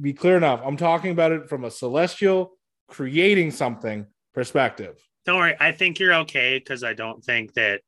be 0.00 0.12
clear 0.12 0.36
enough. 0.36 0.60
I'm 0.64 0.76
talking 0.76 1.10
about 1.10 1.32
it 1.32 1.48
from 1.48 1.64
a 1.64 1.70
celestial 1.70 2.52
creating 2.88 3.50
something 3.50 4.06
perspective. 4.34 4.96
don't 5.24 5.38
worry 5.38 5.56
i 5.58 5.72
think 5.72 5.98
you're 5.98 6.14
okay 6.14 6.58
because 6.58 6.84
i 6.84 6.92
don't 6.92 7.24
think 7.24 7.52
that 7.54 7.80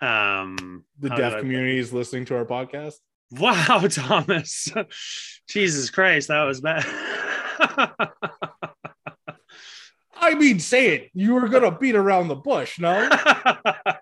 um 0.00 0.84
The 1.00 1.10
deaf 1.10 1.40
community 1.40 1.78
is 1.78 1.92
listening 1.92 2.24
to 2.26 2.36
our 2.36 2.46
podcast. 2.46 2.94
wow 3.32 3.84
thomas 3.90 4.68
jesus 5.48 5.90
christ 5.90 6.28
that 6.28 6.44
was 6.44 6.60
bad 6.62 6.86
I 10.16 10.34
mean, 10.36 10.58
say 10.58 10.94
it. 10.94 11.10
You 11.12 11.34
were 11.34 11.48
gonna 11.48 11.76
beat 11.76 11.94
around 11.94 12.28
the 12.28 12.34
bush, 12.34 12.78
no? 12.78 13.08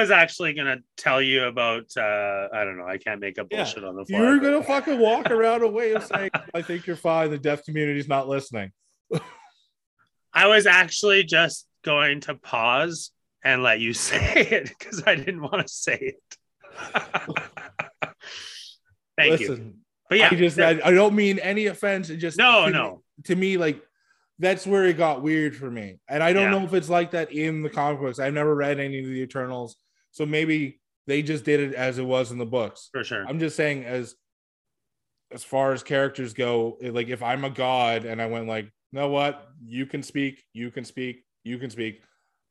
I 0.00 0.02
was 0.02 0.10
actually 0.10 0.54
gonna 0.54 0.78
tell 0.96 1.20
you 1.20 1.44
about 1.44 1.84
uh 1.94 2.48
I 2.54 2.64
don't 2.64 2.78
know, 2.78 2.86
I 2.86 2.96
can't 2.96 3.20
make 3.20 3.38
up 3.38 3.48
Yeah, 3.50 3.64
bullshit 3.64 3.84
on 3.84 3.96
the 3.96 4.06
fly. 4.06 4.18
You're 4.18 4.38
gonna 4.38 4.62
fucking 4.62 4.98
walk 4.98 5.30
around 5.30 5.62
a 5.62 5.68
way 5.68 5.92
of 5.92 6.02
saying, 6.04 6.30
"I 6.54 6.62
think 6.62 6.86
you're 6.86 6.96
fine." 6.96 7.30
The 7.30 7.36
deaf 7.36 7.66
community's 7.66 8.08
not 8.08 8.26
listening. 8.26 8.72
I 10.32 10.46
was 10.46 10.64
actually 10.64 11.24
just 11.24 11.66
going 11.84 12.20
to 12.22 12.34
pause 12.34 13.10
and 13.44 13.62
let 13.62 13.80
you 13.80 13.92
say 14.08 14.40
it 14.40 14.70
because 14.70 15.02
I 15.06 15.16
didn't 15.16 15.42
want 15.42 15.66
to 15.66 15.68
say 15.70 16.14
it. 16.14 16.38
Thank 19.18 19.40
you. 19.40 19.74
But 20.08 20.18
yeah, 20.18 20.28
I 20.30 20.34
just 20.34 20.58
I, 20.58 20.80
I 20.82 20.92
don't 20.92 21.14
mean 21.14 21.38
any 21.40 21.66
offense. 21.66 22.08
It 22.08 22.16
just 22.16 22.38
no, 22.38 22.66
to 22.66 22.70
no. 22.72 22.90
me, 22.92 23.22
to 23.24 23.36
me 23.36 23.56
like 23.58 23.82
that's 24.38 24.66
where 24.66 24.86
it 24.86 24.96
got 24.96 25.20
weird 25.22 25.54
for 25.54 25.70
me. 25.70 25.98
And 26.08 26.22
I 26.22 26.32
don't 26.32 26.50
Yeah. 26.50 26.58
know 26.58 26.64
if 26.64 26.72
it's 26.72 26.88
like 26.88 27.10
that 27.10 27.30
in 27.32 27.62
the 27.62 27.68
comic 27.68 28.00
books. 28.00 28.18
I've 28.18 28.32
never 28.32 28.54
read 28.54 28.80
any 28.80 29.00
of 29.00 29.04
the 29.04 29.20
Eternals, 29.20 29.76
so 30.10 30.26
maybe 30.26 30.80
they 31.06 31.22
just 31.22 31.44
did 31.44 31.60
it 31.60 31.74
as 31.74 31.98
it 31.98 32.04
was 32.04 32.30
in 32.32 32.38
the 32.38 32.46
books. 32.46 32.88
For 32.92 33.04
sure. 33.04 33.24
I'm 33.26 33.38
just 33.38 33.56
saying 33.56 33.84
as 33.84 34.14
as 35.32 35.44
far 35.44 35.72
as 35.72 35.82
characters 35.82 36.32
go, 36.34 36.76
like 36.82 37.08
if 37.08 37.22
I'm 37.22 37.44
a 37.44 37.50
god 37.50 38.04
and 38.04 38.20
I 38.20 38.26
went 38.26 38.48
like, 38.48 38.64
you 38.64 38.98
know 38.98 39.08
what, 39.08 39.46
you 39.64 39.86
can 39.86 40.02
speak, 40.02 40.42
you 40.52 40.70
can 40.70 40.84
speak, 40.84 41.24
you 41.44 41.58
can 41.58 41.70
speak. 41.70 42.02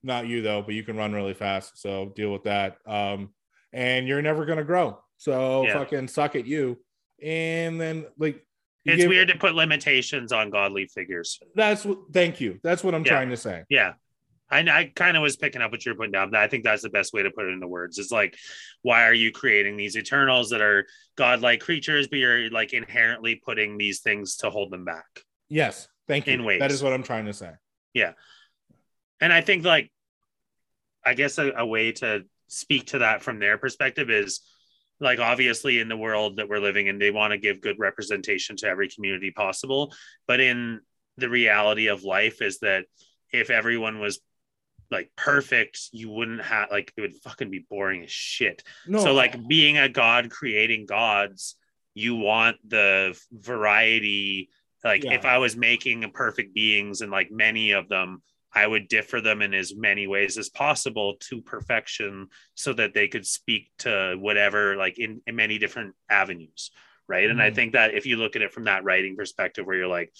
Not 0.01 0.28
you 0.28 0.41
though, 0.41 0.62
but 0.62 0.76
you 0.76 0.84
can 0.84 0.95
run 0.95 1.12
really 1.12 1.34
fast. 1.34 1.78
So 1.82 2.14
deal 2.16 2.32
with 2.32 2.43
that. 2.43 2.78
Um, 2.86 3.34
and 3.74 4.07
you're 4.07 4.22
never 4.22 4.45
gonna 4.45 4.64
grow. 4.64 4.98
So 5.18 5.65
Yeah. 5.65 5.73
fucking 5.73 6.07
suck 6.07 6.36
at 6.38 6.45
you. 6.45 6.80
And 7.22 7.80
then 7.81 8.06
like 8.18 8.45
It's 8.86 8.95
give- 9.02 9.10
weird 9.10 9.27
to 9.27 9.38
put 9.38 9.56
limitations 9.56 10.31
on 10.31 10.49
godly 10.49 10.88
figures. 10.88 11.38
That's 11.56 11.84
what 11.86 11.99
thank 12.14 12.40
you. 12.40 12.60
That's 12.64 12.81
what 12.81 12.95
I'm 12.95 13.03
Yeah. 13.06 13.11
trying 13.11 13.30
to 13.31 13.38
say. 13.38 13.64
Yeah. 13.69 13.94
I, 14.52 14.60
I 14.60 14.92
kind 14.96 15.16
of 15.16 15.24
was 15.24 15.38
picking 15.38 15.62
up 15.62 15.72
what 15.72 15.86
you're 15.86 15.96
putting 15.96 16.12
down. 16.12 16.36
I 16.36 16.48
think 16.48 16.64
that's 16.64 16.82
the 16.82 16.90
best 16.90 17.14
way 17.14 17.24
to 17.24 17.32
put 17.32 17.46
it 17.46 17.54
into 17.54 17.68
words. 17.68 17.98
It's 17.98 18.12
like, 18.12 18.36
why 18.82 19.04
are 19.08 19.14
you 19.14 19.32
creating 19.32 19.78
these 19.78 19.96
Eternals 19.96 20.50
that 20.50 20.62
are 20.62 20.88
godlike 21.16 21.62
creatures, 21.62 22.08
but 22.08 22.20
you're 22.20 22.50
like 22.50 22.74
inherently 22.74 23.36
putting 23.36 23.78
these 23.78 24.00
things 24.00 24.38
to 24.38 24.50
hold 24.50 24.72
them 24.72 24.86
back? 24.86 25.24
Yes, 25.50 25.88
thank 26.08 26.28
you. 26.28 26.34
In 26.34 26.44
ways. 26.44 26.60
That 26.60 26.72
is 26.72 26.84
what 26.84 26.94
I'm 26.94 27.04
trying 27.04 27.26
to 27.26 27.34
say. 27.34 27.52
Yeah, 27.94 28.14
and 29.22 29.34
I 29.34 29.42
think 29.42 29.66
like 29.66 29.92
I 31.06 31.14
guess 31.14 31.38
a, 31.38 31.52
a 31.58 31.66
way 31.66 31.92
to 31.94 32.24
speak 32.48 32.88
to 32.88 33.00
that 33.00 33.22
from 33.22 33.40
their 33.40 33.58
perspective 33.58 34.10
is 34.10 34.42
like 35.00 35.20
obviously 35.20 35.80
in 35.80 35.88
the 35.88 35.98
world 35.98 36.38
that 36.38 36.50
we're 36.50 36.60
living 36.60 36.88
in, 36.88 37.00
they 37.00 37.12
want 37.12 37.32
to 37.32 37.38
give 37.38 37.62
good 37.62 37.80
representation 37.80 38.56
to 38.58 38.68
every 38.68 38.90
community 38.90 39.32
possible. 39.32 39.94
But 40.28 40.40
in 40.40 40.82
the 41.18 41.30
reality 41.30 41.88
of 41.88 42.04
life 42.04 42.42
is 42.42 42.60
that 42.60 42.86
if 43.32 43.50
everyone 43.50 44.00
was 44.00 44.20
like 44.91 45.11
perfect, 45.16 45.80
you 45.91 46.10
wouldn't 46.10 46.41
have 46.41 46.72
like 46.72 46.91
it 46.98 47.02
would 47.02 47.16
fucking 47.24 47.52
be 47.52 47.66
boring 47.70 48.03
as 48.03 48.11
shit. 48.11 48.64
No, 48.88 48.99
So 48.99 49.14
like 49.14 49.48
being 49.48 49.78
a 49.78 49.90
god 49.90 50.30
creating 50.30 50.86
gods, 50.86 51.56
you 51.94 52.16
want 52.16 52.57
the 52.68 53.20
variety. 53.32 54.49
Like 54.84 55.03
Yeah. 55.03 55.14
if 55.14 55.26
I 55.26 55.38
was 55.38 55.56
making 55.56 56.10
perfect 56.14 56.53
beings 56.53 57.02
and 57.02 57.11
like 57.11 57.30
many 57.32 57.72
of 57.72 57.90
them, 57.90 58.22
I 58.52 58.66
would 58.66 58.88
differ 58.88 59.22
them 59.22 59.44
in 59.44 59.53
as 59.53 59.76
many 59.76 60.07
ways 60.07 60.38
as 60.38 60.49
possible 60.49 61.18
to 61.30 61.41
perfection 61.41 62.30
so 62.56 62.74
that 62.74 62.95
they 62.95 63.07
could 63.07 63.28
speak 63.28 63.70
to 63.80 64.16
whatever, 64.18 64.76
like 64.76 64.98
in, 64.98 65.22
in 65.28 65.36
many 65.36 65.60
different 65.60 65.94
avenues. 66.10 66.72
Right. 67.07 67.24
Mm-hmm. 67.24 67.32
And 67.32 67.41
I 67.41 67.52
think 67.52 67.74
that 67.74 67.94
if 67.94 68.06
you 68.06 68.18
look 68.18 68.36
at 68.36 68.41
it 68.41 68.53
from 68.53 68.64
that 68.66 68.84
writing 68.84 69.16
perspective, 69.16 69.66
where 69.66 69.76
you're 69.76 69.88
like, 69.88 70.14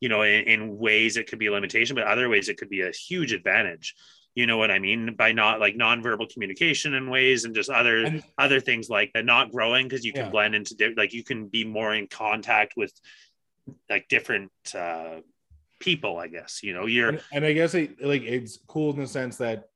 you 0.00 0.08
know, 0.08 0.22
in, 0.22 0.44
in 0.44 0.78
ways 0.78 1.16
it 1.16 1.28
could 1.28 1.38
be 1.38 1.46
a 1.46 1.52
limitation, 1.52 1.94
but 1.94 2.04
other 2.04 2.28
ways 2.28 2.48
it 2.48 2.56
could 2.56 2.70
be 2.70 2.82
a 2.82 2.90
huge 2.90 3.32
advantage. 3.32 3.94
You 4.34 4.46
know 4.46 4.58
what 4.58 4.70
i 4.70 4.78
mean? 4.78 5.16
By 5.16 5.32
not 5.32 5.58
like 5.60 5.74
nonverbal 5.74 6.32
communication 6.32 6.94
in 6.94 7.10
ways 7.10 7.44
and 7.44 7.54
just 7.54 7.68
other 7.68 8.04
and, 8.04 8.22
other 8.38 8.60
things 8.60 8.88
like 8.88 9.10
that 9.12 9.24
not 9.24 9.50
growing 9.50 9.88
because 9.88 10.04
you 10.04 10.12
can 10.12 10.26
yeah. 10.26 10.30
blend 10.30 10.54
into 10.54 10.94
like 10.96 11.12
you 11.12 11.24
can 11.24 11.48
be 11.48 11.64
more 11.64 11.94
in 11.94 12.06
contact 12.06 12.74
with 12.76 12.92
like 13.88 14.08
different 14.08 14.50
uh 14.74 15.16
people 15.80 16.18
i 16.18 16.26
guess 16.26 16.62
you 16.62 16.72
know 16.74 16.86
you're 16.86 17.10
and, 17.10 17.22
and 17.32 17.44
i 17.44 17.52
guess 17.52 17.74
it 17.74 18.02
like 18.02 18.22
it's 18.22 18.58
cool 18.66 18.92
in 18.92 18.98
the 18.98 19.06
sense 19.06 19.36
that 19.36 19.68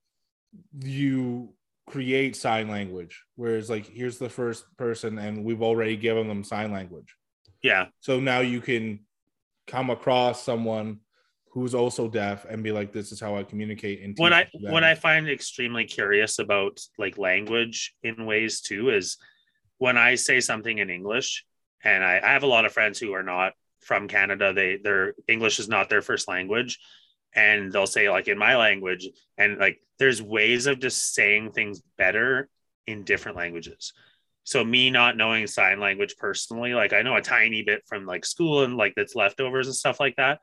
you 0.81 1.53
create 1.87 2.35
sign 2.35 2.69
language 2.69 3.25
whereas 3.37 3.69
like 3.69 3.87
here's 3.87 4.19
the 4.19 4.29
first 4.29 4.65
person 4.77 5.19
and 5.19 5.45
we've 5.45 5.63
already 5.63 5.97
given 5.97 6.29
them 6.29 6.45
sign 6.45 6.73
language. 6.73 7.15
Yeah. 7.63 7.87
So 8.01 8.21
now 8.21 8.41
you 8.41 8.61
can 8.61 9.01
come 9.67 9.91
across 9.91 10.43
someone 10.43 11.01
who's 11.51 11.75
also 11.75 12.09
deaf 12.09 12.45
and 12.47 12.63
be 12.63 12.73
like 12.73 12.93
this 12.93 13.13
is 13.13 13.21
how 13.21 13.37
i 13.37 13.43
communicate 13.43 14.03
and 14.03 14.19
what 14.19 14.33
i 14.33 14.49
what 14.61 14.83
i 14.83 14.95
find 14.95 15.29
extremely 15.29 15.85
curious 15.85 16.39
about 16.39 16.81
like 16.99 17.17
language 17.17 17.95
in 18.03 18.27
ways 18.27 18.61
too 18.61 18.91
is 18.91 19.17
when 19.79 19.97
i 19.97 20.17
say 20.17 20.41
something 20.41 20.79
in 20.79 20.91
english 20.91 21.45
and 21.85 22.03
I, 22.03 22.21
I 22.23 22.33
have 22.33 22.43
a 22.43 22.49
lot 22.49 22.65
of 22.65 22.73
friends 22.73 22.99
who 22.99 23.13
are 23.13 23.23
not 23.23 23.53
from 23.81 24.09
canada. 24.09 24.53
They 24.53 24.79
their 24.83 25.15
english 25.29 25.61
is 25.61 25.69
not 25.69 25.89
their 25.89 26.03
first 26.03 26.27
language. 26.27 26.81
And 27.37 27.73
they'll 27.73 27.87
say 27.87 28.09
like 28.09 28.29
in 28.29 28.39
my 28.39 28.57
language 28.57 29.09
and 29.37 29.59
like 29.59 29.81
there's 29.99 30.23
ways 30.23 30.67
of 30.67 30.79
just 30.79 31.15
saying 31.15 31.51
things 31.51 31.83
better 31.99 32.49
in 32.87 33.03
different 33.03 33.37
languages 33.37 33.93
so 34.45 34.63
me 34.63 34.91
not 34.91 35.17
knowing 35.17 35.47
sign 35.47 35.81
language 35.81 36.15
personally 36.19 36.75
like 36.75 36.93
i 36.93 37.03
know 37.03 37.17
a 37.17 37.21
tiny 37.21 37.63
bit 37.63 37.83
from 37.87 38.07
like 38.07 38.25
school 38.25 38.63
and 38.63 38.77
like 38.77 38.95
that's 38.95 39.15
leftovers 39.15 39.67
and 39.67 39.75
stuff 39.75 39.99
like 39.99 40.15
that 40.17 40.41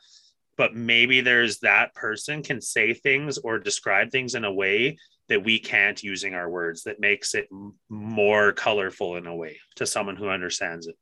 but 0.57 0.75
maybe 0.75 1.21
there's 1.21 1.59
that 1.59 1.93
person 1.95 2.43
can 2.43 2.61
say 2.61 2.93
things 2.93 3.37
or 3.37 3.57
describe 3.57 4.11
things 4.11 4.35
in 4.35 4.43
a 4.43 4.53
way 4.53 4.97
that 5.29 5.43
we 5.43 5.57
can't 5.59 6.03
using 6.03 6.33
our 6.33 6.49
words 6.49 6.83
that 6.83 6.99
makes 6.99 7.33
it 7.35 7.47
more 7.89 8.51
colorful 8.51 9.15
in 9.15 9.27
a 9.27 9.35
way 9.35 9.57
to 9.75 9.85
someone 9.85 10.15
who 10.15 10.29
understands 10.29 10.87
it 10.87 10.95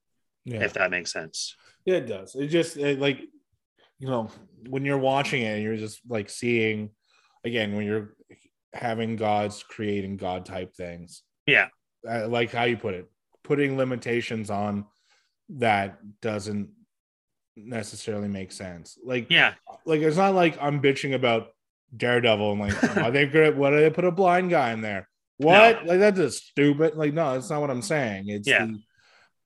yeah. 0.45 0.61
if 0.63 0.73
that 0.73 0.91
makes 0.91 1.11
sense. 1.11 1.55
Yeah 1.85 1.95
it 1.95 2.07
does. 2.07 2.35
It 2.35 2.47
just 2.47 2.77
it, 2.77 2.99
like 2.99 3.21
you 3.97 4.07
know 4.07 4.29
when 4.69 4.85
you're 4.85 4.97
watching 4.97 5.41
it 5.41 5.61
you're 5.61 5.77
just 5.77 5.99
like 6.07 6.29
seeing 6.29 6.91
again 7.43 7.75
when 7.75 7.85
you're 7.85 8.13
having 8.73 9.15
gods 9.15 9.63
creating 9.67 10.17
god 10.17 10.45
type 10.45 10.75
things. 10.75 11.23
Yeah 11.47 11.69
uh, 12.07 12.27
like 12.27 12.51
how 12.51 12.63
you 12.63 12.77
put 12.77 12.93
it 12.93 13.09
putting 13.43 13.77
limitations 13.77 14.51
on 14.51 14.85
that 15.49 15.97
doesn't 16.21 16.69
necessarily 17.55 18.27
make 18.27 18.51
sense. 18.51 18.97
Like, 19.03 19.27
yeah, 19.29 19.55
like 19.85 20.01
it's 20.01 20.17
not 20.17 20.35
like 20.35 20.57
I'm 20.61 20.81
bitching 20.81 21.15
about 21.15 21.49
Daredevil 21.95 22.51
and 22.51 22.61
like, 22.61 22.97
are 22.97 23.11
they 23.11 23.25
good? 23.25 23.57
What 23.57 23.71
do 23.71 23.77
they 23.77 23.89
put 23.89 24.05
a 24.05 24.11
blind 24.11 24.51
guy 24.51 24.71
in 24.71 24.81
there? 24.81 25.09
What? 25.37 25.83
No. 25.83 25.89
Like 25.89 25.99
that's 25.99 26.17
just 26.17 26.47
stupid. 26.47 26.95
Like, 26.95 27.13
no, 27.13 27.33
that's 27.33 27.49
not 27.49 27.61
what 27.61 27.71
I'm 27.71 27.81
saying. 27.81 28.29
It's 28.29 28.47
yeah. 28.47 28.65
The, 28.65 28.79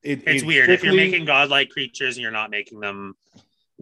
it, 0.02 0.22
it's 0.26 0.42
it 0.42 0.46
weird 0.46 0.64
strictly, 0.64 0.74
if 0.74 0.94
you're 0.94 1.02
making 1.02 1.24
godlike 1.24 1.70
creatures 1.70 2.16
and 2.16 2.22
you're 2.22 2.30
not 2.30 2.50
making 2.50 2.80
them 2.80 3.14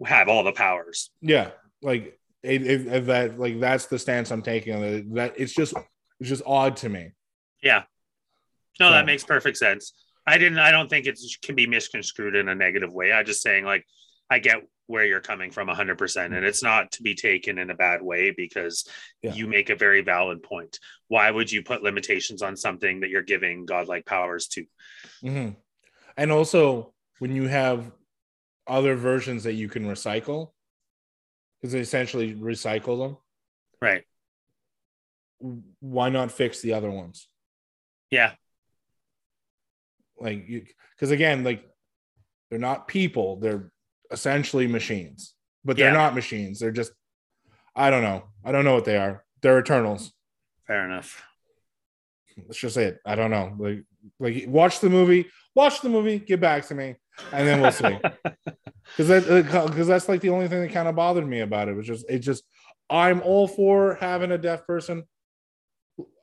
have 0.05 0.29
all 0.29 0.43
the 0.43 0.53
powers. 0.53 1.11
Yeah, 1.21 1.51
like 1.81 2.17
it, 2.41 2.65
it, 2.65 3.05
that 3.07 3.37
like 3.37 3.59
that's 3.59 3.87
the 3.87 3.99
stance 3.99 4.31
I'm 4.31 4.41
taking. 4.41 5.13
That 5.15 5.33
it's 5.35 5.53
just 5.53 5.73
it's 6.21 6.29
just 6.29 6.43
odd 6.45 6.77
to 6.77 6.87
me. 6.87 7.11
Yeah. 7.61 7.83
No, 8.79 8.87
so. 8.87 8.91
that 8.91 9.05
makes 9.05 9.23
perfect 9.23 9.57
sense. 9.57 9.93
I 10.25 10.37
didn't. 10.37 10.59
I 10.59 10.71
don't 10.71 10.89
think 10.89 11.05
it 11.05 11.19
can 11.41 11.55
be 11.55 11.67
misconstrued 11.67 12.35
in 12.35 12.47
a 12.47 12.55
negative 12.55 12.93
way. 12.93 13.11
I'm 13.11 13.25
just 13.25 13.41
saying 13.41 13.65
like 13.65 13.85
I 14.29 14.39
get 14.39 14.63
where 14.87 15.05
you're 15.05 15.21
coming 15.21 15.51
from 15.51 15.67
100% 15.67 16.25
and 16.25 16.45
it's 16.45 16.63
not 16.63 16.91
to 16.91 17.03
be 17.03 17.15
taken 17.15 17.57
in 17.57 17.69
a 17.69 17.75
bad 17.75 18.01
way 18.01 18.31
because 18.31 18.87
yeah. 19.21 19.33
you 19.33 19.47
make 19.47 19.69
a 19.69 19.75
very 19.75 20.01
valid 20.01 20.43
point 20.43 20.79
why 21.07 21.29
would 21.29 21.51
you 21.51 21.63
put 21.63 21.83
limitations 21.83 22.41
on 22.41 22.55
something 22.55 22.99
that 22.99 23.09
you're 23.09 23.21
giving 23.21 23.65
godlike 23.65 24.05
powers 24.05 24.47
to 24.47 24.65
mm-hmm. 25.23 25.49
and 26.17 26.31
also 26.31 26.93
when 27.19 27.35
you 27.35 27.47
have 27.47 27.91
other 28.67 28.95
versions 28.95 29.43
that 29.43 29.53
you 29.53 29.69
can 29.69 29.85
recycle 29.85 30.51
because 31.61 31.73
they 31.73 31.79
essentially 31.79 32.33
recycle 32.33 32.99
them 32.99 33.17
right 33.81 34.03
why 35.79 36.09
not 36.09 36.31
fix 36.31 36.61
the 36.61 36.73
other 36.73 36.91
ones 36.91 37.27
yeah 38.09 38.33
like 40.19 40.47
you 40.47 40.65
because 40.95 41.11
again 41.11 41.43
like 41.43 41.63
they're 42.49 42.59
not 42.59 42.87
people 42.87 43.37
they're 43.37 43.71
essentially 44.13 44.67
machines, 44.67 45.33
but 45.65 45.75
they're 45.75 45.91
yeah. 45.91 45.97
not 45.97 46.15
machines. 46.15 46.59
They're 46.59 46.71
just, 46.71 46.93
I 47.75 47.89
don't 47.89 48.03
know. 48.03 48.23
I 48.45 48.53
don't 48.53 48.63
know 48.63 48.75
what 48.75 48.85
they 48.85 48.97
are. 48.97 49.25
They're 49.41 49.59
Eternals. 49.59 50.13
Fair 50.67 50.85
enough. 50.85 51.21
Let's 52.37 52.59
just 52.59 52.75
say 52.75 52.85
it. 52.85 52.99
I 53.05 53.15
don't 53.15 53.31
know. 53.31 53.53
Like, 53.57 53.83
like 54.19 54.45
watch 54.47 54.79
the 54.79 54.89
movie. 54.89 55.29
Watch 55.55 55.81
the 55.81 55.89
movie. 55.89 56.19
Get 56.19 56.39
back 56.39 56.65
to 56.67 56.75
me, 56.75 56.95
and 57.31 57.47
then 57.47 57.59
we'll 57.59 57.71
see. 57.71 57.99
Because 58.97 59.25
that, 59.25 59.55
uh, 59.55 59.65
because 59.67 59.87
that's 59.87 60.09
like 60.09 60.19
the 60.19 60.29
only 60.29 60.49
thing 60.49 60.61
that 60.61 60.73
kind 60.73 60.89
of 60.89 60.95
bothered 60.95 61.25
me 61.25 61.39
about 61.39 61.69
it 61.69 61.73
was 61.73 61.87
just 61.87 62.05
it 62.09 62.19
just. 62.19 62.43
I'm 62.89 63.21
all 63.21 63.47
for 63.47 63.95
having 63.95 64.33
a 64.33 64.37
deaf 64.37 64.67
person. 64.67 65.03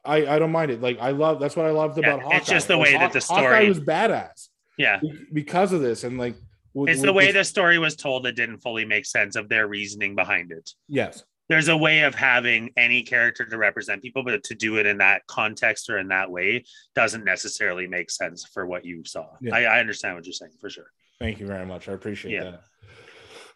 I 0.04 0.26
I 0.26 0.38
don't 0.38 0.52
mind 0.52 0.70
it. 0.70 0.80
Like 0.80 0.98
I 1.00 1.10
love 1.10 1.40
that's 1.40 1.56
what 1.56 1.66
I 1.66 1.70
loved 1.70 1.98
about 1.98 2.18
yeah, 2.18 2.24
Hawkeye. 2.24 2.36
It's 2.36 2.48
just 2.48 2.68
the 2.68 2.78
way 2.78 2.92
that 2.92 3.12
the 3.12 3.20
story 3.20 3.42
Hawkeye 3.42 3.68
was 3.68 3.80
badass. 3.80 4.48
Yeah, 4.78 5.00
because 5.32 5.72
of 5.72 5.82
this, 5.82 6.04
and 6.04 6.18
like 6.18 6.36
it's 6.74 7.02
the 7.02 7.12
way 7.12 7.32
the 7.32 7.44
story 7.44 7.78
was 7.78 7.96
told 7.96 8.24
that 8.24 8.36
didn't 8.36 8.58
fully 8.58 8.84
make 8.84 9.04
sense 9.04 9.36
of 9.36 9.48
their 9.48 9.66
reasoning 9.66 10.14
behind 10.14 10.52
it. 10.52 10.70
Yes. 10.88 11.24
There's 11.48 11.66
a 11.66 11.76
way 11.76 12.02
of 12.02 12.14
having 12.14 12.70
any 12.76 13.02
character 13.02 13.44
to 13.44 13.58
represent 13.58 14.02
people, 14.02 14.22
but 14.22 14.44
to 14.44 14.54
do 14.54 14.76
it 14.76 14.86
in 14.86 14.98
that 14.98 15.26
context 15.26 15.90
or 15.90 15.98
in 15.98 16.06
that 16.08 16.30
way 16.30 16.64
doesn't 16.94 17.24
necessarily 17.24 17.88
make 17.88 18.08
sense 18.08 18.44
for 18.44 18.66
what 18.66 18.84
you 18.84 19.04
saw. 19.04 19.26
Yeah. 19.40 19.56
I, 19.56 19.62
I, 19.62 19.80
understand 19.80 20.14
what 20.14 20.24
you're 20.26 20.32
saying 20.32 20.52
for 20.60 20.70
sure. 20.70 20.92
Thank 21.18 21.40
you 21.40 21.48
very 21.48 21.66
much. 21.66 21.88
I 21.88 21.92
appreciate 21.92 22.34
yeah. 22.34 22.44
that. 22.44 22.62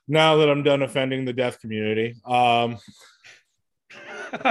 Now 0.08 0.36
that 0.38 0.50
I'm 0.50 0.64
done 0.64 0.82
offending 0.82 1.24
the 1.24 1.32
deaf 1.32 1.60
community, 1.60 2.16
um, 2.26 2.78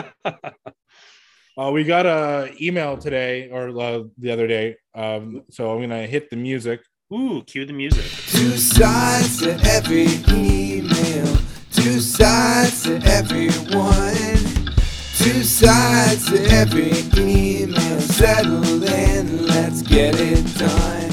uh, 1.58 1.72
we 1.72 1.84
got 1.84 2.06
a 2.06 2.54
email 2.62 2.98
today 2.98 3.50
or 3.50 3.70
uh, 3.80 4.04
the 4.18 4.32
other 4.32 4.48
day. 4.48 4.76
Um, 4.96 5.44
so 5.50 5.72
I'm 5.72 5.82
gonna 5.82 6.08
hit 6.08 6.30
the 6.30 6.36
music. 6.36 6.82
Ooh, 7.14 7.44
cue 7.44 7.66
the 7.66 7.74
music. 7.74 8.06
Two 8.32 8.58
sides 8.58 9.40
to 9.42 9.52
every 9.66 10.08
email, 10.36 11.38
two 11.72 12.00
sides 12.00 12.84
to 12.84 12.96
everyone, 13.06 14.74
two 15.18 15.44
sides 15.44 16.30
to 16.32 16.44
every 16.50 16.92
email. 17.16 18.00
Settle 18.00 18.84
in, 18.84 19.46
let's 19.46 19.84
get 19.84 20.16
it 20.18 20.44
done. 20.58 21.12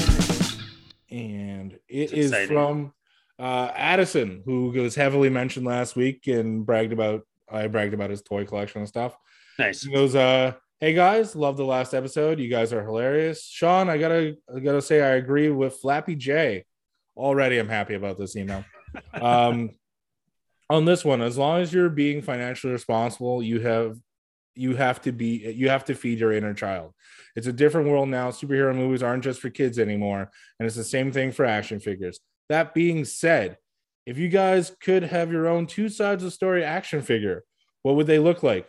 And 1.11 1.77
it 1.87 2.13
is 2.13 2.33
from 2.47 2.93
uh, 3.37 3.71
Addison, 3.75 4.41
who 4.45 4.69
was 4.71 4.95
heavily 4.95 5.29
mentioned 5.29 5.67
last 5.67 5.95
week 5.95 6.25
and 6.27 6.65
bragged 6.65 6.93
about. 6.93 7.27
I 7.51 7.67
bragged 7.67 7.93
about 7.93 8.09
his 8.09 8.21
toy 8.21 8.45
collection 8.45 8.79
and 8.79 8.87
stuff. 8.87 9.15
Nice. 9.59 9.83
He 9.83 9.93
goes, 9.93 10.15
uh, 10.15 10.53
Hey 10.83 10.93
guys, 10.93 11.35
love 11.35 11.57
the 11.57 11.63
last 11.63 11.93
episode. 11.93 12.39
You 12.39 12.49
guys 12.49 12.73
are 12.73 12.83
hilarious. 12.83 13.45
Sean, 13.45 13.87
I 13.87 13.99
gotta 13.99 14.35
I 14.51 14.59
gotta 14.61 14.81
say 14.81 14.99
I 14.99 15.09
agree 15.09 15.49
with 15.49 15.75
Flappy 15.75 16.15
J. 16.15 16.65
Already 17.15 17.59
I'm 17.59 17.69
happy 17.69 17.93
about 17.93 18.17
this 18.17 18.35
email. 18.35 18.65
um 19.13 19.69
on 20.71 20.85
this 20.85 21.05
one, 21.05 21.21
as 21.21 21.37
long 21.37 21.61
as 21.61 21.71
you're 21.71 21.89
being 21.89 22.23
financially 22.23 22.73
responsible, 22.73 23.43
you 23.43 23.59
have 23.59 23.97
you 24.55 24.75
have 24.75 25.01
to 25.01 25.11
be 25.11 25.53
you 25.55 25.69
have 25.69 25.85
to 25.85 25.93
feed 25.93 26.19
your 26.19 26.31
inner 26.31 26.55
child. 26.55 26.93
It's 27.35 27.45
a 27.45 27.53
different 27.53 27.87
world 27.87 28.09
now. 28.09 28.31
Superhero 28.31 28.75
movies 28.75 29.03
aren't 29.03 29.23
just 29.23 29.39
for 29.39 29.51
kids 29.51 29.77
anymore, 29.77 30.31
and 30.59 30.65
it's 30.65 30.75
the 30.75 30.83
same 30.83 31.11
thing 31.11 31.31
for 31.31 31.45
action 31.45 31.79
figures. 31.79 32.19
That 32.49 32.73
being 32.73 33.05
said, 33.05 33.57
if 34.07 34.17
you 34.17 34.29
guys 34.29 34.75
could 34.81 35.03
have 35.03 35.31
your 35.31 35.47
own 35.47 35.67
two 35.67 35.89
sides 35.89 36.23
of 36.23 36.33
story 36.33 36.63
action 36.63 37.03
figure, 37.03 37.43
what 37.83 37.95
would 37.97 38.07
they 38.07 38.17
look 38.17 38.41
like? 38.41 38.67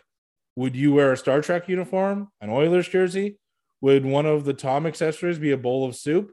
Would 0.55 0.75
you 0.75 0.93
wear 0.93 1.11
a 1.11 1.17
Star 1.17 1.41
Trek 1.41 1.67
uniform, 1.67 2.29
an 2.39 2.49
Oilers 2.49 2.87
jersey? 2.87 3.37
Would 3.81 4.05
one 4.05 4.25
of 4.25 4.45
the 4.45 4.53
Tom 4.53 4.85
accessories 4.85 5.39
be 5.39 5.51
a 5.51 5.57
bowl 5.57 5.85
of 5.85 5.95
soup? 5.95 6.31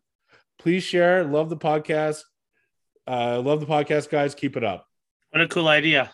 Please 0.58 0.84
share. 0.84 1.24
Love 1.24 1.48
the 1.48 1.56
podcast. 1.56 2.20
Uh, 3.06 3.40
love 3.40 3.60
the 3.60 3.66
podcast, 3.66 4.10
guys. 4.10 4.34
Keep 4.34 4.56
it 4.56 4.64
up. 4.64 4.86
What 5.30 5.42
a 5.42 5.48
cool 5.48 5.68
idea. 5.68 6.12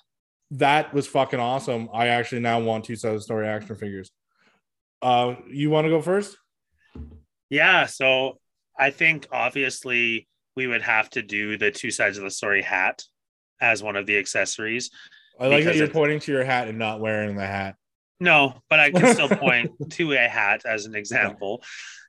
That 0.53 0.95
was 0.95 1.07
fucking 1.07 1.41
awesome. 1.41 1.89
I 1.93 2.09
actually 2.09 2.41
now 2.41 2.61
want 2.61 2.85
two 2.85 2.97
sides 2.97 3.15
of 3.15 3.21
the 3.21 3.25
story 3.25 3.49
action 3.49 3.75
figures. 3.75 4.11
Uh, 5.03 5.35
you 5.51 5.69
want 5.69 5.87
to 5.87 5.91
go 5.91 6.01
first? 6.01 6.39
Yeah. 7.51 7.87
So 7.87 8.39
I 8.79 8.91
think 8.91 9.27
obviously 9.33 10.29
we 10.55 10.67
would 10.67 10.83
have 10.83 11.11
to 11.11 11.23
do 11.23 11.59
the 11.59 11.71
two 11.71 11.91
sides 11.91 12.19
of 12.19 12.25
the 12.25 12.31
story 12.31 12.63
hat 12.63 13.03
as 13.61 13.83
one 13.83 13.97
of 13.97 14.07
the 14.07 14.17
accessories. 14.19 14.91
I 15.39 15.49
like 15.49 15.65
that 15.65 15.77
you're 15.77 15.89
pointing 15.89 16.21
to 16.21 16.33
your 16.33 16.45
hat 16.45 16.69
and 16.69 16.79
not 16.79 17.01
wearing 17.01 17.37
the 17.37 17.47
hat. 17.47 17.77
No, 18.19 18.63
but 18.71 18.81
I 18.81 18.91
can 18.91 19.13
still 19.15 19.29
point 19.37 19.73
to 19.93 20.13
a 20.13 20.29
hat 20.29 20.63
as 20.65 20.87
an 20.87 20.95
example. 20.95 21.63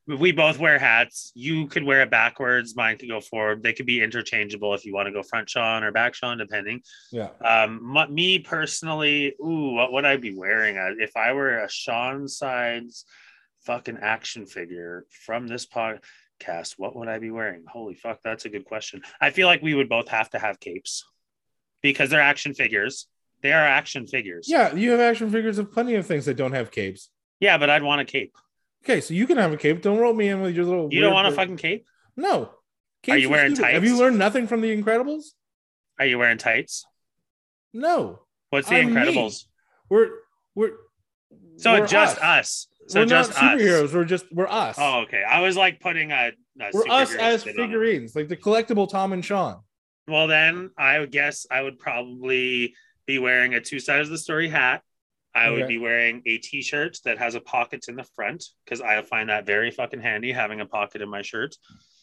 We 0.07 0.31
both 0.31 0.57
wear 0.57 0.79
hats. 0.79 1.33
You 1.35 1.67
could 1.67 1.83
wear 1.83 2.01
it 2.01 2.09
backwards. 2.09 2.77
Mine 2.77 2.97
could 2.97 3.09
go 3.09 3.19
forward. 3.19 3.61
They 3.61 3.73
could 3.73 3.85
be 3.85 4.01
interchangeable 4.01 4.73
if 4.73 4.85
you 4.85 4.93
want 4.93 5.07
to 5.07 5.11
go 5.11 5.21
front 5.21 5.49
Sean 5.49 5.83
or 5.83 5.91
back 5.91 6.13
Sean, 6.13 6.37
depending. 6.37 6.81
Yeah. 7.11 7.29
Um, 7.43 7.95
m- 7.97 8.13
me 8.13 8.39
personally, 8.39 9.33
ooh, 9.43 9.73
what 9.73 9.91
would 9.91 10.05
I 10.05 10.15
be 10.15 10.33
wearing? 10.33 10.77
If 10.99 11.17
I 11.17 11.33
were 11.33 11.59
a 11.59 11.69
Sean 11.69 12.29
Sides 12.29 13.03
fucking 13.65 13.97
action 14.01 14.45
figure 14.45 15.05
from 15.25 15.45
this 15.45 15.67
podcast, 15.67 16.75
what 16.77 16.95
would 16.95 17.09
I 17.09 17.19
be 17.19 17.31
wearing? 17.31 17.65
Holy 17.67 17.95
fuck, 17.95 18.19
that's 18.23 18.45
a 18.45 18.49
good 18.49 18.63
question. 18.63 19.01
I 19.19 19.31
feel 19.31 19.47
like 19.47 19.61
we 19.61 19.73
would 19.73 19.89
both 19.89 20.07
have 20.07 20.29
to 20.29 20.39
have 20.39 20.61
capes 20.61 21.03
because 21.81 22.09
they're 22.09 22.21
action 22.21 22.53
figures. 22.53 23.07
They 23.47 23.53
are 23.53 23.65
action 23.65 24.05
figures. 24.07 24.49
Yeah, 24.49 24.75
you 24.75 24.91
have 24.91 24.99
action 24.99 25.31
figures 25.31 25.57
of 25.57 25.71
plenty 25.71 25.95
of 25.95 26.05
things 26.05 26.25
that 26.25 26.35
don't 26.35 26.51
have 26.51 26.69
capes. 26.69 27.09
Yeah, 27.39 27.57
but 27.57 27.69
I'd 27.69 27.81
want 27.81 28.01
a 28.01 28.03
cape. 28.03 28.35
Okay, 28.83 28.99
so 28.99 29.13
you 29.13 29.25
can 29.25 29.37
have 29.37 29.53
a 29.53 29.57
cape. 29.57 29.81
Don't 29.81 29.99
roll 29.99 30.13
me 30.13 30.27
in 30.27 30.41
with 30.41 30.53
your 30.53 30.65
little. 30.65 30.89
You 30.91 30.99
don't 30.99 31.13
want 31.13 31.29
a 31.29 31.31
fucking 31.31 31.55
cape? 31.55 31.85
No. 32.17 32.51
Are 33.07 33.17
you 33.17 33.29
wearing 33.29 33.55
stupid. 33.55 33.71
Have 33.71 33.85
you 33.85 33.97
learned 33.97 34.19
nothing 34.19 34.47
from 34.47 34.59
the 34.59 34.75
Incredibles? 34.75 35.27
Are 35.97 36.05
you 36.05 36.19
wearing 36.19 36.37
tights? 36.37 36.85
No. 37.73 38.23
What's 38.49 38.67
the 38.67 38.79
I'm 38.79 38.93
me. 38.93 38.99
Incredibles? 38.99 39.45
We're 39.89 40.09
we're 40.53 40.71
So 41.55 41.79
we're 41.79 41.87
just 41.87 42.21
us. 42.21 42.67
So 42.87 42.99
we're 42.99 43.05
just 43.05 43.31
not 43.31 43.59
superheroes. 43.59 43.83
us. 43.85 43.93
We're 43.93 44.03
just 44.03 44.25
we're 44.29 44.47
us. 44.49 44.75
Oh, 44.77 45.03
okay. 45.03 45.23
I 45.23 45.39
was 45.39 45.55
like 45.55 45.79
putting 45.79 46.11
a, 46.11 46.33
a 46.59 46.69
we're 46.73 46.89
us 46.89 47.15
as 47.15 47.41
spin 47.41 47.53
on 47.57 47.63
it. 47.63 47.67
figurines, 47.67 48.13
like 48.13 48.27
the 48.27 48.35
collectible 48.35 48.89
Tom 48.89 49.13
and 49.13 49.23
Sean. 49.23 49.61
Well, 50.05 50.27
then 50.27 50.71
I 50.77 50.99
would 50.99 51.11
guess 51.11 51.45
I 51.49 51.61
would 51.61 51.79
probably 51.79 52.75
be 53.07 53.17
wearing 53.17 53.55
a 53.55 53.61
two 53.61 53.79
sides 53.79 54.07
of 54.09 54.11
the 54.11 54.17
story 54.17 54.49
hat. 54.49 54.83
I 55.33 55.49
would 55.49 55.63
Okay. 55.63 55.67
be 55.73 55.77
wearing 55.77 56.21
a 56.25 56.37
t-shirt 56.39 56.97
that 57.05 57.17
has 57.17 57.35
a 57.35 57.39
pocket 57.41 57.85
in 57.87 57.95
the 57.95 58.03
front 58.03 58.43
because 58.65 58.81
I 58.81 59.01
find 59.01 59.29
that 59.29 59.45
very 59.45 59.71
fucking 59.71 60.01
handy 60.01 60.31
having 60.31 60.61
a 60.61 60.65
pocket 60.65 61.01
in 61.01 61.09
my 61.09 61.21
shirt. 61.21 61.55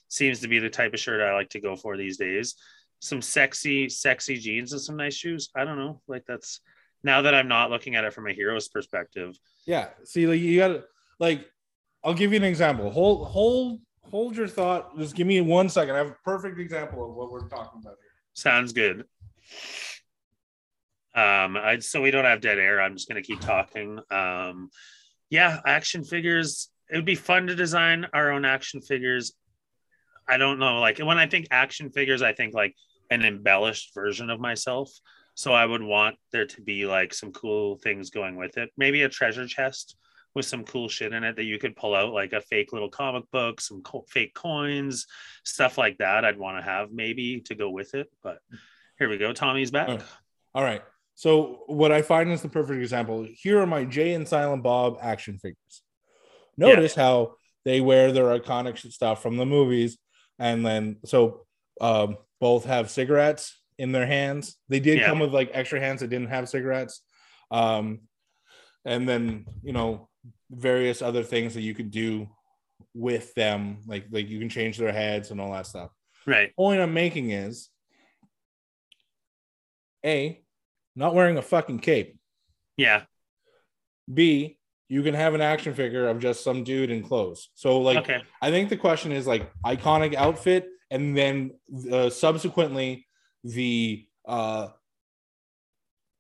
Seems 0.09 0.41
to 0.41 0.49
be 0.49 0.59
the 0.59 0.71
type 0.71 0.95
of 0.95 1.01
shirt 1.01 1.21
I 1.21 1.35
like 1.35 1.51
to 1.51 1.61
go 1.61 1.77
for 1.77 1.97
these 1.97 2.17
days. 2.17 2.55
Some 3.01 3.21
sexy, 3.21 3.89
sexy 3.89 4.39
jeans 4.39 4.73
and 4.73 4.81
some 4.81 4.97
nice 4.97 5.15
shoes. 5.15 5.51
I 5.55 5.65
don't 5.65 5.79
know. 5.79 6.01
Like 6.07 6.25
that's 6.27 6.61
now 7.03 7.23
that 7.23 7.35
I'm 7.35 7.49
not 7.49 7.71
looking 7.71 7.97
at 7.97 8.05
it 8.05 8.13
from 8.15 8.29
a 8.29 8.33
hero's 8.33 8.69
perspective. 8.69 9.37
Yeah. 9.67 9.89
See, 10.05 10.27
like 10.27 10.41
you 10.41 10.59
gotta 10.59 10.85
like 11.19 11.47
I'll 12.05 12.15
give 12.15 12.31
you 12.33 12.37
an 12.37 12.45
example. 12.45 12.91
Hold 12.91 13.27
hold 13.29 13.81
hold 14.11 14.37
your 14.37 14.47
thought. 14.49 14.97
Just 14.97 15.17
give 15.17 15.27
me 15.27 15.41
one 15.41 15.69
second. 15.69 15.97
I 15.97 15.99
have 15.99 16.09
a 16.11 16.17
perfect 16.25 16.59
example 16.61 17.05
of 17.11 17.15
what 17.17 17.33
we're 17.33 17.49
talking 17.49 17.81
about 17.83 17.97
here. 18.01 18.13
Sounds 18.35 18.73
good. 18.73 19.05
Um, 21.15 21.57
I 21.57 21.79
so 21.79 22.01
we 22.01 22.11
don't 22.11 22.25
have 22.25 22.41
dead 22.41 22.59
air. 22.59 22.81
I'm 22.81 22.97
just 22.97 23.09
gonna 23.09 23.23
keep 23.23 23.41
talking. 23.41 24.01
Um, 24.11 24.71
yeah, 25.31 25.61
action 25.67 26.05
figures. 26.05 26.71
It 26.91 26.97
would 26.97 27.05
be 27.05 27.15
fun 27.15 27.47
to 27.47 27.55
design 27.55 28.07
our 28.13 28.31
own 28.31 28.45
action 28.45 28.81
figures. 28.81 29.33
I 30.29 30.39
don't 30.39 30.59
know. 30.59 30.81
Like 30.81 30.99
when 30.99 31.19
I 31.19 31.27
think 31.27 31.49
action 31.51 31.91
figures, 31.91 32.23
I 32.23 32.33
think 32.33 32.55
like 32.55 32.75
an 33.11 33.25
embellished 33.25 33.95
version 33.95 34.31
of 34.31 34.41
myself. 34.41 34.91
So 35.35 35.53
I 35.53 35.67
would 35.67 35.83
want 35.83 36.17
there 36.33 36.47
to 36.47 36.61
be 36.61 36.87
like 36.87 37.13
some 37.13 37.33
cool 37.33 37.77
things 37.79 38.11
going 38.11 38.37
with 38.37 38.57
it. 38.57 38.71
Maybe 38.77 39.03
a 39.03 39.09
treasure 39.09 39.47
chest 39.47 39.97
with 40.35 40.47
some 40.47 40.65
cool 40.65 40.89
shit 40.89 41.13
in 41.13 41.25
it 41.25 41.37
that 41.37 41.45
you 41.45 41.59
could 41.59 41.77
pull 41.77 41.95
out, 41.95 42.13
like 42.13 42.33
a 42.33 42.41
fake 42.41 42.73
little 42.73 42.89
comic 42.89 43.25
book, 43.31 43.61
some 43.61 43.83
co- 43.83 44.05
fake 44.09 44.35
coins, 44.35 45.07
stuff 45.45 45.79
like 45.79 45.99
that. 45.99 46.25
I'd 46.25 46.39
want 46.39 46.59
to 46.59 46.63
have 46.63 46.91
maybe 46.93 47.41
to 47.47 47.55
go 47.55 47.71
with 47.71 47.95
it. 47.95 48.09
But 48.23 48.39
here 48.99 49.09
we 49.09 49.19
go. 49.19 49.33
Tommy's 49.33 49.71
back. 49.71 49.89
All 50.55 50.63
right. 50.63 50.83
So 51.15 51.63
what 51.67 51.93
I 51.93 52.03
find 52.03 52.31
is 52.31 52.43
the 52.43 52.49
perfect 52.49 52.81
example. 52.81 53.27
Here 53.37 53.61
are 53.61 53.67
my 53.67 53.85
Jay 53.85 54.15
and 54.15 54.27
Silent 54.27 54.63
Bob 54.63 54.99
action 55.01 55.39
figures. 55.39 55.83
Notice 56.57 56.95
how 56.95 57.35
they 57.65 57.81
wear 57.81 58.13
their 58.13 58.39
iconic 58.39 58.79
stuff 58.93 59.23
from 59.23 59.37
the 59.37 59.47
movies, 59.47 59.99
and 60.39 60.65
then 60.65 60.97
so 61.05 61.47
um, 61.81 62.17
both 62.41 62.65
have 62.65 62.91
cigarettes 62.91 63.61
in 63.79 63.93
their 63.93 64.07
hands. 64.07 64.57
They 64.69 64.81
did 64.81 65.01
Yeah. 65.01 65.07
come 65.07 65.21
with 65.21 65.33
like 65.33 65.51
extra 65.53 65.81
hands 65.81 66.01
that 66.01 66.09
didn't 66.09 66.29
have 66.29 66.49
cigarettes, 66.49 67.03
um, 67.51 68.01
and 68.85 69.09
then 69.09 69.47
you 69.63 69.73
know 69.73 70.09
various 70.51 71.03
other 71.03 71.23
things 71.23 71.55
that 71.55 71.63
you 71.63 71.75
could 71.75 71.91
do 71.91 72.29
with 72.93 73.35
them, 73.35 73.79
like 73.87 74.07
like 74.11 74.29
you 74.29 74.39
can 74.39 74.49
change 74.49 74.79
their 74.79 74.93
heads 74.93 75.31
and 75.31 75.41
all 75.41 75.53
that 75.53 75.67
stuff 75.67 75.91
Right. 76.27 76.55
point 76.57 76.81
I'm 76.81 76.95
making 76.95 77.31
is 77.31 77.69
A, 80.05 80.44
not 80.97 81.15
wearing 81.15 81.39
a 81.39 81.43
fucking 81.43 81.81
cape. 81.81 82.19
Yeah. 82.77 83.03
B, 84.13 84.59
you 84.89 85.03
can 85.03 85.15
have 85.15 85.35
an 85.35 85.41
action 85.41 85.75
figure 85.75 86.09
of 86.09 86.19
just 86.19 86.45
some 86.45 86.65
dude 86.65 86.91
in 86.91 87.03
clothes. 87.03 87.49
So, 87.55 87.81
like, 87.81 87.99
okay. 87.99 88.23
I 88.43 88.51
think 88.51 88.69
the 88.69 88.77
question 88.77 89.13
is 89.13 89.27
like 89.27 89.51
iconic 89.65 90.15
outfit, 90.15 90.69
and 90.91 91.17
then 91.17 91.53
uh, 91.91 92.11
subsequently 92.11 93.07
the 93.43 94.07
uh, 94.27 94.69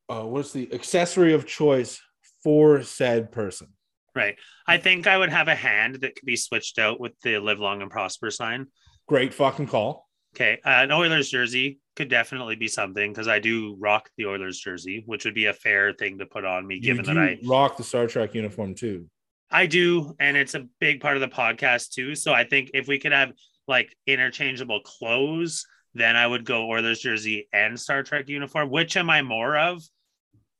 uh, 0.08 0.22
what's 0.22 0.52
the 0.52 0.72
accessory 0.72 1.34
of 1.34 1.46
choice 1.46 2.00
for 2.42 2.82
said 2.82 3.32
person. 3.32 3.68
Right. 4.14 4.36
I 4.66 4.78
think 4.78 5.06
I 5.06 5.18
would 5.18 5.30
have 5.30 5.48
a 5.48 5.54
hand 5.54 5.96
that 5.96 6.14
could 6.14 6.26
be 6.26 6.36
switched 6.36 6.78
out 6.78 7.00
with 7.00 7.12
the 7.22 7.38
live 7.38 7.58
long 7.58 7.82
and 7.82 7.90
prosper 7.90 8.30
sign. 8.30 8.68
Great 9.08 9.34
fucking 9.34 9.66
call. 9.66 10.03
Okay. 10.34 10.58
Uh, 10.64 10.82
an 10.82 10.90
Oilers 10.90 11.30
jersey 11.30 11.78
could 11.94 12.08
definitely 12.08 12.56
be 12.56 12.66
something 12.66 13.12
because 13.12 13.28
I 13.28 13.38
do 13.38 13.76
rock 13.78 14.10
the 14.16 14.26
Oilers 14.26 14.58
jersey, 14.58 15.04
which 15.06 15.24
would 15.24 15.34
be 15.34 15.46
a 15.46 15.52
fair 15.52 15.92
thing 15.92 16.18
to 16.18 16.26
put 16.26 16.44
on 16.44 16.66
me, 16.66 16.74
You 16.76 16.80
given 16.80 17.04
that 17.04 17.18
I 17.18 17.38
rock 17.44 17.76
the 17.76 17.84
Star 17.84 18.08
Trek 18.08 18.34
uniform 18.34 18.74
too. 18.74 19.06
I 19.50 19.66
do, 19.66 20.14
and 20.18 20.36
it's 20.36 20.54
a 20.54 20.66
big 20.80 21.00
part 21.00 21.16
of 21.16 21.20
the 21.20 21.28
podcast 21.28 21.92
too. 21.92 22.16
So 22.16 22.32
I 22.32 22.42
think 22.42 22.72
if 22.74 22.88
we 22.88 22.98
could 22.98 23.12
have 23.12 23.32
like 23.68 23.94
interchangeable 24.08 24.80
clothes, 24.80 25.66
then 25.94 26.16
I 26.16 26.26
would 26.26 26.44
go 26.44 26.68
Oilers 26.68 26.98
jersey 26.98 27.48
and 27.52 27.78
Star 27.78 28.02
Trek 28.02 28.28
uniform. 28.28 28.70
Which 28.70 28.96
am 28.96 29.10
I 29.10 29.22
more 29.22 29.56
of? 29.56 29.82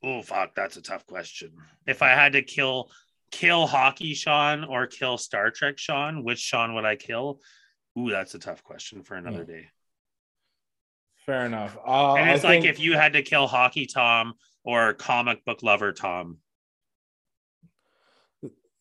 Oh 0.05 0.22
fuck, 0.22 0.55
that's 0.55 0.76
a 0.76 0.82
tough 0.82 1.05
question. 1.06 1.51
If 1.86 2.01
I 2.01 2.10
had 2.10 2.34
to 2.34 2.42
kill 2.42 2.90
kill 3.32 3.66
hockey 3.66 4.14
Sean 4.14 4.62
or 4.62 4.86
kill 4.86 5.18
Star 5.18 5.51
Trek 5.51 5.78
Sean, 5.78 6.22
which 6.22 6.38
Sean 6.38 6.74
would 6.74 6.84
I 6.84 6.94
kill? 6.94 7.40
Ooh, 7.98 8.10
that's 8.10 8.34
a 8.34 8.38
tough 8.38 8.62
question 8.64 9.02
for 9.02 9.14
another 9.14 9.44
day. 9.44 9.68
Fair 11.26 11.46
enough. 11.46 11.76
Uh, 11.86 12.14
And 12.14 12.28
I 12.28 12.34
it's 12.34 12.44
like 12.44 12.62
think- 12.62 12.66
if 12.66 12.80
you 12.80 12.94
had 12.94 13.12
to 13.14 13.22
kill 13.22 13.46
hockey 13.46 13.86
Tom 13.86 14.34
or 14.64 14.92
comic 14.94 15.44
book 15.44 15.62
lover 15.62 15.92
Tom. 15.92 16.38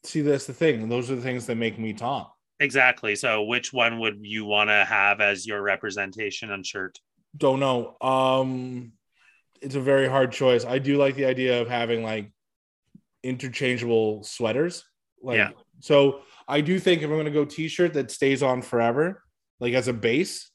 see 0.05 0.19
that's 0.21 0.45
the 0.45 0.53
thing. 0.53 0.89
Those 0.89 1.09
are 1.09 1.15
the 1.15 1.21
things 1.21 1.45
that 1.45 1.55
make 1.55 1.79
me 1.79 1.93
Tom. 1.93 2.27
Exactly. 2.59 3.15
So 3.15 3.43
which 3.43 3.71
one 3.71 3.99
would 3.99 4.17
you 4.21 4.43
want 4.45 4.69
to 4.69 4.83
have 4.85 5.21
as 5.21 5.45
your 5.47 5.61
representation 5.61 6.51
on 6.51 6.63
shirt? 6.63 6.99
Don't 7.37 7.59
know. 7.61 7.95
Um, 8.01 8.93
it's 9.61 9.75
a 9.75 9.79
very 9.81 10.07
hard 10.09 10.31
choice. 10.33 10.65
I 10.65 10.79
do 10.79 10.97
like 10.97 11.15
the 11.15 11.25
idea 11.25 11.61
of 11.61 11.69
having 11.69 12.03
like 12.03 12.31
interchangeable 13.23 14.23
sweaters. 14.23 14.83
Like, 15.21 15.37
Yeah. 15.37 15.51
so 15.79 16.23
I 16.47 16.61
do 16.61 16.79
think 16.79 17.01
if 17.01 17.09
I'm 17.09 17.15
going 17.15 17.25
to 17.25 17.31
go 17.31 17.45
t-shirt 17.45 17.93
that 17.93 18.11
stays 18.11 18.43
on 18.43 18.61
forever, 18.61 19.23
like 19.59 19.73
as 19.73 19.87
a 19.87 19.93
base, 19.93 20.49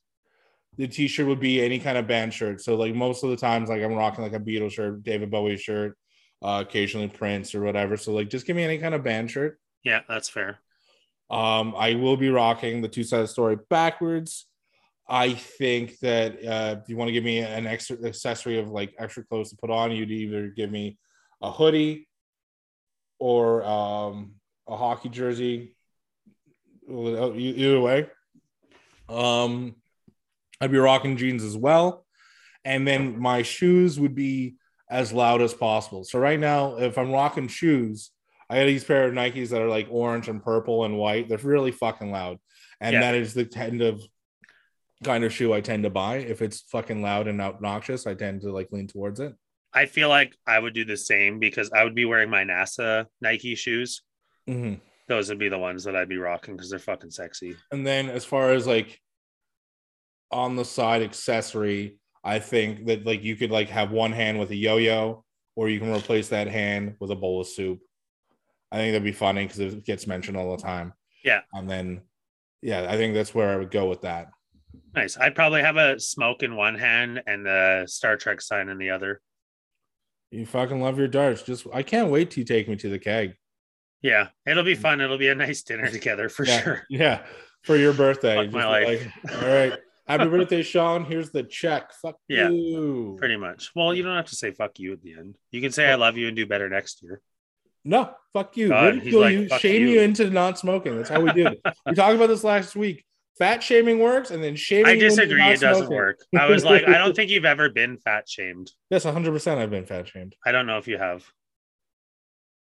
the 0.76 0.86
t-shirt 0.86 1.26
would 1.26 1.40
be 1.40 1.62
any 1.62 1.78
kind 1.78 1.98
of 1.98 2.06
band 2.06 2.32
shirt. 2.32 2.60
So 2.60 2.76
like 2.76 2.94
most 2.94 3.24
of 3.24 3.30
the 3.30 3.36
times, 3.36 3.68
like 3.68 3.82
I'm 3.82 3.94
rocking 3.94 4.22
like 4.22 4.34
a 4.34 4.40
Beatles 4.40 4.72
shirt, 4.72 5.02
David 5.02 5.30
Bowie 5.30 5.56
shirt, 5.56 5.96
uh, 6.42 6.64
occasionally 6.66 7.08
Prince 7.08 7.54
or 7.54 7.62
whatever. 7.62 7.96
So 7.96 8.12
like 8.12 8.30
just 8.30 8.46
give 8.46 8.56
me 8.56 8.64
any 8.64 8.78
kind 8.78 8.94
of 8.94 9.02
band 9.02 9.30
shirt. 9.30 9.58
Yeah, 9.82 10.02
that's 10.08 10.28
fair. 10.28 10.58
Um, 11.30 11.74
I 11.76 11.94
will 11.94 12.16
be 12.16 12.30
rocking 12.30 12.80
the 12.80 12.88
two 12.88 13.04
sided 13.04 13.28
story 13.28 13.58
backwards. 13.68 14.46
I 15.08 15.32
think 15.32 15.98
that 16.00 16.44
uh, 16.44 16.76
if 16.82 16.88
you 16.88 16.96
want 16.96 17.08
to 17.08 17.12
give 17.12 17.24
me 17.24 17.38
an 17.38 17.66
extra 17.66 17.96
accessory 18.04 18.58
of 18.58 18.68
like 18.68 18.94
extra 18.98 19.24
clothes 19.24 19.50
to 19.50 19.56
put 19.56 19.70
on, 19.70 19.90
you'd 19.92 20.10
either 20.10 20.48
give 20.48 20.70
me 20.70 20.98
a 21.40 21.50
hoodie 21.50 22.08
or 23.18 23.64
um, 23.64 24.34
a 24.68 24.76
hockey 24.76 25.08
jersey. 25.08 25.74
Either 26.90 27.80
way, 27.80 28.06
um, 29.08 29.76
I'd 30.60 30.72
be 30.72 30.78
rocking 30.78 31.16
jeans 31.16 31.44
as 31.44 31.56
well, 31.56 32.06
and 32.64 32.86
then 32.86 33.18
my 33.18 33.42
shoes 33.42 33.98
would 34.00 34.14
be 34.14 34.56
as 34.90 35.12
loud 35.12 35.42
as 35.42 35.54
possible. 35.54 36.04
So 36.04 36.18
right 36.18 36.40
now, 36.40 36.76
if 36.78 36.96
I'm 36.96 37.12
rocking 37.12 37.48
shoes, 37.48 38.10
I 38.48 38.58
got 38.60 38.66
these 38.66 38.84
pair 38.84 39.04
of 39.06 39.12
Nikes 39.12 39.50
that 39.50 39.60
are 39.60 39.68
like 39.68 39.88
orange 39.90 40.28
and 40.28 40.42
purple 40.42 40.84
and 40.84 40.96
white. 40.96 41.28
They're 41.28 41.38
really 41.38 41.72
fucking 41.72 42.10
loud. 42.10 42.38
And 42.80 42.94
Yeah. 42.94 43.00
that 43.00 43.14
is 43.14 43.34
the 43.34 43.44
kind 43.44 43.82
of 43.82 44.02
kind 45.04 45.24
of 45.24 45.32
shoe 45.32 45.52
I 45.52 45.60
tend 45.60 45.84
to 45.84 45.90
buy. 45.90 46.16
If 46.16 46.42
it's 46.42 46.62
fucking 46.62 47.02
loud 47.02 47.28
and 47.28 47.40
obnoxious, 47.40 48.06
I 48.06 48.14
tend 48.14 48.40
to 48.42 48.50
like 48.52 48.72
lean 48.72 48.88
towards 48.88 49.20
it. 49.20 49.34
I 49.72 49.86
feel 49.86 50.08
like 50.08 50.34
I 50.46 50.58
would 50.58 50.72
do 50.74 50.84
the 50.84 50.96
same 50.96 51.38
because 51.38 51.70
I 51.70 51.84
would 51.84 51.94
be 51.94 52.06
wearing 52.06 52.30
my 52.30 52.44
NASA 52.44 53.06
Nike 53.20 53.54
shoes. 53.54 54.02
hmm 54.46 54.74
Those 55.08 55.28
would 55.28 55.38
be 55.38 55.48
the 55.48 55.58
ones 55.58 55.84
that 55.84 55.96
I'd 55.96 56.08
be 56.08 56.18
rocking 56.18 56.54
because 56.54 56.70
they're 56.70 56.78
fucking 56.78 57.10
sexy. 57.10 57.56
And 57.72 57.86
then 57.86 58.10
as 58.10 58.24
far 58.24 58.50
as 58.50 58.66
like 58.66 59.00
on 60.30 60.54
the 60.54 60.64
side 60.64 61.02
accessory, 61.02 61.98
I 62.22 62.38
think 62.38 62.86
that 62.86 63.06
like 63.06 63.24
you 63.24 63.34
could 63.36 63.50
like 63.50 63.70
have 63.70 63.90
one 63.90 64.12
hand 64.12 64.38
with 64.38 64.50
a 64.50 64.56
yo-yo, 64.56 65.24
or 65.56 65.68
you 65.68 65.80
can 65.80 65.94
replace 65.94 66.28
that 66.28 66.46
hand 66.46 66.94
with 67.00 67.10
a 67.10 67.16
bowl 67.16 67.40
of 67.40 67.46
soup. 67.46 67.80
I 68.70 68.76
think 68.76 68.92
that'd 68.92 69.02
be 69.02 69.12
funny 69.12 69.44
because 69.44 69.60
it 69.60 69.84
gets 69.84 70.06
mentioned 70.06 70.36
all 70.36 70.54
the 70.54 70.62
time. 70.62 70.92
Yeah. 71.24 71.40
And 71.54 71.68
then, 71.68 72.02
yeah, 72.60 72.86
I 72.88 72.96
think 72.96 73.14
that's 73.14 73.34
where 73.34 73.48
I 73.48 73.56
would 73.56 73.70
go 73.70 73.88
with 73.88 74.02
that. 74.02 74.28
Nice. 74.94 75.16
I'd 75.16 75.34
probably 75.34 75.62
have 75.62 75.76
a 75.76 75.98
smoke 75.98 76.42
in 76.42 76.54
one 76.54 76.74
hand 76.74 77.22
and 77.26 77.46
the 77.46 77.84
Star 77.86 78.16
Trek 78.16 78.40
sign 78.40 78.68
in 78.68 78.78
the 78.78 78.90
other. 78.90 79.20
You 80.30 80.44
fucking 80.44 80.80
love 80.80 80.98
your 80.98 81.08
darts. 81.08 81.42
Just 81.42 81.66
I 81.72 81.82
can't 81.82 82.10
wait 82.10 82.30
till 82.30 82.42
you 82.42 82.44
take 82.44 82.68
me 82.68 82.76
to 82.76 82.90
the 82.90 82.98
keg. 82.98 83.34
Yeah, 84.02 84.28
it'll 84.46 84.64
be 84.64 84.74
fun. 84.74 85.00
It'll 85.00 85.18
be 85.18 85.28
a 85.28 85.34
nice 85.34 85.62
dinner 85.62 85.90
together 85.90 86.28
for 86.28 86.44
Mm. 86.44 86.48
yeah, 86.48 86.60
sure. 86.62 86.82
Yeah, 86.88 87.22
for 87.62 87.76
your 87.76 87.92
birthday. 87.92 88.44
Fuck 88.44 88.52
my 88.54 88.66
life. 88.66 89.06
like, 89.24 89.42
all 89.42 89.48
right. 89.48 89.72
Happy 90.06 90.24
birthday, 90.30 90.62
Sean. 90.62 91.04
Here's 91.04 91.30
the 91.30 91.42
check. 91.42 91.92
Fuck 92.00 92.16
Yeah, 92.28 92.48
you. 92.48 93.16
Pretty 93.18 93.36
much. 93.36 93.72
Well, 93.74 93.92
you 93.94 94.02
don't 94.02 94.16
have 94.16 94.26
to 94.26 94.36
say 94.36 94.52
fuck 94.52 94.78
you 94.78 94.92
at 94.92 95.02
the 95.02 95.14
end. 95.14 95.36
You 95.50 95.60
can 95.60 95.72
say 95.72 95.86
I 95.90 95.96
love 95.96 96.16
you 96.16 96.28
and 96.28 96.36
do 96.36 96.46
better 96.46 96.68
next 96.68 97.02
year. 97.02 97.20
No, 97.84 98.10
fuck 98.32 98.56
you. 98.56 98.68
God, 98.68 98.94
Ridicule 98.96 99.20
like, 99.20 99.32
you, 99.32 99.48
"Fuck 99.48 99.60
shame 99.60 99.82
you." 99.82 99.88
you. 99.94 100.00
into 100.00 100.28
not 100.30 100.58
smoking. 100.58 100.96
That's 100.96 101.08
how 101.08 101.20
we 101.20 101.32
do 101.32 101.46
it. 101.46 101.60
we 101.86 101.94
talked 101.94 102.14
about 102.16 102.26
this 102.28 102.44
last 102.44 102.74
week. 102.76 103.04
Fat 103.38 103.62
shaming 103.62 104.00
works, 104.00 104.30
and 104.32 104.42
then 104.42 104.56
shaming. 104.56 104.86
I 104.86 104.96
disagree. 104.96 105.40
It 105.42 105.60
doesn't 105.60 105.84
smoking. 105.86 105.96
work. 105.96 106.20
I 106.36 106.46
was 106.46 106.64
like, 106.64 106.88
I 106.88 106.98
don't 106.98 107.14
think 107.16 107.30
you've 107.30 107.44
ever 107.44 107.70
been 107.70 107.96
fat 107.98 108.28
shamed. 108.28 108.70
Yes, 108.90 109.04
100. 109.04 109.30
percent 109.30 109.60
I've 109.60 109.70
been 109.70 109.86
fat 109.86 110.08
shamed. 110.08 110.34
I 110.44 110.50
don't 110.52 110.66
know 110.66 110.78
if 110.78 110.88
you 110.88 110.98
have. 110.98 111.24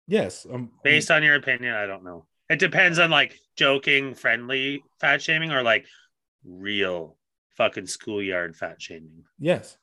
Yes, 0.09 0.47
um, 0.51 0.71
Based 0.85 1.11
on 1.11 1.23
your 1.23 1.35
opinion, 1.35 1.75
I 1.75 1.87
don't 1.87 2.05
know. 2.05 2.27
It 2.49 2.59
depends 2.61 2.99
on 2.99 3.11
like 3.11 3.39
joking, 3.57 4.15
friendly 4.15 4.85
fat 5.01 5.21
shaming 5.21 5.51
or 5.51 5.63
like 5.63 5.87
real 6.45 7.17
fucking 7.57 7.87
schoolyard 7.87 8.57
fat 8.57 8.81
shaming. 8.81 9.25
yes. 9.39 9.77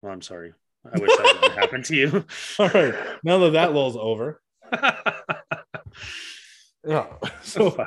Well, 0.00 0.12
I'm 0.12 0.22
sorry. 0.22 0.52
I 0.84 0.98
wish 0.98 1.16
that 1.16 1.38
didn't 1.42 1.58
happen 1.58 1.82
to 1.84 1.94
you. 1.94 2.24
All 2.58 2.68
right. 2.70 2.94
Now 3.22 3.38
that 3.38 3.52
that 3.52 3.72
lull's 3.72 3.96
over, 3.96 4.42
yeah. 6.84 7.06
So 7.42 7.86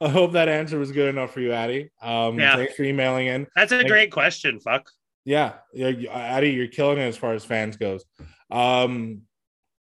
I 0.00 0.08
hope 0.08 0.32
that 0.32 0.48
answer 0.48 0.78
was 0.78 0.90
good 0.92 1.08
enough 1.08 1.32
for 1.32 1.40
you, 1.40 1.52
Addy. 1.52 1.90
Um, 2.00 2.38
Yeah. 2.38 2.56
Thanks 2.56 2.74
for 2.74 2.84
emailing 2.84 3.26
in. 3.26 3.46
That's 3.54 3.72
a 3.72 3.84
great 3.84 4.10
question. 4.10 4.58
Fuck. 4.60 4.90
Yeah, 5.26 5.54
yeah, 5.72 5.88
Addy, 6.12 6.50
you're 6.50 6.66
killing 6.66 6.98
it 6.98 7.02
as 7.02 7.16
far 7.16 7.32
as 7.34 7.44
fans 7.44 7.76
goes. 7.76 8.04
Um, 8.50 9.22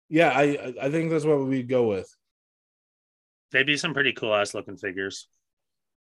yeah, 0.08 0.30
I 0.30 0.74
I 0.80 0.90
think 0.90 1.10
that's 1.10 1.24
what 1.24 1.44
we'd 1.44 1.68
go 1.68 1.88
with. 1.88 2.12
They'd 3.52 3.66
be 3.66 3.76
some 3.76 3.94
pretty 3.94 4.12
cool 4.12 4.34
ass 4.34 4.54
looking 4.54 4.76
figures. 4.76 5.28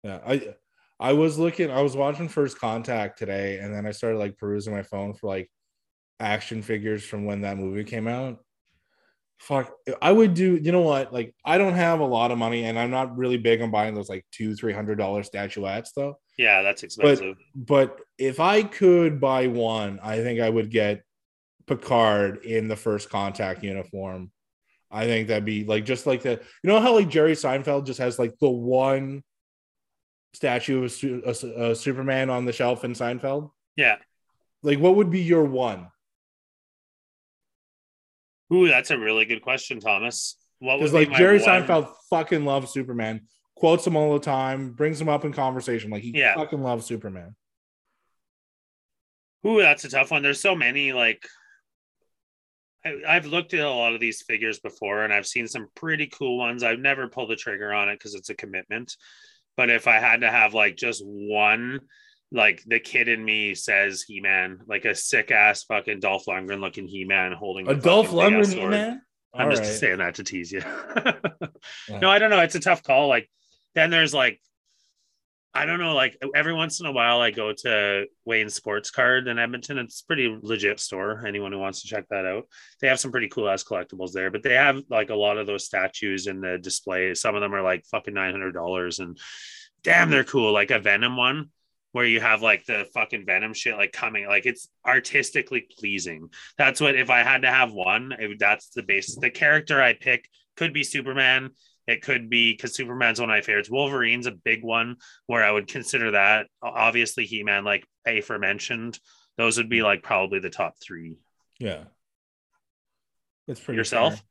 Yeah, 0.02 0.20
I 0.26 0.54
I 1.00 1.12
was 1.12 1.38
looking, 1.38 1.70
I 1.70 1.82
was 1.82 1.96
watching 1.96 2.28
First 2.28 2.58
Contact 2.58 3.18
today, 3.18 3.58
and 3.58 3.74
then 3.74 3.86
I 3.86 3.90
started 3.90 4.18
like 4.18 4.38
perusing 4.38 4.72
my 4.72 4.82
phone 4.82 5.14
for 5.14 5.26
like 5.26 5.50
action 6.20 6.62
figures 6.62 7.04
from 7.04 7.24
when 7.24 7.42
that 7.42 7.58
movie 7.58 7.84
came 7.84 8.06
out. 8.06 8.38
Fuck, 9.38 9.72
I 10.00 10.12
would 10.12 10.34
do. 10.34 10.56
You 10.56 10.72
know 10.72 10.82
what? 10.82 11.12
Like, 11.12 11.34
I 11.44 11.58
don't 11.58 11.74
have 11.74 12.00
a 12.00 12.06
lot 12.06 12.30
of 12.30 12.38
money, 12.38 12.64
and 12.64 12.78
I'm 12.78 12.90
not 12.90 13.16
really 13.16 13.36
big 13.36 13.60
on 13.60 13.70
buying 13.70 13.94
those 13.94 14.08
like 14.08 14.24
two, 14.30 14.54
three 14.54 14.72
hundred 14.72 14.96
dollar 14.96 15.22
statuettes, 15.22 15.92
though. 15.94 16.18
Yeah, 16.38 16.62
that's 16.62 16.82
expensive. 16.82 17.36
But 17.54 18.00
if 18.16 18.40
I 18.40 18.62
could 18.62 19.20
buy 19.20 19.48
one, 19.48 20.00
I 20.02 20.22
think 20.22 20.40
I 20.40 20.48
would 20.48 20.70
get 20.70 21.02
Picard 21.66 22.44
in 22.44 22.68
the 22.68 22.76
First 22.76 23.10
Contact 23.10 23.62
uniform. 23.62 24.30
I 24.90 25.06
think 25.06 25.28
that'd 25.28 25.44
be 25.44 25.64
like 25.64 25.84
just 25.84 26.06
like 26.06 26.22
the 26.22 26.30
you 26.62 26.68
know 26.70 26.80
how 26.80 26.94
like 26.94 27.08
Jerry 27.08 27.32
Seinfeld 27.32 27.86
just 27.86 27.98
has 27.98 28.18
like 28.18 28.38
the 28.40 28.50
one 28.50 29.22
statue 30.34 30.84
of 30.84 30.92
Su- 30.92 31.22
a, 31.24 31.70
a 31.70 31.74
Superman 31.74 32.30
on 32.30 32.44
the 32.44 32.52
shelf 32.52 32.84
in 32.84 32.92
Seinfeld. 32.92 33.50
yeah. 33.76 33.96
Like, 34.62 34.78
what 34.78 34.96
would 34.96 35.10
be 35.10 35.20
your 35.20 35.44
one? 35.44 35.88
Ooh, 38.52 38.68
that's 38.68 38.90
a 38.90 38.98
really 38.98 39.24
good 39.24 39.42
question, 39.42 39.80
Thomas. 39.80 40.36
What 40.58 40.80
was 40.80 40.92
like 40.92 41.12
Jerry 41.12 41.38
one- 41.38 41.46
Seinfeld 41.48 41.92
fucking 42.10 42.44
loves 42.44 42.72
Superman, 42.72 43.22
quotes 43.56 43.86
him 43.86 43.96
all 43.96 44.12
the 44.14 44.20
time, 44.24 44.70
brings 44.72 45.00
him 45.00 45.08
up 45.08 45.24
in 45.24 45.32
conversation. 45.32 45.90
Like 45.90 46.02
he 46.02 46.10
Yeah. 46.18 46.34
fucking 46.34 46.62
loves 46.62 46.86
Superman. 46.86 47.34
Ooh, 49.46 49.60
that's 49.60 49.84
a 49.84 49.90
tough 49.90 50.10
one. 50.10 50.22
There's 50.22 50.40
so 50.40 50.54
many 50.54 50.92
like 50.92 51.26
I, 52.84 52.94
I've 53.08 53.26
looked 53.26 53.54
at 53.54 53.60
a 53.60 53.70
lot 53.70 53.94
of 53.94 54.00
these 54.00 54.22
figures 54.22 54.58
before 54.60 55.04
and 55.04 55.12
I've 55.12 55.26
seen 55.26 55.48
some 55.48 55.68
pretty 55.74 56.06
cool 56.08 56.38
ones. 56.38 56.62
I've 56.62 56.78
never 56.78 57.08
pulled 57.08 57.30
the 57.30 57.36
trigger 57.36 57.72
on 57.72 57.88
it 57.88 57.98
because 57.98 58.14
it's 58.14 58.30
a 58.30 58.34
commitment. 58.34 58.96
But 59.56 59.70
if 59.70 59.86
I 59.88 59.98
had 60.00 60.22
to 60.22 60.30
have 60.30 60.52
like 60.54 60.76
just 60.76 61.02
one, 61.04 61.80
like 62.32 62.62
the 62.66 62.80
kid 62.80 63.08
in 63.08 63.24
me 63.24 63.54
says 63.54 64.02
He 64.02 64.20
Man, 64.20 64.60
like 64.66 64.84
a 64.84 64.94
sick 64.94 65.30
ass 65.30 65.62
fucking 65.64 66.00
Dolph 66.00 66.26
Lundgren 66.26 66.60
looking 66.60 66.88
He 66.88 67.04
Man 67.04 67.32
holding 67.32 67.68
A 67.68 67.74
Dolph 67.74 68.10
Lundgren 68.10 68.46
sword. 68.52 68.70
man. 68.72 69.02
I'm 69.32 69.46
All 69.46 69.50
just 69.50 69.62
right. 69.62 69.72
saying 69.72 69.98
that 69.98 70.16
to 70.16 70.24
tease 70.24 70.52
you. 70.52 70.62
Yeah. 71.88 71.98
No, 71.98 72.10
I 72.10 72.18
don't 72.18 72.30
know. 72.30 72.40
It's 72.40 72.54
a 72.54 72.60
tough 72.60 72.82
call. 72.82 73.08
Like 73.08 73.28
then 73.74 73.90
there's 73.90 74.12
like 74.14 74.40
I 75.56 75.66
don't 75.66 75.78
know, 75.78 75.94
like 75.94 76.20
every 76.34 76.52
once 76.52 76.80
in 76.80 76.86
a 76.86 76.92
while 76.92 77.20
I 77.20 77.30
go 77.30 77.52
to 77.52 78.06
Wayne 78.24 78.50
Sports 78.50 78.90
Card 78.90 79.28
in 79.28 79.38
Edmonton. 79.38 79.78
It's 79.78 80.02
pretty 80.02 80.36
legit 80.42 80.80
store. 80.80 81.24
Anyone 81.24 81.52
who 81.52 81.60
wants 81.60 81.82
to 81.82 81.88
check 81.88 82.06
that 82.10 82.26
out. 82.26 82.48
They 82.80 82.88
have 82.88 82.98
some 82.98 83.12
pretty 83.12 83.28
cool 83.28 83.48
ass 83.48 83.62
collectibles 83.62 84.10
there, 84.10 84.32
but 84.32 84.42
they 84.42 84.54
have 84.54 84.82
like 84.90 85.10
a 85.10 85.14
lot 85.14 85.38
of 85.38 85.46
those 85.46 85.64
statues 85.64 86.26
in 86.26 86.40
the 86.40 86.58
display. 86.58 87.14
Some 87.14 87.36
of 87.36 87.40
them 87.40 87.54
are 87.54 87.62
like 87.62 87.84
fucking 87.86 88.14
nine 88.14 88.32
hundred 88.32 88.52
dollars 88.52 88.98
and 88.98 89.16
damn 89.84 90.10
they're 90.10 90.24
cool. 90.24 90.52
Like 90.52 90.72
a 90.72 90.80
Venom 90.80 91.16
one 91.16 91.50
where 91.92 92.04
you 92.04 92.18
have 92.18 92.42
like 92.42 92.64
the 92.64 92.88
fucking 92.92 93.24
Venom 93.24 93.54
shit 93.54 93.76
like 93.76 93.92
coming, 93.92 94.26
like 94.26 94.46
it's 94.46 94.68
artistically 94.84 95.68
pleasing. 95.78 96.30
That's 96.58 96.80
what 96.80 96.96
if 96.96 97.10
I 97.10 97.22
had 97.22 97.42
to 97.42 97.50
have 97.50 97.72
one, 97.72 98.12
that's 98.40 98.70
the 98.70 98.82
basis. 98.82 99.14
The 99.14 99.30
character 99.30 99.80
I 99.80 99.92
pick 99.92 100.28
could 100.56 100.72
be 100.72 100.82
Superman. 100.82 101.50
It 101.86 102.02
could 102.02 102.30
be 102.30 102.52
because 102.52 102.74
Superman's 102.74 103.20
one 103.20 103.28
of 103.28 103.34
my 103.34 103.42
favorites. 103.42 103.70
Wolverine's 103.70 104.26
a 104.26 104.32
big 104.32 104.62
one 104.62 104.96
where 105.26 105.44
I 105.44 105.50
would 105.50 105.68
consider 105.68 106.12
that. 106.12 106.46
Obviously, 106.62 107.26
He 107.26 107.42
Man, 107.42 107.64
like 107.64 107.86
aforementioned, 108.06 108.98
those 109.36 109.58
would 109.58 109.68
be 109.68 109.82
like 109.82 110.02
probably 110.02 110.38
the 110.38 110.50
top 110.50 110.74
three. 110.82 111.18
Yeah. 111.58 111.84
It's 113.46 113.60
pretty 113.60 113.76
Yourself? 113.76 114.14
fair. 114.14 114.22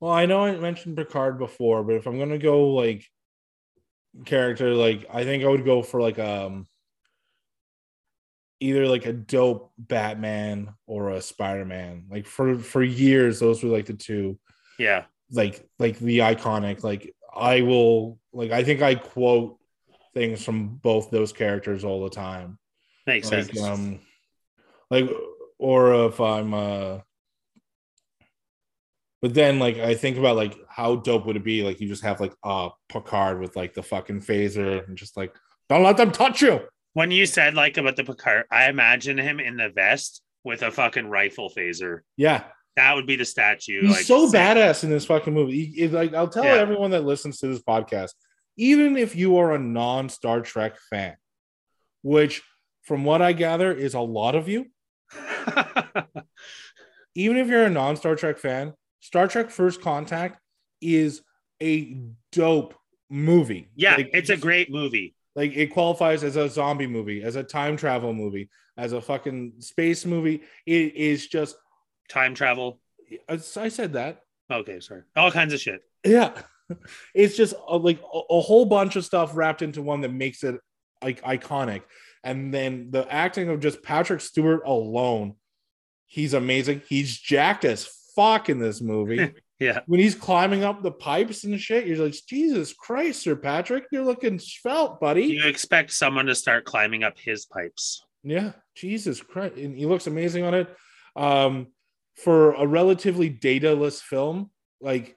Well, 0.00 0.12
I 0.12 0.26
know 0.26 0.44
I 0.44 0.56
mentioned 0.56 0.96
Picard 0.96 1.38
before, 1.38 1.82
but 1.82 1.94
if 1.94 2.06
I'm 2.06 2.18
gonna 2.18 2.36
go 2.38 2.70
like 2.70 3.06
character, 4.26 4.74
like 4.74 5.06
I 5.10 5.24
think 5.24 5.44
I 5.44 5.48
would 5.48 5.64
go 5.64 5.82
for 5.82 6.00
like 6.00 6.18
um 6.18 6.66
either 8.60 8.86
like 8.86 9.06
a 9.06 9.12
dope 9.12 9.72
Batman 9.78 10.74
or 10.86 11.10
a 11.10 11.20
Spider-Man. 11.22 12.06
Like 12.10 12.26
for 12.26 12.58
for 12.58 12.82
years, 12.82 13.40
those 13.40 13.62
were 13.62 13.70
like 13.70 13.86
the 13.86 13.94
two 13.94 14.38
Yeah, 14.78 15.04
like 15.30 15.66
like 15.78 15.98
the 15.98 16.18
iconic 16.18 16.82
like 16.82 17.14
i 17.34 17.60
will 17.62 18.18
like 18.32 18.50
i 18.50 18.62
think 18.62 18.82
i 18.82 18.94
quote 18.94 19.58
things 20.12 20.44
from 20.44 20.68
both 20.76 21.10
those 21.10 21.32
characters 21.32 21.84
all 21.84 22.04
the 22.04 22.10
time 22.10 22.58
makes 23.06 23.30
like 23.30 23.46
sense. 23.46 23.62
um 23.62 24.00
like 24.90 25.10
or 25.58 26.06
if 26.06 26.20
i'm 26.20 26.54
uh 26.54 26.98
but 29.22 29.34
then 29.34 29.58
like 29.58 29.78
i 29.78 29.94
think 29.94 30.16
about 30.16 30.36
like 30.36 30.56
how 30.68 30.96
dope 30.96 31.26
would 31.26 31.36
it 31.36 31.44
be 31.44 31.62
like 31.62 31.80
you 31.80 31.88
just 31.88 32.02
have 32.02 32.20
like 32.20 32.34
a 32.44 32.70
picard 32.88 33.40
with 33.40 33.56
like 33.56 33.74
the 33.74 33.82
fucking 33.82 34.20
phaser 34.20 34.86
and 34.86 34.96
just 34.96 35.16
like 35.16 35.34
don't 35.68 35.82
let 35.82 35.96
them 35.96 36.12
touch 36.12 36.42
you 36.42 36.60
when 36.94 37.10
you 37.10 37.26
said 37.26 37.54
like 37.54 37.76
about 37.76 37.96
the 37.96 38.04
Picard, 38.04 38.46
I 38.50 38.68
imagine 38.68 39.18
him 39.18 39.40
in 39.40 39.56
the 39.56 39.68
vest 39.68 40.22
with 40.44 40.62
a 40.62 40.70
fucking 40.70 41.08
rifle 41.08 41.50
phaser. 41.54 42.00
yeah 42.16 42.44
That 42.76 42.94
would 42.96 43.06
be 43.06 43.16
the 43.16 43.24
statue. 43.24 43.82
He's 43.82 43.90
like, 43.90 44.04
so 44.04 44.28
badass 44.30 44.82
in 44.84 44.90
this 44.90 45.06
fucking 45.06 45.32
movie. 45.32 45.64
He- 45.66 45.80
he- 45.82 45.88
like 45.88 46.12
I'll 46.14 46.28
tell 46.28 46.44
Yeah. 46.44 46.54
everyone 46.54 46.90
that 46.90 47.04
listens 47.04 47.38
to 47.40 47.46
this 47.46 47.62
podcast, 47.62 48.10
even 48.56 48.96
if 48.96 49.14
you 49.14 49.36
are 49.38 49.54
a 49.54 49.58
non 49.58 50.08
Star 50.08 50.40
Trek 50.40 50.76
fan, 50.90 51.16
which 52.02 52.42
from 52.82 53.04
what 53.04 53.22
I 53.22 53.32
gather 53.32 53.72
is 53.72 53.94
a 53.94 54.00
lot 54.00 54.34
of 54.34 54.48
you, 54.48 54.66
even 57.14 57.36
if 57.36 57.46
you're 57.48 57.64
a 57.64 57.70
non 57.70 57.96
Star 57.96 58.16
Trek 58.16 58.38
fan, 58.38 58.74
Star 59.00 59.28
Trek 59.28 59.50
First 59.50 59.80
Contact 59.80 60.38
is 60.80 61.22
a 61.62 61.96
dope 62.32 62.74
movie. 63.10 63.68
yeah, 63.76 63.96
Like, 63.96 64.10
it's 64.12 64.30
a 64.30 64.36
great 64.36 64.70
movie. 64.70 65.14
like 65.36 65.52
it 65.56 65.68
qualifies 65.68 66.24
as 66.24 66.36
a 66.36 66.48
zombie 66.48 66.86
movie, 66.86 67.22
as 67.22 67.36
a 67.36 67.42
time 67.42 67.76
travel 67.76 68.12
movie, 68.12 68.48
as 68.76 68.92
a 68.92 69.00
fucking 69.00 69.52
space 69.60 70.04
movie. 70.04 70.42
It 70.66 70.94
is 70.96 71.26
just 71.28 71.56
Time 72.08 72.34
travel. 72.34 72.80
I 73.28 73.34
I 73.56 73.68
said 73.68 73.94
that. 73.94 74.20
Okay, 74.50 74.80
sorry. 74.80 75.02
All 75.16 75.30
kinds 75.30 75.52
of 75.52 75.60
shit. 75.60 75.82
Yeah, 76.04 76.32
it's 77.14 77.36
just 77.36 77.54
a, 77.68 77.76
like 77.76 78.00
a, 78.00 78.18
a 78.30 78.40
whole 78.40 78.66
bunch 78.66 78.96
of 78.96 79.04
stuff 79.04 79.36
wrapped 79.36 79.62
into 79.62 79.82
one 79.82 80.02
that 80.02 80.12
makes 80.12 80.44
it 80.44 80.60
like 81.02 81.22
iconic. 81.22 81.82
And 82.22 82.52
then 82.52 82.90
the 82.90 83.10
acting 83.12 83.48
of 83.50 83.60
just 83.60 83.82
Patrick 83.82 84.20
Stewart 84.20 84.62
alone, 84.64 85.34
he's 86.06 86.34
amazing. 86.34 86.82
He's 86.88 87.18
jacked 87.18 87.64
as 87.64 87.86
fuck 88.16 88.48
in 88.48 88.58
this 88.58 88.80
movie. 88.80 89.32
Yeah. 89.60 89.80
when 89.86 90.00
he's 90.00 90.16
climbing 90.16 90.64
up 90.64 90.82
the 90.82 90.90
pipes 90.90 91.44
and 91.44 91.58
shit, 91.58 91.86
you're 91.86 91.96
like, 91.96 92.14
Jesus 92.26 92.74
Christ, 92.74 93.22
Sir 93.22 93.36
Patrick, 93.36 93.84
you're 93.92 94.04
looking 94.04 94.40
svelte, 94.40 94.98
buddy. 94.98 95.26
You 95.26 95.46
expect 95.46 95.92
someone 95.92 96.26
to 96.26 96.34
start 96.34 96.64
climbing 96.64 97.04
up 97.04 97.16
his 97.16 97.46
pipes. 97.46 98.04
Yeah, 98.24 98.52
Jesus 98.74 99.22
Christ, 99.22 99.54
and 99.54 99.78
he 99.78 99.86
looks 99.86 100.08
amazing 100.08 100.44
on 100.44 100.54
it. 100.54 100.76
Um, 101.14 101.68
for 102.16 102.52
a 102.52 102.66
relatively 102.66 103.30
dataless 103.30 104.00
film, 104.00 104.50
like 104.80 105.16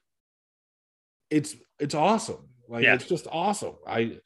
it's 1.30 1.56
it's 1.80 1.94
awesome. 1.96 2.48
Like 2.68 2.84
Yeah. 2.84 2.96
it's 2.96 3.06
just 3.06 3.28
awesome. 3.32 3.76
I, 3.88 4.00
you 4.00 4.20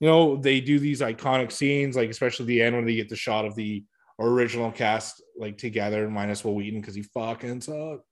know, 0.00 0.36
they 0.36 0.60
do 0.60 0.78
these 0.78 1.00
iconic 1.00 1.50
scenes, 1.52 1.96
like 1.96 2.10
especially 2.10 2.46
the 2.46 2.62
end 2.62 2.76
when 2.76 2.84
they 2.84 2.94
get 2.94 3.08
the 3.08 3.16
shot 3.16 3.44
of 3.44 3.54
the 3.54 3.84
original 4.20 4.70
cast 4.70 5.22
like 5.36 5.58
together, 5.58 6.08
minus 6.08 6.44
Wil 6.44 6.54
Wheaton 6.54 6.80
because 6.80 6.94
he 6.94 7.02
fucking 7.02 7.60
sucked. 7.62 8.04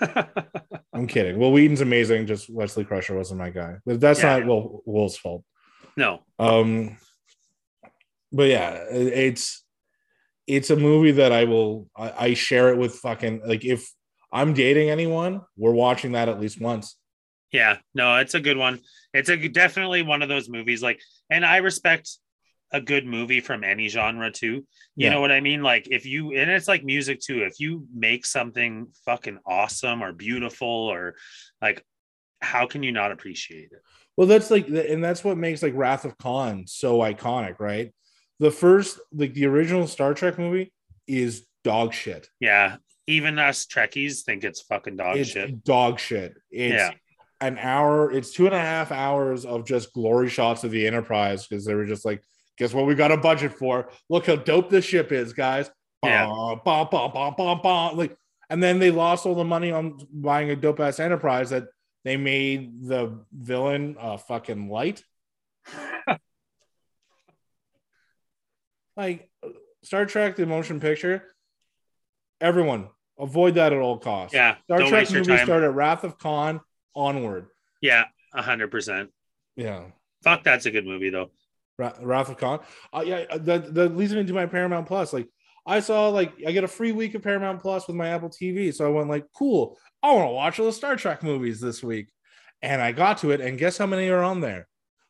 I'm 0.92 1.06
kidding. 1.06 1.38
Wil 1.38 1.52
Wheaton's 1.52 1.80
amazing. 1.80 2.26
Just 2.26 2.50
Wesley 2.50 2.84
Crusher 2.84 3.16
wasn't 3.16 3.38
my 3.40 3.50
guy, 3.50 3.76
but 3.86 4.00
that's 4.00 4.22
Yeah. 4.22 4.38
not 4.38 4.46
Will 4.46 4.82
Will's 4.84 5.16
fault. 5.16 5.44
no. 5.96 6.20
Um, 6.38 6.98
but 8.32 8.48
yeah, 8.48 8.72
it- 8.90 9.12
it's 9.34 9.64
it's 10.56 10.70
a 10.70 10.76
movie 10.76 11.12
that 11.12 11.32
I 11.32 11.44
will 11.44 11.88
I, 11.96 12.12
I 12.26 12.34
share 12.34 12.70
it 12.70 12.78
with 12.78 12.96
fucking 12.96 13.42
like 13.46 13.64
if 13.64 13.90
I'm 14.32 14.54
dating 14.54 14.90
anyone, 14.90 15.42
we're 15.56 15.72
watching 15.72 16.12
that 16.12 16.28
at 16.28 16.40
least 16.40 16.60
once. 16.60 16.96
Yeah, 17.52 17.78
no, 17.94 18.16
it's 18.18 18.34
a 18.34 18.40
good 18.40 18.56
one. 18.56 18.80
It's 19.12 19.28
a 19.28 19.48
definitely 19.48 20.02
one 20.02 20.22
of 20.22 20.28
those 20.28 20.48
movies. 20.48 20.82
Like, 20.82 21.00
and 21.30 21.44
I 21.44 21.56
respect 21.56 22.08
a 22.72 22.80
good 22.80 23.04
movie 23.04 23.40
from 23.40 23.64
any 23.64 23.88
genre 23.88 24.30
too. 24.30 24.46
You 24.54 24.64
Yeah. 24.96 25.10
know 25.10 25.20
what 25.20 25.32
I 25.32 25.40
mean? 25.40 25.62
Like, 25.62 25.88
if 25.90 26.06
you 26.06 26.32
and 26.36 26.48
it's 26.50 26.68
like 26.68 26.84
music 26.84 27.18
too. 27.20 27.42
If 27.42 27.58
you 27.58 27.86
make 27.92 28.24
something 28.24 28.86
fucking 29.04 29.38
awesome 29.44 30.02
or 30.02 30.12
beautiful 30.12 30.68
or 30.68 31.16
like, 31.60 31.84
how 32.40 32.66
can 32.66 32.82
you 32.84 32.92
not 32.92 33.10
appreciate 33.10 33.70
it? 33.72 33.82
Well, 34.16 34.28
that's 34.28 34.50
like, 34.50 34.68
and 34.68 35.02
that's 35.02 35.24
what 35.24 35.36
makes 35.36 35.62
like 35.62 35.74
Wrath 35.74 36.04
of 36.04 36.16
Khan 36.18 36.64
so 36.66 36.98
iconic, 36.98 37.58
right? 37.58 37.92
The 38.40 38.50
first, 38.50 38.98
like 39.12 39.34
the 39.34 39.46
original 39.46 39.86
Star 39.86 40.12
Trek 40.14 40.38
movie, 40.38 40.72
is 41.06 41.46
dog 41.62 41.92
shit. 41.94 42.28
Yeah, 42.40 42.76
even 43.06 43.38
us 43.38 43.66
Trekkies 43.66 44.22
think 44.22 44.42
it's 44.44 44.60
fucking 44.62 44.96
dog 44.96 45.18
it's 45.18 45.30
shit. 45.30 45.62
dog 45.64 45.98
shit. 46.00 46.34
It's 46.50 46.74
Yeah. 46.74 46.90
an 47.40 47.58
hour. 47.58 48.10
It's 48.10 48.32
two 48.32 48.46
and 48.46 48.54
a 48.54 48.60
half 48.60 48.90
hours 48.92 49.44
of 49.46 49.64
just 49.66 49.92
glory 49.92 50.28
shots 50.28 50.64
of 50.64 50.70
the 50.70 50.86
Enterprise 50.86 51.46
because 51.46 51.64
they 51.64 51.74
were 51.74 51.84
just 51.86 52.04
like, 52.04 52.22
guess 52.58 52.72
what 52.74 52.86
we 52.86 52.94
got 52.94 53.12
a 53.12 53.16
budget 53.16 53.52
for? 53.52 53.90
Look 54.08 54.26
how 54.26 54.36
dope 54.36 54.70
this 54.70 54.84
ship 54.84 55.12
is, 55.12 55.32
guys. 55.32 55.70
Yeah. 56.02 56.26
Bah, 56.26 56.54
bah, 56.64 56.84
bah, 56.90 57.08
bah, 57.12 57.34
bah, 57.36 57.60
bah. 57.62 57.90
Like, 57.94 58.16
and 58.48 58.62
then 58.62 58.78
they 58.78 58.90
lost 58.90 59.26
all 59.26 59.34
the 59.34 59.44
money 59.44 59.70
on 59.70 59.98
buying 60.12 60.50
a 60.50 60.56
dope 60.56 60.80
ass 60.80 60.98
Enterprise 60.98 61.50
that 61.50 61.64
they 62.04 62.16
made 62.16 62.86
the 62.88 63.22
villain 63.32 63.96
uh 64.00 64.16
fucking 64.16 64.70
light. 64.70 65.04
like 69.00 69.30
Star 69.82 70.06
Trek, 70.06 70.36
the 70.36 70.46
motion 70.46 70.78
picture. 70.80 71.24
Everyone 72.40 72.88
avoid 73.18 73.54
that 73.54 73.72
at 73.72 73.78
all 73.78 73.98
costs. 73.98 74.34
Yeah, 74.34 74.56
Star 74.64 74.80
Trek 74.80 75.10
movies 75.10 75.42
start 75.42 75.62
at 75.62 75.74
Wrath 75.74 76.04
of 76.04 76.18
Khan 76.18 76.60
onward. 76.94 77.46
Yeah, 77.80 78.04
a 78.34 78.42
hundred 78.42 78.70
percent. 78.70 79.10
Yeah. 79.56 79.84
Fuck, 80.22 80.44
that's 80.44 80.66
a 80.66 80.70
good 80.70 80.86
movie 80.86 81.10
though. 81.10 81.30
Ra- 81.78 81.94
Wrath 82.00 82.28
of 82.28 82.36
Khan. 82.36 82.60
Uh, 82.92 83.02
yeah, 83.06 83.24
uh, 83.30 83.38
that 83.38 83.74
that 83.74 83.96
leads 83.96 84.12
me 84.12 84.20
into 84.20 84.34
my 84.34 84.46
Paramount 84.46 84.86
Plus. 84.86 85.12
Like 85.12 85.28
I 85.66 85.80
saw, 85.80 86.08
like 86.08 86.32
I 86.46 86.52
get 86.52 86.64
a 86.64 86.68
free 86.68 86.92
week 86.92 87.14
of 87.14 87.22
Paramount 87.22 87.60
Plus 87.60 87.86
with 87.86 87.96
my 87.96 88.08
Apple 88.08 88.28
TV, 88.28 88.74
so 88.74 88.86
I 88.86 88.90
went 88.90 89.08
like, 89.08 89.26
cool. 89.34 89.78
I 90.02 90.12
want 90.12 90.28
to 90.28 90.32
watch 90.32 90.58
all 90.60 90.66
the 90.66 90.72
Star 90.72 90.96
Trek 90.96 91.22
movies 91.22 91.60
this 91.60 91.82
week, 91.82 92.08
and 92.62 92.82
I 92.82 92.92
got 92.92 93.18
to 93.18 93.30
it, 93.30 93.40
and 93.40 93.58
guess 93.58 93.78
how 93.78 93.86
many 93.86 94.08
are 94.08 94.22
on 94.22 94.40
there? 94.40 94.66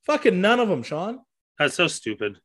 Fucking 0.07 0.41
none 0.41 0.61
of 0.61 0.69
them, 0.69 0.83
Sean. 0.83 1.21
That's 1.59 1.75
so 1.75 1.89
stupid. 1.89 2.39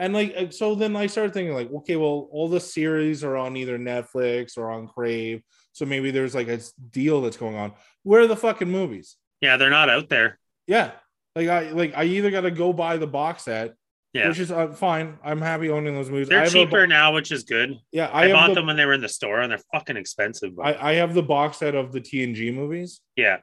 And 0.00 0.14
like, 0.14 0.34
uh, 0.36 0.50
so 0.50 0.74
then 0.74 0.96
I 0.96 1.06
started 1.06 1.34
thinking, 1.34 1.54
like, 1.54 1.70
okay, 1.70 1.96
well, 1.96 2.28
all 2.32 2.48
the 2.48 2.58
series 2.58 3.22
are 3.22 3.36
on 3.36 3.56
either 3.56 3.78
Netflix 3.78 4.56
or 4.56 4.70
on 4.70 4.88
Crave, 4.88 5.42
so 5.72 5.84
maybe 5.84 6.10
there's 6.10 6.34
like 6.34 6.48
a 6.48 6.58
deal 6.90 7.20
that's 7.20 7.36
going 7.36 7.54
on. 7.54 7.72
Where 8.02 8.22
are 8.22 8.26
the 8.26 8.34
fucking 8.34 8.70
movies? 8.70 9.16
Yeah, 9.42 9.58
they're 9.58 9.68
not 9.70 9.90
out 9.90 10.08
there. 10.08 10.38
Yeah, 10.66 10.92
like 11.36 11.48
I 11.48 11.70
like 11.70 11.92
I 11.94 12.04
either 12.04 12.30
got 12.30 12.40
to 12.42 12.50
go 12.50 12.72
buy 12.72 12.96
the 12.96 13.06
box 13.06 13.42
set, 13.44 13.74
Yeah. 14.14 14.28
which 14.28 14.38
is 14.38 14.50
uh, 14.50 14.68
fine. 14.72 15.18
I'm 15.22 15.40
happy 15.42 15.68
owning 15.70 15.94
those 15.94 16.08
movies. 16.10 16.28
They're 16.28 16.40
have 16.40 16.48
a 16.48 16.52
bo- 16.52 16.64
cheaper 16.64 16.86
now, 16.86 17.12
which 17.12 17.30
is 17.30 17.44
good. 17.44 17.78
yeah, 17.92 18.06
I, 18.06 18.30
I, 18.30 18.32
bought 18.32 18.48
the, 18.48 18.54
them 18.54 18.66
when 18.66 18.76
they 18.76 18.86
were 18.86 18.94
in 18.94 19.02
the 19.02 19.08
store 19.08 19.40
and 19.40 19.52
they're 19.52 19.60
fucking 19.72 19.96
expensive. 19.98 20.56
But 20.56 20.62
I, 20.82 20.92
I 20.92 20.94
have 20.94 21.12
the 21.12 21.22
box 21.22 21.58
set 21.58 21.74
of 21.74 21.92
the 21.92 22.00
TNG 22.00 22.54
movies. 22.54 23.00
yeah, 23.16 23.38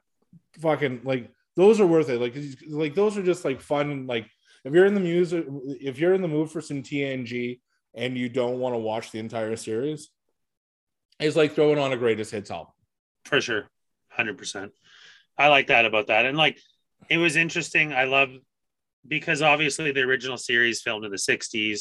Fucking 0.60 1.02
like 1.04 1.30
those 1.54 1.80
are 1.80 1.86
worth 1.86 2.08
it. 2.08 2.20
Like 2.20 2.34
like 2.68 2.94
those 2.96 3.16
are 3.16 3.22
just 3.22 3.44
like 3.44 3.60
fun. 3.60 4.06
Like 4.08 4.26
if 4.68 4.74
you're 4.74 4.86
in 4.86 4.94
the 4.94 5.00
music, 5.00 5.46
if 5.80 5.98
you're 5.98 6.14
in 6.14 6.22
the 6.22 6.28
mood 6.28 6.50
for 6.50 6.60
some 6.60 6.82
TNG 6.82 7.60
and 7.94 8.16
you 8.16 8.28
don't 8.28 8.60
want 8.60 8.74
to 8.74 8.78
watch 8.78 9.10
the 9.10 9.18
entire 9.18 9.56
series, 9.56 10.10
it's 11.18 11.36
like 11.36 11.54
throwing 11.54 11.78
on 11.78 11.92
a 11.92 11.96
greatest 11.96 12.30
hits 12.30 12.50
album. 12.50 12.72
for 13.24 13.40
sure. 13.40 13.68
100%. 14.16 14.70
I 15.36 15.48
like 15.48 15.68
that 15.68 15.84
about 15.84 16.08
that. 16.08 16.26
And 16.26 16.36
like, 16.36 16.58
it 17.08 17.18
was 17.18 17.36
interesting. 17.36 17.92
I 17.92 18.04
love 18.04 18.30
because 19.06 19.42
obviously 19.42 19.92
the 19.92 20.02
original 20.02 20.36
series 20.36 20.82
filmed 20.82 21.04
in 21.04 21.10
the 21.10 21.16
60s. 21.16 21.80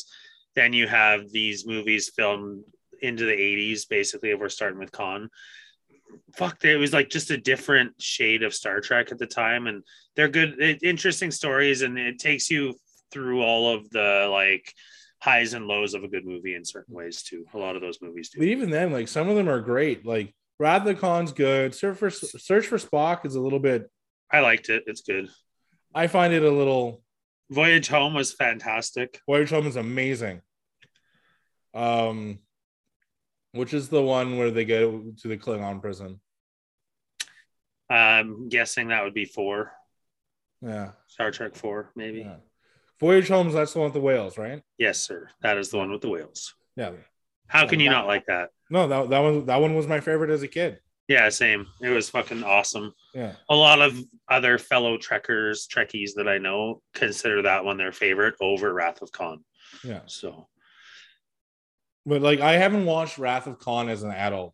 Then 0.55 0.73
you 0.73 0.87
have 0.87 1.29
these 1.31 1.67
movies 1.67 2.09
filmed 2.15 2.63
into 3.01 3.25
the 3.25 3.33
80s, 3.33 3.87
basically, 3.87 4.31
if 4.31 4.39
we're 4.39 4.49
starting 4.49 4.79
with 4.79 4.91
Khan. 4.91 5.29
Fuck, 6.35 6.63
it 6.63 6.77
was 6.77 6.93
like 6.93 7.09
just 7.09 7.31
a 7.31 7.37
different 7.37 8.01
shade 8.01 8.43
of 8.43 8.53
Star 8.53 8.79
Trek 8.79 9.11
at 9.11 9.17
the 9.17 9.25
time. 9.27 9.67
And 9.67 9.83
they're 10.15 10.27
good, 10.27 10.59
it, 10.59 10.83
interesting 10.83 11.31
stories. 11.31 11.81
And 11.81 11.97
it 11.97 12.19
takes 12.19 12.49
you 12.49 12.75
through 13.11 13.41
all 13.41 13.73
of 13.73 13.89
the 13.89 14.27
like 14.31 14.73
highs 15.19 15.53
and 15.53 15.65
lows 15.65 15.93
of 15.93 16.03
a 16.03 16.07
good 16.07 16.25
movie 16.25 16.55
in 16.55 16.63
certain 16.65 16.93
ways, 16.93 17.23
too. 17.23 17.45
A 17.53 17.57
lot 17.57 17.75
of 17.75 17.81
those 17.81 17.99
movies 18.01 18.29
do. 18.29 18.39
But 18.39 18.47
even 18.47 18.69
then, 18.69 18.91
like 18.91 19.07
some 19.07 19.29
of 19.29 19.35
them 19.35 19.49
are 19.49 19.61
great. 19.61 20.05
Like 20.05 20.33
the 20.59 20.97
Khan's 20.99 21.31
good. 21.31 21.73
Search 21.73 21.97
for 21.97 22.09
Search 22.09 22.67
for 22.67 22.77
Spock 22.77 23.25
is 23.25 23.35
a 23.35 23.41
little 23.41 23.59
bit. 23.59 23.89
I 24.31 24.41
liked 24.41 24.69
it. 24.69 24.83
It's 24.87 25.01
good. 25.01 25.29
I 25.93 26.07
find 26.07 26.33
it 26.33 26.43
a 26.43 26.51
little. 26.51 27.01
Voyage 27.49 27.87
Home 27.87 28.13
was 28.13 28.33
fantastic. 28.33 29.21
Voyage 29.25 29.51
Home 29.51 29.67
is 29.67 29.77
amazing. 29.77 30.41
Um, 31.73 32.39
which 33.51 33.73
is 33.73 33.89
the 33.89 34.01
one 34.01 34.37
where 34.37 34.51
they 34.51 34.65
go 34.65 35.11
to 35.21 35.27
the 35.27 35.37
Klingon 35.37 35.81
prison? 35.81 36.19
I'm 37.89 38.49
guessing 38.49 38.89
that 38.89 39.03
would 39.03 39.13
be 39.13 39.25
four, 39.25 39.71
Yeah, 40.61 40.91
Star 41.07 41.31
Trek 41.31 41.55
four, 41.55 41.91
maybe. 41.95 42.19
yeah. 42.19 42.37
Voyage 42.99 43.27
Home's 43.29 43.53
that's 43.53 43.73
the 43.73 43.79
one 43.79 43.85
with 43.87 43.93
the 43.93 44.01
whales, 44.01 44.37
right? 44.37 44.61
Yes, 44.77 44.97
sir. 44.99 45.29
That 45.41 45.57
is 45.57 45.69
the 45.69 45.77
one 45.77 45.91
with 45.91 46.01
the 46.01 46.09
whales. 46.09 46.55
Yeah. 46.75 46.91
How 47.47 47.67
can 47.67 47.79
you 47.79 47.89
not 47.89 48.07
like 48.07 48.25
that? 48.25 48.49
No, 48.69 48.87
that 48.87 49.09
that 49.09 49.19
one 49.19 49.45
that 49.45 49.61
one 49.61 49.75
was 49.75 49.87
my 49.87 49.99
favorite 49.99 50.31
as 50.31 50.43
a 50.43 50.47
kid. 50.47 50.79
Yeah, 51.07 51.29
same. 51.29 51.67
It 51.81 51.89
was 51.89 52.09
fucking 52.09 52.43
awesome. 52.43 52.93
Yeah. 53.13 53.33
A 53.49 53.55
lot 53.55 53.79
of 53.81 53.97
other 54.27 54.57
fellow 54.57 54.97
Trekkers, 54.97 55.65
Trekkies 55.67 56.15
that 56.15 56.27
I 56.27 56.39
know 56.39 56.81
consider 56.93 57.43
that 57.43 57.63
one 57.63 57.77
their 57.77 57.93
favorite 57.93 58.35
over 58.41 58.73
Wrath 58.73 59.01
of 59.01 59.11
Khan. 59.13 59.45
Yeah. 59.85 60.01
So 60.07 60.49
But 62.07 62.21
like 62.21 62.39
I 62.39 62.53
haven't 62.53 62.85
watched 62.85 63.17
Wrath 63.19 63.45
of 63.47 63.59
Khan 63.59 63.89
as 63.89 64.01
an 64.01 64.11
adult. 64.11 64.53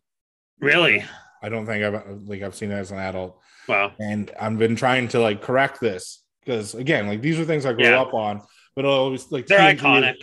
really, 0.60 1.04
I 1.42 1.48
don't 1.48 1.64
think 1.66 1.84
I've 1.84 2.22
like 2.28 2.42
I've 2.42 2.54
seen 2.54 2.70
it 2.72 2.74
as 2.74 2.90
an 2.90 2.98
adult. 2.98 3.38
wow. 3.68 3.92
and 4.00 4.30
I've 4.38 4.58
been 4.58 4.76
trying 4.76 5.08
to 5.08 5.20
like 5.20 5.40
correct 5.40 5.80
this 5.80 6.22
because 6.40 6.74
again, 6.74 7.06
like 7.06 7.22
these 7.22 7.38
are 7.38 7.44
things 7.44 7.64
I 7.64 7.72
grew 7.72 7.84
Yeah. 7.84 8.00
up 8.02 8.12
on, 8.12 8.42
but 8.74 8.84
I'll 8.84 8.90
always 8.90 9.30
like 9.30 9.46
They're 9.46 9.58
TNG 9.60 9.78
iconic. 9.78 10.14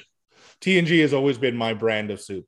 TNG 0.59 1.01
has 1.01 1.13
always 1.13 1.37
been 1.37 1.55
my 1.57 1.73
brand 1.73 2.11
of 2.11 2.19
soup, 2.21 2.45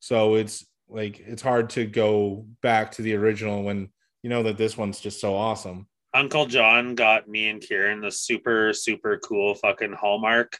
so 0.00 0.34
it's 0.36 0.66
like 0.88 1.20
it's 1.20 1.42
hard 1.42 1.70
to 1.70 1.84
go 1.86 2.46
back 2.62 2.92
to 2.92 3.02
the 3.02 3.14
original 3.14 3.62
when 3.62 3.90
you 4.22 4.30
know 4.30 4.42
that 4.44 4.56
this 4.56 4.76
one's 4.78 4.98
just 5.00 5.20
so 5.20 5.34
awesome. 5.34 5.86
Uncle 6.14 6.46
John 6.46 6.94
got 6.94 7.28
me 7.28 7.48
and 7.48 7.60
Kieran 7.60 8.00
the 8.00 8.10
super, 8.10 8.72
super 8.72 9.18
cool 9.18 9.54
fucking 9.54 9.92
Hallmark 9.92 10.58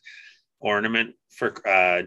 ornament 0.61 1.15
for 1.31 1.55
uh 1.67 2.03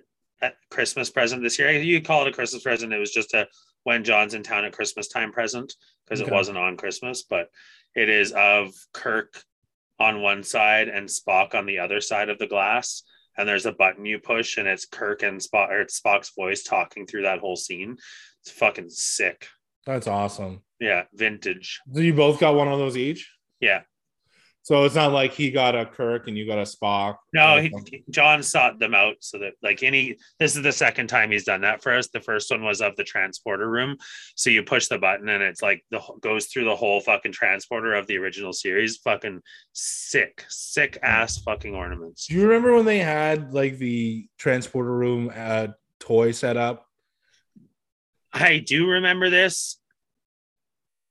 Christmas 0.69 1.09
present 1.09 1.41
this 1.43 1.57
year. 1.59 1.71
You 1.71 2.01
call 2.01 2.21
it 2.25 2.29
a 2.29 2.31
Christmas 2.31 2.63
present. 2.63 2.93
It 2.93 2.99
was 2.99 3.11
just 3.11 3.33
a 3.33 3.47
when 3.83 4.03
John's 4.03 4.33
in 4.33 4.43
town 4.43 4.65
at 4.65 4.73
Christmas 4.73 5.07
time 5.07 5.31
present 5.31 5.73
because 6.05 6.21
Okay. 6.21 6.31
it 6.31 6.33
wasn't 6.33 6.57
on 6.57 6.75
Christmas, 6.77 7.23
but 7.23 7.49
it 7.95 8.09
is 8.09 8.31
of 8.31 8.73
Kirk 8.93 9.43
on 9.99 10.21
one 10.21 10.43
side 10.43 10.87
and 10.89 11.07
Spock 11.07 11.53
on 11.55 11.65
the 11.65 11.79
other 11.79 12.01
side 12.01 12.29
of 12.29 12.39
the 12.39 12.47
glass. 12.47 13.03
And 13.37 13.47
there's 13.47 13.65
a 13.65 13.71
button 13.73 14.05
you 14.05 14.19
push, 14.19 14.57
and 14.57 14.67
it's 14.67 14.85
Kirk 14.85 15.21
and 15.23 15.39
Spock 15.39 15.69
or 15.69 15.81
it's 15.81 15.99
Spock's 15.99 16.31
voice 16.35 16.63
talking 16.63 17.05
through 17.05 17.23
that 17.23 17.39
whole 17.39 17.55
scene. 17.57 17.97
It's 18.41 18.51
fucking 18.51 18.89
sick. 18.89 19.47
That's 19.85 20.07
awesome. 20.07 20.61
Yeah, 20.79 21.03
vintage. 21.13 21.79
So 21.93 21.99
you 22.01 22.13
both 22.13 22.39
got 22.39 22.55
one 22.55 22.67
of 22.69 22.79
those 22.79 22.97
each. 22.97 23.29
Yeah. 23.59 23.81
So 24.65 24.83
it's 24.83 24.95
not 24.95 25.11
like 25.11 25.31
he 25.31 25.51
got 25.51 25.75
a 25.75 25.85
Kirk 25.85 26.27
and 26.27 26.35
you 26.35 26.47
got 26.47 26.57
a 26.57 26.63
Spock. 26.63 27.17
No, 27.35 27.61
he. 27.61 28.03
John 28.09 28.41
sought 28.41 28.79
them 28.79 28.95
out 28.95 29.17
so 29.19 29.37
that 29.37 29.53
like 29.61 29.83
any 29.83 30.17
this 30.39 30.55
is 30.55 30.63
the 30.63 30.71
second 30.71 31.05
time 31.05 31.29
he's 31.29 31.43
done 31.43 31.61
that 31.61 31.83
for 31.83 31.93
us. 31.93 32.07
The 32.07 32.19
first 32.19 32.49
one 32.49 32.63
was 32.63 32.81
of 32.81 32.95
the 32.95 33.03
transporter 33.03 33.69
room. 33.69 33.95
So 34.33 34.49
you 34.49 34.63
push 34.63 34.87
the 34.87 34.97
button 34.97 35.29
and 35.29 35.43
it's 35.43 35.61
like 35.61 35.85
the 35.91 36.01
goes 36.19 36.47
through 36.47 36.63
the 36.65 36.75
whole 36.75 36.99
fucking 36.99 37.31
transporter 37.31 37.93
of 37.93 38.07
the 38.07 38.17
original 38.17 38.53
series. 38.53 38.97
Fucking 38.97 39.39
sick, 39.73 40.43
sick 40.49 40.97
ass 41.03 41.37
fucking 41.37 41.75
ornaments. 41.75 42.25
Do 42.25 42.33
you 42.33 42.47
remember 42.47 42.73
when 42.73 42.85
they 42.85 42.97
had 42.97 43.53
like 43.53 43.77
the 43.77 44.27
transporter 44.39 44.97
room 44.97 45.31
uh, 45.35 45.67
toy 45.99 46.31
set 46.31 46.57
up? 46.57 46.87
I 48.33 48.57
do 48.57 48.87
remember 48.87 49.29
this. 49.29 49.79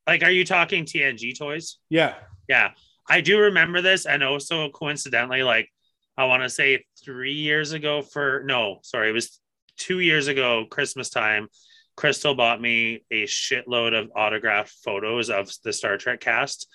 Like, 0.08 0.24
are 0.24 0.30
you 0.30 0.44
talking 0.44 0.86
TNG 0.86 1.38
toys? 1.38 1.78
Yeah. 1.88 2.14
Yeah, 2.48 2.72
I 3.08 3.20
do 3.20 3.38
remember 3.38 3.80
this, 3.80 4.06
and 4.06 4.22
also 4.22 4.70
coincidentally, 4.70 5.42
like 5.42 5.68
I 6.16 6.24
want 6.24 6.42
to 6.42 6.48
say 6.48 6.84
three 7.04 7.34
years 7.34 7.72
ago 7.72 8.02
for 8.02 8.42
no, 8.44 8.78
sorry, 8.82 9.10
it 9.10 9.12
was 9.12 9.40
two 9.76 10.00
years 10.00 10.28
ago, 10.28 10.64
Christmas 10.70 11.10
time. 11.10 11.48
Crystal 11.96 12.34
bought 12.34 12.60
me 12.60 13.04
a 13.10 13.24
shitload 13.24 13.98
of 13.98 14.10
autographed 14.16 14.74
photos 14.84 15.30
of 15.30 15.50
the 15.62 15.72
Star 15.72 15.96
Trek 15.96 16.20
cast, 16.20 16.68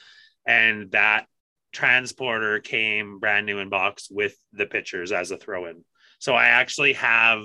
and 0.46 0.92
that 0.92 1.26
transporter 1.72 2.60
came 2.60 3.20
brand 3.20 3.46
new 3.46 3.60
in 3.60 3.70
box 3.70 4.08
with 4.10 4.36
the 4.54 4.66
pictures 4.66 5.12
as 5.12 5.32
a 5.32 5.38
throw-in. 5.38 5.84
So 6.20 6.34
I 6.34 6.46
actually 6.46 6.94
have 6.94 7.44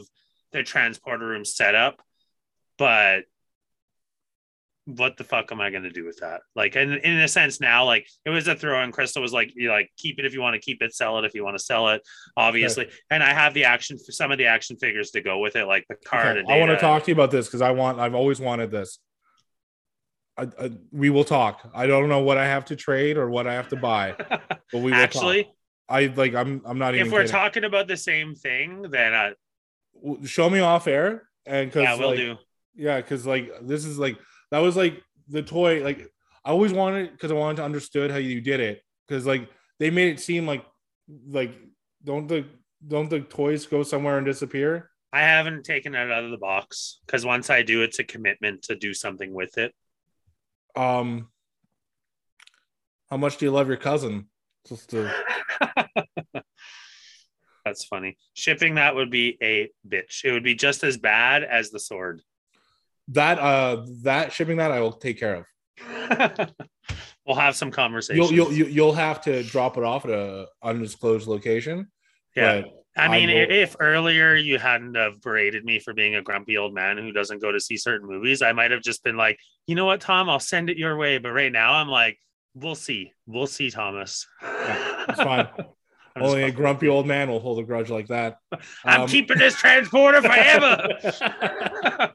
the 0.52 0.62
transporter 0.62 1.26
room 1.26 1.44
set 1.44 1.74
up, 1.74 2.00
but 2.78 3.24
what 4.86 5.16
the 5.16 5.24
fuck 5.24 5.50
am 5.50 5.60
I 5.60 5.70
going 5.70 5.84
to 5.84 5.90
do 5.90 6.04
with 6.04 6.18
that? 6.18 6.42
Like, 6.54 6.76
and 6.76 6.94
in 6.94 7.18
a 7.18 7.28
sense, 7.28 7.60
now, 7.60 7.84
like, 7.84 8.06
it 8.24 8.30
was 8.30 8.46
a 8.48 8.54
throw 8.54 8.82
in. 8.82 8.92
Crystal 8.92 9.22
was 9.22 9.32
like, 9.32 9.52
you 9.54 9.70
like, 9.70 9.90
keep 9.96 10.18
it 10.18 10.24
if 10.24 10.34
you 10.34 10.40
want 10.40 10.54
to 10.54 10.60
keep 10.60 10.82
it, 10.82 10.94
sell 10.94 11.18
it 11.18 11.24
if 11.24 11.34
you 11.34 11.44
want 11.44 11.56
to 11.56 11.62
sell 11.62 11.88
it, 11.88 12.02
obviously. 12.36 12.88
And 13.10 13.22
I 13.22 13.32
have 13.32 13.54
the 13.54 13.64
action, 13.64 13.98
for 13.98 14.12
some 14.12 14.30
of 14.30 14.38
the 14.38 14.46
action 14.46 14.76
figures 14.76 15.10
to 15.12 15.22
go 15.22 15.38
with 15.38 15.56
it, 15.56 15.66
like 15.66 15.86
the 15.88 15.96
card. 16.04 16.38
Okay, 16.38 16.52
I 16.52 16.58
want 16.58 16.70
to 16.70 16.76
talk 16.76 17.04
to 17.04 17.10
you 17.10 17.14
about 17.14 17.30
this 17.30 17.46
because 17.46 17.62
I 17.62 17.70
want. 17.70 17.98
I've 17.98 18.14
always 18.14 18.40
wanted 18.40 18.70
this. 18.70 18.98
I, 20.36 20.48
I, 20.60 20.72
we 20.92 21.10
will 21.10 21.24
talk. 21.24 21.70
I 21.74 21.86
don't 21.86 22.08
know 22.08 22.20
what 22.20 22.38
I 22.38 22.46
have 22.46 22.64
to 22.66 22.76
trade 22.76 23.16
or 23.16 23.30
what 23.30 23.46
I 23.46 23.54
have 23.54 23.68
to 23.68 23.76
buy, 23.76 24.14
but 24.28 24.60
we 24.72 24.80
will 24.80 24.94
Actually, 24.94 25.44
talk. 25.44 25.54
I 25.88 26.06
like. 26.06 26.34
I'm. 26.34 26.60
I'm 26.64 26.78
not 26.78 26.94
even. 26.94 27.06
if 27.06 27.12
we're 27.12 27.20
kidding. 27.20 27.32
talking 27.32 27.64
about 27.64 27.88
the 27.88 27.96
same 27.96 28.34
thing, 28.34 28.82
then 28.90 29.14
uh, 29.14 29.30
show 30.24 30.50
me 30.50 30.60
off 30.60 30.86
air 30.86 31.28
and 31.46 31.70
because 31.70 31.82
yeah, 31.82 31.96
we'll 31.96 32.08
like, 32.08 32.16
do. 32.18 32.36
yeah 32.74 33.00
because 33.00 33.26
like 33.26 33.50
this 33.62 33.84
is 33.84 33.98
like 33.98 34.18
that 34.54 34.60
was 34.60 34.76
like 34.76 35.02
the 35.28 35.42
toy 35.42 35.82
like 35.82 36.08
i 36.44 36.50
always 36.50 36.72
wanted 36.72 37.10
because 37.10 37.30
i 37.30 37.34
wanted 37.34 37.56
to 37.56 37.64
understood 37.64 38.10
how 38.10 38.16
you 38.16 38.40
did 38.40 38.60
it 38.60 38.82
because 39.06 39.26
like 39.26 39.48
they 39.80 39.90
made 39.90 40.08
it 40.08 40.20
seem 40.20 40.46
like 40.46 40.64
like 41.28 41.52
don't 42.04 42.28
the 42.28 42.44
don't 42.86 43.10
the 43.10 43.20
toys 43.20 43.66
go 43.66 43.82
somewhere 43.82 44.16
and 44.16 44.26
disappear 44.26 44.90
I 45.12 45.20
haven't 45.20 45.64
taken 45.64 45.94
it 45.94 46.10
out 46.10 46.24
of 46.24 46.32
the 46.32 46.38
box 46.38 46.98
because 47.06 47.24
once 47.24 47.48
I 47.48 47.62
do, 47.62 47.82
it's 47.82 48.00
a 48.00 48.04
commitment 48.04 48.62
to 48.62 48.74
do 48.74 48.92
something 48.92 49.32
with 49.32 49.58
it. 49.58 49.72
um 50.74 51.28
how 53.08 53.16
much 53.16 53.36
do 53.36 53.44
you 53.44 53.52
love 53.52 53.68
your 53.68 53.76
cousin 53.76 54.28
just 54.66 54.90
to 54.90 55.08
That's 57.64 57.84
funny. 57.84 58.18
Shipping 58.34 58.74
that 58.74 58.94
would 58.94 59.10
be 59.10 59.38
a 59.40 59.70
bitch. 59.88 60.24
It 60.24 60.32
would 60.32 60.42
be 60.42 60.56
just 60.56 60.84
as 60.84 60.98
bad 60.98 61.44
as 61.44 61.70
the 61.70 61.80
sword. 61.80 62.20
That 63.08 63.38
uh 63.38 63.84
that 64.02 64.32
shipping 64.32 64.56
that 64.58 64.70
i 64.70 64.80
will 64.80 64.92
take 64.92 65.18
care 65.18 65.34
of 65.36 66.50
we'll 67.26 67.36
have 67.36 67.56
some 67.56 67.70
conversation. 67.70 68.22
you'll 68.22 68.32
you'll 68.32 68.52
you- 68.52 68.66
you'll 68.66 68.92
have 68.94 69.20
to 69.22 69.42
drop 69.44 69.76
it 69.76 69.84
off 69.84 70.04
at 70.04 70.10
a 70.10 70.46
undisclosed 70.62 71.26
location 71.26 71.88
yeah. 72.36 72.62
but 72.62 72.70
I 72.96 73.08
mean, 73.08 73.28
I 73.28 73.32
if 73.32 73.74
earlier 73.80 74.36
you 74.36 74.56
hadn't 74.56 74.94
have 74.94 75.20
berated 75.20 75.64
me 75.64 75.80
for 75.80 75.92
being 75.94 76.14
a 76.14 76.22
grumpy 76.22 76.56
old 76.56 76.72
man 76.72 76.96
who 76.96 77.10
doesn't 77.10 77.40
go 77.42 77.50
to 77.50 77.58
see 77.58 77.76
certain 77.76 78.06
movies, 78.08 78.40
I 78.40 78.52
might 78.52 78.70
have 78.70 78.82
just 78.82 79.02
been 79.02 79.16
like, 79.16 79.36
you 79.66 79.74
know 79.74 79.84
what, 79.84 80.00
Tom, 80.00 80.28
I'll 80.30 80.38
send 80.38 80.70
it 80.70 80.76
your 80.76 80.96
way. 80.96 81.18
But 81.18 81.32
right 81.32 81.50
now, 81.50 81.72
I'm 81.72 81.88
like, 81.88 82.20
we'll 82.54 82.76
see, 82.76 83.10
we'll 83.26 83.48
see, 83.48 83.70
Thomas. 83.70 84.28
Yeah, 84.40 85.04
it's 85.08 85.20
fine. 85.20 85.48
Only 86.16 86.44
a 86.44 86.52
grumpy 86.52 86.86
old 86.86 87.08
man 87.08 87.28
will 87.28 87.40
hold 87.40 87.58
a 87.58 87.64
grudge 87.64 87.90
like 87.90 88.06
that 88.06 88.36
I'm 88.84 89.00
Um, 89.02 89.08
keeping 89.08 89.38
this 89.38 89.56
transporter 89.56 90.22
forever. 90.22 92.12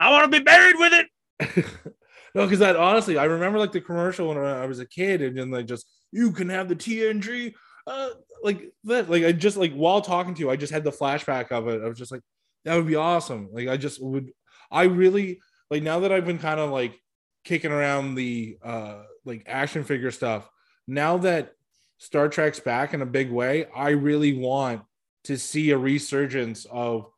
I 0.00 0.10
want 0.10 0.30
to 0.30 0.38
be 0.38 0.44
buried 0.44 0.76
with 0.78 0.92
it. 0.92 1.64
no, 2.34 2.44
because 2.44 2.58
that 2.60 2.76
honestly, 2.76 3.18
I 3.18 3.24
remember 3.24 3.58
like 3.58 3.72
the 3.72 3.80
commercial 3.80 4.28
when 4.28 4.38
I 4.38 4.66
was 4.66 4.80
a 4.80 4.86
kid, 4.86 5.22
and 5.22 5.36
then 5.36 5.50
like 5.50 5.66
just 5.66 5.86
you 6.12 6.32
can 6.32 6.48
have 6.48 6.68
the 6.68 6.76
TNG, 6.76 7.54
uh, 7.86 8.10
like 8.42 8.72
that. 8.84 9.10
Like 9.10 9.24
I 9.24 9.32
just 9.32 9.56
like 9.56 9.72
while 9.74 10.00
talking 10.00 10.34
to 10.34 10.40
you, 10.40 10.50
I 10.50 10.56
just 10.56 10.72
had 10.72 10.84
the 10.84 10.92
flashback 10.92 11.50
of 11.50 11.68
it. 11.68 11.82
I 11.82 11.88
was 11.88 11.98
just 11.98 12.12
like, 12.12 12.22
that 12.64 12.76
would 12.76 12.86
be 12.86 12.96
awesome. 12.96 13.48
Like 13.52 13.68
I 13.68 13.76
just 13.76 14.02
would, 14.02 14.30
I 14.70 14.84
really 14.84 15.40
like 15.70 15.82
now 15.82 16.00
that 16.00 16.12
I've 16.12 16.26
been 16.26 16.38
kind 16.38 16.60
of 16.60 16.70
like 16.70 16.98
kicking 17.44 17.72
around 17.72 18.14
the 18.14 18.58
uh 18.62 19.02
like 19.24 19.44
action 19.46 19.84
figure 19.84 20.10
stuff. 20.10 20.48
Now 20.86 21.18
that 21.18 21.52
Star 21.98 22.28
Trek's 22.28 22.60
back 22.60 22.94
in 22.94 23.02
a 23.02 23.06
big 23.06 23.30
way, 23.30 23.66
I 23.74 23.90
really 23.90 24.38
want 24.38 24.82
to 25.24 25.36
see 25.36 25.70
a 25.70 25.78
resurgence 25.78 26.64
of, 26.70 27.10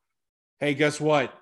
hey, 0.58 0.74
guess 0.74 1.00
what? 1.00 1.32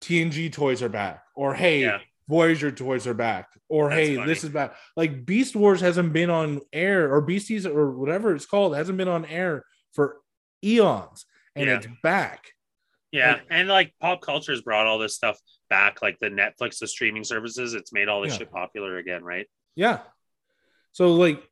TNG 0.00 0.52
toys 0.52 0.82
are 0.82 0.88
back, 0.88 1.24
or 1.34 1.54
hey, 1.54 1.82
Yeah. 1.82 1.98
Voyager 2.28 2.70
toys 2.70 3.06
are 3.06 3.14
back, 3.14 3.48
or 3.68 3.88
That's 3.88 4.00
hey, 4.08 4.16
funny. 4.16 4.26
this 4.28 4.44
is 4.44 4.50
back. 4.50 4.74
Like 4.96 5.24
Beast 5.24 5.56
Wars 5.56 5.80
hasn't 5.80 6.12
been 6.12 6.28
on 6.30 6.60
air, 6.72 7.12
or 7.12 7.20
Beasties, 7.22 7.66
or 7.66 7.90
whatever 7.90 8.34
it's 8.34 8.46
called, 8.46 8.76
hasn't 8.76 8.98
been 8.98 9.08
on 9.08 9.24
air 9.24 9.64
for 9.94 10.18
eons, 10.62 11.24
and 11.56 11.66
Yeah. 11.66 11.76
it's 11.78 11.86
back. 12.02 12.52
Yeah, 13.10 13.32
Like- 13.34 13.46
and 13.50 13.68
like 13.68 13.94
pop 14.00 14.20
culture 14.20 14.52
has 14.52 14.60
brought 14.60 14.86
all 14.86 14.98
this 14.98 15.14
stuff 15.16 15.38
back, 15.70 16.02
like 16.02 16.18
the 16.20 16.28
Netflix, 16.28 16.78
the 16.78 16.86
streaming 16.86 17.24
services. 17.24 17.72
It's 17.72 17.92
made 17.92 18.08
all 18.08 18.20
this 18.20 18.32
Yeah. 18.34 18.38
shit 18.40 18.50
popular 18.52 18.98
again, 18.98 19.24
right? 19.24 19.48
Yeah. 19.74 20.00
So 20.92 21.14
like 21.14 21.42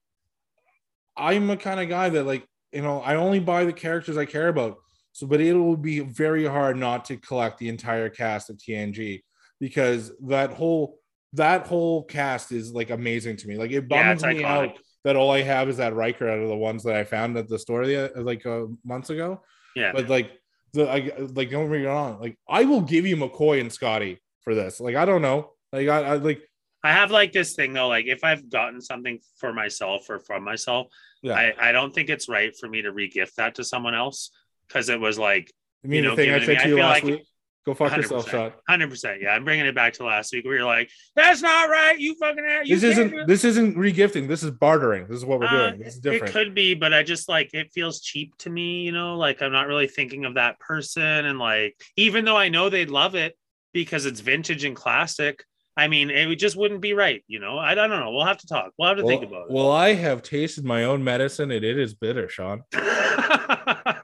I'm 1.17 1.49
a 1.49 1.57
kind 1.57 1.81
of 1.81 1.89
guy 1.89 2.11
that 2.11 2.25
like, 2.25 2.47
you 2.73 2.83
know, 2.83 3.01
I 3.01 3.15
only 3.17 3.41
buy 3.41 3.65
the 3.65 3.73
characters 3.73 4.19
I 4.19 4.27
care 4.27 4.49
about. 4.49 4.77
So 5.17 5.27
but 5.27 5.41
it 5.41 5.55
will 5.55 5.79
be 5.79 6.01
very 6.01 6.45
hard 6.45 6.77
not 6.77 7.07
to 7.07 7.17
collect 7.17 7.57
the 7.57 7.71
entire 7.71 8.11
cast 8.11 8.51
of 8.51 8.59
TNG 8.59 9.23
because 9.59 10.13
that 10.27 10.53
whole 10.53 10.99
that 11.33 11.67
whole 11.67 12.05
cast 12.05 12.53
is 12.53 12.73
like 12.75 12.91
amazing 12.91 13.39
to 13.39 13.49
me. 13.49 13.57
Like 13.57 13.71
it 13.71 13.89
bums 13.89 14.23
it's 14.23 14.25
me 14.25 14.43
iconic. 14.43 14.45
out 14.45 14.79
that 15.05 15.17
all 15.17 15.31
I 15.31 15.41
have 15.41 15.71
is 15.71 15.79
that 15.79 15.95
Riker 15.95 16.29
out 16.29 16.41
of 16.41 16.51
the 16.51 16.57
ones 16.57 16.83
that 16.83 16.97
I 16.97 17.05
found 17.05 17.39
at 17.39 17.49
the 17.49 17.59
store 17.59 17.87
the, 17.87 18.13
like 18.17 18.45
uh, 18.45 18.67
months 18.85 19.09
ago. 19.09 19.41
Yeah, 19.75 19.93
But 19.95 20.11
like 20.11 20.33
the 20.75 20.87
I, 20.87 20.97
like 21.19 21.51
don't 21.51 21.71
get 21.71 21.81
me 21.81 21.87
wrong, 21.87 22.21
like 22.21 22.37
I 22.47 22.65
will 22.65 22.83
give 22.83 23.07
you 23.07 23.17
McCoy 23.17 23.59
and 23.59 23.73
Scotty 23.73 24.21
for 24.43 24.55
this. 24.55 24.81
Like 24.81 24.97
I 24.97 25.07
don't 25.07 25.23
know. 25.23 25.53
Like 25.73 25.89
I, 25.89 26.03
I 26.03 26.15
like 26.17 26.43
I 26.85 26.93
have 26.93 27.11
like 27.11 27.33
this 27.33 27.55
thing 27.55 27.73
though, 27.73 27.89
like 27.89 28.05
if 28.05 28.23
I've 28.23 28.51
gotten 28.51 28.83
something 28.83 29.21
for 29.39 29.55
myself 29.55 30.11
or 30.11 30.19
from 30.19 30.45
myself, 30.45 30.89
Yeah. 31.23 31.37
I, 31.37 31.71
I 31.71 31.73
don't 31.73 31.95
think 31.95 32.11
it's 32.11 32.29
right 32.29 32.55
for 32.55 32.69
me 32.69 32.83
to 32.83 32.93
regift 32.93 33.37
that 33.37 33.55
to 33.55 33.65
someone 33.65 33.95
else 33.95 34.31
because 34.69 34.89
it 34.89 35.01
was 35.01 35.19
like 35.19 35.51
I 35.85 35.89
mean 35.89 36.03
You 36.03 36.03
the 36.03 36.09
know, 36.11 36.17
thing 36.17 36.31
I 36.31 36.39
said 36.41 36.47
to 36.59 36.63
I 36.63 36.67
you 36.67 36.77
feel 36.77 36.85
last 36.85 36.95
like- 36.95 37.05
week. 37.05 37.23
Go 37.65 37.75
fuck 37.75 37.97
yourself, 37.97 38.27
100%. 38.27 38.31
shot. 38.31 38.61
hundred 38.69 38.91
percent. 38.91 39.21
Yeah, 39.21 39.31
I'm 39.31 39.45
bringing 39.45 39.67
it 39.67 39.75
back 39.75 39.95
to 39.95 40.05
last 40.05 40.33
week 40.33 40.45
where 40.45 40.55
you're 40.55 40.65
like, 40.65 40.89
"That's 41.17 41.43
not 41.43 41.69
right. 41.69 41.99
You 41.99 42.15
fucking 42.15 42.45
you 42.65 42.79
This 42.79 42.95
can't 42.95 43.11
do 43.11 43.17
isn't 43.17 43.27
this 43.27 43.43
isn't 43.45 43.77
regifting. 43.77 44.29
This 44.29 44.45
is 44.45 44.53
bartering. 44.53 45.09
This 45.09 45.17
is 45.17 45.25
what 45.25 45.41
we're 45.41 45.47
Uh, 45.47 45.71
doing. 45.71 45.81
This 45.81 45.95
is 45.95 45.99
different. 46.01 46.29
it 46.29 46.33
could 46.33 46.55
be, 46.55 46.75
but 46.75 46.95
I 46.95 47.03
just 47.03 47.29
like 47.29 47.51
it 47.55 47.73
feels 47.73 48.01
cheap 48.03 48.37
to 48.39 48.51
me, 48.51 48.83
you 48.83 48.93
know, 48.93 49.17
like 49.17 49.43
I'm 49.43 49.51
not 49.51 49.67
really 49.67 49.89
thinking 49.89 50.27
of 50.27 50.35
that 50.35 50.61
person. 50.61 51.03
And 51.03 51.41
like, 51.41 51.75
even 51.97 52.25
though 52.25 52.37
I 52.37 52.51
know 52.51 52.69
they'd 52.69 52.89
love 52.89 53.17
it 53.17 53.37
because 53.73 54.07
it's 54.07 54.21
vintage 54.21 54.63
and 54.63 54.77
classic, 54.77 55.43
I 55.77 55.89
mean, 55.89 56.09
it 56.11 56.37
just 56.37 56.55
wouldn't 56.55 56.81
be 56.83 56.93
right, 56.95 57.25
you 57.27 57.41
know. 57.41 57.59
I, 57.59 57.73
I 57.73 57.75
don't 57.75 57.91
know. 57.91 58.13
We'll 58.13 58.27
have 58.27 58.39
to 58.39 58.47
talk. 58.47 58.75
We'll 58.79 58.91
have 58.91 58.99
to 58.99 59.03
well, 59.05 59.11
think 59.19 59.29
about 59.29 59.47
it. 59.49 59.53
well, 59.53 59.73
I 59.73 59.95
have 59.95 60.23
tasted 60.23 60.65
my 60.65 60.85
own 60.85 61.03
medicine 61.03 61.51
and 61.51 61.65
it 61.65 61.77
is 61.81 61.95
bitter, 61.95 62.29
Sean. 62.29 62.63
I 63.67 64.01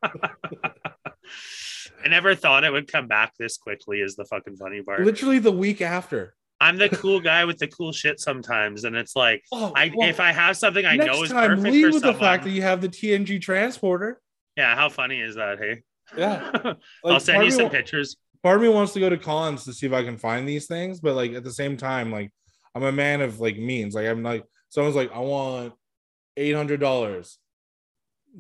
never 2.09 2.35
thought 2.35 2.65
it 2.65 2.73
would 2.73 2.91
come 2.91 3.09
back 3.09 3.35
this 3.39 3.57
quickly, 3.57 4.01
is 4.01 4.17
the 4.17 4.25
fucking 4.25 4.57
funny 4.57 4.83
part. 4.83 5.05
Literally 5.05 5.39
the 5.39 5.53
week 5.53 5.81
after. 5.81 6.35
I'm 6.61 6.79
the 6.79 6.89
cool 6.89 7.21
guy 7.21 7.45
with 7.45 7.59
the 7.59 7.67
cool 7.67 7.93
shit 7.93 8.21
sometimes, 8.21 8.85
and 8.85 8.95
it's 8.95 9.17
like, 9.17 9.43
Oh, 9.53 9.73
I 9.75 9.93
well, 9.95 10.09
if 10.09 10.21
I 10.21 10.31
have 10.33 10.57
something 10.57 10.87
I 10.87 10.97
know 10.97 11.25
is 11.25 11.33
perfect 11.33 11.63
lead 11.63 11.83
for 11.83 11.87
with 11.89 11.95
someone, 12.03 12.15
the 12.15 12.21
fact 12.21 12.45
that 12.45 12.51
you 12.51 12.63
have 12.63 12.81
the 12.81 12.89
TNG 12.89 13.41
transporter. 13.41 14.21
yeah, 14.57 14.75
how 14.77 14.89
funny 14.89 15.21
is 15.21 15.35
that? 15.35 15.59
Hey, 15.59 15.83
Yeah. 16.17 16.75
I'll 17.05 17.19
send 17.21 17.45
you 17.45 17.51
some 17.51 17.65
wa- 17.65 17.71
pictures. 17.71 18.17
Part 18.45 18.57
of 18.57 18.63
me 18.63 18.69
wants 18.69 18.93
to 18.93 19.01
go 19.01 19.09
to 19.09 19.19
cons 19.19 19.65
to 19.65 19.73
see 19.73 19.87
if 19.87 19.93
I 19.93 20.03
can 20.05 20.17
find 20.17 20.49
these 20.49 20.67
things, 20.67 21.01
but 21.01 21.15
like 21.15 21.33
at 21.33 21.45
the 21.45 21.53
same 21.53 21.77
time, 21.77 22.11
like 22.13 22.31
I'm 22.75 22.83
a 22.85 22.93
man 22.93 23.21
of 23.23 23.41
like 23.41 23.57
means. 23.57 23.95
Like 23.95 24.07
I'm 24.07 24.23
like 24.23 24.45
someone's 24.69 24.97
like, 24.97 25.13
I 25.13 25.19
want 25.21 25.75
eight 26.37 26.55
hundred 26.55 26.81
dollars. 26.81 27.39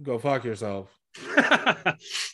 Go 0.00 0.18
fuck 0.18 0.44
yourself. 0.44 0.90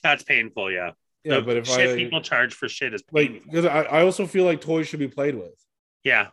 That's 0.03 0.23
painful, 0.25 0.71
yeah. 0.71 0.93
Yeah, 1.25 1.37
The 1.37 1.43
but 1.43 1.57
if 1.57 1.67
shit 1.67 1.91
I 1.91 1.97
people 1.97 2.21
charge 2.23 2.55
for 2.55 2.69
shit 2.69 2.95
is 2.95 3.03
like 3.13 3.43
because 3.45 3.65
I, 3.65 3.83
I 3.83 4.03
also 4.03 4.27
feel 4.27 4.45
like 4.45 4.61
toys 4.61 4.87
should 4.89 5.01
be 5.01 5.09
played 5.09 5.35
with. 5.35 5.53
yeah, 6.05 6.29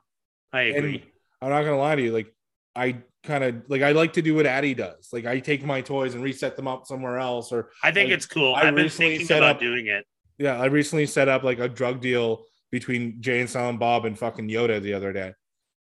I 0.54 0.62
agree. 0.64 0.96
And 0.96 1.04
I'm 1.42 1.50
not 1.50 1.64
gonna 1.64 1.78
lie 1.80 1.96
to 1.96 2.02
you, 2.02 2.12
like 2.14 2.34
I 2.76 2.98
kind 3.24 3.44
of 3.44 3.64
like 3.68 3.82
I 3.82 3.92
like 3.94 4.14
to 4.14 4.22
do 4.22 4.36
what 4.36 4.46
Addie 4.46 4.76
does. 4.76 5.10
Like 5.12 5.26
I 5.26 5.40
take 5.40 5.64
my 5.66 5.82
toys 5.82 6.14
and 6.14 6.24
reset 6.24 6.56
them 6.56 6.68
up 6.68 6.86
somewhere 6.86 7.18
else, 7.18 7.52
or 7.52 7.72
I 7.84 7.92
think 7.92 8.10
Like, 8.10 8.18
it's 8.18 8.26
cool. 8.28 8.54
I 8.54 8.60
I've 8.62 8.76
been 8.76 8.84
recently 8.86 9.10
thinking 9.12 9.28
set 9.28 9.38
about 9.40 9.56
up- 9.56 9.60
doing 9.60 9.88
it. 9.88 10.06
yeah, 10.38 10.60
I 10.62 10.66
recently 10.66 11.08
set 11.08 11.28
up 11.28 11.44
like 11.44 11.60
a 11.60 11.68
drug 11.68 12.00
deal 12.00 12.46
between 12.72 13.22
Jay 13.22 13.40
and 13.42 13.50
Silent 13.50 13.80
Bob 13.80 14.06
and 14.06 14.18
fucking 14.18 14.48
Yoda 14.50 14.82
the 14.82 14.94
other 14.94 15.12
day. 15.14 15.34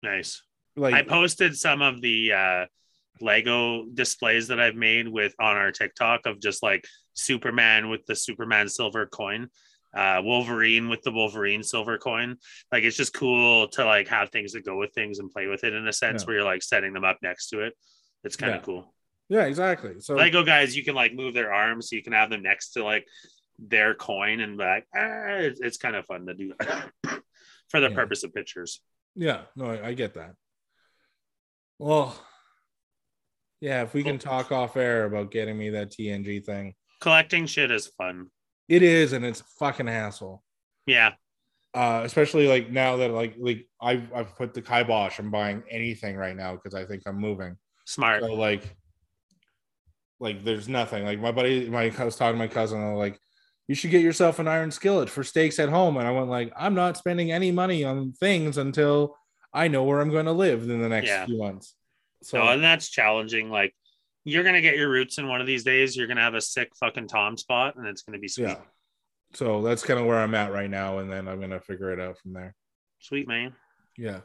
Nice. 0.02 0.42
Like 0.76 0.94
I 0.94 1.02
posted 1.02 1.56
some 1.56 1.82
of 1.82 2.00
the 2.00 2.32
uh, 2.32 2.66
Lego 3.20 3.84
displays 3.92 4.48
that 4.48 4.60
I've 4.60 4.74
made 4.74 5.08
with 5.08 5.34
on 5.38 5.56
our 5.56 5.70
TikTok 5.72 6.26
of 6.26 6.40
just 6.40 6.62
like 6.62 6.84
Superman 7.14 7.88
with 7.90 8.04
the 8.06 8.16
Superman 8.16 8.68
silver 8.68 9.06
coin, 9.06 9.48
uh, 9.96 10.20
Wolverine 10.24 10.88
with 10.88 11.02
the 11.02 11.12
Wolverine 11.12 11.62
silver 11.62 11.96
coin. 11.98 12.36
Like 12.72 12.82
it's 12.84 12.96
just 12.96 13.14
cool 13.14 13.68
to 13.68 13.84
like 13.84 14.08
have 14.08 14.30
things 14.30 14.52
that 14.52 14.64
go 14.64 14.76
with 14.76 14.92
things 14.94 15.18
and 15.20 15.30
play 15.30 15.46
with 15.46 15.62
it 15.64 15.72
in 15.74 15.86
a 15.86 15.92
sense 15.92 16.22
Yeah. 16.22 16.26
where 16.26 16.36
you're 16.36 16.44
like 16.44 16.62
setting 16.62 16.92
them 16.92 17.04
up 17.04 17.18
next 17.22 17.50
to 17.50 17.60
it. 17.60 17.74
It's 18.24 18.36
kind 18.36 18.52
of 18.54 18.60
Yeah. 18.60 18.64
cool. 18.64 18.94
yeah, 19.28 19.44
exactly. 19.44 20.00
So 20.00 20.14
Lego 20.16 20.42
guys, 20.44 20.76
you 20.76 20.82
can 20.84 20.94
like 20.94 21.14
move 21.14 21.34
their 21.34 21.52
arms 21.52 21.88
so 21.90 21.96
you 21.96 22.02
can 22.02 22.12
have 22.14 22.30
them 22.30 22.42
next 22.42 22.70
to 22.72 22.84
like 22.84 23.06
their 23.60 23.94
coin 23.94 24.40
and 24.40 24.56
like 24.58 24.86
ah, 24.96 25.26
it's, 25.38 25.60
it's 25.60 25.76
kind 25.76 25.94
of 25.94 26.04
fun 26.06 26.26
to 26.26 26.34
do 26.34 26.52
for 27.68 27.80
the 27.80 27.88
Yeah. 27.90 27.94
purpose 27.94 28.24
of 28.24 28.34
pictures. 28.34 28.80
yeah, 29.14 29.42
no, 29.54 29.66
I, 29.66 29.88
I 29.88 29.94
get 29.94 30.14
that. 30.14 30.34
Well, 31.78 32.16
yeah, 33.64 33.82
if 33.82 33.94
we 33.94 34.02
can 34.02 34.18
talk 34.18 34.52
off 34.52 34.76
air 34.76 35.04
about 35.06 35.30
getting 35.30 35.56
me 35.56 35.70
that 35.70 35.90
TNG 35.90 36.44
thing, 36.44 36.74
Collecting 37.00 37.46
shit 37.46 37.70
is 37.70 37.86
fun. 37.86 38.30
it 38.68 38.82
is, 38.82 39.12
and 39.14 39.24
it's 39.24 39.42
fucking 39.58 39.86
hassle. 39.86 40.42
Yeah. 40.86 41.12
uh 41.72 42.02
especially 42.04 42.46
like 42.46 42.70
now 42.70 42.96
that 42.98 43.10
like 43.10 43.34
like 43.38 43.66
I've 43.80 44.12
I've 44.14 44.36
put 44.36 44.52
the 44.54 44.60
kibosh 44.62 45.18
I'm 45.18 45.30
buying 45.30 45.62
anything 45.70 46.14
right 46.16 46.36
now 46.36 46.52
because 46.54 46.74
I 46.74 46.84
think 46.84 47.02
I'm 47.06 47.18
moving. 47.18 47.56
Smart. 47.86 48.22
So 48.22 48.34
like 48.34 48.62
like 50.20 50.44
there's 50.44 50.68
nothing. 50.68 51.04
Like 51.04 51.20
my 51.20 51.32
buddy 51.32 51.68
my 51.68 51.92
I 51.98 52.04
was 52.04 52.16
talking 52.16 52.34
to 52.34 52.38
my 52.38 52.48
cousin 52.48 52.80
and 52.80 52.96
like 52.98 53.18
you 53.66 53.74
should 53.74 53.90
get 53.90 54.02
yourself 54.02 54.38
an 54.38 54.46
iron 54.48 54.70
skillet 54.70 55.08
for 55.08 55.24
steaks 55.24 55.58
at 55.58 55.70
home. 55.70 55.96
And 55.96 56.06
I 56.06 56.10
went 56.10 56.28
like, 56.28 56.52
I'm 56.54 56.74
not 56.74 56.98
spending 56.98 57.32
any 57.32 57.50
money 57.50 57.82
on 57.82 58.12
things 58.12 58.58
until 58.58 59.16
I 59.54 59.68
know 59.68 59.84
where 59.84 60.00
I'm 60.02 60.10
going 60.10 60.26
to 60.26 60.32
live 60.32 60.64
in 60.68 60.82
the 60.82 60.88
next 60.88 61.08
Yeah. 61.08 61.24
few 61.24 61.38
months. 61.38 61.74
So 62.24 62.38
No, 62.38 62.48
and 62.48 62.62
that's 62.62 62.88
challenging. 62.88 63.50
Like 63.50 63.74
you're 64.24 64.44
gonna 64.44 64.60
get 64.62 64.76
your 64.76 64.88
roots 64.88 65.18
in 65.18 65.28
one 65.28 65.40
of 65.40 65.46
these 65.46 65.64
days. 65.64 65.96
You're 65.96 66.06
gonna 66.06 66.22
have 66.22 66.34
a 66.34 66.40
sick 66.40 66.72
fucking 66.76 67.08
Tom 67.08 67.36
spot, 67.36 67.76
and 67.76 67.86
it's 67.86 68.02
gonna 68.02 68.18
be 68.18 68.28
sweet. 68.28 68.48
yeah. 68.48 68.56
So 69.34 69.62
that's 69.62 69.82
kind 69.82 69.98
of 69.98 70.06
where 70.06 70.18
I'm 70.18 70.34
at 70.34 70.52
right 70.52 70.70
now, 70.70 70.98
and 70.98 71.10
then 71.10 71.28
I'm 71.28 71.40
gonna 71.40 71.60
figure 71.60 71.92
it 71.92 72.00
out 72.00 72.18
from 72.18 72.32
there. 72.32 72.54
Sweet 73.00 73.28
man. 73.28 73.52
Yeah. 73.98 74.20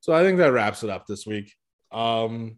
So 0.00 0.12
I 0.12 0.22
think 0.22 0.38
that 0.38 0.52
wraps 0.52 0.84
it 0.84 0.90
up 0.90 1.06
this 1.06 1.26
week. 1.26 1.54
Um, 1.90 2.56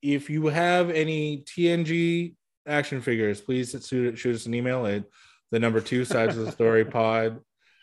if 0.00 0.30
you 0.30 0.46
have 0.46 0.90
any 0.90 1.42
TNG 1.42 2.34
action 2.66 3.00
figures, 3.02 3.40
please 3.40 3.76
shoot, 3.86 4.16
shoot 4.16 4.34
us 4.34 4.46
an 4.46 4.54
email 4.54 4.86
at 4.86 5.04
the 5.50 5.58
number 5.58 5.80
two 5.80 6.04
sides 6.04 6.36
of 6.36 6.46
the 6.46 6.52
story 6.52 6.84
pod 6.86 7.40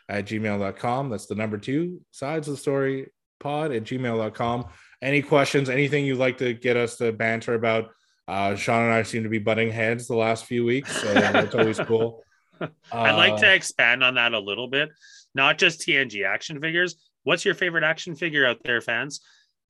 at 0.09 0.25
gmail.com. 0.25 1.09
That's 1.09 1.25
the 1.25 1.35
number 1.35 1.57
two 1.57 2.01
sides 2.11 2.47
of 2.47 2.55
the 2.55 2.59
story 2.59 3.11
pod 3.39 3.71
at 3.71 3.83
gmail.com. 3.83 4.65
Any 5.01 5.21
questions, 5.21 5.69
anything 5.69 6.05
you'd 6.05 6.17
like 6.17 6.37
to 6.39 6.53
get 6.53 6.77
us 6.77 6.97
to 6.97 7.11
banter 7.11 7.53
about? 7.53 7.91
Uh, 8.27 8.55
Sean 8.55 8.83
and 8.83 8.93
I 8.93 9.03
seem 9.03 9.23
to 9.23 9.29
be 9.29 9.37
butting 9.39 9.69
heads 9.71 10.07
the 10.07 10.15
last 10.15 10.45
few 10.45 10.65
weeks, 10.65 10.91
so 10.99 11.13
that's 11.13 11.53
always 11.53 11.79
cool. 11.79 12.23
I'd 12.91 13.11
like 13.11 13.33
Uh, 13.33 13.37
to 13.39 13.53
expand 13.53 14.03
on 14.03 14.15
that 14.15 14.33
a 14.33 14.39
little 14.39 14.67
bit. 14.67 14.89
Not 15.35 15.57
just 15.57 15.81
TNG 15.81 16.25
action 16.25 16.59
figures. 16.59 16.95
What's 17.23 17.45
your 17.45 17.53
favorite 17.53 17.83
action 17.83 18.15
figure 18.15 18.45
out 18.47 18.63
there, 18.63 18.81
fans? 18.81 19.19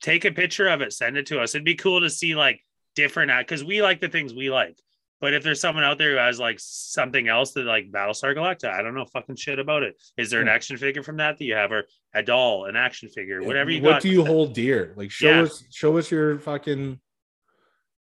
Take 0.02 0.26
a 0.26 0.31
picture 0.31 0.68
of 0.68 0.81
it, 0.81 0.93
send 0.93 1.18
it 1.18 1.26
to 1.27 1.39
us. 1.41 1.56
It'd 1.56 1.65
be 1.65 1.76
cool 1.76 2.02
to 2.02 2.10
see 2.10 2.35
like 2.35 2.61
different 2.95 3.31
because 3.39 3.64
we 3.64 3.81
like 3.81 3.99
the 4.02 4.10
things 4.10 4.34
we 4.34 4.49
like. 4.52 4.77
But 5.22 5.34
if 5.34 5.44
there's 5.44 5.62
someone 5.62 5.84
out 5.86 5.98
there 5.98 6.12
who 6.12 6.18
has 6.18 6.40
like 6.40 6.58
something 6.60 7.28
else 7.28 7.54
that 7.54 7.64
like 7.66 7.90
Battlestar 7.92 8.36
Galactica, 8.36 8.70
I 8.72 8.82
don't 8.82 8.94
know 8.94 9.06
fucking 9.06 9.38
shit 9.38 9.60
about 9.60 9.84
it. 9.84 9.96
Is 10.18 10.30
there 10.30 10.42
an 10.42 10.48
action 10.50 10.78
figure 10.78 11.04
from 11.04 11.18
that 11.18 11.38
that 11.38 11.46
you 11.46 11.56
have, 11.56 11.72
or 11.72 11.86
a 12.14 12.22
doll, 12.22 12.66
an 12.66 12.76
action 12.76 13.10
figure, 13.10 13.42
whatever 13.42 13.72
you 13.72 13.82
what 13.82 13.92
got? 13.92 14.02
do 14.02 14.10
you 14.10 14.26
hold 14.26 14.54
dear? 14.54 14.94
Like 14.98 15.12
show 15.12 15.30
Yeah. 15.30 15.42
us 15.44 15.64
show 15.72 15.98
us 15.98 16.12
your 16.12 16.38
fucking 16.40 17.00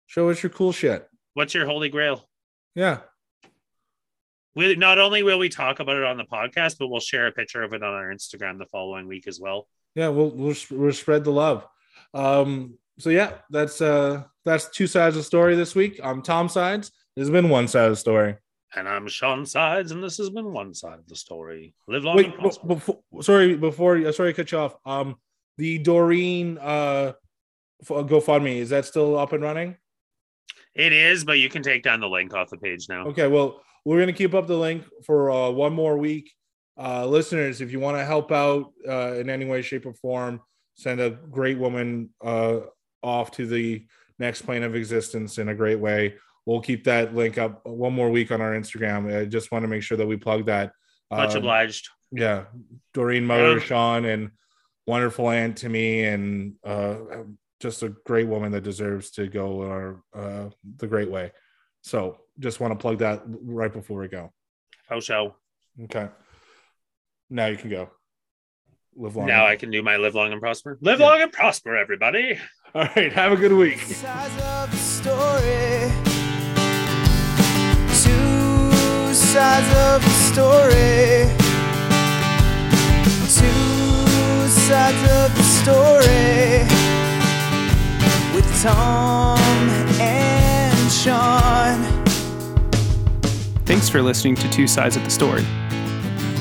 show 0.07 0.31
us 0.31 0.43
your 0.43 0.51
cool 0.51 0.73
shit. 0.73 1.09
What's 1.35 1.55
your 1.55 1.67
holy 1.67 1.89
grail? 1.89 2.29
Yeah. 2.75 2.99
We 4.55 4.75
not 4.75 4.99
only 4.99 5.23
will 5.23 5.39
we 5.39 5.49
talk 5.49 5.81
about 5.81 5.97
it 5.97 6.05
on 6.05 6.17
the 6.17 6.25
podcast, 6.25 6.77
but 6.79 6.89
we'll 6.89 7.01
share 7.01 7.27
a 7.27 7.33
picture 7.33 7.63
of 7.63 7.73
it 7.75 7.83
on 7.83 7.93
our 7.95 8.13
Instagram 8.13 8.59
the 8.59 8.67
following 8.67 9.07
week 9.07 9.29
as 9.29 9.39
well. 9.39 9.69
Yeah, 9.95 10.09
we'll 10.09 10.31
we'll, 10.31 10.55
we'll 10.71 10.93
spread 10.93 11.25
the 11.25 11.31
love. 11.31 11.67
Um 12.15 12.79
so 12.99 13.11
yeah, 13.11 13.33
that's 13.51 13.81
uh 13.81 14.25
that's 14.45 14.69
two 14.71 14.87
sides 14.87 15.17
of 15.17 15.21
the 15.21 15.25
story 15.25 15.57
this 15.57 15.75
week. 15.75 16.01
I'm 16.03 16.23
Tom 16.23 16.49
Sides. 16.49 16.93
This 17.17 17.23
has 17.23 17.31
been 17.31 17.49
one 17.49 17.69
side 17.69 17.87
of 17.87 17.93
the 17.93 17.97
story. 17.97 18.37
And 18.75 18.89
I'm 18.89 19.09
Sean 19.09 19.47
Sides, 19.47 19.91
and 19.91 20.03
this 20.03 20.19
has 20.19 20.31
been 20.31 20.53
one 20.53 20.75
side 20.75 20.99
of 20.99 21.07
the 21.07 21.17
story. 21.17 21.75
Live 21.89 22.05
long 22.05 22.17
Wait, 22.17 22.37
be- 22.37 22.51
before 22.67 23.01
sorry, 23.21 23.57
before 23.57 24.13
sorry 24.13 24.33
to 24.33 24.37
cut 24.37 24.53
you 24.53 24.59
off. 24.59 24.77
Um 24.85 25.17
the 25.59 25.79
Doreen 25.79 26.59
uh 26.61 27.13
GoFundMe, 27.85 28.57
is 28.57 28.71
that 28.71 28.87
still 28.87 29.19
up 29.19 29.33
and 29.33 29.43
running? 29.43 29.77
It 30.75 30.93
is, 30.93 31.25
but 31.25 31.39
you 31.39 31.49
can 31.49 31.63
take 31.63 31.83
down 31.83 32.01
the 32.01 32.09
link 32.09 32.35
off 32.35 32.51
the 32.51 32.59
page 32.59 32.89
now. 32.89 33.07
Okay, 33.07 33.27
well, 33.27 33.63
we're 33.85 33.99
gonna 33.99 34.13
keep 34.13 34.35
up 34.35 34.47
the 34.47 34.57
link 34.57 34.85
for 35.05 35.31
uh, 35.31 35.51
one 35.51 35.73
more 35.73 35.97
week. 35.97 36.33
Uh, 36.79 37.07
listeners, 37.07 37.61
if 37.61 37.73
you 37.73 37.81
want 37.81 37.97
to 37.97 38.05
help 38.05 38.31
out 38.31 38.73
uh, 38.87 39.15
in 39.15 39.31
any 39.31 39.47
way, 39.47 39.63
shape, 39.63 39.87
or 39.87 39.95
form, 39.95 40.41
send 40.75 41.01
a 41.01 41.11
great 41.11 41.59
woman 41.59 42.11
uh, 42.23 42.59
off 43.03 43.31
to 43.33 43.47
the 43.47 43.87
next 44.19 44.43
plane 44.43 44.63
of 44.63 44.75
existence 44.75 45.39
in 45.39 45.49
a 45.49 45.55
great 45.55 45.79
way. 45.79 46.17
We'll 46.45 46.61
keep 46.61 46.85
that 46.85 47.15
link 47.15 47.39
up 47.39 47.65
one 47.67 47.93
more 47.93 48.11
week 48.11 48.31
on 48.31 48.41
our 48.41 48.53
Instagram. 48.53 49.15
I 49.21 49.25
just 49.25 49.51
want 49.51 49.63
to 49.65 49.69
make 49.69 49.83
sure 49.83 49.99
that 49.99 50.07
we 50.07 50.17
plug 50.17 50.47
that. 50.47 50.73
Much 51.11 51.33
Um, 51.33 51.39
obliged. 51.39 51.89
yeah, 52.13 52.45
Doreen, 52.95 53.25
mother, 53.27 53.59
Yeah. 53.59 53.65
Sean, 53.65 54.05
and 54.05 54.31
wonderful 54.87 55.29
aunt 55.29 55.57
to 55.59 55.69
me, 55.69 56.05
and 56.05 56.55
uh, 56.65 56.99
just 57.61 57.83
a 57.83 57.89
great 58.05 58.27
woman 58.29 58.53
that 58.53 58.63
deserves 58.63 59.11
to 59.13 59.27
go 59.29 59.63
our, 59.63 60.03
uh, 60.15 60.51
the 60.77 60.87
great 60.87 61.11
way. 61.11 61.33
So, 61.83 62.21
just 62.39 62.61
want 62.61 62.73
to 62.73 62.79
plug 62.79 62.99
that 62.99 63.23
right 63.27 63.73
before 63.73 64.01
we 64.01 64.09
go. 64.09 64.33
Oh, 64.91 65.01
so. 65.01 65.37
Okay, 65.85 66.09
now 67.31 67.47
you 67.47 67.57
can 67.57 67.71
go. 67.71 67.91
Live 68.95 69.15
long. 69.17 69.27
Now 69.27 69.47
I 69.47 69.57
can 69.57 69.71
do 69.71 69.83
my 69.83 69.97
live 69.97 70.15
long 70.15 70.33
and 70.33 70.41
prosper. 70.41 70.79
Live 70.81 71.01
Yeah. 71.01 71.07
long 71.07 71.21
and 71.23 71.33
prosper, 71.33 71.77
everybody. 71.77 72.39
All 72.75 72.83
right, 72.95 73.13
have 73.13 73.33
a 73.33 73.37
good 73.37 73.53
week. 73.53 73.79
sides 73.81 74.35
of 74.43 74.71
the 74.71 74.77
story. 74.77 75.91
Two 78.03 79.15
sides 79.15 79.69
of 79.79 80.03
the 80.03 80.11
story. 80.11 81.33
Two 83.35 84.49
sides 84.49 85.03
of 85.13 85.35
the 85.37 85.43
story. 85.43 86.67
With 88.35 88.63
Tom 88.63 89.39
and 90.01 90.93
Sean. 90.93 92.05
Thanks 93.65 93.89
for 93.89 94.03
listening 94.03 94.35
to 94.37 94.51
Two 94.51 94.67
Sides 94.67 94.97
of 94.97 95.05
the 95.05 95.11
Story. 95.11 95.45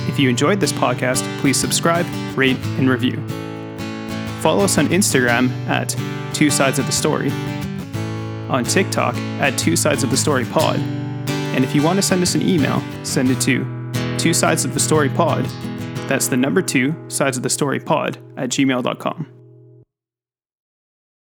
If 0.07 0.19
you 0.19 0.29
enjoyed 0.29 0.59
this 0.59 0.71
podcast, 0.73 1.23
please 1.39 1.57
subscribe, 1.57 2.05
rate, 2.37 2.57
and 2.77 2.89
review. 2.89 3.23
Follow 4.45 4.63
us 4.63 4.77
on 4.77 4.85
Instagram 4.89 5.49
at 5.67 5.89
Two 6.35 6.51
Sides 6.51 6.77
of 6.77 6.85
the 6.85 6.91
Story, 6.91 7.31
on 8.47 8.63
TikTok 8.63 9.15
at 9.41 9.57
Two 9.57 9.75
Sides 9.75 10.03
of 10.03 10.11
the 10.11 10.17
Story 10.17 10.45
Pod, 10.45 10.77
and 10.77 11.63
if 11.63 11.73
you 11.73 11.81
want 11.81 11.97
to 11.97 12.03
send 12.03 12.21
us 12.21 12.35
an 12.35 12.47
email, 12.47 12.79
send 13.01 13.31
it 13.31 13.41
to 13.41 13.65
Two 14.19 14.35
Sides 14.35 14.63
of 14.63 14.75
the 14.75 14.79
Story 14.79 15.09
Pod. 15.09 15.45
That's 16.07 16.27
the 16.27 16.37
number 16.37 16.61
two 16.61 16.93
sides 17.09 17.37
of 17.37 17.41
the 17.41 17.49
story 17.49 17.79
pod 17.79 18.19
at 18.37 18.49
gmail.com. 18.49 19.34